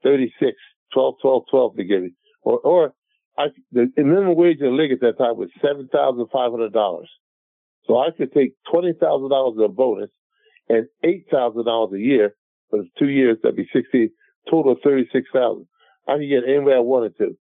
thirty 0.02 0.32
six, 0.40 0.56
twelve, 0.92 1.14
twelve, 1.22 1.44
twelve. 1.50 1.76
They 1.76 1.84
gave 1.84 2.02
me, 2.02 2.12
or 2.42 2.58
or 2.60 2.92
I 3.38 3.46
the 3.72 3.90
minimum 3.96 4.36
wage 4.36 4.58
in 4.60 4.66
the 4.66 4.72
league 4.72 4.92
at 4.92 5.00
that 5.00 5.18
time 5.18 5.36
was 5.36 5.50
seven 5.62 5.88
thousand 5.92 6.26
five 6.32 6.50
hundred 6.50 6.72
dollars. 6.72 7.08
So 7.86 7.98
I 7.98 8.10
could 8.16 8.32
take 8.32 8.54
twenty 8.70 8.92
thousand 8.92 9.30
dollars 9.30 9.56
in 9.58 9.64
a 9.64 9.68
bonus 9.68 10.10
and 10.68 10.86
eight 11.04 11.26
thousand 11.30 11.64
dollars 11.64 11.92
a 11.94 12.00
year 12.00 12.34
for 12.70 12.82
two 12.98 13.08
years. 13.08 13.38
That'd 13.42 13.56
be 13.56 13.68
sixty 13.72 14.10
total 14.50 14.72
of 14.72 14.78
thirty 14.82 15.08
six 15.12 15.28
thousand. 15.32 15.66
I 16.08 16.14
could 16.14 16.28
get 16.28 16.48
anywhere 16.48 16.76
I 16.76 16.80
wanted 16.80 17.16
to. 17.18 17.36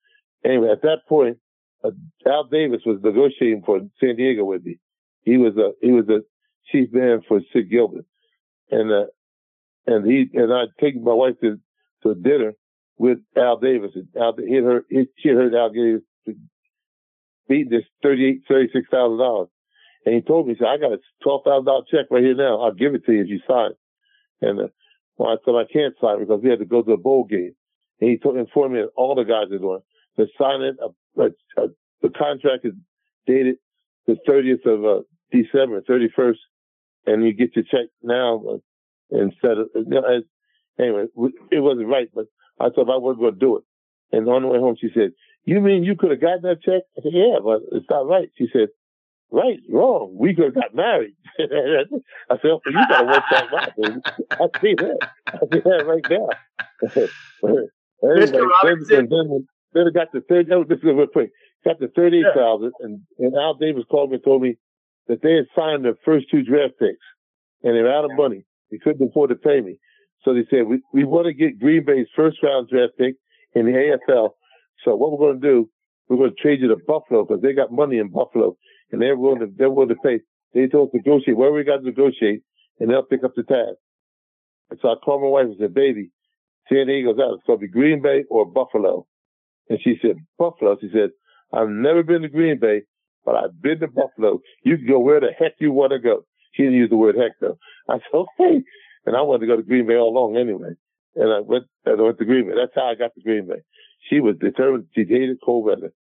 Anyway, 0.44 0.68
at 0.70 0.82
that 0.82 1.00
point, 1.08 1.38
uh, 1.84 1.90
Al 2.26 2.44
Davis 2.44 2.82
was 2.84 3.00
negotiating 3.02 3.62
for 3.64 3.80
San 4.00 4.16
Diego 4.16 4.44
with 4.44 4.64
me. 4.64 4.78
He 5.22 5.36
was 5.36 5.56
a 5.56 5.72
he 5.80 5.92
was 5.92 6.08
a 6.08 6.20
chief 6.70 6.90
man 6.92 7.20
for 7.26 7.40
Sid 7.52 7.70
Gillman, 7.70 8.04
and 8.70 8.90
uh, 8.90 9.06
and 9.86 10.06
he 10.06 10.28
and 10.34 10.52
I'd 10.52 10.68
taken 10.80 11.04
my 11.04 11.14
wife 11.14 11.34
to 11.42 11.58
to 12.02 12.14
dinner 12.14 12.52
with 12.98 13.18
Al 13.36 13.58
Davis. 13.58 13.92
And 13.94 14.08
Al, 14.20 14.34
he 14.36 14.54
had 14.54 14.64
heard 14.64 14.84
he, 14.88 15.06
she 15.18 15.28
had 15.28 15.38
heard 15.38 15.54
Al 15.54 15.70
Davis 15.70 16.02
beat 17.48 17.70
this 17.70 17.84
thirty 18.02 18.26
eight 18.26 18.42
thirty 18.48 18.68
six 18.72 18.86
thousand 18.90 19.18
dollars, 19.18 19.48
and 20.06 20.14
he 20.14 20.20
told 20.20 20.46
me, 20.46 20.54
he 20.54 20.58
said, 20.58 20.68
"I 20.68 20.76
got 20.76 20.92
a 20.92 20.98
twelve 21.22 21.42
thousand 21.44 21.66
dollar 21.66 21.84
check 21.90 22.06
right 22.10 22.22
here 22.22 22.36
now. 22.36 22.60
I'll 22.62 22.74
give 22.74 22.94
it 22.94 23.04
to 23.06 23.12
you 23.12 23.22
if 23.22 23.28
you 23.28 23.40
sign." 23.48 23.70
And 24.40 24.60
uh, 24.60 24.68
well, 25.16 25.30
I 25.30 25.36
said 25.44 25.54
I 25.54 25.70
can't 25.70 25.94
sign 26.00 26.20
because 26.20 26.40
we 26.42 26.50
had 26.50 26.60
to 26.60 26.64
go 26.64 26.82
to 26.82 26.92
a 26.92 26.96
bowl 26.96 27.24
game. 27.24 27.54
And 28.00 28.10
he 28.10 28.16
told, 28.16 28.36
informed 28.36 28.74
me 28.74 28.80
that 28.80 28.90
all 28.96 29.14
the 29.14 29.24
guys 29.24 29.52
are 29.52 29.58
doing. 29.58 29.80
Signing 30.38 30.76
a, 30.82 31.20
a, 31.22 31.26
a, 31.56 31.68
the 32.02 32.10
contract 32.10 32.64
is 32.64 32.72
dated 33.26 33.56
the 34.06 34.16
30th 34.28 34.66
of 34.66 34.84
uh, 34.84 35.02
December, 35.30 35.80
31st, 35.82 36.36
and 37.06 37.24
you 37.24 37.32
get 37.32 37.54
your 37.56 37.64
check 37.64 37.90
now 38.02 38.42
uh, 38.50 38.56
instead 39.10 39.58
of, 39.58 39.68
you 39.74 39.84
know, 39.86 40.02
as, 40.02 40.22
anyway, 40.78 41.04
it 41.50 41.60
wasn't 41.60 41.88
right, 41.88 42.08
but 42.14 42.26
I 42.58 42.68
thought 42.70 42.90
I 42.90 42.96
wasn't 42.96 43.20
going 43.20 43.34
to 43.34 43.40
do 43.40 43.56
it. 43.58 43.64
And 44.12 44.28
on 44.28 44.42
the 44.42 44.48
way 44.48 44.58
home, 44.58 44.76
she 44.80 44.88
said, 44.94 45.12
you 45.44 45.60
mean 45.60 45.84
you 45.84 45.96
could 45.96 46.10
have 46.10 46.20
gotten 46.20 46.42
that 46.42 46.62
check? 46.62 46.82
I 46.98 47.02
said, 47.02 47.12
yeah, 47.12 47.38
but 47.42 47.60
it's 47.72 47.88
not 47.88 48.06
right. 48.06 48.28
She 48.36 48.48
said, 48.52 48.68
right, 49.30 49.58
wrong. 49.70 50.16
We 50.18 50.34
could 50.34 50.46
have 50.46 50.54
got 50.54 50.74
married. 50.74 51.14
I 51.38 52.36
said, 52.42 52.50
oh, 52.50 52.60
you 52.66 52.72
got 52.72 53.00
to 53.00 53.06
work 53.06 53.24
that 53.30 53.54
out, 53.54 53.72
baby. 53.76 54.00
I 54.32 54.60
see 54.60 54.74
that. 54.74 54.98
I 55.26 55.38
see 55.52 55.60
that 55.60 55.86
right 55.86 56.06
now. 56.10 56.28
anyway, 58.02 58.26
Mr. 58.26 58.46
Robinson. 58.62 58.96
and 58.96 59.10
then, 59.10 59.46
then 59.72 59.86
it 59.86 59.94
got 59.94 60.12
to 60.12 60.20
third. 60.22 60.50
Oh, 60.52 60.64
this 60.64 60.78
is 60.78 60.84
real 60.84 61.06
quick. 61.06 61.30
got 61.64 61.78
the 61.78 61.88
38,000 61.88 62.72
and, 62.80 63.00
and 63.18 63.34
Al 63.34 63.54
Davis 63.54 63.84
called 63.90 64.10
me 64.10 64.16
and 64.16 64.24
told 64.24 64.42
me 64.42 64.56
that 65.08 65.22
they 65.22 65.34
had 65.34 65.46
signed 65.56 65.84
the 65.84 65.96
first 66.04 66.26
two 66.30 66.42
draft 66.42 66.74
picks 66.78 66.98
and 67.62 67.74
they're 67.74 67.92
out 67.92 68.04
of 68.04 68.12
money. 68.16 68.44
They 68.70 68.78
couldn't 68.78 69.08
afford 69.08 69.30
to 69.30 69.36
pay 69.36 69.60
me. 69.60 69.78
So 70.24 70.34
they 70.34 70.46
said, 70.50 70.66
we, 70.66 70.82
we 70.92 71.04
want 71.04 71.26
to 71.26 71.32
get 71.32 71.58
Green 71.58 71.84
Bay's 71.84 72.06
first 72.14 72.42
round 72.42 72.68
draft 72.68 72.92
pick 72.98 73.14
in 73.54 73.66
the 73.66 73.72
AFL. 73.72 74.30
So 74.84 74.94
what 74.94 75.12
we're 75.12 75.28
going 75.28 75.40
to 75.40 75.46
do, 75.46 75.70
we're 76.08 76.16
going 76.16 76.34
to 76.34 76.42
trade 76.42 76.60
you 76.60 76.68
to 76.68 76.76
Buffalo 76.76 77.24
because 77.24 77.42
they 77.42 77.52
got 77.52 77.72
money 77.72 77.98
in 77.98 78.10
Buffalo 78.10 78.56
and 78.92 79.00
they're 79.00 79.16
willing 79.16 79.40
to, 79.40 79.48
they're 79.56 79.70
willing 79.70 79.88
to 79.90 79.96
pay. 80.02 80.20
They 80.52 80.66
told 80.66 80.88
us 80.88 80.94
negotiate 80.94 81.36
where 81.36 81.52
we 81.52 81.64
got 81.64 81.78
to 81.78 81.84
negotiate 81.84 82.42
and 82.78 82.90
they'll 82.90 83.02
pick 83.02 83.24
up 83.24 83.34
the 83.34 83.44
tab. 83.44 83.76
And 84.70 84.78
so 84.82 84.88
I 84.88 84.94
called 85.02 85.22
my 85.22 85.28
wife 85.28 85.46
and 85.46 85.56
said, 85.58 85.74
baby, 85.74 86.10
San 86.68 86.86
Diego's 86.86 87.18
out. 87.18 87.34
It's 87.34 87.46
going 87.46 87.58
to 87.58 87.66
be 87.66 87.68
Green 87.68 88.02
Bay 88.02 88.24
or 88.30 88.44
Buffalo. 88.44 89.06
And 89.68 89.78
she 89.82 89.96
said, 90.02 90.16
Buffalo. 90.38 90.76
She 90.80 90.90
said, 90.92 91.10
I've 91.52 91.68
never 91.68 92.02
been 92.02 92.22
to 92.22 92.28
Green 92.28 92.58
Bay, 92.58 92.82
but 93.24 93.36
I've 93.36 93.60
been 93.60 93.80
to 93.80 93.88
Buffalo. 93.88 94.40
You 94.64 94.76
can 94.76 94.86
go 94.86 94.98
where 94.98 95.20
the 95.20 95.30
heck 95.36 95.52
you 95.58 95.72
want 95.72 95.92
to 95.92 95.98
go. 95.98 96.24
She 96.52 96.62
didn't 96.64 96.78
use 96.78 96.90
the 96.90 96.96
word 96.96 97.16
heck 97.16 97.32
though. 97.40 97.58
I 97.88 97.94
said, 97.94 98.14
okay. 98.14 98.62
And 99.06 99.16
I 99.16 99.22
wanted 99.22 99.40
to 99.40 99.46
go 99.46 99.56
to 99.56 99.62
Green 99.62 99.86
Bay 99.86 99.96
all 99.96 100.10
along 100.10 100.36
anyway. 100.36 100.74
And 101.16 101.32
I 101.32 101.40
went, 101.40 101.64
and 101.84 102.00
I 102.00 102.02
went 102.02 102.18
to 102.18 102.24
Green 102.24 102.46
Bay. 102.46 102.54
That's 102.54 102.74
how 102.74 102.90
I 102.90 102.94
got 102.94 103.14
to 103.14 103.22
Green 103.22 103.46
Bay. 103.48 103.62
She 104.08 104.20
was 104.20 104.36
determined. 104.40 104.86
She 104.94 105.02
hated 105.02 105.38
cold 105.44 105.64
weather. 105.64 105.92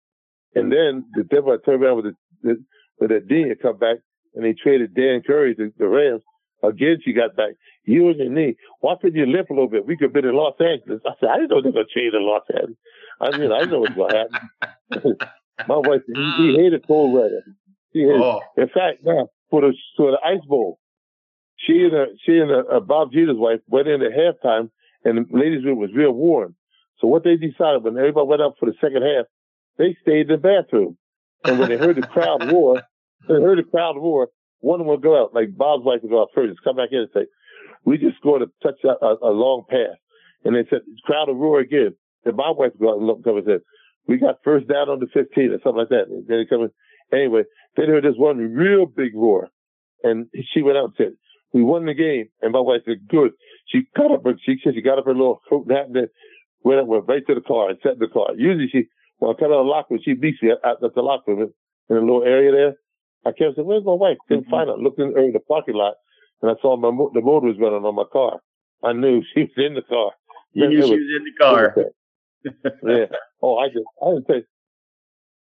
And 0.56 0.72
mm. 0.72 0.76
then 0.76 1.06
the 1.14 1.24
devil 1.24 1.58
turned 1.60 1.84
around 1.84 1.98
with 1.98 2.06
the, 2.06 2.16
the 2.44 2.64
with 3.00 3.10
the 3.10 3.20
dean 3.22 3.50
had 3.50 3.62
come 3.62 3.78
back 3.78 3.98
and 4.36 4.44
they 4.44 4.54
traded 4.54 4.94
Dan 4.94 5.22
Currie 5.26 5.56
to 5.56 5.72
the 5.78 5.88
Rams. 5.88 6.22
Again, 6.64 6.98
she 7.04 7.14
got 7.14 7.36
back. 7.36 7.54
You 7.86 8.10
and 8.10 8.20
your 8.20 8.30
knee. 8.30 8.56
Why 8.82 8.96
couldn't 9.02 9.18
you 9.18 9.26
limp 9.26 9.50
a 9.50 9.54
little 9.54 9.70
bit? 9.70 9.86
We 9.86 9.96
could 9.96 10.08
have 10.08 10.14
been 10.14 10.26
in 10.26 10.36
Los 10.36 10.56
Angeles. 10.60 11.02
I 11.06 11.12
said, 11.20 11.30
I 11.30 11.38
didn't 11.38 11.52
know 11.52 11.62
they 11.62 11.70
were 11.70 11.74
going 11.74 11.86
to 11.88 11.94
trade 11.94 12.14
in 12.14 12.26
Los 12.26 12.44
Angeles. 12.54 12.78
I 13.22 13.38
mean, 13.38 13.52
I 13.52 13.64
know 13.64 13.80
what's 13.80 13.96
going 13.96 14.12
to 14.12 14.28
happen. 14.92 15.16
My 15.68 15.78
wife, 15.78 16.02
he, 16.08 16.14
he 16.14 16.22
mm. 16.22 16.56
hated 16.58 16.86
cold 16.86 17.14
weather. 17.14 17.44
She 17.94 18.00
hated, 18.00 18.22
Oh. 18.22 18.42
In 18.58 18.68
fact, 18.68 19.00
now, 19.04 19.30
for 19.50 19.62
the, 19.62 19.74
for 19.98 20.12
the 20.12 20.20
Ice 20.26 20.46
Bowl, 20.48 20.80
she 21.58 21.74
and, 21.84 21.94
uh, 21.94 22.06
she 22.26 22.38
and 22.38 22.52
uh, 22.52 22.78
uh, 22.78 22.80
Bob 22.80 23.12
Jeter's 23.12 23.38
wife 23.38 23.60
went 23.68 23.88
in 23.88 24.02
at 24.02 24.12
halftime 24.12 24.70
and 25.04 25.18
the 25.18 25.38
ladies' 25.38 25.66
room 25.66 25.80
was 25.80 25.92
real 25.94 26.12
warm. 26.12 26.56
So 27.00 27.08
what 27.08 27.24
they 27.24 27.36
decided 27.36 27.84
when 27.84 27.98
everybody 27.98 28.28
went 28.28 28.42
up 28.42 28.56
for 28.60 28.66
the 28.66 28.76
second 28.82 29.04
half, 29.04 29.26
they 29.78 29.96
stayed 30.02 30.30
in 30.30 30.36
the 30.36 30.38
bathroom. 30.38 30.98
And 31.46 31.60
when 31.60 31.70
they 31.70 31.78
heard 31.78 31.96
the 31.96 32.08
crowd 32.08 32.46
roar, 32.52 32.82
they 33.28 33.36
heard 33.36 33.58
the 33.58 33.70
crowd 33.70 33.96
roar, 33.96 34.30
one 34.60 34.80
of 34.80 34.86
them 34.86 34.92
would 34.92 35.02
go 35.02 35.22
out, 35.22 35.34
like 35.34 35.56
Bob's 35.56 35.86
wife 35.86 36.02
would 36.02 36.12
go 36.12 36.22
out 36.22 36.30
first, 36.36 36.60
come 36.64 36.76
back 36.76 36.90
in 36.92 37.00
and 37.00 37.10
say, 37.14 37.26
we 37.86 37.98
just 37.98 38.18
scored 38.18 38.42
a 38.42 38.48
touch, 38.62 38.76
a, 38.84 39.16
a 39.22 39.32
long 39.32 39.64
pass. 39.70 39.96
And 40.44 40.56
they 40.56 40.68
said, 40.70 40.82
the 40.86 41.02
crowd 41.06 41.28
will 41.28 41.36
roar 41.36 41.60
again. 41.60 41.96
Then 42.26 42.36
my 42.36 42.52
wife 42.52 42.72
would 42.74 42.80
go 42.80 42.92
out 42.92 42.98
and 42.98 43.08
look, 43.08 43.24
come 43.24 43.38
and 43.38 43.46
said, 43.46 43.62
we 44.08 44.18
got 44.18 44.44
first 44.44 44.68
down 44.68 44.90
on 44.90 45.00
the 45.00 45.08
15 45.14 45.52
or 45.52 45.60
something 45.64 45.78
like 45.78 45.90
that. 45.90 46.08
And 46.10 46.28
then 46.28 46.40
they 46.40 46.46
come 46.46 46.64
in. 46.64 46.72
Anyway, 47.14 47.44
then 47.76 47.88
they 47.88 47.92
heard 47.92 48.04
this 48.04 48.18
one 48.18 48.38
real 48.38 48.86
big 48.86 49.16
roar. 49.16 49.50
And 50.04 50.28
she 50.54 50.62
went 50.62 50.78
out 50.78 50.86
and 50.86 50.94
said, 50.98 51.14
we 51.54 51.62
won 51.62 51.86
the 51.86 51.94
game. 51.94 52.30
And 52.42 52.54
my 52.54 52.60
wife 52.60 52.82
said, 52.86 53.08
good. 53.10 53.32
She 53.68 53.82
got 53.96 54.12
up, 54.12 54.24
she 54.46 54.58
said 54.64 54.74
she 54.76 54.82
got 54.82 55.00
up 55.00 55.06
her 55.06 55.14
little 55.14 55.42
coat 55.50 55.66
and 55.68 55.76
hat 55.76 55.88
and 55.88 55.96
then 55.96 56.08
went, 56.64 56.88
went 56.88 57.08
right 57.08 57.26
to 57.28 57.36
the 57.36 57.42
car 57.42 57.70
and 57.70 57.80
sat 57.84 57.94
in 57.94 58.00
the 58.00 58.08
car. 58.08 58.30
Usually 58.38 58.68
she, 58.72 58.88
when 59.18 59.32
I 59.32 59.40
come 59.40 59.52
out 59.52 59.60
of 59.60 59.66
the 59.66 59.72
locker 59.72 59.94
room, 59.94 60.02
she 60.04 60.14
meets 60.14 60.42
me 60.42 60.52
at, 60.52 60.84
at 60.84 60.94
the 60.96 61.02
locker 61.02 61.34
room 61.34 61.54
in 61.90 61.98
a 61.98 62.00
little 62.00 62.24
area 62.24 62.52
there. 62.52 62.74
I 63.26 63.32
kept 63.32 63.56
saying, 63.56 63.68
where's 63.68 63.84
my 63.84 63.94
wife? 63.94 64.18
Couldn't 64.28 64.46
mm-hmm. 64.46 64.52
find 64.52 64.70
her. 64.70 64.78
Looked 64.78 65.00
in, 65.00 65.18
in 65.18 65.34
the 65.34 65.40
parking 65.40 65.76
lot 65.76 65.96
and 66.42 66.52
I 66.52 66.56
saw 66.62 66.78
my, 66.78 66.92
mo- 66.92 67.12
the 67.14 67.22
motor 67.22 67.48
was 67.48 67.58
running 67.60 67.84
on 67.84 67.96
my 67.96 68.08
car. 68.12 68.40
I 68.84 68.94
knew 68.94 69.22
she 69.34 69.42
was 69.42 69.58
in 69.58 69.74
the 69.76 69.82
car. 69.82 70.12
You 70.54 70.68
knew 70.68 70.82
she 70.82 70.98
was 70.98 71.14
in 71.18 71.26
the 71.26 71.36
car. 71.40 71.76
yeah. 72.84 73.06
Oh, 73.42 73.58
I 73.58 73.68
just, 73.68 73.86
I 74.02 74.10
didn't 74.12 74.28
say, 74.28 74.48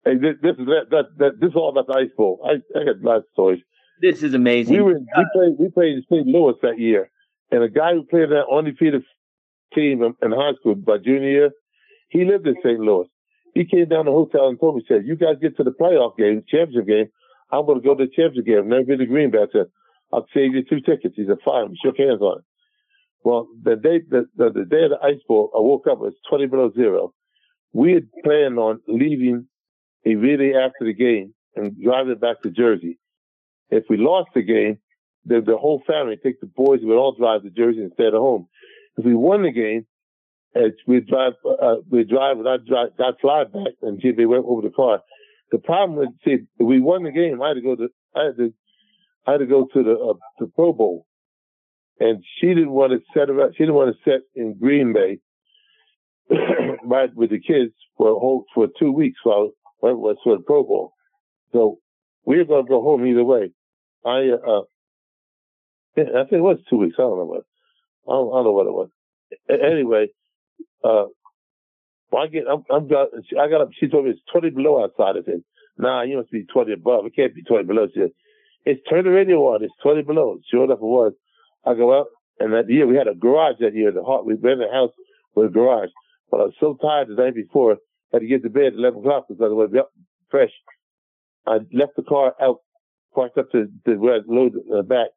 hey, 0.05 0.15
this, 0.15 0.35
this 0.41 0.55
is 0.57 0.65
that, 0.65 0.85
that, 0.91 1.05
that, 1.17 1.39
this 1.39 1.49
is 1.49 1.55
all 1.55 1.69
about 1.69 1.87
the 1.87 1.93
ice 1.93 2.11
bowl. 2.15 2.39
I, 2.43 2.61
I 2.77 2.85
got 2.85 3.01
lots 3.01 3.25
of 3.25 3.31
stories. 3.33 3.61
This 4.01 4.23
is 4.23 4.33
amazing. 4.33 4.75
We 4.75 4.81
were, 4.81 4.99
we 4.99 5.25
played, 5.33 5.55
we 5.59 5.69
played 5.69 5.93
in 5.93 6.03
St. 6.09 6.27
Louis 6.27 6.53
that 6.61 6.79
year, 6.79 7.09
and 7.51 7.63
a 7.63 7.69
guy 7.69 7.93
who 7.93 8.03
played 8.03 8.29
that 8.29 8.45
undefeated 8.51 9.03
team 9.73 10.01
in, 10.03 10.15
in 10.21 10.31
high 10.31 10.53
school 10.59 10.75
by 10.75 10.97
junior 10.97 11.29
year, 11.29 11.51
he 12.09 12.25
lived 12.25 12.47
in 12.47 12.55
St. 12.63 12.79
Louis. 12.79 13.07
He 13.53 13.65
came 13.65 13.89
down 13.89 14.05
to 14.05 14.11
the 14.11 14.15
hotel 14.15 14.47
and 14.47 14.59
told 14.59 14.75
me, 14.75 14.83
said, 14.87 15.05
you 15.05 15.15
guys 15.15 15.35
get 15.41 15.57
to 15.57 15.63
the 15.63 15.71
playoff 15.71 16.17
game, 16.17 16.43
championship 16.47 16.87
game. 16.87 17.07
I'm 17.51 17.65
going 17.65 17.81
to 17.81 17.85
go 17.85 17.95
to 17.95 18.05
the 18.05 18.11
championship 18.11 18.45
game. 18.45 18.59
I've 18.59 18.65
never 18.65 18.83
been 18.83 18.99
to 18.99 19.05
Green 19.05 19.31
Bay. 19.31 19.39
I 19.39 19.51
said, 19.51 19.65
I'll 20.13 20.25
save 20.33 20.53
you 20.53 20.63
two 20.63 20.81
tickets. 20.81 21.15
He 21.15 21.25
said, 21.25 21.37
fine. 21.43 21.69
We 21.69 21.79
shook 21.83 21.97
hands 21.97 22.21
on 22.21 22.39
it. 22.39 22.43
Well, 23.23 23.47
the 23.61 23.75
day, 23.75 24.01
the, 24.07 24.27
the, 24.37 24.49
the 24.51 24.65
day 24.65 24.85
of 24.85 24.91
the 24.91 24.99
ice 25.03 25.21
bowl, 25.27 25.51
I 25.53 25.59
woke 25.59 25.87
up, 25.87 25.97
it 25.97 26.13
was 26.13 26.13
20 26.29 26.47
below 26.47 26.71
zero. 26.73 27.13
We 27.73 27.93
had 27.93 28.07
planned 28.23 28.57
on 28.57 28.79
leaving 28.87 29.47
immediately 30.03 30.53
after 30.55 30.85
the 30.85 30.93
game 30.93 31.33
and 31.55 31.81
drive 31.81 32.07
it 32.07 32.21
back 32.21 32.41
to 32.41 32.49
Jersey. 32.49 32.99
If 33.69 33.85
we 33.89 33.97
lost 33.97 34.29
the 34.33 34.41
game, 34.41 34.79
the, 35.25 35.41
the 35.45 35.57
whole 35.57 35.81
family, 35.85 36.17
take 36.21 36.39
the 36.39 36.47
boys, 36.47 36.79
we 36.81 36.87
would 36.87 36.97
all 36.97 37.15
drive 37.15 37.43
to 37.43 37.49
Jersey 37.49 37.81
and 37.81 37.91
stay 37.93 38.07
at 38.07 38.13
home. 38.13 38.47
If 38.97 39.05
we 39.05 39.15
won 39.15 39.43
the 39.43 39.51
game, 39.51 39.85
we'd 40.87 41.07
drive, 41.07 41.33
uh, 41.45 41.75
we'd 41.89 42.09
drive, 42.09 42.37
and 42.37 42.47
I'd 42.47 42.65
drive, 42.65 42.89
I'd 42.99 43.19
fly 43.21 43.43
back 43.43 43.73
and 43.81 44.01
they 44.01 44.25
went 44.25 44.45
over 44.45 44.61
the 44.61 44.73
car. 44.73 45.01
The 45.51 45.59
problem 45.59 45.97
was, 45.97 46.07
see, 46.25 46.33
if 46.33 46.41
we 46.59 46.79
won 46.79 47.03
the 47.03 47.11
game, 47.11 47.41
I 47.41 47.49
had 47.49 47.53
to 47.55 47.61
go 47.61 47.75
to, 47.75 47.89
I 48.15 48.25
had 48.25 48.37
to, 48.37 48.53
I 49.27 49.31
had 49.33 49.37
to 49.39 49.45
go 49.45 49.67
to 49.73 49.83
the, 49.83 49.93
uh, 49.93 50.13
the 50.39 50.47
Pro 50.47 50.73
Bowl. 50.73 51.05
And 51.99 52.23
she 52.39 52.47
didn't 52.47 52.71
want 52.71 52.93
to 52.93 52.99
set 53.13 53.27
she 53.57 53.63
didn't 53.63 53.75
want 53.75 53.93
to 53.95 54.09
set 54.09 54.21
in 54.33 54.57
Green 54.57 54.93
Bay, 54.93 55.19
right, 56.83 57.13
with 57.13 57.31
the 57.31 57.41
kids 57.41 57.73
for 57.97 58.09
a 58.09 58.19
whole, 58.19 58.45
for 58.55 58.67
two 58.79 58.91
weeks 58.91 59.19
while, 59.23 59.51
was 59.81 60.17
for 60.23 60.37
the 60.37 60.43
Pro 60.43 60.63
Bowl. 60.63 60.93
So 61.51 61.79
we 62.25 62.37
were 62.37 62.45
going 62.45 62.65
to 62.65 62.69
go 62.69 62.81
home 62.81 63.05
either 63.05 63.23
way. 63.23 63.51
I, 64.05 64.29
uh, 64.31 64.61
I 65.97 66.23
think 66.23 66.31
it 66.31 66.41
was 66.41 66.59
two 66.69 66.77
weeks. 66.77 66.95
I 66.97 67.03
don't 67.03 67.17
know 67.17 67.25
what. 67.25 67.43
I 68.07 68.11
don't, 68.11 68.29
I 68.29 68.35
don't 68.37 68.43
know 68.45 68.51
what 68.51 68.67
it 68.67 68.73
was. 68.73 68.89
Anyway, 69.49 70.07
uh, 70.83 71.05
well, 72.11 72.23
I 72.23 72.27
get, 72.27 72.43
I'm, 72.49 72.63
I'm 72.69 72.87
got, 72.87 73.09
I 73.39 73.49
got 73.49 73.61
up. 73.61 73.69
She 73.79 73.87
told 73.87 74.05
me 74.05 74.11
it's 74.11 74.21
20 74.31 74.51
below 74.51 74.83
outside. 74.83 75.19
I 75.19 75.23
said, 75.25 75.43
Nah, 75.77 76.01
you 76.01 76.17
must 76.17 76.31
be 76.31 76.43
20 76.43 76.73
above. 76.73 77.05
It 77.05 77.15
can't 77.15 77.33
be 77.33 77.43
20 77.43 77.63
below. 77.63 77.87
She 77.93 78.01
said, 78.01 78.11
It's 78.65 78.81
turn 78.89 79.05
the 79.05 79.11
radio 79.11 79.37
on. 79.53 79.63
It's 79.63 79.73
20 79.81 80.03
below. 80.03 80.39
Sure 80.51 80.65
enough, 80.65 80.79
it 80.79 80.83
was. 80.83 81.13
I 81.65 81.73
go 81.73 81.97
out, 81.97 82.07
and 82.39 82.53
that 82.53 82.69
year 82.69 82.87
we 82.87 82.95
had 82.95 83.07
a 83.07 83.15
garage 83.15 83.55
that 83.59 83.75
year. 83.75 83.91
The 83.91 84.03
heart 84.03 84.25
we 84.25 84.33
rented 84.33 84.69
a 84.69 84.73
house 84.73 84.91
with 85.35 85.47
a 85.47 85.53
garage. 85.53 85.89
But 86.31 86.41
I 86.41 86.43
was 86.45 86.53
so 86.59 86.77
tired 86.81 87.07
the 87.09 87.15
night 87.15 87.35
before, 87.35 87.77
had 88.11 88.19
to 88.19 88.27
get 88.27 88.43
to 88.43 88.49
bed 88.49 88.73
at 88.73 88.73
11 88.73 88.99
o'clock 88.99 89.25
because 89.27 89.41
I 89.43 89.47
was 89.53 89.71
up 89.77 89.91
fresh. 90.29 90.51
I 91.47 91.57
left 91.73 91.95
the 91.95 92.03
car 92.03 92.33
out, 92.41 92.57
parked 93.13 93.37
up 93.37 93.51
to, 93.51 93.67
to 93.85 93.95
where 93.95 94.15
I 94.15 94.19
loaded 94.27 94.61
the 94.69 94.83
back. 94.83 95.09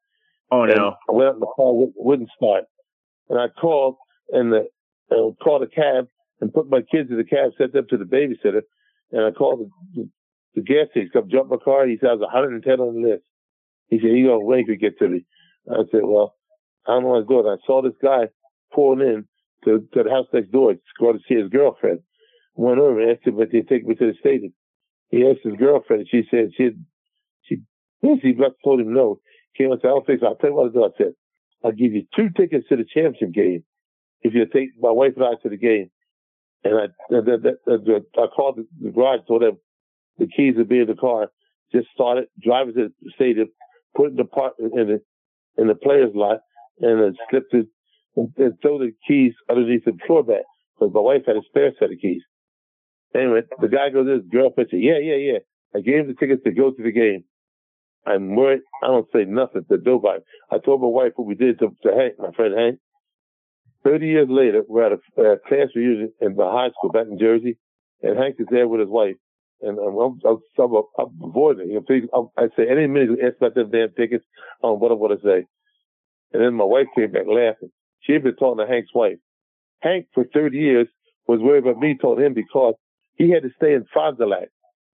Oh 0.51 0.65
no. 0.65 0.95
I 1.09 1.13
went 1.13 1.29
out 1.29 1.35
in 1.35 1.41
the 1.41 1.53
car, 1.57 1.73
wouldn't, 1.73 1.95
wouldn't 1.97 2.31
start. 2.37 2.65
And 3.29 3.39
I 3.39 3.47
called 3.49 3.97
and 4.31 4.53
the, 4.53 4.67
uh, 5.11 5.33
called 5.43 5.63
a 5.63 5.67
cab 5.67 6.07
and 6.41 6.53
put 6.53 6.69
my 6.69 6.81
kids 6.81 7.11
in 7.11 7.17
the 7.17 7.25
cab, 7.25 7.53
sent 7.57 7.73
them 7.73 7.87
to 7.91 7.97
the 7.97 8.05
babysitter. 8.05 8.63
And 9.13 9.25
I 9.25 9.31
called 9.31 9.61
the, 9.61 9.71
the, 9.95 10.09
the 10.57 10.63
gas 10.63 10.89
station, 10.91 11.11
come 11.13 11.29
jump 11.31 11.51
my 11.51 11.57
car. 11.63 11.87
He 11.87 11.99
said, 12.01 12.11
I 12.11 12.15
was 12.15 12.21
110 12.21 12.81
on 12.81 12.95
the 12.95 13.09
list. 13.09 13.23
He 13.89 13.99
said, 13.99 14.11
you're 14.17 14.35
gonna 14.35 14.45
wait 14.45 14.67
to 14.67 14.77
get 14.77 14.99
to 14.99 15.09
me. 15.09 15.25
I 15.71 15.85
said, 15.91 16.01
well, 16.03 16.35
I 16.87 16.93
don't 16.95 17.05
what 17.05 17.21
to 17.21 17.27
do. 17.27 17.41
And 17.41 17.49
I 17.49 17.67
saw 17.67 17.83
this 17.83 17.93
guy 18.03 18.25
pulling 18.75 19.01
in 19.01 19.25
to, 19.65 19.87
to 19.95 20.03
the 20.03 20.11
house 20.11 20.27
next 20.33 20.51
door 20.51 20.73
to 20.73 20.81
go 20.99 21.13
to 21.13 21.19
see 21.29 21.37
his 21.37 21.49
girlfriend. 21.51 22.01
Went 22.55 22.79
over 22.79 23.01
and 23.01 23.11
asked 23.11 23.27
him 23.27 23.41
if 23.41 23.51
they'd 23.51 23.69
take 23.69 23.87
me 23.87 23.95
to 23.95 24.07
the 24.07 24.15
stadium. 24.21 24.53
He 25.09 25.27
asked 25.27 25.45
his 25.45 25.57
girlfriend, 25.57 26.01
and 26.01 26.09
she 26.09 26.29
said 26.31 26.51
she 26.57 26.65
had, 26.65 26.85
she 27.43 27.57
basically 28.03 28.35
told 28.65 28.81
him 28.81 28.95
no. 28.95 29.21
Came 29.57 29.73
and 29.73 29.81
said, 29.81 29.89
I 29.89 29.91
don't 29.91 30.07
think 30.07 30.21
so. 30.21 30.27
I'll 30.27 30.37
tell 30.37 30.51
you 30.51 30.57
what 30.57 30.67
I'll 30.67 30.73
do. 30.73 30.85
I 30.85 30.89
said, 30.97 31.13
I'll 31.65 31.73
give 31.73 31.93
you 31.93 32.05
two 32.17 32.31
tickets 32.31 32.67
to 32.69 32.77
the 32.77 32.85
championship 32.85 33.33
game 33.33 33.65
if 34.23 34.35
you 34.35 34.47
take 34.47 34.71
my 34.81 34.91
wife 34.91 35.13
and 35.17 35.25
I 35.25 35.35
to 35.43 35.49
the 35.49 35.57
game. 35.57 35.91
And 36.65 36.75
I, 36.77 36.85
I 37.11 38.27
called 38.35 38.57
the, 38.57 38.67
the 38.81 38.91
garage, 38.91 39.21
told 39.27 39.43
them 39.43 39.59
the 40.19 40.29
keys 40.29 40.55
would 40.57 40.69
be 40.69 40.81
in 40.81 40.87
the 40.87 40.95
car. 40.95 41.29
Just 41.73 41.89
started 41.95 42.27
driving 42.41 42.75
to 42.75 42.89
the 43.01 43.11
stadium, 43.15 43.49
put 43.97 44.07
it 44.07 44.11
in 44.11 44.17
the 44.17 44.25
park 44.25 44.55
in 44.59 44.69
the 44.71 45.01
in 45.59 45.69
the 45.69 45.75
players' 45.75 46.13
lot, 46.15 46.41
and 46.81 47.01
then 47.01 47.17
slipped 47.31 47.53
it 47.55 47.67
and, 48.17 48.33
and 48.37 48.55
throw 48.63 48.79
the 48.79 48.93
keys 49.07 49.33
underneath 49.51 49.85
the 49.85 49.97
floor 50.07 50.23
mat 50.23 50.43
because 50.79 50.95
my 50.95 51.01
wife 51.01 51.23
had 51.27 51.37
a 51.37 51.43
spare 51.49 51.73
set 51.79 51.91
of 51.91 51.99
keys. 52.01 52.23
Anyway, 53.15 53.43
the 53.61 53.69
guy 53.69 53.91
goes, 53.91 54.07
"This 54.07 54.27
girlfriend 54.31 54.71
said, 54.71 54.81
yeah, 54.81 54.99
yeah, 54.99 55.17
yeah." 55.17 55.39
I 55.75 55.81
gave 55.81 56.01
him 56.01 56.09
the 56.09 56.15
tickets 56.15 56.43
to 56.45 56.53
go 56.53 56.71
to 56.71 56.83
the 56.83 56.93
game. 56.93 57.25
I'm 58.07 58.35
worried. 58.35 58.63
I 58.83 58.89
don't 58.89 59.09
say 59.13 59.25
nothing 59.25 59.65
to 59.71 59.79
nobody. 59.79 60.23
I 60.51 60.59
told 60.59 60.81
my 60.81 60.89
wife 60.89 61.13
what 61.17 61.29
we 61.29 61.35
did 61.35 61.59
to, 61.61 61.69
to 61.83 61.95
Hank, 61.95 62.15
my 62.19 62.33
friend 62.33 62.55
Hank. 62.59 62.79
Thirty 63.85 64.09
years 64.09 64.29
later, 64.31 64.63
we're 64.67 64.87
at 64.87 64.93
a, 64.93 65.21
a 65.21 65.39
class 65.39 65.69
reunion 65.75 66.13
in 66.21 66.35
the 66.35 66.45
high 66.45 66.71
school 66.71 66.91
back 66.91 67.07
in 67.11 67.19
Jersey, 67.19 67.59
and 68.03 68.19
Hank 68.19 68.37
is 68.39 68.47
there 68.51 68.69
with 68.69 68.81
his 68.81 68.89
wife. 68.89 69.17
And 69.61 69.79
I'm, 69.79 69.97
I'm, 69.97 70.19
I'm, 70.27 70.83
I'm, 70.99 71.07
avoiding 71.23 71.71
it. 71.71 71.85
You 71.89 72.09
know, 72.13 72.33
I 72.37 72.49
say 72.57 72.65
any 72.69 72.89
minute 72.89 73.11
you 73.11 73.27
ask 73.27 73.37
about 73.37 73.55
them 73.55 73.71
damn 73.71 73.93
tickets, 73.95 74.25
I 74.63 74.67
don't 74.67 74.81
what 74.81 74.91
I 74.91 74.95
want 74.95 75.21
to 75.21 75.25
say. 75.25 75.47
And 76.33 76.43
then 76.43 76.55
my 76.55 76.65
wife 76.65 76.87
came 76.97 77.13
back 77.13 77.27
laughing. 77.29 77.71
She 78.01 78.15
had 78.15 78.25
been 78.25 78.35
talking 78.35 78.65
to 78.65 78.71
Hank's 78.71 78.93
wife. 78.93 79.19
Hank, 79.81 80.07
for 80.15 80.25
30 80.35 80.57
years, 80.57 80.89
was 81.29 81.41
worried 81.41 81.65
about 81.65 81.79
me 81.79 81.97
told 82.01 82.21
him 82.21 82.35
because 82.35 82.75
he 83.23 83.31
had 83.31 83.43
to 83.43 83.51
stay 83.57 83.75
in 83.75 83.87
Lac. 83.95 84.49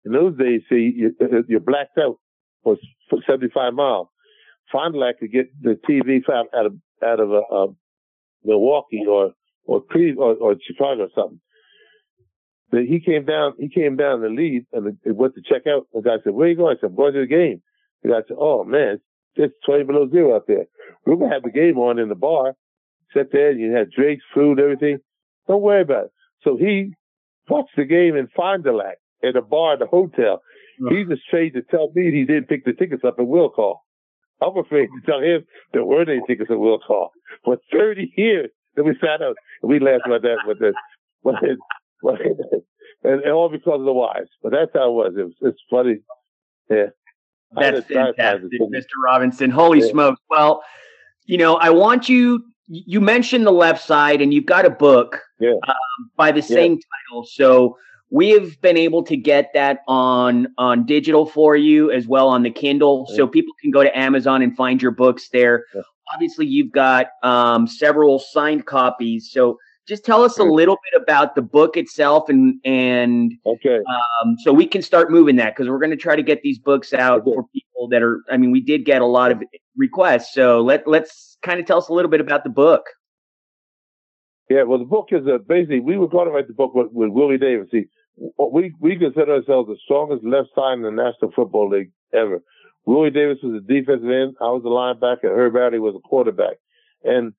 In 0.05 0.11
those 0.11 0.38
days, 0.38 0.61
see, 0.69 0.91
you, 0.95 1.15
you're 1.47 1.59
blacked 1.59 1.97
out 1.97 2.17
for, 2.63 2.75
for 3.09 3.19
75 3.28 3.73
miles. 3.73 4.07
Fond 4.71 4.93
du 4.93 4.99
Lac 4.99 5.19
could 5.19 5.32
get 5.32 5.47
the 5.61 5.80
TV 5.89 6.21
out 6.30 6.65
of 6.65 6.73
out 7.01 7.19
of 7.19 7.32
uh, 7.32 7.55
uh, 7.55 7.67
Milwaukee 8.43 9.05
or 9.07 9.32
or, 9.63 9.82
or 10.17 10.36
or 10.36 10.55
Chicago 10.65 11.03
or 11.03 11.09
something. 11.15 11.39
But 12.69 12.82
he 12.82 12.99
came 12.99 13.23
down. 13.23 13.53
He 13.57 13.69
came 13.69 13.95
down 13.95 14.21
the 14.21 14.28
lead 14.28 14.65
and 14.73 14.97
it 15.05 15.15
went 15.15 15.36
to 15.36 15.41
check 15.41 15.67
out. 15.67 15.88
The 15.93 16.01
guy 16.01 16.17
said, 16.23 16.34
"Where 16.34 16.47
are 16.47 16.49
you 16.49 16.57
going?" 16.57 16.75
I 16.75 16.82
said, 16.82 16.89
"I'm 16.89 16.95
going 16.95 17.13
to 17.13 17.21
the 17.21 17.28
game." 17.28 17.61
The 18.03 18.09
guy 18.09 18.21
said, 18.28 18.36
"Oh 18.38 18.65
man, 18.65 18.99
it's 19.36 19.53
20 19.65 19.86
below 19.86 20.09
zero 20.09 20.36
out 20.36 20.47
there. 20.47 20.65
We're 21.05 21.15
gonna 21.15 21.34
have 21.34 21.43
the 21.43 21.51
game 21.51 21.78
on 21.78 21.97
in 21.97 22.09
the 22.09 22.15
bar. 22.15 22.55
Sit 23.15 23.32
there. 23.32 23.53
You 23.53 23.71
had 23.71 23.91
drinks, 23.91 24.25
food, 24.34 24.59
everything. 24.59 24.97
Don't 25.47 25.61
worry 25.61 25.82
about 25.82 26.05
it." 26.05 26.11
So 26.43 26.57
he 26.57 26.93
watched 27.50 27.76
the 27.76 27.86
game 27.86 28.16
in 28.16 28.28
Fond 28.36 28.64
du 28.64 28.76
Lac 28.76 28.98
at 29.24 29.36
a 29.36 29.41
bar 29.41 29.74
at 29.74 29.80
the 29.80 29.86
hotel. 29.88 30.41
He's 30.89 31.08
afraid 31.10 31.52
to 31.56 31.64
tell 31.64 31.91
me 31.95 32.12
he 32.12 32.24
didn't 32.24 32.50
pick 32.50 32.64
the 32.64 32.74
tickets 32.74 33.04
up 33.04 33.16
at 33.18 33.26
will 33.28 33.50
call. 33.50 33.82
I'm 34.41 34.56
afraid 34.58 34.88
to 34.88 35.06
tell 35.12 35.20
him 35.20 35.43
there 35.74 35.84
weren't 35.84 36.10
any 36.10 36.22
tickets 36.28 36.52
at 36.52 36.60
will 36.60 36.78
call. 36.80 37.12
For 37.43 37.58
30 37.72 38.14
years, 38.16 38.52
then 38.76 38.86
we 38.86 38.93
sat 39.02 39.24
out 39.24 39.36
and 39.64 39.72
we 39.72 39.80
laughed 39.80 40.06
about 40.06 40.22
that. 40.22 40.38
But, 40.45 40.60
the, 40.60 40.74
but, 41.24 41.36
it, 41.41 41.58
but 42.04 42.22
it, 42.22 42.38
and, 43.04 43.22
and 43.24 43.32
all 43.32 43.50
because 43.50 43.80
of 43.80 43.86
the 43.86 43.93
wives. 43.93 44.30
But 44.43 44.52
that's 44.52 44.70
how 44.76 44.89
it 44.89 44.93
was. 44.93 45.14
It 45.18 45.24
was 45.24 45.34
it's 45.41 45.62
funny. 45.70 45.95
Yeah. 46.70 46.88
That's 47.54 47.89
a 47.89 47.93
drive 47.93 48.18
by 48.18 48.24
fantastic, 48.24 48.62
Mr. 48.62 48.86
Robinson. 49.04 49.50
Holy 49.50 49.80
Yeah. 49.80 49.88
smokes. 49.88 50.22
Well, 50.30 50.64
you 51.26 51.38
know, 51.38 51.56
I 51.56 51.72
want 51.72 52.08
you, 52.08 52.43
you 52.68 53.01
mentioned 53.01 53.45
the 53.45 53.51
left 53.51 53.84
side 53.84 54.22
and 54.22 54.34
you've 54.34 54.45
got 54.45 54.65
a 54.65 54.70
book 54.70 55.22
Yeah. 55.39 55.51
um, 55.68 56.11
by 56.15 56.32
the 56.32 56.41
same 56.41 56.80
title. 57.09 57.26
So 57.26 57.78
we 58.09 58.30
have 58.32 58.59
been 58.61 58.78
able 58.78 59.03
to 59.03 59.18
get 59.18 59.51
that 59.53 59.80
on 59.88 60.47
on 60.57 60.86
digital 60.86 61.26
for 61.26 61.55
you 61.55 61.91
as 61.91 62.07
well 62.07 62.28
on 62.30 62.43
the 62.43 62.49
Kindle. 62.51 63.05
So 63.15 63.28
people 63.28 63.53
can 63.61 63.72
go 63.72 63.84
to 63.84 63.97
Amazon 63.97 64.41
and 64.41 64.55
find 64.55 64.82
your 64.82 64.91
books 64.91 65.30
there. 65.30 65.63
Obviously, 66.13 66.45
you've 66.45 66.72
got 66.72 67.07
um, 67.24 67.68
several 67.68 68.20
signed 68.20 68.65
copies. 68.65 69.30
So 69.32 69.57
just 69.88 70.03
tell 70.03 70.23
us 70.23 70.38
a 70.38 70.43
little 70.43 70.77
bit 70.91 71.01
about 71.01 71.35
the 71.35 71.41
book 71.41 71.77
itself 71.77 72.29
and 72.29 72.55
and 72.65 73.33
okay 73.45 73.77
um, 73.77 74.35
so 74.39 74.51
we 74.53 74.65
can 74.65 74.81
start 74.81 75.11
moving 75.11 75.35
that 75.38 75.55
because 75.55 75.69
we're 75.69 75.79
going 75.79 75.91
to 75.91 75.97
try 75.97 76.15
to 76.15 76.23
get 76.23 76.41
these 76.41 76.59
books 76.59 76.93
out 76.93 77.23
for 77.23 77.45
people 77.53 77.88
that 77.89 78.01
are 78.01 78.21
i 78.29 78.38
mean 78.38 78.51
we 78.51 78.61
did 78.61 78.85
get 78.85 79.01
a 79.01 79.05
lot 79.05 79.31
of 79.31 79.41
requests 79.75 80.33
so 80.33 80.61
let 80.61 80.88
let's 80.88 81.38
kind 81.41 81.59
of 81.59 81.65
tell 81.65 81.77
us 81.77 81.88
a 81.88 81.93
little 81.93 82.11
bit 82.11 82.21
about 82.21 82.43
the 82.43 82.49
book 82.49 82.83
Yeah, 84.49 84.63
well, 84.63 84.79
the 84.79 84.85
book 84.85 85.07
is 85.11 85.27
uh, 85.27 85.39
basically 85.47 85.81
we 85.81 85.97
were 85.97 86.07
going 86.07 86.27
to 86.27 86.33
write 86.33 86.47
the 86.47 86.53
book 86.53 86.73
with, 86.73 86.88
with 86.91 87.09
Willie 87.09 87.38
Davis. 87.38 87.67
See, 87.69 87.85
we 88.17 88.73
we 88.79 88.97
consider 88.97 89.35
ourselves 89.35 89.67
the 89.67 89.77
strongest 89.83 90.23
left 90.23 90.49
side 90.55 90.73
in 90.73 90.83
the 90.83 90.91
National 90.91 91.31
Football 91.35 91.69
League 91.69 91.91
ever. 92.13 92.41
Willie 92.85 93.11
Davis 93.11 93.39
was 93.43 93.61
a 93.61 93.67
defensive 93.67 94.09
end. 94.09 94.35
I 94.39 94.45
was 94.45 94.63
a 94.63 94.69
linebacker. 94.71 95.29
Herb 95.35 95.55
Adderley 95.57 95.79
was 95.79 95.95
a 95.95 96.07
cornerback. 96.07 96.55
And 97.03 97.33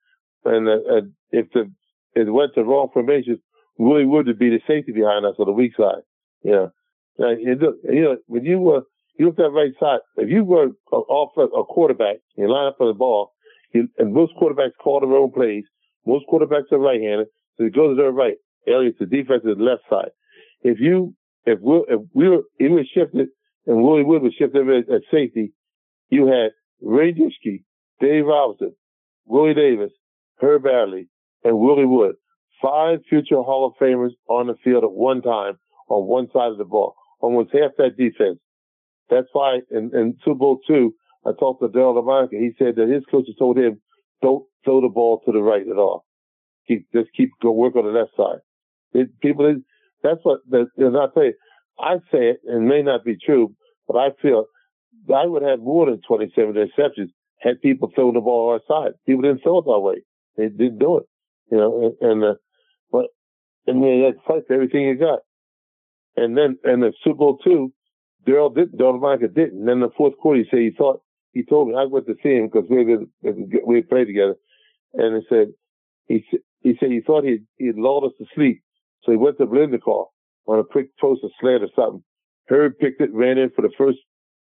and, 0.44 0.68
uh, 0.68 0.96
and 0.96 1.12
if 1.30 1.51
the 1.53 1.72
it 2.15 2.31
went 2.33 2.55
to 2.55 2.65
wrong 2.65 2.89
formations, 2.93 3.39
Willie 3.77 4.07
Wood 4.07 4.27
would 4.27 4.39
be 4.39 4.51
the 4.51 4.61
safety 4.67 4.93
behind 4.93 5.25
us 5.25 5.37
on 5.39 5.47
the 5.47 5.53
weak 5.53 5.73
side. 5.77 6.03
You 6.43 6.53
know, 6.53 6.71
Now, 7.19 7.31
you 7.31 7.55
look, 7.55 7.77
you 7.85 8.03
know 8.03 8.17
when 8.27 8.45
you 8.45 8.59
were 8.59 8.83
you 9.19 9.27
look 9.27 9.39
at 9.39 9.53
right 9.53 9.73
side, 9.81 9.99
if 10.17 10.31
you 10.31 10.45
were 10.45 10.69
off 10.93 11.33
a 11.37 11.65
quarterback, 11.65 12.19
you 12.37 12.51
line 12.51 12.69
up 12.69 12.77
for 12.79 12.87
the 12.87 12.95
ball, 12.95 13.33
you, 13.75 13.89
and 13.99 14.15
most 14.15 14.33
quarterbacks 14.41 14.77
call 14.83 15.01
their 15.01 15.13
own 15.13 15.33
plays. 15.33 15.65
Most 16.07 16.25
quarterbacks 16.33 16.71
are 16.73 16.79
right-handed, 16.79 17.27
so 17.57 17.65
it 17.65 17.75
goes 17.75 17.97
to 17.97 18.03
their 18.03 18.13
right. 18.13 18.37
Elliott, 18.67 18.97
the 18.99 19.07
defense 19.07 19.43
is 19.45 19.57
the 19.57 19.63
left 19.63 19.83
side. 19.91 20.11
If 20.63 20.79
you, 20.81 21.15
if 21.45 21.59
we, 21.61 21.85
if 21.89 22.01
we 22.15 22.29
were, 22.29 22.43
we 22.61 22.69
were 22.69 22.85
shifted 22.95 23.29
and 23.67 23.83
Willie 23.83 24.05
Wood 24.05 24.23
was 24.23 24.35
shifted 24.39 24.69
at, 24.69 24.89
at 24.93 25.03
safety, 25.11 25.53
you 26.11 26.27
had 26.27 26.51
Ray 26.81 27.13
Nitschke, 27.13 27.65
Dave 28.01 28.25
Robinson, 28.25 28.75
Willie 29.27 29.55
Davis, 29.55 29.91
Herb 30.41 30.65
Adderley, 30.65 31.09
and 31.45 31.59
Willie 31.59 31.86
Wood. 31.86 32.16
Five 32.62 33.01
future 33.09 33.43
Hall 33.43 33.66
of 33.66 33.74
Famers 33.80 34.11
on 34.28 34.49
the 34.49 34.55
field 34.64 34.84
at 34.84 34.93
one 34.93 35.22
time 35.22 35.59
on 35.89 36.07
one 36.07 36.28
side 36.32 36.51
of 36.51 36.59
the 36.59 36.64
ball. 36.64 36.95
Almost 37.20 37.51
half 37.53 37.72
that 37.78 37.97
defense. 37.97 38.39
That's 39.11 39.28
why 39.32 39.61
in, 39.70 39.91
in 39.95 40.16
Super 40.24 40.39
Bowl 40.39 40.59
two, 40.66 40.95
I 41.26 41.30
talked 41.39 41.62
to 41.62 41.68
Daryl 41.68 41.97
Lamonica. 41.97 42.39
He 42.39 42.51
said 42.59 42.76
that 42.76 42.89
his 42.89 43.05
coaches 43.11 43.34
told 43.39 43.59
him, 43.59 43.80
don't 44.22 44.45
throw 44.64 44.80
the 44.80 44.89
ball 44.89 45.20
to 45.24 45.32
the 45.32 45.41
right 45.41 45.66
at 45.66 45.76
all. 45.78 46.05
Keep, 46.66 46.89
just 46.93 47.09
keep, 47.16 47.30
go 47.41 47.53
work 47.53 47.76
on 47.76 47.84
the 47.84 47.99
left 47.99 48.11
side. 48.16 48.41
It, 48.93 49.18
people, 49.20 49.55
that's 50.03 50.20
what, 50.22 50.41
you 50.51 50.68
know, 50.78 51.09
I 51.16 51.20
you, 51.20 51.34
I 51.80 51.97
say 52.11 52.30
it, 52.30 52.41
and 52.45 52.64
it 52.64 52.68
may 52.68 52.82
not 52.82 53.05
be 53.05 53.16
true, 53.24 53.55
but 53.86 53.97
I 53.97 54.09
feel 54.20 54.47
I 55.14 55.26
would 55.26 55.43
have 55.43 55.61
more 55.61 55.86
than 55.86 56.01
27 56.07 56.55
interceptions 56.55 57.09
had 57.41 57.61
people 57.62 57.91
thrown 57.95 58.14
the 58.14 58.20
ball 58.20 58.51
our 58.51 58.61
side. 58.68 58.93
People 59.07 59.22
didn't 59.22 59.43
throw 59.43 59.59
it 59.59 59.64
that 59.64 59.78
way. 59.78 60.03
They 60.36 60.49
didn't 60.49 60.78
do 60.78 60.99
it, 60.99 61.05
you 61.51 61.59
know, 61.59 61.96
and, 62.01 62.11
and 62.11 62.24
uh, 62.24 62.34
but, 62.90 63.07
and 63.66 63.82
you 63.82 64.05
had 64.05 64.14
to 64.14 64.20
fight 64.26 64.42
for 64.46 64.55
everything 64.55 64.82
you 64.82 64.96
got. 64.99 65.20
And 66.16 66.36
then, 66.36 66.59
and 66.64 66.82
the 66.82 66.92
Super 67.05 67.18
Bowl 67.18 67.38
two, 67.38 67.72
Daryl 68.26 68.55
didn't, 68.55 68.78
Daryl 68.78 69.01
Monica 69.01 69.28
didn't. 69.28 69.61
And 69.61 69.68
then 69.68 69.80
the 69.80 69.90
fourth 69.96 70.16
quarter, 70.18 70.40
he 70.40 70.46
said 70.51 70.61
he 70.61 70.72
thought, 70.76 71.01
he 71.32 71.44
told 71.44 71.68
me, 71.68 71.74
I 71.76 71.84
went 71.84 72.07
to 72.07 72.14
see 72.22 72.34
him 72.34 72.49
because 72.49 72.68
we 72.68 72.78
had, 72.78 73.34
we 73.66 73.82
played 73.82 74.07
together. 74.07 74.34
And 74.94 75.22
he 75.22 75.26
said, 75.28 75.49
he, 76.07 76.24
he 76.61 76.76
said 76.80 76.90
he 76.90 77.03
thought 77.07 77.24
he'd, 77.24 77.46
he'd 77.57 77.76
lulled 77.76 78.05
us 78.05 78.12
to 78.18 78.24
sleep. 78.34 78.62
So 79.05 79.12
he 79.12 79.18
went 79.18 79.38
to 79.38 79.46
blend 79.46 79.80
car 79.82 80.07
on 80.46 80.59
a 80.59 80.64
quick 80.64 80.88
post 81.01 81.20
or 81.22 81.30
slant 81.40 81.62
or 81.62 81.68
something. 81.76 82.03
Herb 82.49 82.78
picked 82.80 83.01
it, 83.01 83.12
ran 83.12 83.38
in 83.38 83.51
for 83.55 83.62
the 83.62 83.70
first 83.78 83.99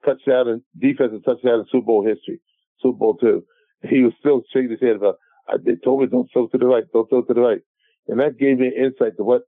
touchdown 0.03 0.47
and 0.47 0.61
defensive 0.79 1.23
touchdown 1.23 1.59
in 1.59 1.65
Super 1.71 1.85
Bowl 1.85 2.05
history, 2.05 2.39
Super 2.81 2.97
Bowl 2.97 3.17
two. 3.17 3.43
He 3.87 4.01
was 4.01 4.13
still 4.19 4.41
shaking 4.53 4.71
his 4.71 4.79
head 4.81 4.95
about, 4.95 5.15
they 5.63 5.75
told 5.83 6.01
me 6.01 6.07
don't 6.07 6.29
throw 6.31 6.47
to 6.47 6.57
the 6.57 6.65
right, 6.65 6.83
don't 6.93 7.09
throw 7.09 7.21
to 7.21 7.33
the 7.33 7.41
right. 7.41 7.61
And 8.07 8.19
that 8.19 8.37
gave 8.37 8.57
me 8.59 8.71
insight 8.75 9.17
to 9.17 9.23
what 9.23 9.43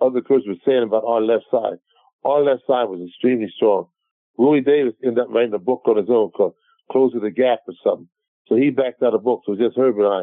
other 0.00 0.20
coaches 0.20 0.46
were 0.46 0.54
saying 0.66 0.84
about 0.84 1.04
our 1.06 1.20
left 1.20 1.44
side. 1.50 1.78
Our 2.24 2.42
left 2.42 2.62
side 2.66 2.84
was 2.84 3.06
extremely 3.06 3.52
strong. 3.54 3.86
Willie 4.36 4.60
Davis 4.60 4.94
ended 5.02 5.18
up 5.18 5.30
writing 5.30 5.54
a 5.54 5.58
book 5.58 5.82
on 5.86 5.96
his 5.96 6.08
own 6.08 6.30
called 6.30 6.54
Closing 6.90 7.20
the 7.20 7.30
Gap 7.30 7.60
or 7.66 7.74
something. 7.82 8.08
So 8.46 8.56
he 8.56 8.70
backed 8.70 9.02
out 9.02 9.14
a 9.14 9.18
book. 9.18 9.42
So 9.44 9.52
it 9.52 9.58
was 9.58 9.68
just 9.68 9.78
Herb 9.78 9.98
and 9.98 10.06
I 10.06 10.22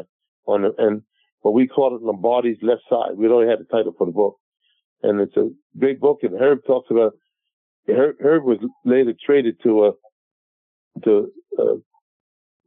on 0.50 0.62
the, 0.62 0.74
and, 0.78 1.02
but 1.42 1.52
we 1.52 1.66
called 1.66 2.00
it 2.00 2.04
Lombardi's 2.04 2.58
left 2.62 2.82
side. 2.88 3.16
We'd 3.16 3.30
only 3.30 3.48
had 3.48 3.60
the 3.60 3.64
title 3.64 3.94
for 3.96 4.06
the 4.06 4.12
book. 4.12 4.38
And 5.02 5.20
it's 5.20 5.36
a 5.36 5.50
big 5.78 6.00
book 6.00 6.20
and 6.22 6.40
Herb 6.40 6.60
talks 6.66 6.90
about, 6.90 7.12
Herb, 7.88 8.16
Herb 8.20 8.44
was 8.44 8.58
later 8.84 9.12
traded 9.24 9.58
to, 9.62 9.84
uh, 9.84 9.92
to, 11.04 11.28
uh, 11.58 11.74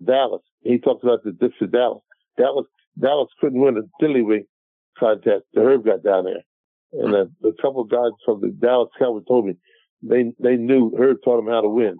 Dallas. 0.03 0.43
He 0.61 0.77
talks 0.77 1.03
about 1.03 1.23
the 1.23 1.31
of 1.61 1.71
Dallas. 1.71 2.03
Dallas, 2.39 2.65
Dallas 2.99 3.29
couldn't 3.39 3.61
win 3.61 3.77
a 3.77 4.03
Tiddlywink 4.03 4.45
contest. 4.97 5.43
The 5.53 5.61
Herb 5.61 5.85
got 5.85 6.03
down 6.03 6.25
there. 6.25 6.43
And 6.91 7.13
a, 7.13 7.47
a 7.47 7.53
couple 7.61 7.81
of 7.81 7.89
guys 7.89 8.11
from 8.25 8.41
the 8.41 8.49
Dallas 8.49 8.89
Cowboys 8.97 9.23
told 9.27 9.45
me 9.45 9.53
they 10.01 10.33
they 10.39 10.55
knew 10.55 10.95
Herb 10.97 11.17
taught 11.23 11.37
them 11.37 11.53
how 11.53 11.61
to 11.61 11.69
win. 11.69 11.97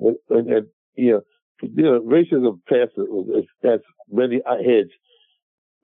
And, 0.00 0.16
and, 0.28 0.48
and 0.50 0.66
you 0.94 1.12
know, 1.12 1.20
you 1.62 1.82
know, 1.84 2.00
racism 2.00 2.58
was 2.66 3.44
has 3.62 3.80
many 4.10 4.42
heads. 4.44 4.90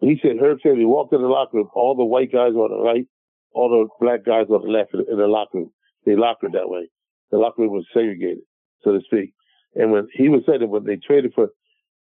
He 0.01 0.19
said 0.21 0.37
Herb 0.41 0.59
said 0.63 0.77
he 0.77 0.85
walked 0.85 1.15
in 1.15 1.23
the 1.23 1.29
locker 1.29 1.57
room, 1.57 1.69
all 1.75 1.97
the 1.97 2.05
white 2.05 2.33
guys 2.33 2.53
on 2.53 2.71
the 2.71 2.83
right, 2.83 3.07
all 3.53 3.71
the 3.71 4.05
black 4.05 4.25
guys 4.25 4.47
on 4.51 4.63
the 4.63 4.71
left 4.71 4.93
in, 4.93 5.05
in 5.11 5.19
the 5.19 5.27
locker 5.27 5.59
room. 5.59 5.71
They 6.05 6.17
lockered 6.17 6.53
that 6.53 6.69
way. 6.69 6.91
The 7.31 7.39
locker 7.39 7.63
room 7.63 7.73
was 7.73 7.87
segregated, 7.95 8.45
so 8.83 8.93
to 8.93 9.01
speak. 9.05 9.33
And 9.75 9.93
when 9.93 10.09
he 10.13 10.29
was 10.29 10.43
saying 10.47 10.61
that 10.61 10.69
when 10.69 10.85
they 10.85 10.97
traded 10.97 11.33
for 11.35 11.49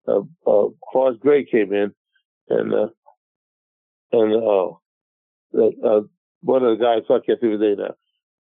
uh, 0.08 0.22
uh, 0.46 0.70
Forrest 0.92 1.20
Gregg 1.20 1.46
came 1.52 1.74
in, 1.74 1.92
and 2.50 2.74
uh, 2.74 2.88
and 4.12 4.34
uh, 4.34 4.72
uh, 5.58 6.02
one 6.42 6.64
of 6.64 6.78
the 6.78 6.84
guys, 6.84 7.04
I 7.10 7.20
can't 7.26 7.40
think 7.40 7.54
of 7.54 7.60
his 7.60 7.62
name 7.62 7.78
now, 7.80 7.96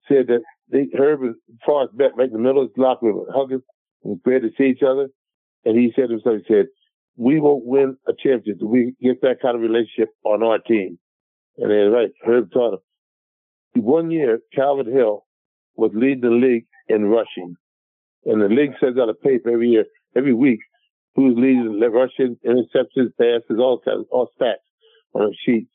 said 0.08 0.26
that 0.28 0.42
they, 0.70 0.88
Herb 0.96 1.22
and 1.22 1.34
Forrest 1.64 1.94
met 1.94 2.16
right 2.16 2.28
in 2.28 2.32
the 2.32 2.38
middle 2.38 2.62
of 2.62 2.70
the 2.74 2.82
locker 2.82 3.06
room, 3.06 3.26
hugging, 3.34 3.62
and 4.04 4.22
glad 4.22 4.42
to 4.42 4.50
see 4.56 4.64
each 4.64 4.82
other. 4.86 5.08
And 5.64 5.76
he 5.76 5.92
said 5.94 6.08
to 6.08 6.14
himself, 6.14 6.36
he 6.46 6.54
said, 6.54 6.66
we 7.16 7.40
won't 7.40 7.64
win 7.64 7.96
a 8.06 8.12
championship 8.12 8.62
if 8.62 8.68
we 8.68 8.94
get 9.02 9.22
that 9.22 9.40
kind 9.40 9.56
of 9.56 9.62
relationship 9.62 10.10
on 10.24 10.42
our 10.42 10.58
team. 10.58 10.98
And 11.58 11.70
they're 11.70 11.90
right. 11.90 12.10
Herb 12.24 12.52
taught 12.52 12.74
him. 12.74 13.82
One 13.82 14.10
year, 14.10 14.40
Calvin 14.54 14.92
Hill 14.92 15.24
was 15.74 15.90
leading 15.94 16.20
the 16.20 16.30
league 16.30 16.66
in 16.88 17.06
rushing. 17.06 17.56
And 18.26 18.40
the 18.40 18.48
league 18.48 18.72
sends 18.80 18.98
out 18.98 19.08
a 19.08 19.14
paper 19.14 19.50
every 19.50 19.68
year, 19.68 19.84
every 20.14 20.34
week, 20.34 20.60
who's 21.16 21.34
leading 21.36 21.80
the 21.80 21.90
rushing, 21.90 22.36
interceptions, 22.46 23.16
passes, 23.18 23.58
all 23.58 23.82
all 24.10 24.28
stats 24.38 24.56
on 25.14 25.22
a 25.22 25.34
sheet. 25.44 25.66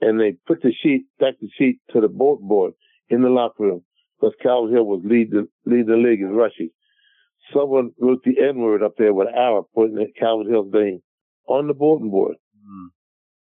And 0.00 0.18
they 0.18 0.36
put 0.46 0.62
the 0.62 0.72
sheet, 0.82 1.04
back 1.20 1.34
the 1.40 1.48
sheet 1.56 1.80
to 1.92 2.00
the 2.00 2.08
bulletin 2.08 2.48
board 2.48 2.72
in 3.10 3.22
the 3.22 3.28
locker 3.28 3.62
room 3.62 3.84
because 4.18 4.34
Calvin 4.42 4.72
Hill 4.72 4.84
was 4.84 5.02
lead 5.04 5.30
the, 5.30 5.46
lead 5.66 5.86
the 5.86 5.96
league 5.96 6.20
in 6.20 6.30
rushing. 6.30 6.70
Someone 7.52 7.90
wrote 8.00 8.24
the 8.24 8.36
N 8.42 8.58
word 8.58 8.82
up 8.82 8.94
there 8.96 9.12
with 9.12 9.28
an 9.28 9.34
arrow 9.34 9.68
pointing 9.74 10.02
at 10.02 10.16
Calvin 10.18 10.50
Hill's 10.50 10.72
name 10.72 11.00
on 11.46 11.68
the 11.68 11.74
bulletin 11.74 12.10
board. 12.10 12.36
Mm. 12.66 12.88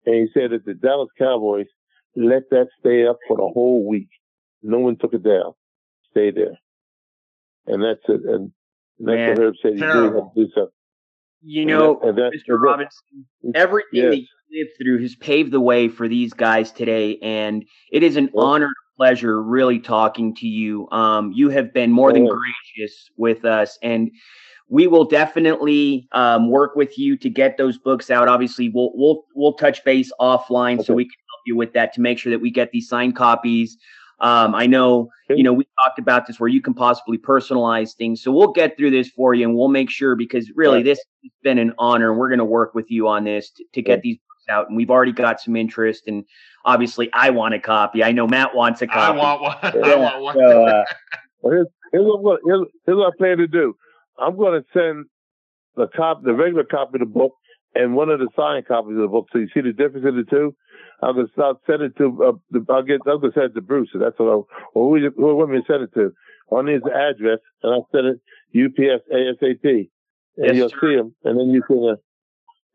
And 0.07 0.15
he 0.15 0.27
said 0.33 0.51
that 0.53 0.65
the 0.65 0.75
Dallas 0.75 1.11
Cowboys 1.19 1.67
let 2.17 2.49
that 2.51 2.69
stay 2.81 3.07
up 3.07 3.19
for 3.29 3.37
the 3.37 3.51
whole 3.53 3.87
week. 3.87 4.09
No 4.63 4.79
one 4.79 4.97
took 4.97 5.13
it 5.13 5.23
down. 5.23 5.53
stay 6.11 6.31
there. 6.31 6.59
And 7.67 7.83
that's 7.83 8.01
it. 8.09 8.21
And 8.25 8.53
that's 8.99 9.17
Man, 9.17 9.29
what 9.31 9.39
Herb 9.39 9.55
said. 9.61 9.79
You 9.79 9.87
really 9.87 10.05
have 10.05 10.15
to 10.15 10.31
do 10.35 10.49
something. 10.55 10.73
You 11.45 11.67
know, 11.67 12.01
that- 12.03 12.33
Mr. 12.33 12.59
Robinson, 12.61 13.03
everything 13.55 13.89
that 14.11 14.17
you 14.19 14.27
lived 14.53 14.71
through 14.81 15.03
has 15.03 15.15
paved 15.17 15.53
the 15.53 15.61
way 15.61 15.89
for 15.89 16.09
these 16.09 16.33
guys 16.33 16.73
today, 16.73 17.19
and 17.23 17.65
it 17.93 18.03
is 18.03 18.17
an 18.17 18.31
honor 18.37 18.67
and 18.67 18.75
pleasure 18.97 19.43
really 19.43 19.79
talking 19.79 20.35
to 20.37 20.47
you. 20.47 20.89
Um, 20.91 21.33
you 21.33 21.51
have 21.51 21.73
been 21.75 21.91
more 21.93 22.13
than 22.13 22.27
gracious 22.27 23.11
with 23.17 23.45
us, 23.45 23.79
and 23.83 24.11
we 24.69 24.87
will 24.87 25.05
definitely 25.05 26.09
um, 26.13 26.49
work 26.51 26.75
with 26.77 26.97
you 26.99 27.17
to 27.19 27.29
get 27.29 27.57
those 27.59 27.77
books 27.79 28.11
out. 28.11 28.29
Obviously, 28.29 28.71
we'll 28.71 28.93
we'll 28.95 29.25
we'll 29.35 29.55
touch 29.55 29.85
base 29.85 30.11
offline 30.21 30.83
so 30.83 30.95
we 30.95 31.05
can 31.05 31.19
help 31.31 31.41
you 31.47 31.57
with 31.57 31.73
that 31.75 31.93
to 31.95 32.01
make 32.01 32.19
sure 32.19 32.31
that 32.31 32.41
we 32.41 32.51
get 32.51 32.71
these 32.71 32.89
signed 32.89 33.17
copies. 33.17 33.77
Um, 34.21 34.55
I 34.55 34.67
know 34.67 35.09
you 35.29 35.43
know 35.43 35.53
we 35.53 35.67
talked 35.85 35.99
about 35.99 36.27
this 36.27 36.39
where 36.39 36.49
you 36.49 36.61
can 36.61 36.75
possibly 36.75 37.19
personalize 37.19 37.95
things, 37.95 38.23
so 38.23 38.31
we'll 38.33 38.53
get 38.53 38.77
through 38.77 38.91
this 38.91 39.09
for 39.09 39.35
you 39.35 39.47
and 39.49 39.57
we'll 39.57 39.69
make 39.69 39.91
sure 39.91 40.15
because 40.17 40.51
really 40.55 40.77
Right. 40.79 40.85
this 40.85 40.99
has 41.23 41.33
been 41.43 41.59
an 41.59 41.73
honor 41.79 42.11
and 42.11 42.19
we're 42.19 42.29
going 42.29 42.39
to 42.39 42.45
work 42.45 42.75
with 42.75 42.91
you 42.91 43.09
on 43.09 43.25
this 43.25 43.51
to, 43.51 43.65
to 43.75 43.83
get 43.83 44.03
these 44.03 44.17
books 44.17 44.45
out. 44.49 44.69
And 44.69 44.77
we've 44.77 44.91
already 44.91 45.13
got 45.13 45.41
some 45.41 45.57
interest, 45.57 46.05
and 46.07 46.25
obviously 46.65 47.11
I 47.13 47.31
want 47.31 47.55
a 47.55 47.61
copy. 47.61 48.05
I 48.05 48.13
know 48.13 48.27
Matt 48.27 48.55
wants 48.55 48.83
a 48.83 48.87
copy. 48.87 49.19
I 49.21 49.23
want 49.23 49.41
one. 49.43 49.57
I 49.85 49.97
want 49.97 50.23
one. 50.23 50.35
so, 50.37 50.67
uh, 50.67 50.85
Well, 51.43 51.53
here's, 51.53 51.67
here's, 51.93 52.05
what, 52.07 52.17
I'm 52.17 52.23
gonna- 52.25 52.39
here's, 52.47 52.67
here's 52.87 52.97
what 52.97 53.13
I 53.13 53.17
plan 53.19 53.39
to 53.39 53.47
do. 53.47 53.77
I'm 54.19 54.37
going 54.37 54.63
to 54.63 54.67
send 54.73 55.07
the 55.77 55.89
cop, 55.89 56.23
the 56.23 56.33
regular 56.33 56.65
copy 56.65 56.93
of 56.95 57.01
the 57.01 57.07
book, 57.07 57.33
and 57.75 57.95
one 57.97 58.09
of 58.09 58.21
the 58.21 58.29
signed 58.37 58.67
copies 58.67 58.93
of 58.97 59.03
the 59.03 59.09
book. 59.09 59.27
So 59.33 59.39
you 59.41 59.49
see 59.53 59.61
the 59.61 59.73
difference 59.73 60.07
in 60.07 60.17
the 60.17 60.23
two. 60.25 60.55
I'm 61.03 61.17
to 61.17 61.27
start 61.33 61.59
send 61.67 61.83
it 61.83 61.97
to. 61.99 62.37
Uh, 62.55 62.59
I'll 62.73 62.83
get. 62.83 63.01
I'm 63.07 63.21
to 63.21 63.31
send 63.35 63.47
it 63.51 63.55
to 63.55 63.61
Bruce. 63.61 63.91
So 63.93 63.99
that's 63.99 64.19
what. 64.19 64.29
I, 64.29 64.43
or 64.75 64.99
who, 64.99 65.11
who 65.17 65.37
want 65.37 65.51
me 65.51 65.59
to 65.59 65.65
send 65.67 65.83
it 65.83 65.95
to? 65.95 66.13
on 66.51 66.67
his 66.67 66.83
address, 66.83 67.39
and 67.63 67.73
I'll 67.73 67.89
send 67.93 68.07
it 68.07 68.21
UPS 68.55 69.03
ASAP, 69.13 69.91
and 70.37 70.57
Yes, 70.57 70.57
you'll 70.57 70.71
sir. 70.71 70.77
see 70.81 70.95
him, 70.95 71.15
and 71.25 71.39
then 71.39 71.49
you 71.51 71.63
can. 71.63 71.79
Uh, 71.79 71.97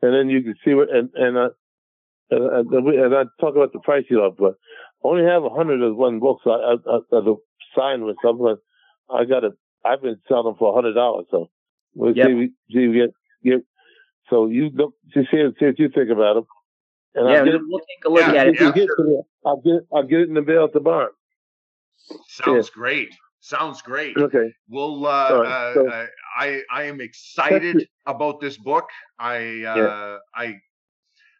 and 0.01 0.13
then 0.13 0.29
you 0.29 0.41
can 0.41 0.55
see 0.63 0.73
what 0.73 0.89
and 0.89 1.09
and 1.13 1.37
uh, 1.37 1.49
and, 2.31 2.71
and, 2.71 2.85
we- 2.85 2.97
and 3.01 3.13
I 3.13 3.23
talk 3.39 3.55
about 3.55 3.73
the 3.73 3.79
price 3.79 4.05
you 4.09 4.21
love, 4.21 4.35
but 4.37 4.55
I 5.03 5.07
only 5.07 5.23
have 5.25 5.43
a 5.43 5.49
hundred 5.49 5.81
of 5.81 5.95
one 5.95 6.19
book, 6.19 6.39
so 6.43 6.51
I, 6.51 6.75
I, 6.89 7.17
I, 7.17 7.33
sign 7.77 8.05
with 8.05 8.17
someone. 8.23 8.57
I 9.09 9.25
got 9.25 9.43
it. 9.43 9.53
I've 9.85 10.01
been 10.01 10.19
selling 10.27 10.45
them 10.45 10.55
for 10.57 10.71
a 10.71 10.75
hundred 10.75 10.93
dollars, 10.93 11.25
so 11.31 11.49
we'll 11.95 12.15
Yep. 12.15 12.27
see. 12.27 12.49
See, 12.71 12.87
we 12.87 12.93
get 12.93 13.09
get. 13.43 13.61
So 14.29 14.47
you 14.47 14.69
look, 14.73 14.93
just 15.13 15.31
see, 15.31 15.37
see 15.59 15.65
what 15.65 15.79
you 15.79 15.89
think 15.89 16.09
about 16.11 16.35
them. 16.35 16.45
And 17.15 17.27
yeah, 17.29 17.37
I'll 17.39 17.45
get 17.45 17.55
it. 17.55 17.61
we'll 17.67 17.79
take 17.79 18.05
a 18.05 18.09
look 18.09 18.21
Yeah, 18.21 18.33
at 18.41 18.47
it. 18.47 18.55
If 18.55 18.61
you 18.61 18.73
get 18.73 18.87
to 18.87 19.03
the- 19.03 19.23
I'll 19.45 19.57
get 19.61 19.81
I'll 19.93 20.03
get 20.03 20.19
it 20.21 20.27
in 20.29 20.33
the 20.35 20.41
mail 20.41 20.65
at 20.65 20.73
the 20.73 20.79
barn. 20.79 21.09
Sounds 22.27 22.69
great. 22.69 23.09
Sounds 23.41 23.81
great. 23.81 24.17
Okay. 24.17 24.51
Well, 24.67 25.05
uh, 25.05 25.09
All 25.09 25.41
right, 25.41 25.51
uh, 25.51 25.73
so- 25.73 25.87
uh, 25.89 26.05
I 26.37 26.61
I 26.71 26.83
am 26.83 27.01
excited 27.01 27.87
about 28.05 28.39
this 28.41 28.57
book. 28.57 28.89
I 29.17 29.63
uh, 29.63 30.19
I 30.35 30.59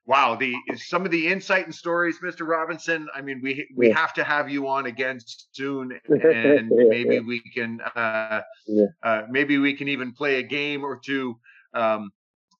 wow 0.06 0.36
the 0.36 0.56
some 0.78 1.06
of 1.06 1.12
the 1.12 1.28
insight 1.28 1.66
and 1.66 1.76
stories, 1.76 2.18
Mr. 2.24 2.48
Robinson. 2.48 3.08
I 3.14 3.22
mean, 3.22 3.41
we 3.44 3.68
we 3.76 3.90
Yeah. 3.90 3.98
have 4.00 4.14
to 4.14 4.24
have 4.24 4.50
you 4.50 4.68
on 4.68 4.86
again 4.88 5.20
soon, 5.52 6.00
and 6.08 6.70
maybe 6.70 7.16
Yeah. 7.16 7.22
we 7.22 7.41
can 7.41 7.82
uh, 7.82 8.41
Yeah. 8.66 8.86
uh, 9.04 9.24
maybe 9.30 9.58
we 9.58 9.74
can 9.74 9.88
even 9.88 10.14
play 10.14 10.40
a 10.40 10.44
game 10.44 10.84
or 10.84 10.98
two. 11.04 11.38
Um, 11.74 12.12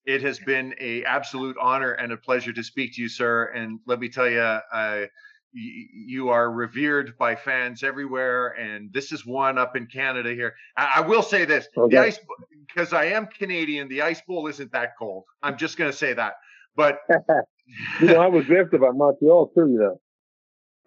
it 0.10 0.23
has 0.23 0.40
been 0.40 0.73
a 0.80 1.03
absolute 1.06 1.56
honor 1.61 1.91
and 1.91 2.11
a 2.11 2.18
pleasure 2.18 2.52
to 2.52 2.64
speak 2.64 2.95
to 2.95 3.02
you, 3.03 3.07
sir. 3.10 3.45
And 3.56 3.80
let 3.86 3.99
me 3.99 4.10
tell 4.10 4.27
you, 4.27 4.40
uh, 4.40 5.06
you 5.53 6.30
are 6.30 6.52
revered 6.52 7.15
by 7.18 7.36
fans 7.36 7.84
everywhere, 7.84 8.49
and 8.60 8.91
this 8.91 9.11
is 9.11 9.23
one 9.26 9.57
up 9.60 9.76
in 9.76 9.86
Canada 9.86 10.34
here. 10.34 10.56
I, 10.76 10.94
I 10.98 11.02
will 11.02 11.22
say 11.22 11.45
this: 11.45 11.68
Okay. 11.77 11.95
the 11.95 12.02
ice, 12.02 12.19
because 12.68 12.91
I 12.91 13.06
am 13.06 13.27
Canadian, 13.27 13.88
the 13.88 14.02
ice 14.02 14.22
bowl 14.27 14.48
isn't 14.48 14.72
that 14.72 14.94
cold. 14.98 15.26
I'm 15.44 15.57
just 15.57 15.77
going 15.77 15.91
to 15.91 15.98
say 15.98 16.14
that. 16.14 16.34
But 16.76 16.99
you 18.02 18.07
know, 18.07 18.19
I 18.22 18.27
was 18.27 18.45
drafted 18.45 18.81
by 18.81 18.90
Montreal 18.91 19.52
too. 19.56 19.68
You 19.69 19.80
know, 19.80 20.02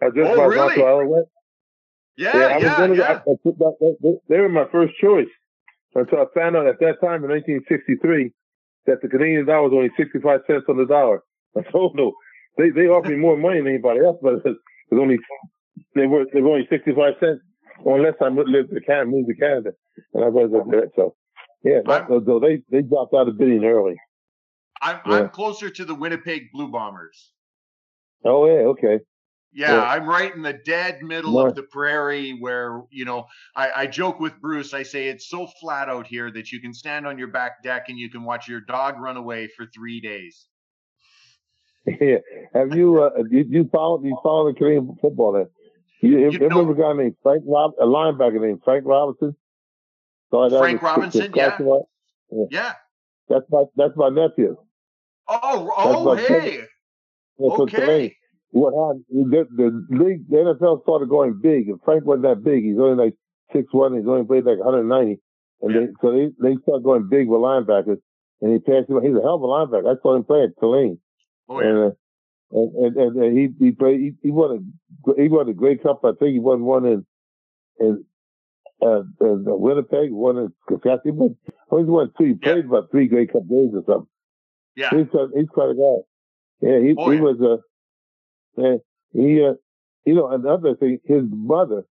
I 0.00 0.06
was 0.06 0.14
drafted 0.14 0.34
Oh, 0.36 0.40
by 0.40 0.46
really? 0.46 0.66
Montreal. 0.66 1.00
I 1.00 1.04
went, 1.04 1.28
yeah, 2.16 2.30
I 2.30 2.54
was 2.56 2.62
yeah, 2.64 2.92
yeah. 2.92 3.02
I- 3.04 3.30
I 3.30 3.34
put 3.44 3.58
that- 3.58 3.76
that- 3.80 3.96
they- 4.02 4.20
they 4.34 4.40
were 4.40 4.48
my 4.48 4.66
first 4.72 4.94
choice 5.00 5.28
until 5.94 6.18
I 6.20 6.24
found 6.34 6.56
out 6.56 6.66
at 6.66 6.80
that 6.80 7.00
time 7.00 7.22
in 7.24 7.30
1963 7.30 8.32
that 8.86 9.02
the 9.02 9.08
Canadian 9.08 9.46
dollar 9.46 9.68
was 9.68 9.72
only 9.74 9.90
65 9.96 10.40
cents 10.46 10.64
on 10.68 10.76
the 10.76 10.86
dollar. 10.86 11.22
I 11.56 11.62
told 11.70 11.96
them 11.96 12.10
they 12.58 12.70
they 12.70 12.88
offered 12.88 13.10
me 13.10 13.16
more 13.16 13.36
money 13.36 13.58
than 13.58 13.68
anybody 13.68 14.00
else, 14.00 14.18
but 14.22 14.34
it 14.34 14.44
was 14.44 15.00
only 15.00 15.18
they 15.94 16.06
were 16.06 16.24
they 16.32 16.40
were 16.40 16.50
only 16.50 16.66
65 16.70 17.14
cents 17.20 17.40
unless 17.84 18.14
I 18.20 18.28
lived 18.28 18.70
to 18.70 18.80
Canada, 18.80 19.10
moved 19.10 19.28
to 19.28 19.34
Canada, 19.34 19.70
and 20.14 20.24
I 20.24 20.28
was 20.28 20.52
up 20.54 20.70
there. 20.70 20.88
So 20.96 21.14
yeah, 21.64 21.80
that, 21.86 22.08
so 22.08 22.40
they 22.40 22.62
they 22.70 22.82
dropped 22.82 23.14
out 23.14 23.28
of 23.28 23.38
bidding 23.38 23.64
early. 23.64 23.96
I'm 24.80 25.00
Yeah. 25.06 25.12
I'm 25.14 25.28
closer 25.30 25.70
to 25.70 25.84
the 25.84 25.94
Winnipeg 25.94 26.50
Blue 26.52 26.68
Bombers. 26.68 27.32
Oh 28.24 28.46
yeah, 28.46 28.66
okay. 28.72 29.00
Yeah, 29.54 29.72
Yeah. 29.74 29.82
I'm 29.84 30.08
right 30.08 30.34
in 30.34 30.42
the 30.42 30.54
dead 30.54 31.02
middle 31.02 31.32
No. 31.32 31.46
of 31.46 31.54
the 31.54 31.62
prairie 31.64 32.32
where, 32.40 32.82
you 32.90 33.04
know, 33.04 33.26
I, 33.54 33.70
I 33.82 33.86
joke 33.86 34.18
with 34.18 34.40
Bruce. 34.40 34.72
I 34.72 34.82
say 34.82 35.08
it's 35.08 35.28
so 35.28 35.46
flat 35.46 35.88
out 35.88 36.06
here 36.06 36.30
that 36.30 36.50
you 36.52 36.60
can 36.60 36.72
stand 36.72 37.06
on 37.06 37.18
your 37.18 37.28
back 37.28 37.62
deck 37.62 37.88
and 37.88 37.98
you 37.98 38.08
can 38.08 38.24
watch 38.24 38.48
your 38.48 38.60
dog 38.60 38.98
run 38.98 39.16
away 39.16 39.48
for 39.56 39.66
three 39.66 40.00
days. 40.00 40.46
Yeah. 41.86 42.18
Have 42.54 42.74
you 42.76 43.02
uh 43.02 43.10
you, 43.28 43.44
you 43.48 43.68
follow 43.72 44.00
you 44.04 44.16
follow 44.22 44.52
the 44.52 44.56
Canadian 44.56 44.96
football 45.00 45.32
then? 45.32 45.48
You, 46.00 46.30
you 46.30 46.38
remember 46.38 46.72
a 46.72 46.76
guy 46.76 46.92
named 47.02 47.16
Frank 47.22 47.42
Rob 47.46 47.72
a 47.80 47.84
linebacker 47.84 48.40
named 48.40 48.60
Frank 48.64 48.84
Robinson? 48.86 49.36
Frank 50.30 50.80
Robinson, 50.80 51.32
yeah. 51.34 51.58
Yeah. 52.30 52.44
Yeah. 52.50 52.72
That's 53.28 53.44
my 53.50 53.64
that's 53.76 53.96
my 53.96 54.08
nephew. 54.08 54.56
Oh, 55.28 55.66
That's 55.66 55.96
oh, 55.96 56.14
hey. 56.14 56.26
cousin. 56.26 56.58
That's 56.60 56.68
what 57.38 57.60
Okay. 57.60 58.16
What 58.52 58.72
happened? 58.76 59.04
The, 59.08 59.46
the 59.56 59.86
league, 59.96 60.28
the 60.28 60.36
NFL 60.36 60.82
started 60.82 61.08
going 61.08 61.40
big, 61.42 61.68
and 61.68 61.80
Frank 61.84 62.04
wasn't 62.04 62.24
that 62.24 62.44
big. 62.44 62.64
He's 62.64 62.78
only 62.78 63.04
like 63.04 63.14
six 63.52 63.66
one. 63.72 63.96
He's 63.96 64.06
only 64.06 64.24
played 64.26 64.44
like 64.44 64.58
190, 64.58 65.20
and 65.62 65.74
they 65.74 65.92
so 66.00 66.12
they 66.12 66.28
they 66.40 66.56
started 66.62 66.84
going 66.84 67.08
big 67.08 67.28
with 67.28 67.40
linebackers, 67.40 67.96
and 68.42 68.52
he 68.52 68.58
passed 68.58 68.90
him. 68.90 69.00
He's 69.02 69.16
a 69.16 69.22
hell 69.24 69.40
of 69.40 69.42
a 69.42 69.46
linebacker. 69.48 69.96
I 69.96 70.00
saw 70.02 70.14
him 70.14 70.24
play 70.24 70.44
at 70.44 70.60
Tulane. 70.60 70.98
Oh, 71.48 71.60
yeah. 71.60 71.68
And, 71.68 71.78
uh, 71.78 71.90
and, 72.52 72.96
and, 72.96 73.16
and, 73.24 73.38
he 73.38 73.48
he 73.64 73.70
played. 73.72 74.00
He, 74.00 74.12
he 74.22 74.30
won 74.30 74.50
a 75.08 75.20
he 75.20 75.28
won 75.28 75.48
a 75.48 75.54
Grey 75.54 75.78
Cup. 75.78 76.04
I 76.04 76.12
think 76.18 76.32
he 76.32 76.38
won 76.38 76.62
one 76.62 76.84
in 76.84 77.06
in 77.80 78.04
uh, 78.82 79.00
in 79.22 79.44
Winnipeg, 79.46 80.12
one 80.12 80.36
in 80.36 80.52
Saskatchewan. 80.68 81.36
But 81.46 81.54
I 81.54 81.70
always 81.70 81.86
won 81.86 82.12
two. 82.18 82.26
He 82.26 82.34
played 82.34 82.66
about 82.66 82.90
three 82.90 83.08
Grey 83.08 83.26
Cup 83.26 83.48
games 83.48 83.72
or 83.74 83.82
something. 83.86 84.08
Yeah. 84.76 84.90
He's 84.90 85.08
quite, 85.10 85.28
he's 85.34 85.48
quite 85.48 85.70
a 85.70 85.74
guy. 85.74 86.68
Yeah, 86.68 86.80
he 86.80 86.94
Oh, 86.98 87.10
he 87.10 87.16
yeah. 87.16 87.22
was 87.22 87.40
a 87.40 87.58
man. 88.56 88.80
He 89.12 89.44
uh, 89.44 89.54
you 90.04 90.14
know 90.14 90.28
another 90.28 90.74
thing. 90.74 90.98
His 91.04 91.22
mother, 91.28 91.84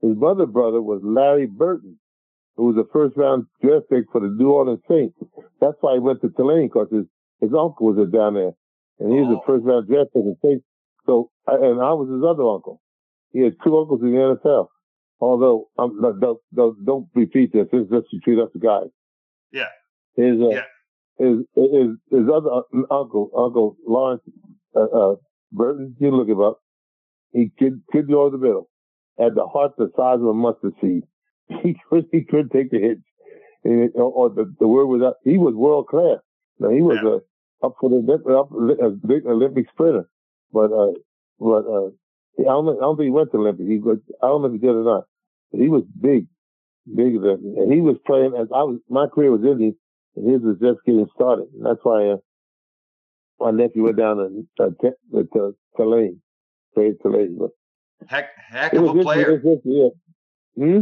his 0.00 0.16
mother 0.16 0.46
brother 0.46 0.82
was 0.82 1.00
Larry 1.04 1.46
Burton, 1.46 1.98
who 2.56 2.66
was 2.66 2.76
a 2.76 2.90
first 2.92 3.16
round 3.16 3.46
draft 3.62 3.86
pick 3.90 4.04
for 4.12 4.20
the 4.20 4.28
New 4.28 4.50
Orleans 4.50 4.80
Saints. 4.88 5.16
That's 5.60 5.76
why 5.80 5.94
he 5.94 6.00
went 6.00 6.20
to 6.22 6.30
Tulane 6.30 6.68
because 6.68 6.88
his 6.90 7.04
his 7.40 7.50
uncle 7.50 7.92
was 7.92 8.10
down 8.10 8.34
there, 8.34 8.52
and 8.98 9.12
he 9.12 9.20
was 9.20 9.38
a 9.38 9.46
first 9.46 9.64
round 9.64 9.86
draft 9.88 10.12
pick 10.12 10.22
in 10.22 10.36
Saints. 10.42 10.64
So 11.06 11.30
and 11.46 11.80
I 11.80 11.92
was 11.92 12.08
his 12.08 12.24
other 12.24 12.48
uncle. 12.48 12.80
He 13.32 13.40
had 13.40 13.54
two 13.64 13.78
uncles 13.78 14.00
in 14.02 14.12
the 14.12 14.38
NFL. 14.44 14.68
Although 15.20 15.68
um, 15.78 16.00
don't, 16.20 16.38
don't 16.54 16.84
don't 16.84 17.08
repeat 17.14 17.52
this. 17.52 17.66
This 17.72 17.82
is 17.82 17.90
just 17.90 18.10
to 18.10 18.18
treat 18.20 18.38
us 18.38 18.50
guys. 18.60 18.90
Yeah. 19.52 19.70
His 20.16 20.40
uh, 20.40 20.48
yeah. 20.50 20.68
his 21.18 21.38
his 21.54 21.88
his 22.10 22.28
other 22.28 22.62
uncle, 22.90 23.30
Uncle 23.36 23.76
Lawrence 23.86 24.22
uh, 24.74 24.82
uh, 24.82 25.14
Burton, 25.54 25.96
you 25.98 26.10
look 26.10 26.28
him 26.28 26.40
up. 26.40 26.60
He 27.32 27.50
could 27.58 27.82
could 27.90 28.08
go 28.08 28.22
over 28.22 28.36
the 28.36 28.42
middle. 28.42 28.68
Had 29.18 29.34
the 29.34 29.46
heart 29.46 29.72
the 29.78 29.90
size 29.96 30.18
of 30.20 30.26
a 30.26 30.34
mustard 30.34 30.74
seed. 30.80 31.04
He 31.62 31.76
could 31.88 32.06
he 32.12 32.24
could 32.24 32.50
take 32.50 32.70
the 32.70 32.78
hits. 32.78 33.02
And 33.64 33.84
it, 33.84 33.92
or, 33.94 34.10
or 34.10 34.28
the, 34.30 34.52
the 34.60 34.68
word 34.68 34.86
was 34.86 35.02
up. 35.02 35.18
He 35.24 35.38
was 35.38 35.54
world 35.54 35.86
class. 35.88 36.18
Now 36.58 36.70
he 36.70 36.82
was 36.82 36.98
a 36.98 37.64
up 37.64 37.74
for 37.80 37.88
the 37.88 38.36
up 38.36 38.50
a 38.52 38.90
big 38.90 39.26
Olympic 39.26 39.66
sprinter. 39.70 40.08
But 40.52 40.72
uh, 40.72 40.92
but 41.38 41.64
uh, 41.66 41.90
I 42.40 42.44
don't 42.44 42.66
know, 42.66 42.76
I 42.76 42.80
don't 42.80 42.96
think 42.96 43.06
he 43.06 43.10
went 43.10 43.30
to 43.32 43.38
Olympics. 43.38 43.68
He 43.68 43.78
was, 43.78 43.98
I 44.22 44.26
don't 44.26 44.42
know 44.42 44.48
if 44.48 44.54
he 44.54 44.58
did 44.58 44.74
or 44.74 44.84
not. 44.84 45.04
But 45.52 45.60
he 45.60 45.68
was 45.68 45.84
big, 46.00 46.26
bigger 46.86 47.20
than, 47.20 47.54
and 47.56 47.72
he 47.72 47.80
was 47.80 47.96
playing 48.06 48.34
as 48.34 48.48
I 48.54 48.64
was. 48.66 48.80
My 48.88 49.06
career 49.06 49.30
was 49.30 49.44
ending, 49.44 49.74
and 50.16 50.30
his 50.30 50.42
was 50.42 50.58
just 50.60 50.84
getting 50.84 51.06
started. 51.14 51.46
And 51.54 51.64
that's 51.64 51.82
why 51.82 52.10
uh, 52.10 52.16
my 53.44 53.50
nephew 53.50 53.84
went 53.84 53.96
down 53.98 54.16
to 54.16 54.64
uh, 54.64 54.66
uh, 54.66 55.22
to 55.34 55.56
Tulane, 55.76 56.20
played 56.74 56.94
Tulane. 57.02 57.36
But 57.38 57.50
Heck, 58.08 58.30
heck 58.36 58.72
of 58.74 58.82
was 58.82 58.90
a 59.00 59.02
player. 59.02 59.40
it 59.44 59.60
yeah. 59.64 59.88
Hmm? 60.56 60.80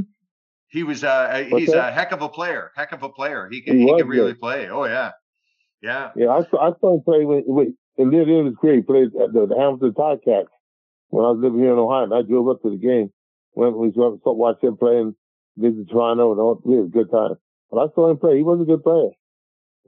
He 0.68 0.82
was, 0.84 1.05
uh, 1.05 1.44
What's 1.51 1.64
he's 1.66 1.72
that? 1.72 1.90
a 1.90 1.93
heck 1.93 2.12
of 2.12 2.22
a 2.22 2.28
player. 2.28 2.70
Heck 2.74 2.93
of 2.93 3.02
a 3.02 3.09
player. 3.09 3.48
He 3.51 3.60
can, 3.60 3.76
He 3.78 3.84
he, 3.84 3.93
was 3.93 4.01
can 4.02 4.09
really 4.09 4.32
good. 4.32 4.40
play. 4.40 4.68
Oh, 4.70 4.84
yeah. 4.84 5.10
Yeah. 5.82 6.10
Yeah, 6.16 6.28
I 6.30 6.43
saw, 6.51 6.70
I 6.70 6.72
saw 6.80 6.94
him 6.94 7.02
play 7.05 7.24
with, 7.24 7.44
with 7.47 7.68
and 7.98 8.12
then 8.12 8.20
it 8.28 8.43
was 8.43 8.55
great. 8.56 8.76
He 8.76 8.82
played 8.82 9.09
at 9.22 9.32
the, 9.34 9.47
the 9.47 9.55
Hamilton 9.59 9.93
Ticats 9.93 10.47
when 11.10 11.24
I 11.26 11.28
was 11.30 11.40
living 11.43 11.60
here 11.60 11.72
in 11.72 11.78
Ohio. 11.78 12.05
And 12.05 12.14
I 12.14 12.22
drove 12.22 12.48
up 12.48 12.62
to 12.62 12.70
the 12.70 12.76
game 12.78 13.10
when 13.52 13.76
we 13.76 13.93
saw, 13.93 14.16
watched 14.24 14.64
him 14.64 14.76
playing 14.78 15.14
visit 15.59 15.90
Toronto 15.90 16.32
and 16.32 16.40
all. 16.40 16.60
We 16.64 16.76
had 16.76 16.86
a 16.86 16.89
good 16.89 17.10
time. 17.10 17.34
But 17.70 17.78
I 17.82 17.86
saw 17.94 18.09
him 18.10 18.16
play. 18.18 18.36
He 18.39 18.43
was 18.43 18.60
a 18.62 18.64
good 18.64 18.82
player. 18.82 19.10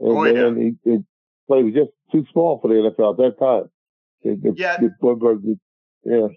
And, 0.01 0.19
Oh, 0.19 0.25
yeah. 0.25 0.47
and 0.49 0.59
he, 0.59 0.91
he 0.91 0.99
played 1.47 1.65
was 1.65 1.75
just 1.75 1.91
too 2.13 2.25
small 2.33 2.59
for 2.61 2.69
the 2.69 2.75
NFL 2.75 3.13
at 3.13 3.17
that 3.19 3.39
time. 3.39 3.71
Yeah. 4.57 4.77
yeah. 6.05 6.29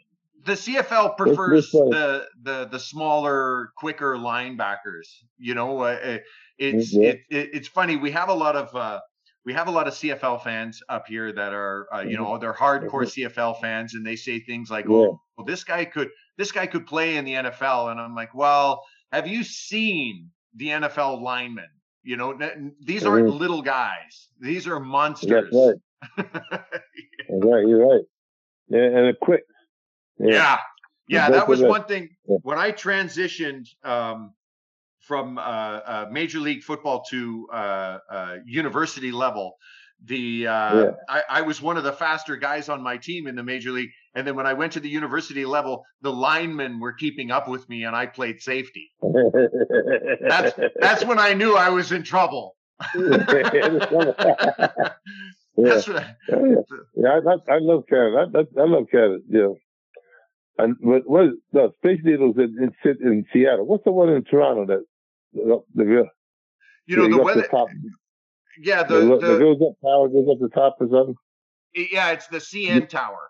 the 0.45 0.53
CFL 0.53 1.17
prefers 1.17 1.69
the 1.71 2.25
the 2.41 2.67
the 2.71 2.79
smaller, 2.79 3.71
quicker 3.77 4.15
linebackers. 4.15 5.07
You 5.37 5.55
know, 5.55 5.81
uh, 5.81 5.99
uh, 6.03 6.17
it's 6.57 6.93
Yeah. 6.93 7.09
it, 7.09 7.21
it, 7.29 7.49
it's 7.53 7.67
funny. 7.67 7.95
We 7.97 8.11
have 8.11 8.29
a 8.29 8.33
lot 8.33 8.55
of 8.55 8.75
uh, 8.75 8.99
we 9.45 9.53
have 9.53 9.67
a 9.67 9.71
lot 9.71 9.87
of 9.87 9.93
CFL 9.93 10.43
fans 10.43 10.81
up 10.89 11.05
here 11.07 11.31
that 11.31 11.53
are 11.53 11.87
uh, 11.93 12.01
you 12.01 12.17
know 12.17 12.37
they're 12.37 12.53
hardcore 12.53 13.05
CFL 13.05 13.59
fans, 13.61 13.93
and 13.93 14.05
they 14.05 14.15
say 14.15 14.39
things 14.39 14.69
like, 14.69 14.85
Mm-hmm. 14.85 14.93
Yeah. 14.93 15.07
"Oh, 15.07 15.21
well, 15.37 15.45
this 15.45 15.63
guy 15.63 15.85
could 15.85 16.09
this 16.37 16.51
guy 16.51 16.65
could 16.65 16.85
play 16.85 17.17
in 17.17 17.25
the 17.25 17.33
NFL," 17.33 17.91
and 17.91 17.99
I'm 17.99 18.15
like, 18.15 18.33
"Well, 18.33 18.83
have 19.11 19.27
you 19.27 19.43
seen 19.43 20.31
the 20.55 20.69
NFL 20.69 21.21
linemen? 21.21 21.69
You 22.07 22.15
know, 22.15 22.37
these 22.79 23.05
aren't 23.05 23.27
Mhm. 23.27 23.37
little 23.37 23.61
guys; 23.61 24.29
these 24.39 24.65
are 24.65 24.79
That's 24.79 24.85
monsters." 24.87 25.53
right. 25.53 25.75
That's 26.17 27.43
right. 27.43 27.67
You're 27.67 27.85
right. 27.85 28.05
Yeah, 28.69 28.83
and 28.83 29.07
it 29.07 29.19
quick. 29.19 29.43
Yeah. 30.17 30.59
Yeah, 31.09 31.27
Both 31.27 31.35
that 31.37 31.47
was 31.49 31.61
one 31.61 31.83
thing 31.83 32.15
Yeah. 32.27 32.37
when 32.43 32.57
I 32.57 32.71
transitioned 32.71 33.67
um, 33.83 34.33
from 34.99 35.37
uh, 35.37 35.41
uh, 35.41 36.09
Major 36.11 36.39
League 36.39 36.63
Football 36.63 37.03
to 37.09 37.47
uh, 37.51 37.99
uh, 38.09 38.37
university 38.45 39.11
level. 39.11 39.57
The 40.05 40.47
uh, 40.47 40.75
Yeah. 40.75 40.91
I, 41.09 41.23
I 41.29 41.41
was 41.41 41.61
one 41.61 41.77
of 41.77 41.83
the 41.83 41.93
faster 41.93 42.35
guys 42.37 42.69
on 42.69 42.81
my 42.83 42.97
team 42.97 43.27
in 43.27 43.35
the 43.35 43.43
Major 43.43 43.71
League, 43.71 43.89
and 44.15 44.25
then 44.27 44.35
when 44.35 44.45
I 44.45 44.53
went 44.53 44.73
to 44.73 44.79
the 44.79 44.89
university 44.89 45.45
level, 45.45 45.83
the 46.01 46.11
linemen 46.11 46.79
were 46.79 46.93
keeping 46.93 47.31
up 47.31 47.47
with 47.47 47.67
me, 47.69 47.83
and 47.83 47.95
I 47.95 48.05
played 48.05 48.41
safety. 48.41 48.91
That's 49.01 50.57
that's 50.79 51.03
when 51.05 51.19
I 51.19 51.33
knew 51.33 51.55
I 51.55 51.69
was 51.69 51.91
in 51.91 52.03
trouble. 52.03 52.55
Yeah. 55.59 55.73
That's 55.73 55.87
what. 55.87 56.05
Yeah, 56.29 56.37
yeah. 56.95 57.09
I, 57.09 57.17
I, 57.51 57.55
I 57.55 57.59
love 57.59 57.85
Canada. 57.89 58.27
I, 58.35 58.37
I, 58.37 58.61
I 58.61 58.67
love 58.67 58.85
Canada. 58.91 59.17
Yeah. 59.27 59.47
And 60.59 60.75
but 60.81 61.09
what 61.09 61.25
is 61.25 61.31
the 61.51 61.71
Space 61.77 62.01
Needles 62.03 62.35
in, 62.37 62.55
in, 62.61 62.97
in 63.01 63.25
Seattle? 63.33 63.65
What's 63.65 63.83
the 63.83 63.91
one 63.91 64.09
in 64.09 64.23
Toronto 64.23 64.65
that 64.67 64.85
the, 65.33 65.63
the, 65.73 65.83
the 65.83 66.05
You 66.85 66.97
know 66.97 67.09
the 67.17 67.23
weather. 67.23 67.47
top, 67.49 67.69
Yeah, 68.59 68.83
the, 68.83 68.99
the, 68.99 69.05
the, 69.05 69.15
the 69.15 69.39
goes 69.39 69.57
up 69.61 69.73
power 69.83 70.07
goes 70.09 70.27
up 70.31 70.39
the 70.39 70.49
top 70.49 70.77
or 70.79 70.87
something. 70.91 71.15
yeah, 71.91 72.11
it's 72.11 72.27
the 72.27 72.37
CN 72.37 72.87
Tower. 72.89 73.29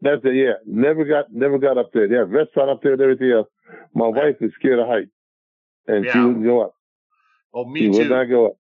That's 0.00 0.20
it. 0.24 0.34
Yeah, 0.34 0.54
never 0.66 1.04
got 1.04 1.26
never 1.32 1.58
got 1.58 1.78
up 1.78 1.90
there. 1.94 2.08
They 2.08 2.16
have 2.16 2.30
restaurant 2.30 2.70
up 2.70 2.82
there 2.82 2.92
and 2.92 3.00
everything 3.00 3.32
else. 3.32 3.48
My 3.94 4.08
wife 4.08 4.36
is 4.40 4.52
scared 4.58 4.78
of 4.78 4.86
heights, 4.86 5.10
and 5.86 6.04
she 6.10 6.18
wouldn't 6.18 6.44
go 6.44 6.62
up. 6.62 6.74
Oh, 7.54 7.64
me 7.64 7.80
she 7.80 7.88
would 7.88 8.02
too. 8.04 8.08
not 8.08 8.24
go 8.24 8.46
up. 8.48 8.56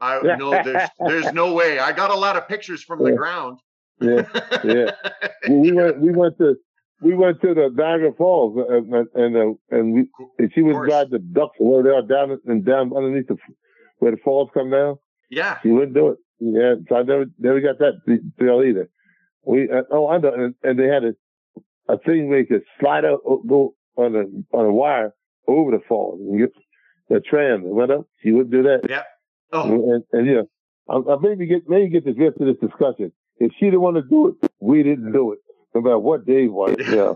I 0.00 0.20
no, 0.36 0.50
there's 0.50 0.88
there's 1.06 1.32
no 1.32 1.54
way. 1.54 1.78
I 1.78 1.92
got 1.92 2.10
a 2.10 2.14
lot 2.14 2.36
of 2.36 2.48
pictures 2.48 2.82
from 2.82 3.02
the 3.02 3.12
ground. 3.12 3.58
Yeah, 4.00 4.22
yeah. 4.64 4.90
Well, 5.48 5.58
we 5.58 5.72
went. 5.72 6.00
We 6.00 6.12
went 6.12 6.38
to. 6.38 6.54
We 7.00 7.14
went 7.16 7.40
to 7.40 7.52
the 7.52 7.68
Niagara 7.74 8.12
Falls, 8.16 8.56
uh, 8.56 8.76
and 8.76 9.08
and 9.14 9.36
uh, 9.36 9.76
and, 9.76 9.94
we, 9.94 10.08
and 10.38 10.52
she 10.54 10.62
would 10.62 10.88
drive 10.88 11.10
the 11.10 11.18
ducks 11.18 11.56
where 11.58 11.82
they 11.82 11.90
are 11.90 12.02
down 12.02 12.38
and 12.46 12.64
down 12.64 12.92
underneath 12.96 13.26
the 13.26 13.36
where 13.98 14.12
the 14.12 14.18
falls 14.18 14.50
come 14.54 14.70
down. 14.70 14.98
Yeah. 15.32 15.58
he 15.62 15.70
wouldn't 15.70 15.94
do 15.94 16.08
it. 16.10 16.18
Yeah, 16.40 16.74
so 16.88 16.96
I 16.96 17.02
never 17.04 17.24
never 17.38 17.60
got 17.60 17.78
that 17.78 17.94
deal 18.38 18.62
either. 18.64 18.88
We 19.44 19.70
uh, 19.70 19.82
oh 19.90 20.08
I 20.08 20.18
know, 20.18 20.32
and, 20.34 20.54
and 20.62 20.78
they 20.78 20.86
had 20.86 21.04
a 21.04 21.14
a 21.88 21.98
thing 21.98 22.28
where 22.28 22.40
you 22.40 22.46
could 22.46 22.64
slide 22.80 23.04
out 23.04 23.20
uh, 23.28 23.36
go 23.48 23.74
on 23.96 24.14
a 24.16 24.24
on 24.56 24.64
a 24.66 24.72
wire 24.72 25.14
over 25.46 25.70
the 25.70 25.80
falls 25.88 26.20
and 26.20 26.38
get 26.38 26.52
the 27.08 27.20
tram 27.20 27.62
that 27.62 27.68
went 27.74 27.90
up. 27.92 28.06
He 28.20 28.32
wouldn't 28.32 28.50
do 28.50 28.62
that. 28.64 28.80
Yeah. 28.88 29.02
Oh. 29.52 29.70
And, 29.92 30.02
and 30.12 30.26
yeah, 30.26 30.42
I, 30.88 30.94
I 30.96 31.16
maybe 31.20 31.46
get 31.46 31.68
maybe 31.68 31.88
get 31.90 32.04
the 32.04 32.12
rest 32.12 32.40
of 32.40 32.46
this 32.48 32.58
discussion. 32.70 33.12
If 33.38 33.52
she 33.58 33.66
didn't 33.66 33.80
want 33.82 33.96
to 33.96 34.02
do 34.02 34.28
it, 34.42 34.50
we 34.60 34.82
didn't 34.82 35.12
do 35.12 35.32
it. 35.32 35.38
No 35.74 35.80
matter 35.80 35.98
what 35.98 36.26
Dave 36.26 36.52
was. 36.52 36.76
Yeah. 36.80 37.14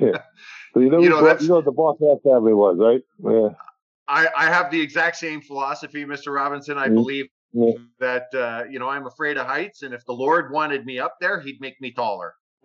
yeah. 0.00 0.18
So 0.74 0.80
you 0.80 0.90
know, 0.90 1.00
You 1.00 1.08
know, 1.10 1.22
that's- 1.24 1.42
you 1.42 1.48
know 1.48 1.56
what 1.56 1.64
the 1.64 1.72
boss 1.72 1.96
that 2.00 2.20
family 2.22 2.52
was, 2.52 2.76
right? 2.78 3.02
Yeah. 3.18 3.48
I, 4.08 4.28
I 4.36 4.44
have 4.46 4.70
the 4.70 4.80
exact 4.80 5.16
same 5.16 5.40
philosophy, 5.40 6.04
Mr. 6.04 6.34
Robinson. 6.34 6.78
I 6.78 6.88
Mhm. 6.88 6.94
believe 6.94 7.26
that 7.98 8.26
uh, 8.34 8.64
you 8.70 8.78
know 8.78 8.88
I'm 8.88 9.06
afraid 9.06 9.36
of 9.38 9.46
heights, 9.46 9.82
and 9.82 9.94
if 9.94 10.04
the 10.04 10.12
Lord 10.12 10.52
wanted 10.52 10.84
me 10.84 10.98
up 10.98 11.16
there, 11.20 11.40
He'd 11.40 11.60
make 11.60 11.80
me 11.80 11.92
taller. 11.92 12.34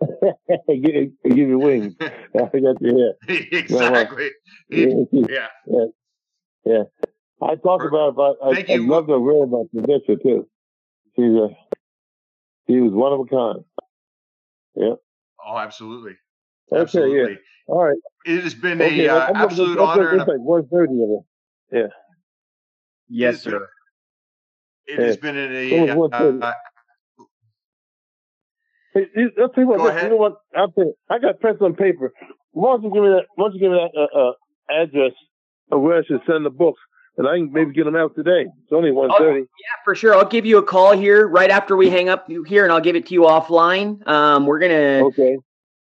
give, 0.68 1.10
give 1.24 1.38
you 1.48 1.58
wings. 1.58 1.94
I 2.00 2.08
got 2.34 2.80
you 2.80 3.14
here. 3.28 3.38
exactly. 3.52 4.30
Yeah. 4.68 5.48
Yeah. 5.66 5.86
Yeah. 6.64 6.82
I 7.40 7.56
talk 7.56 7.82
about 7.84 8.08
about 8.10 8.36
I, 8.44 8.54
Thank 8.54 8.70
I 8.70 8.74
you. 8.74 8.86
love 8.88 9.06
the 9.06 9.18
real 9.18 9.42
about 9.44 9.66
Patricia 9.74 10.16
too. 10.22 10.48
She's 11.16 11.34
a 11.34 11.48
she 12.68 12.78
was 12.80 12.92
one 12.92 13.12
of 13.12 13.20
a 13.20 13.24
kind. 13.24 13.64
Yeah. 14.76 14.94
Oh, 15.44 15.58
absolutely. 15.58 16.12
Okay, 16.70 16.80
Absolutely. 16.82 17.32
yeah. 17.32 17.36
All 17.66 17.82
right. 17.84 17.98
It 18.24 18.44
has 18.44 18.54
been 18.54 18.80
Okay, 18.80 19.06
a 19.06 19.14
uh, 19.16 19.32
absolute 19.34 19.78
honor. 19.78 20.14
It's 20.14 20.28
like 20.28 20.38
one 20.38 20.66
thirty 20.68 20.92
of 20.94 21.10
it. 21.10 21.24
Yeah. 21.72 21.86
Yes, 23.08 23.42
sir. 23.42 23.68
It 24.86 24.98
has 24.98 25.16
been 25.16 25.36
It 25.36 25.50
a. 25.72 25.94
was 25.96 26.10
Uh, 26.12 26.18
1:30. 26.18 26.42
uh, 26.42 26.52
Hey, 28.94 29.08
you- 29.16 29.32
I'll 29.40 29.48
tell 29.48 29.64
you 29.64 29.68
what. 29.70 29.78
Go 29.78 29.86
ahead. 29.88 30.04
You 30.04 30.10
know 30.10 30.16
what? 30.16 30.36
I'll 30.54 30.70
tell 30.70 30.84
you, 30.84 30.94
I 31.08 31.18
got 31.18 31.40
pencil 31.40 31.64
and 31.66 31.76
paper. 31.76 32.12
Why 32.50 32.72
don't 32.72 32.82
you 32.84 32.90
give 32.92 33.02
me 33.02 33.08
that? 33.08 33.24
Why 33.36 33.44
don't 33.46 33.54
you 33.54 33.60
give 33.60 33.72
me 33.72 33.78
that 33.78 33.98
uh, 33.98 34.18
uh, 34.18 34.32
address 34.82 35.12
of 35.70 35.80
where 35.80 35.98
I 35.98 36.02
should 36.04 36.20
send 36.26 36.44
the 36.44 36.50
books, 36.50 36.78
and 37.16 37.26
I 37.26 37.36
can 37.38 37.50
maybe 37.52 37.72
get 37.72 37.84
them 37.84 37.96
out 37.96 38.14
today. 38.14 38.42
It's 38.42 38.72
only 38.72 38.92
one 38.92 39.10
Oh, 39.10 39.16
thirty. 39.18 39.40
yeah, 39.40 39.82
for 39.84 39.94
sure. 39.94 40.14
I'll 40.14 40.26
give 40.28 40.44
you 40.44 40.58
a 40.58 40.62
call 40.62 40.92
here 40.92 41.26
right 41.26 41.50
after 41.50 41.74
we 41.74 41.88
hang 41.88 42.10
up 42.10 42.28
here, 42.46 42.64
and 42.64 42.72
I'll 42.72 42.82
give 42.82 42.96
it 42.96 43.06
to 43.06 43.14
you 43.14 43.22
offline. 43.22 44.06
Um, 44.06 44.44
we're 44.44 44.58
gonna 44.58 45.04
okay. 45.06 45.38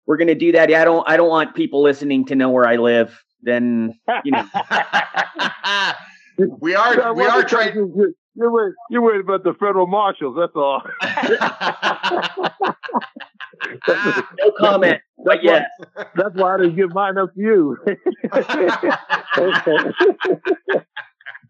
We're 0.05 0.17
gonna 0.17 0.35
do 0.35 0.53
that. 0.53 0.69
Yeah, 0.69 0.81
I 0.81 0.85
don't. 0.85 1.03
I 1.09 1.17
don't 1.17 1.29
want 1.29 1.55
people 1.55 1.81
listening 1.81 2.23
to 2.27 2.35
know 2.35 2.51
where 2.51 2.65
I 2.65 2.77
live. 2.77 3.21
Then 3.43 3.99
you 4.23 4.31
know. 4.31 4.45
we 6.59 6.75
are. 6.75 6.97
Yeah, 6.97 7.11
we 7.11 7.25
are 7.25 7.43
trying. 7.43 7.75
you- 7.75 7.93
you- 7.95 8.15
You're 8.35 8.51
worried, 8.51 8.73
you're 8.89 9.03
worried 9.03 9.21
about 9.21 9.43
the 9.43 9.53
federal 9.59 9.85
marshals. 9.85 10.35
That's 10.35 10.55
all. 10.55 10.81
no 13.87 14.51
comment. 14.57 15.01
But 15.23 15.43
yes. 15.43 15.65
That's 16.15 16.35
why 16.35 16.55
I 16.55 16.57
didn't 16.57 16.75
give 16.75 16.93
mine 16.93 17.17
up 17.19 17.33
to 17.35 17.39
you. 17.39 17.77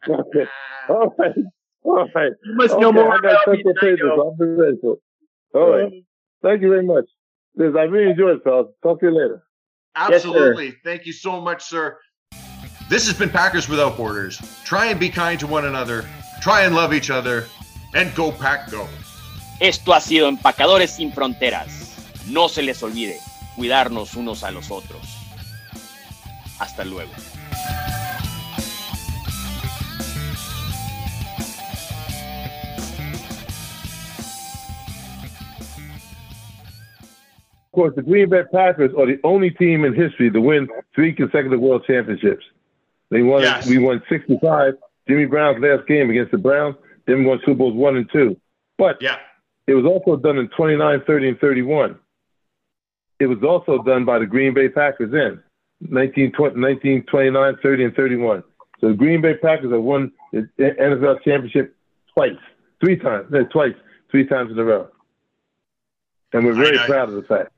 okay. 0.10 0.46
All 0.90 1.16
right. 1.18 1.36
All 1.84 2.08
right. 2.14 2.32
You 2.44 2.56
must 2.56 2.74
okay, 2.74 2.82
know 2.82 2.92
more 2.92 3.14
I 3.14 3.20
got 3.22 3.44
about 3.44 3.48
me 3.56 3.64
pencil 3.64 3.74
than 3.74 3.78
I 3.78 3.82
papers. 3.96 4.12
I'll 4.18 4.36
be 4.38 4.46
ready 4.46 4.78
for 4.82 4.94
it. 4.94 5.00
All 5.58 5.70
right. 5.70 5.92
Mm. 5.92 6.04
Thank 6.42 6.62
you 6.62 6.70
very 6.70 6.86
much. 6.86 7.06
Liz, 7.56 7.76
I 7.78 7.84
really 7.84 8.12
enjoyed 8.12 8.38
it, 8.38 8.44
fellas. 8.44 8.68
Talk 8.82 9.00
to 9.02 9.06
you 9.08 9.14
later. 9.14 9.44
Absolutely. 9.96 10.76
Thank 10.84 11.06
you 11.06 11.14
so 11.14 11.40
much, 11.42 11.64
sir. 11.64 11.98
This 12.90 13.08
has 13.08 13.18
been 13.18 13.30
Packers 13.30 13.70
Without 13.70 13.96
Borders. 13.96 14.42
Try 14.66 14.88
and 14.88 15.00
be 15.00 15.10
kind 15.10 15.40
to 15.40 15.48
one 15.48 15.66
another. 15.66 16.06
Try 16.42 16.64
and 16.64 16.76
love 16.76 16.94
each 16.94 17.10
other. 17.10 17.48
And 17.94 18.14
go, 18.16 18.32
Pack, 18.32 18.72
go. 18.72 18.88
Esto 19.60 19.94
ha 19.94 20.00
sido 20.00 20.28
Empacadores 20.28 20.92
sin 20.92 21.14
Fronteras. 21.14 21.96
No 22.28 22.50
se 22.50 22.64
les 22.64 22.82
olvide 22.84 23.20
cuidarnos 23.56 24.16
unos 24.16 24.44
a 24.44 24.52
los 24.52 24.72
otros. 24.72 25.18
Hasta 26.60 26.84
luego. 26.84 27.12
Of 37.74 37.78
course, 37.78 37.96
the 37.96 38.04
Green 38.04 38.30
Bay 38.30 38.44
Packers 38.54 38.92
are 38.96 39.08
the 39.08 39.20
only 39.24 39.50
team 39.50 39.84
in 39.84 39.96
history 39.96 40.30
to 40.30 40.40
win 40.40 40.68
three 40.94 41.12
consecutive 41.12 41.60
World 41.60 41.84
Championships. 41.88 42.46
They 43.10 43.24
won. 43.24 43.42
Yes. 43.42 43.66
We 43.66 43.80
won 43.80 44.00
'65. 44.08 44.76
Jimmy 45.08 45.26
Brown's 45.26 45.60
last 45.60 45.88
game 45.88 46.12
against 46.12 46.32
the 46.32 46.38
Browns. 46.38 46.76
Then 47.08 47.18
we 47.18 47.26
won 47.26 47.40
Super 47.40 47.56
Bowls 47.56 47.74
one 47.74 47.98
and 47.98 48.08
two. 48.14 48.40
But 48.78 49.02
yeah. 49.02 49.18
it 49.66 49.74
was 49.74 49.86
also 49.86 50.18
done 50.22 50.38
in 50.38 50.50
29, 50.50 51.02
30, 51.08 51.30
and 51.30 51.40
31. 51.40 51.98
It 53.20 53.26
was 53.26 53.40
also 53.42 53.82
done 53.82 54.06
by 54.06 54.20
the 54.20 54.28
Green 54.28 54.54
Bay 54.54 54.70
Packers 54.70 55.12
in 55.12 55.42
1920, 55.80 56.62
1929, 56.62 57.56
30, 57.64 57.84
and 57.86 57.96
31. 57.96 58.44
So 58.82 58.90
the 58.90 58.94
Green 58.94 59.20
Bay 59.20 59.34
Packers 59.34 59.72
have 59.72 59.82
won 59.82 60.12
the 60.32 60.48
NFL 60.60 61.24
championship 61.24 61.76
twice, 62.14 62.38
three 62.80 62.98
times, 62.98 63.32
no, 63.32 63.46
twice, 63.46 63.74
three 64.12 64.28
times 64.28 64.52
in 64.52 64.60
a 64.60 64.64
row. 64.64 64.90
And 66.34 66.46
we're 66.46 66.54
very 66.54 66.78
proud 66.78 67.10
of 67.10 67.16
the 67.16 67.24
fact. 67.24 67.50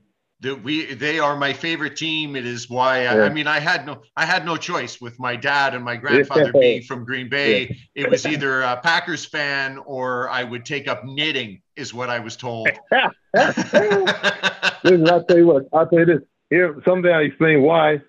The, 0.46 0.56
we 0.56 0.94
they 0.94 1.18
are 1.18 1.36
my 1.36 1.54
favorite 1.54 1.96
team. 1.96 2.36
It 2.36 2.46
is 2.46 2.70
why 2.70 3.08
I, 3.08 3.16
Yeah. 3.16 3.24
I 3.24 3.30
mean 3.30 3.48
I 3.48 3.60
had 3.60 3.88
no 3.88 4.04
I 4.16 4.28
had 4.28 4.46
no 4.46 4.58
choice 4.58 5.02
with 5.02 5.18
my 5.20 5.36
dad 5.36 5.74
and 5.74 5.84
my 5.84 5.96
grandfather 5.96 6.54
being 6.54 6.84
from 6.84 7.04
Green 7.04 7.30
Bay. 7.30 7.76
It 7.96 8.12
was 8.12 8.28
either 8.28 8.62
a 8.62 8.78
Packers 8.78 9.26
fan 9.26 9.80
or 9.86 10.30
I 10.30 10.44
would 10.44 10.64
take 10.64 10.88
up 10.88 11.04
knitting, 11.04 11.64
is 11.76 11.96
what 11.96 12.12
I 12.12 12.20
was 12.20 12.38
told. 12.38 12.70
Listen, 13.34 15.10
I'll 15.10 15.24
tell 15.24 15.38
you 15.38 15.48
what. 15.48 15.64
I'll 15.74 15.88
tell 15.88 16.00
you 16.00 16.06
this. 16.06 16.22
Here, 16.52 16.80
someday 16.86 17.12
I'll 17.12 17.26
explain 17.26 17.64
why 17.64 18.00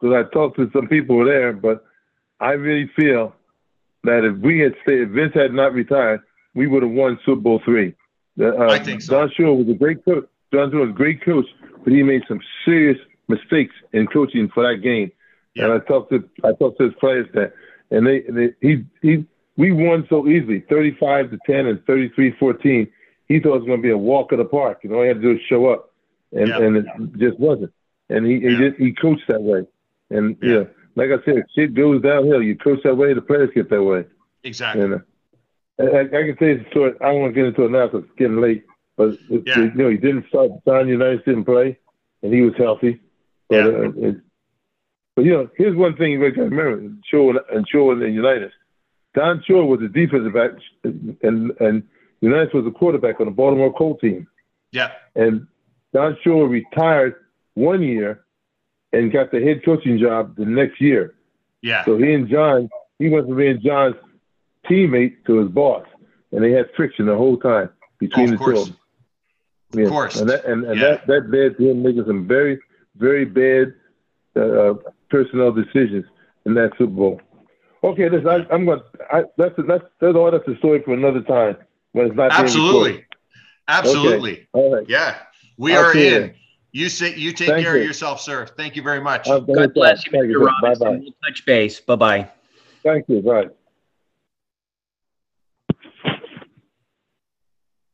because 0.00 0.14
I 0.14 0.32
talked 0.32 0.58
to 0.58 0.70
some 0.72 0.86
people 0.86 1.24
there, 1.24 1.52
but 1.52 1.84
I 2.38 2.52
really 2.52 2.88
feel 2.94 3.34
that 4.04 4.24
if 4.24 4.36
we 4.38 4.60
had 4.60 4.76
stayed, 4.84 5.00
if 5.00 5.08
Vince 5.08 5.34
had 5.34 5.52
not 5.52 5.72
retired, 5.72 6.20
we 6.54 6.68
would 6.68 6.84
have 6.84 6.92
won 6.92 7.18
Super 7.26 7.40
Bowl 7.40 7.60
three. 7.64 7.96
Uh, 8.40 8.68
I 8.68 8.78
think 8.78 9.02
so. 9.02 9.18
Don 9.18 9.30
Shula 9.30 9.58
was 9.58 9.68
a 9.68 9.76
great 9.76 10.04
coach. 10.04 10.24
Don 10.52 10.70
Shula 10.70 10.82
was 10.82 10.90
a 10.90 10.92
great 10.92 11.24
coach, 11.24 11.46
but 11.84 11.92
he 11.92 12.02
made 12.02 12.22
some 12.28 12.40
serious 12.64 12.98
mistakes 13.28 13.74
in 13.92 14.06
coaching 14.06 14.48
for 14.52 14.62
that 14.62 14.82
game. 14.82 15.10
And 15.56 15.72
I 15.72 15.78
talked 15.80 16.10
to 16.12 16.28
I 16.44 16.52
talked 16.52 16.78
to 16.78 16.84
his 16.84 16.94
players 17.00 17.28
there, 17.34 17.52
and 17.90 18.06
they, 18.06 18.20
they 18.22 18.54
he 18.60 18.84
he 19.02 19.24
we 19.56 19.72
won 19.72 20.06
so 20.08 20.26
easily, 20.26 20.60
35 20.70 21.32
to 21.32 21.38
10 21.44 21.66
and 21.66 21.78
33-14. 21.80 22.90
He 23.28 23.40
thought 23.40 23.56
it 23.56 23.58
was 23.58 23.66
going 23.66 23.78
to 23.78 23.82
be 23.82 23.90
a 23.90 23.98
walk 23.98 24.32
in 24.32 24.38
the 24.38 24.44
park. 24.44 24.80
You 24.82 24.90
know, 24.90 24.96
all 24.96 25.02
he 25.02 25.08
had 25.08 25.16
to 25.16 25.22
do 25.22 25.28
was 25.30 25.40
show 25.48 25.66
up, 25.66 25.92
and 26.32 26.48
Yeah. 26.48 26.58
and 26.62 26.76
it 26.76 26.86
just 27.18 27.38
wasn't. 27.38 27.72
And 28.08 28.26
he 28.26 28.40
he, 28.40 28.56
just, 28.56 28.76
he 28.78 28.92
coached 28.92 29.26
that 29.28 29.42
way. 29.42 29.66
And 30.10 30.36
yeah, 30.42 30.64
like 30.96 31.10
I 31.10 31.22
said, 31.24 31.44
shit 31.54 31.74
goes 31.74 32.02
downhill. 32.02 32.42
You 32.42 32.56
coach 32.56 32.80
that 32.84 32.96
way, 32.96 33.12
the 33.14 33.20
players 33.22 33.50
get 33.54 33.70
that 33.70 33.82
way. 33.82 34.04
Exactly. 34.44 34.82
And 34.82 34.94
uh, 34.94 34.98
I, 35.78 35.84
I 35.84 36.00
I 36.00 36.06
can 36.06 36.36
tell 36.36 36.48
you 36.48 36.58
the 36.58 36.70
story. 36.70 36.92
I 37.00 37.12
don't 37.12 37.20
want 37.20 37.34
to 37.34 37.40
get 37.40 37.48
into 37.48 37.64
it 37.64 37.70
now 37.70 37.86
because 37.86 38.04
it's 38.04 38.18
getting 38.18 38.40
late. 38.40 38.64
But 39.00 39.46
Yeah. 39.46 39.60
you 39.60 39.72
know, 39.74 39.88
he 39.88 39.96
didn't 39.96 40.26
start. 40.28 40.50
Don 40.66 40.86
Unitas 40.86 41.24
didn't 41.24 41.46
play, 41.46 41.78
and 42.22 42.34
he 42.34 42.42
was 42.42 42.54
healthy. 42.58 43.00
But, 43.48 43.56
Yeah. 43.56 43.64
uh, 43.78 43.92
it, 44.08 44.16
but 45.16 45.24
you 45.24 45.30
know, 45.32 45.48
here's 45.56 45.74
one 45.74 45.96
thing 45.96 46.12
you 46.12 46.18
got 46.20 46.34
to 46.34 46.42
remember: 46.50 46.94
Shaw 47.06 47.32
and 47.50 47.66
Shaw 47.66 47.92
and 47.92 48.02
Unitas. 48.14 48.52
Don 49.14 49.40
Shula 49.40 49.66
was 49.66 49.80
a 49.80 49.88
defensive 49.88 50.34
back, 50.34 50.50
and 50.84 51.50
and 51.60 51.82
Unitas 52.20 52.52
was 52.52 52.66
a 52.66 52.70
quarterback 52.70 53.20
on 53.20 53.26
the 53.26 53.32
Baltimore 53.32 53.72
Colt 53.72 54.00
team. 54.02 54.26
Yeah. 54.72 54.90
And 55.16 55.46
Don 55.94 56.16
Shula 56.22 56.46
retired 56.48 57.14
one 57.54 57.82
year 57.82 58.20
and 58.92 59.10
got 59.10 59.30
the 59.30 59.40
head 59.40 59.64
coaching 59.64 59.96
job 59.98 60.36
the 60.36 60.44
next 60.44 60.78
year. 60.80 61.14
Yeah. 61.62 61.84
So 61.86 61.96
he 61.96 62.12
and 62.12 62.28
John, 62.28 62.68
he 62.98 63.08
went 63.08 63.26
from 63.26 63.36
being 63.38 63.60
John's 63.62 63.96
teammate 64.68 65.24
to 65.26 65.38
his 65.38 65.48
boss, 65.48 65.86
and 66.32 66.44
they 66.44 66.52
had 66.52 66.66
friction 66.76 67.06
the 67.06 67.16
whole 67.16 67.38
time 67.38 67.70
between 67.98 68.26
Oh, 68.28 68.28
the 68.28 68.34
of 68.34 68.38
two 68.40 68.44
course. 68.52 68.72
Of. 69.72 69.78
Yeah. 69.78 69.88
course. 69.88 70.16
And 70.20 70.28
that 70.30 70.44
and, 70.44 70.64
and 70.64 70.78
Yeah. 70.80 70.96
that 70.96 71.06
that 71.06 71.30
led 71.30 71.56
to 71.58 71.70
him 71.70 71.82
making 71.82 72.04
some 72.06 72.26
very 72.26 72.58
very 72.96 73.24
bad 73.24 73.72
uh, 74.36 74.74
personnel 75.10 75.52
decisions 75.52 76.04
in 76.46 76.54
that 76.54 76.72
Super 76.78 76.92
Bowl. 76.92 77.20
Okay, 77.82 78.08
listen, 78.08 78.28
I, 78.28 78.46
I'm 78.52 78.66
going. 78.66 78.80
I, 79.12 79.24
that's 79.36 79.54
that's 79.66 79.84
that's 80.00 80.16
all. 80.16 80.30
That's 80.30 80.46
a 80.48 80.56
story 80.58 80.82
for 80.82 80.92
another 80.94 81.22
time 81.22 81.56
when 81.92 82.06
it's 82.06 82.16
not 82.16 82.30
Absolutely. 82.32 83.04
Absolutely. 83.68 84.32
Okay. 84.32 84.46
All 84.52 84.74
right. 84.76 84.88
Yeah. 84.88 85.16
We 85.56 85.74
I'll 85.74 85.86
are 85.86 85.92
see 85.92 86.08
you 86.08 86.16
in. 86.16 86.22
then. 86.22 86.34
You 86.72 86.88
say 86.88 87.14
you 87.16 87.32
take 87.32 87.48
Thank 87.48 87.64
care 87.64 87.76
of 87.76 87.82
yourself, 87.82 88.20
sir. 88.20 88.46
Thank 88.46 88.76
you 88.76 88.82
very 88.82 89.00
much. 89.00 89.28
I'm- 89.28 89.44
God 89.44 89.74
bless 89.74 90.04
you, 90.06 90.12
Thank 90.12 90.24
Mr. 90.26 90.30
you. 90.30 90.44
Robinson. 90.46 90.84
Bye-bye. 90.86 90.98
We'll 91.02 91.14
touch 91.24 91.44
base. 91.44 91.80
Bye 91.80 91.96
bye. 91.96 92.28
Thank 92.84 93.08
you. 93.08 93.22
Bye. 93.22 93.48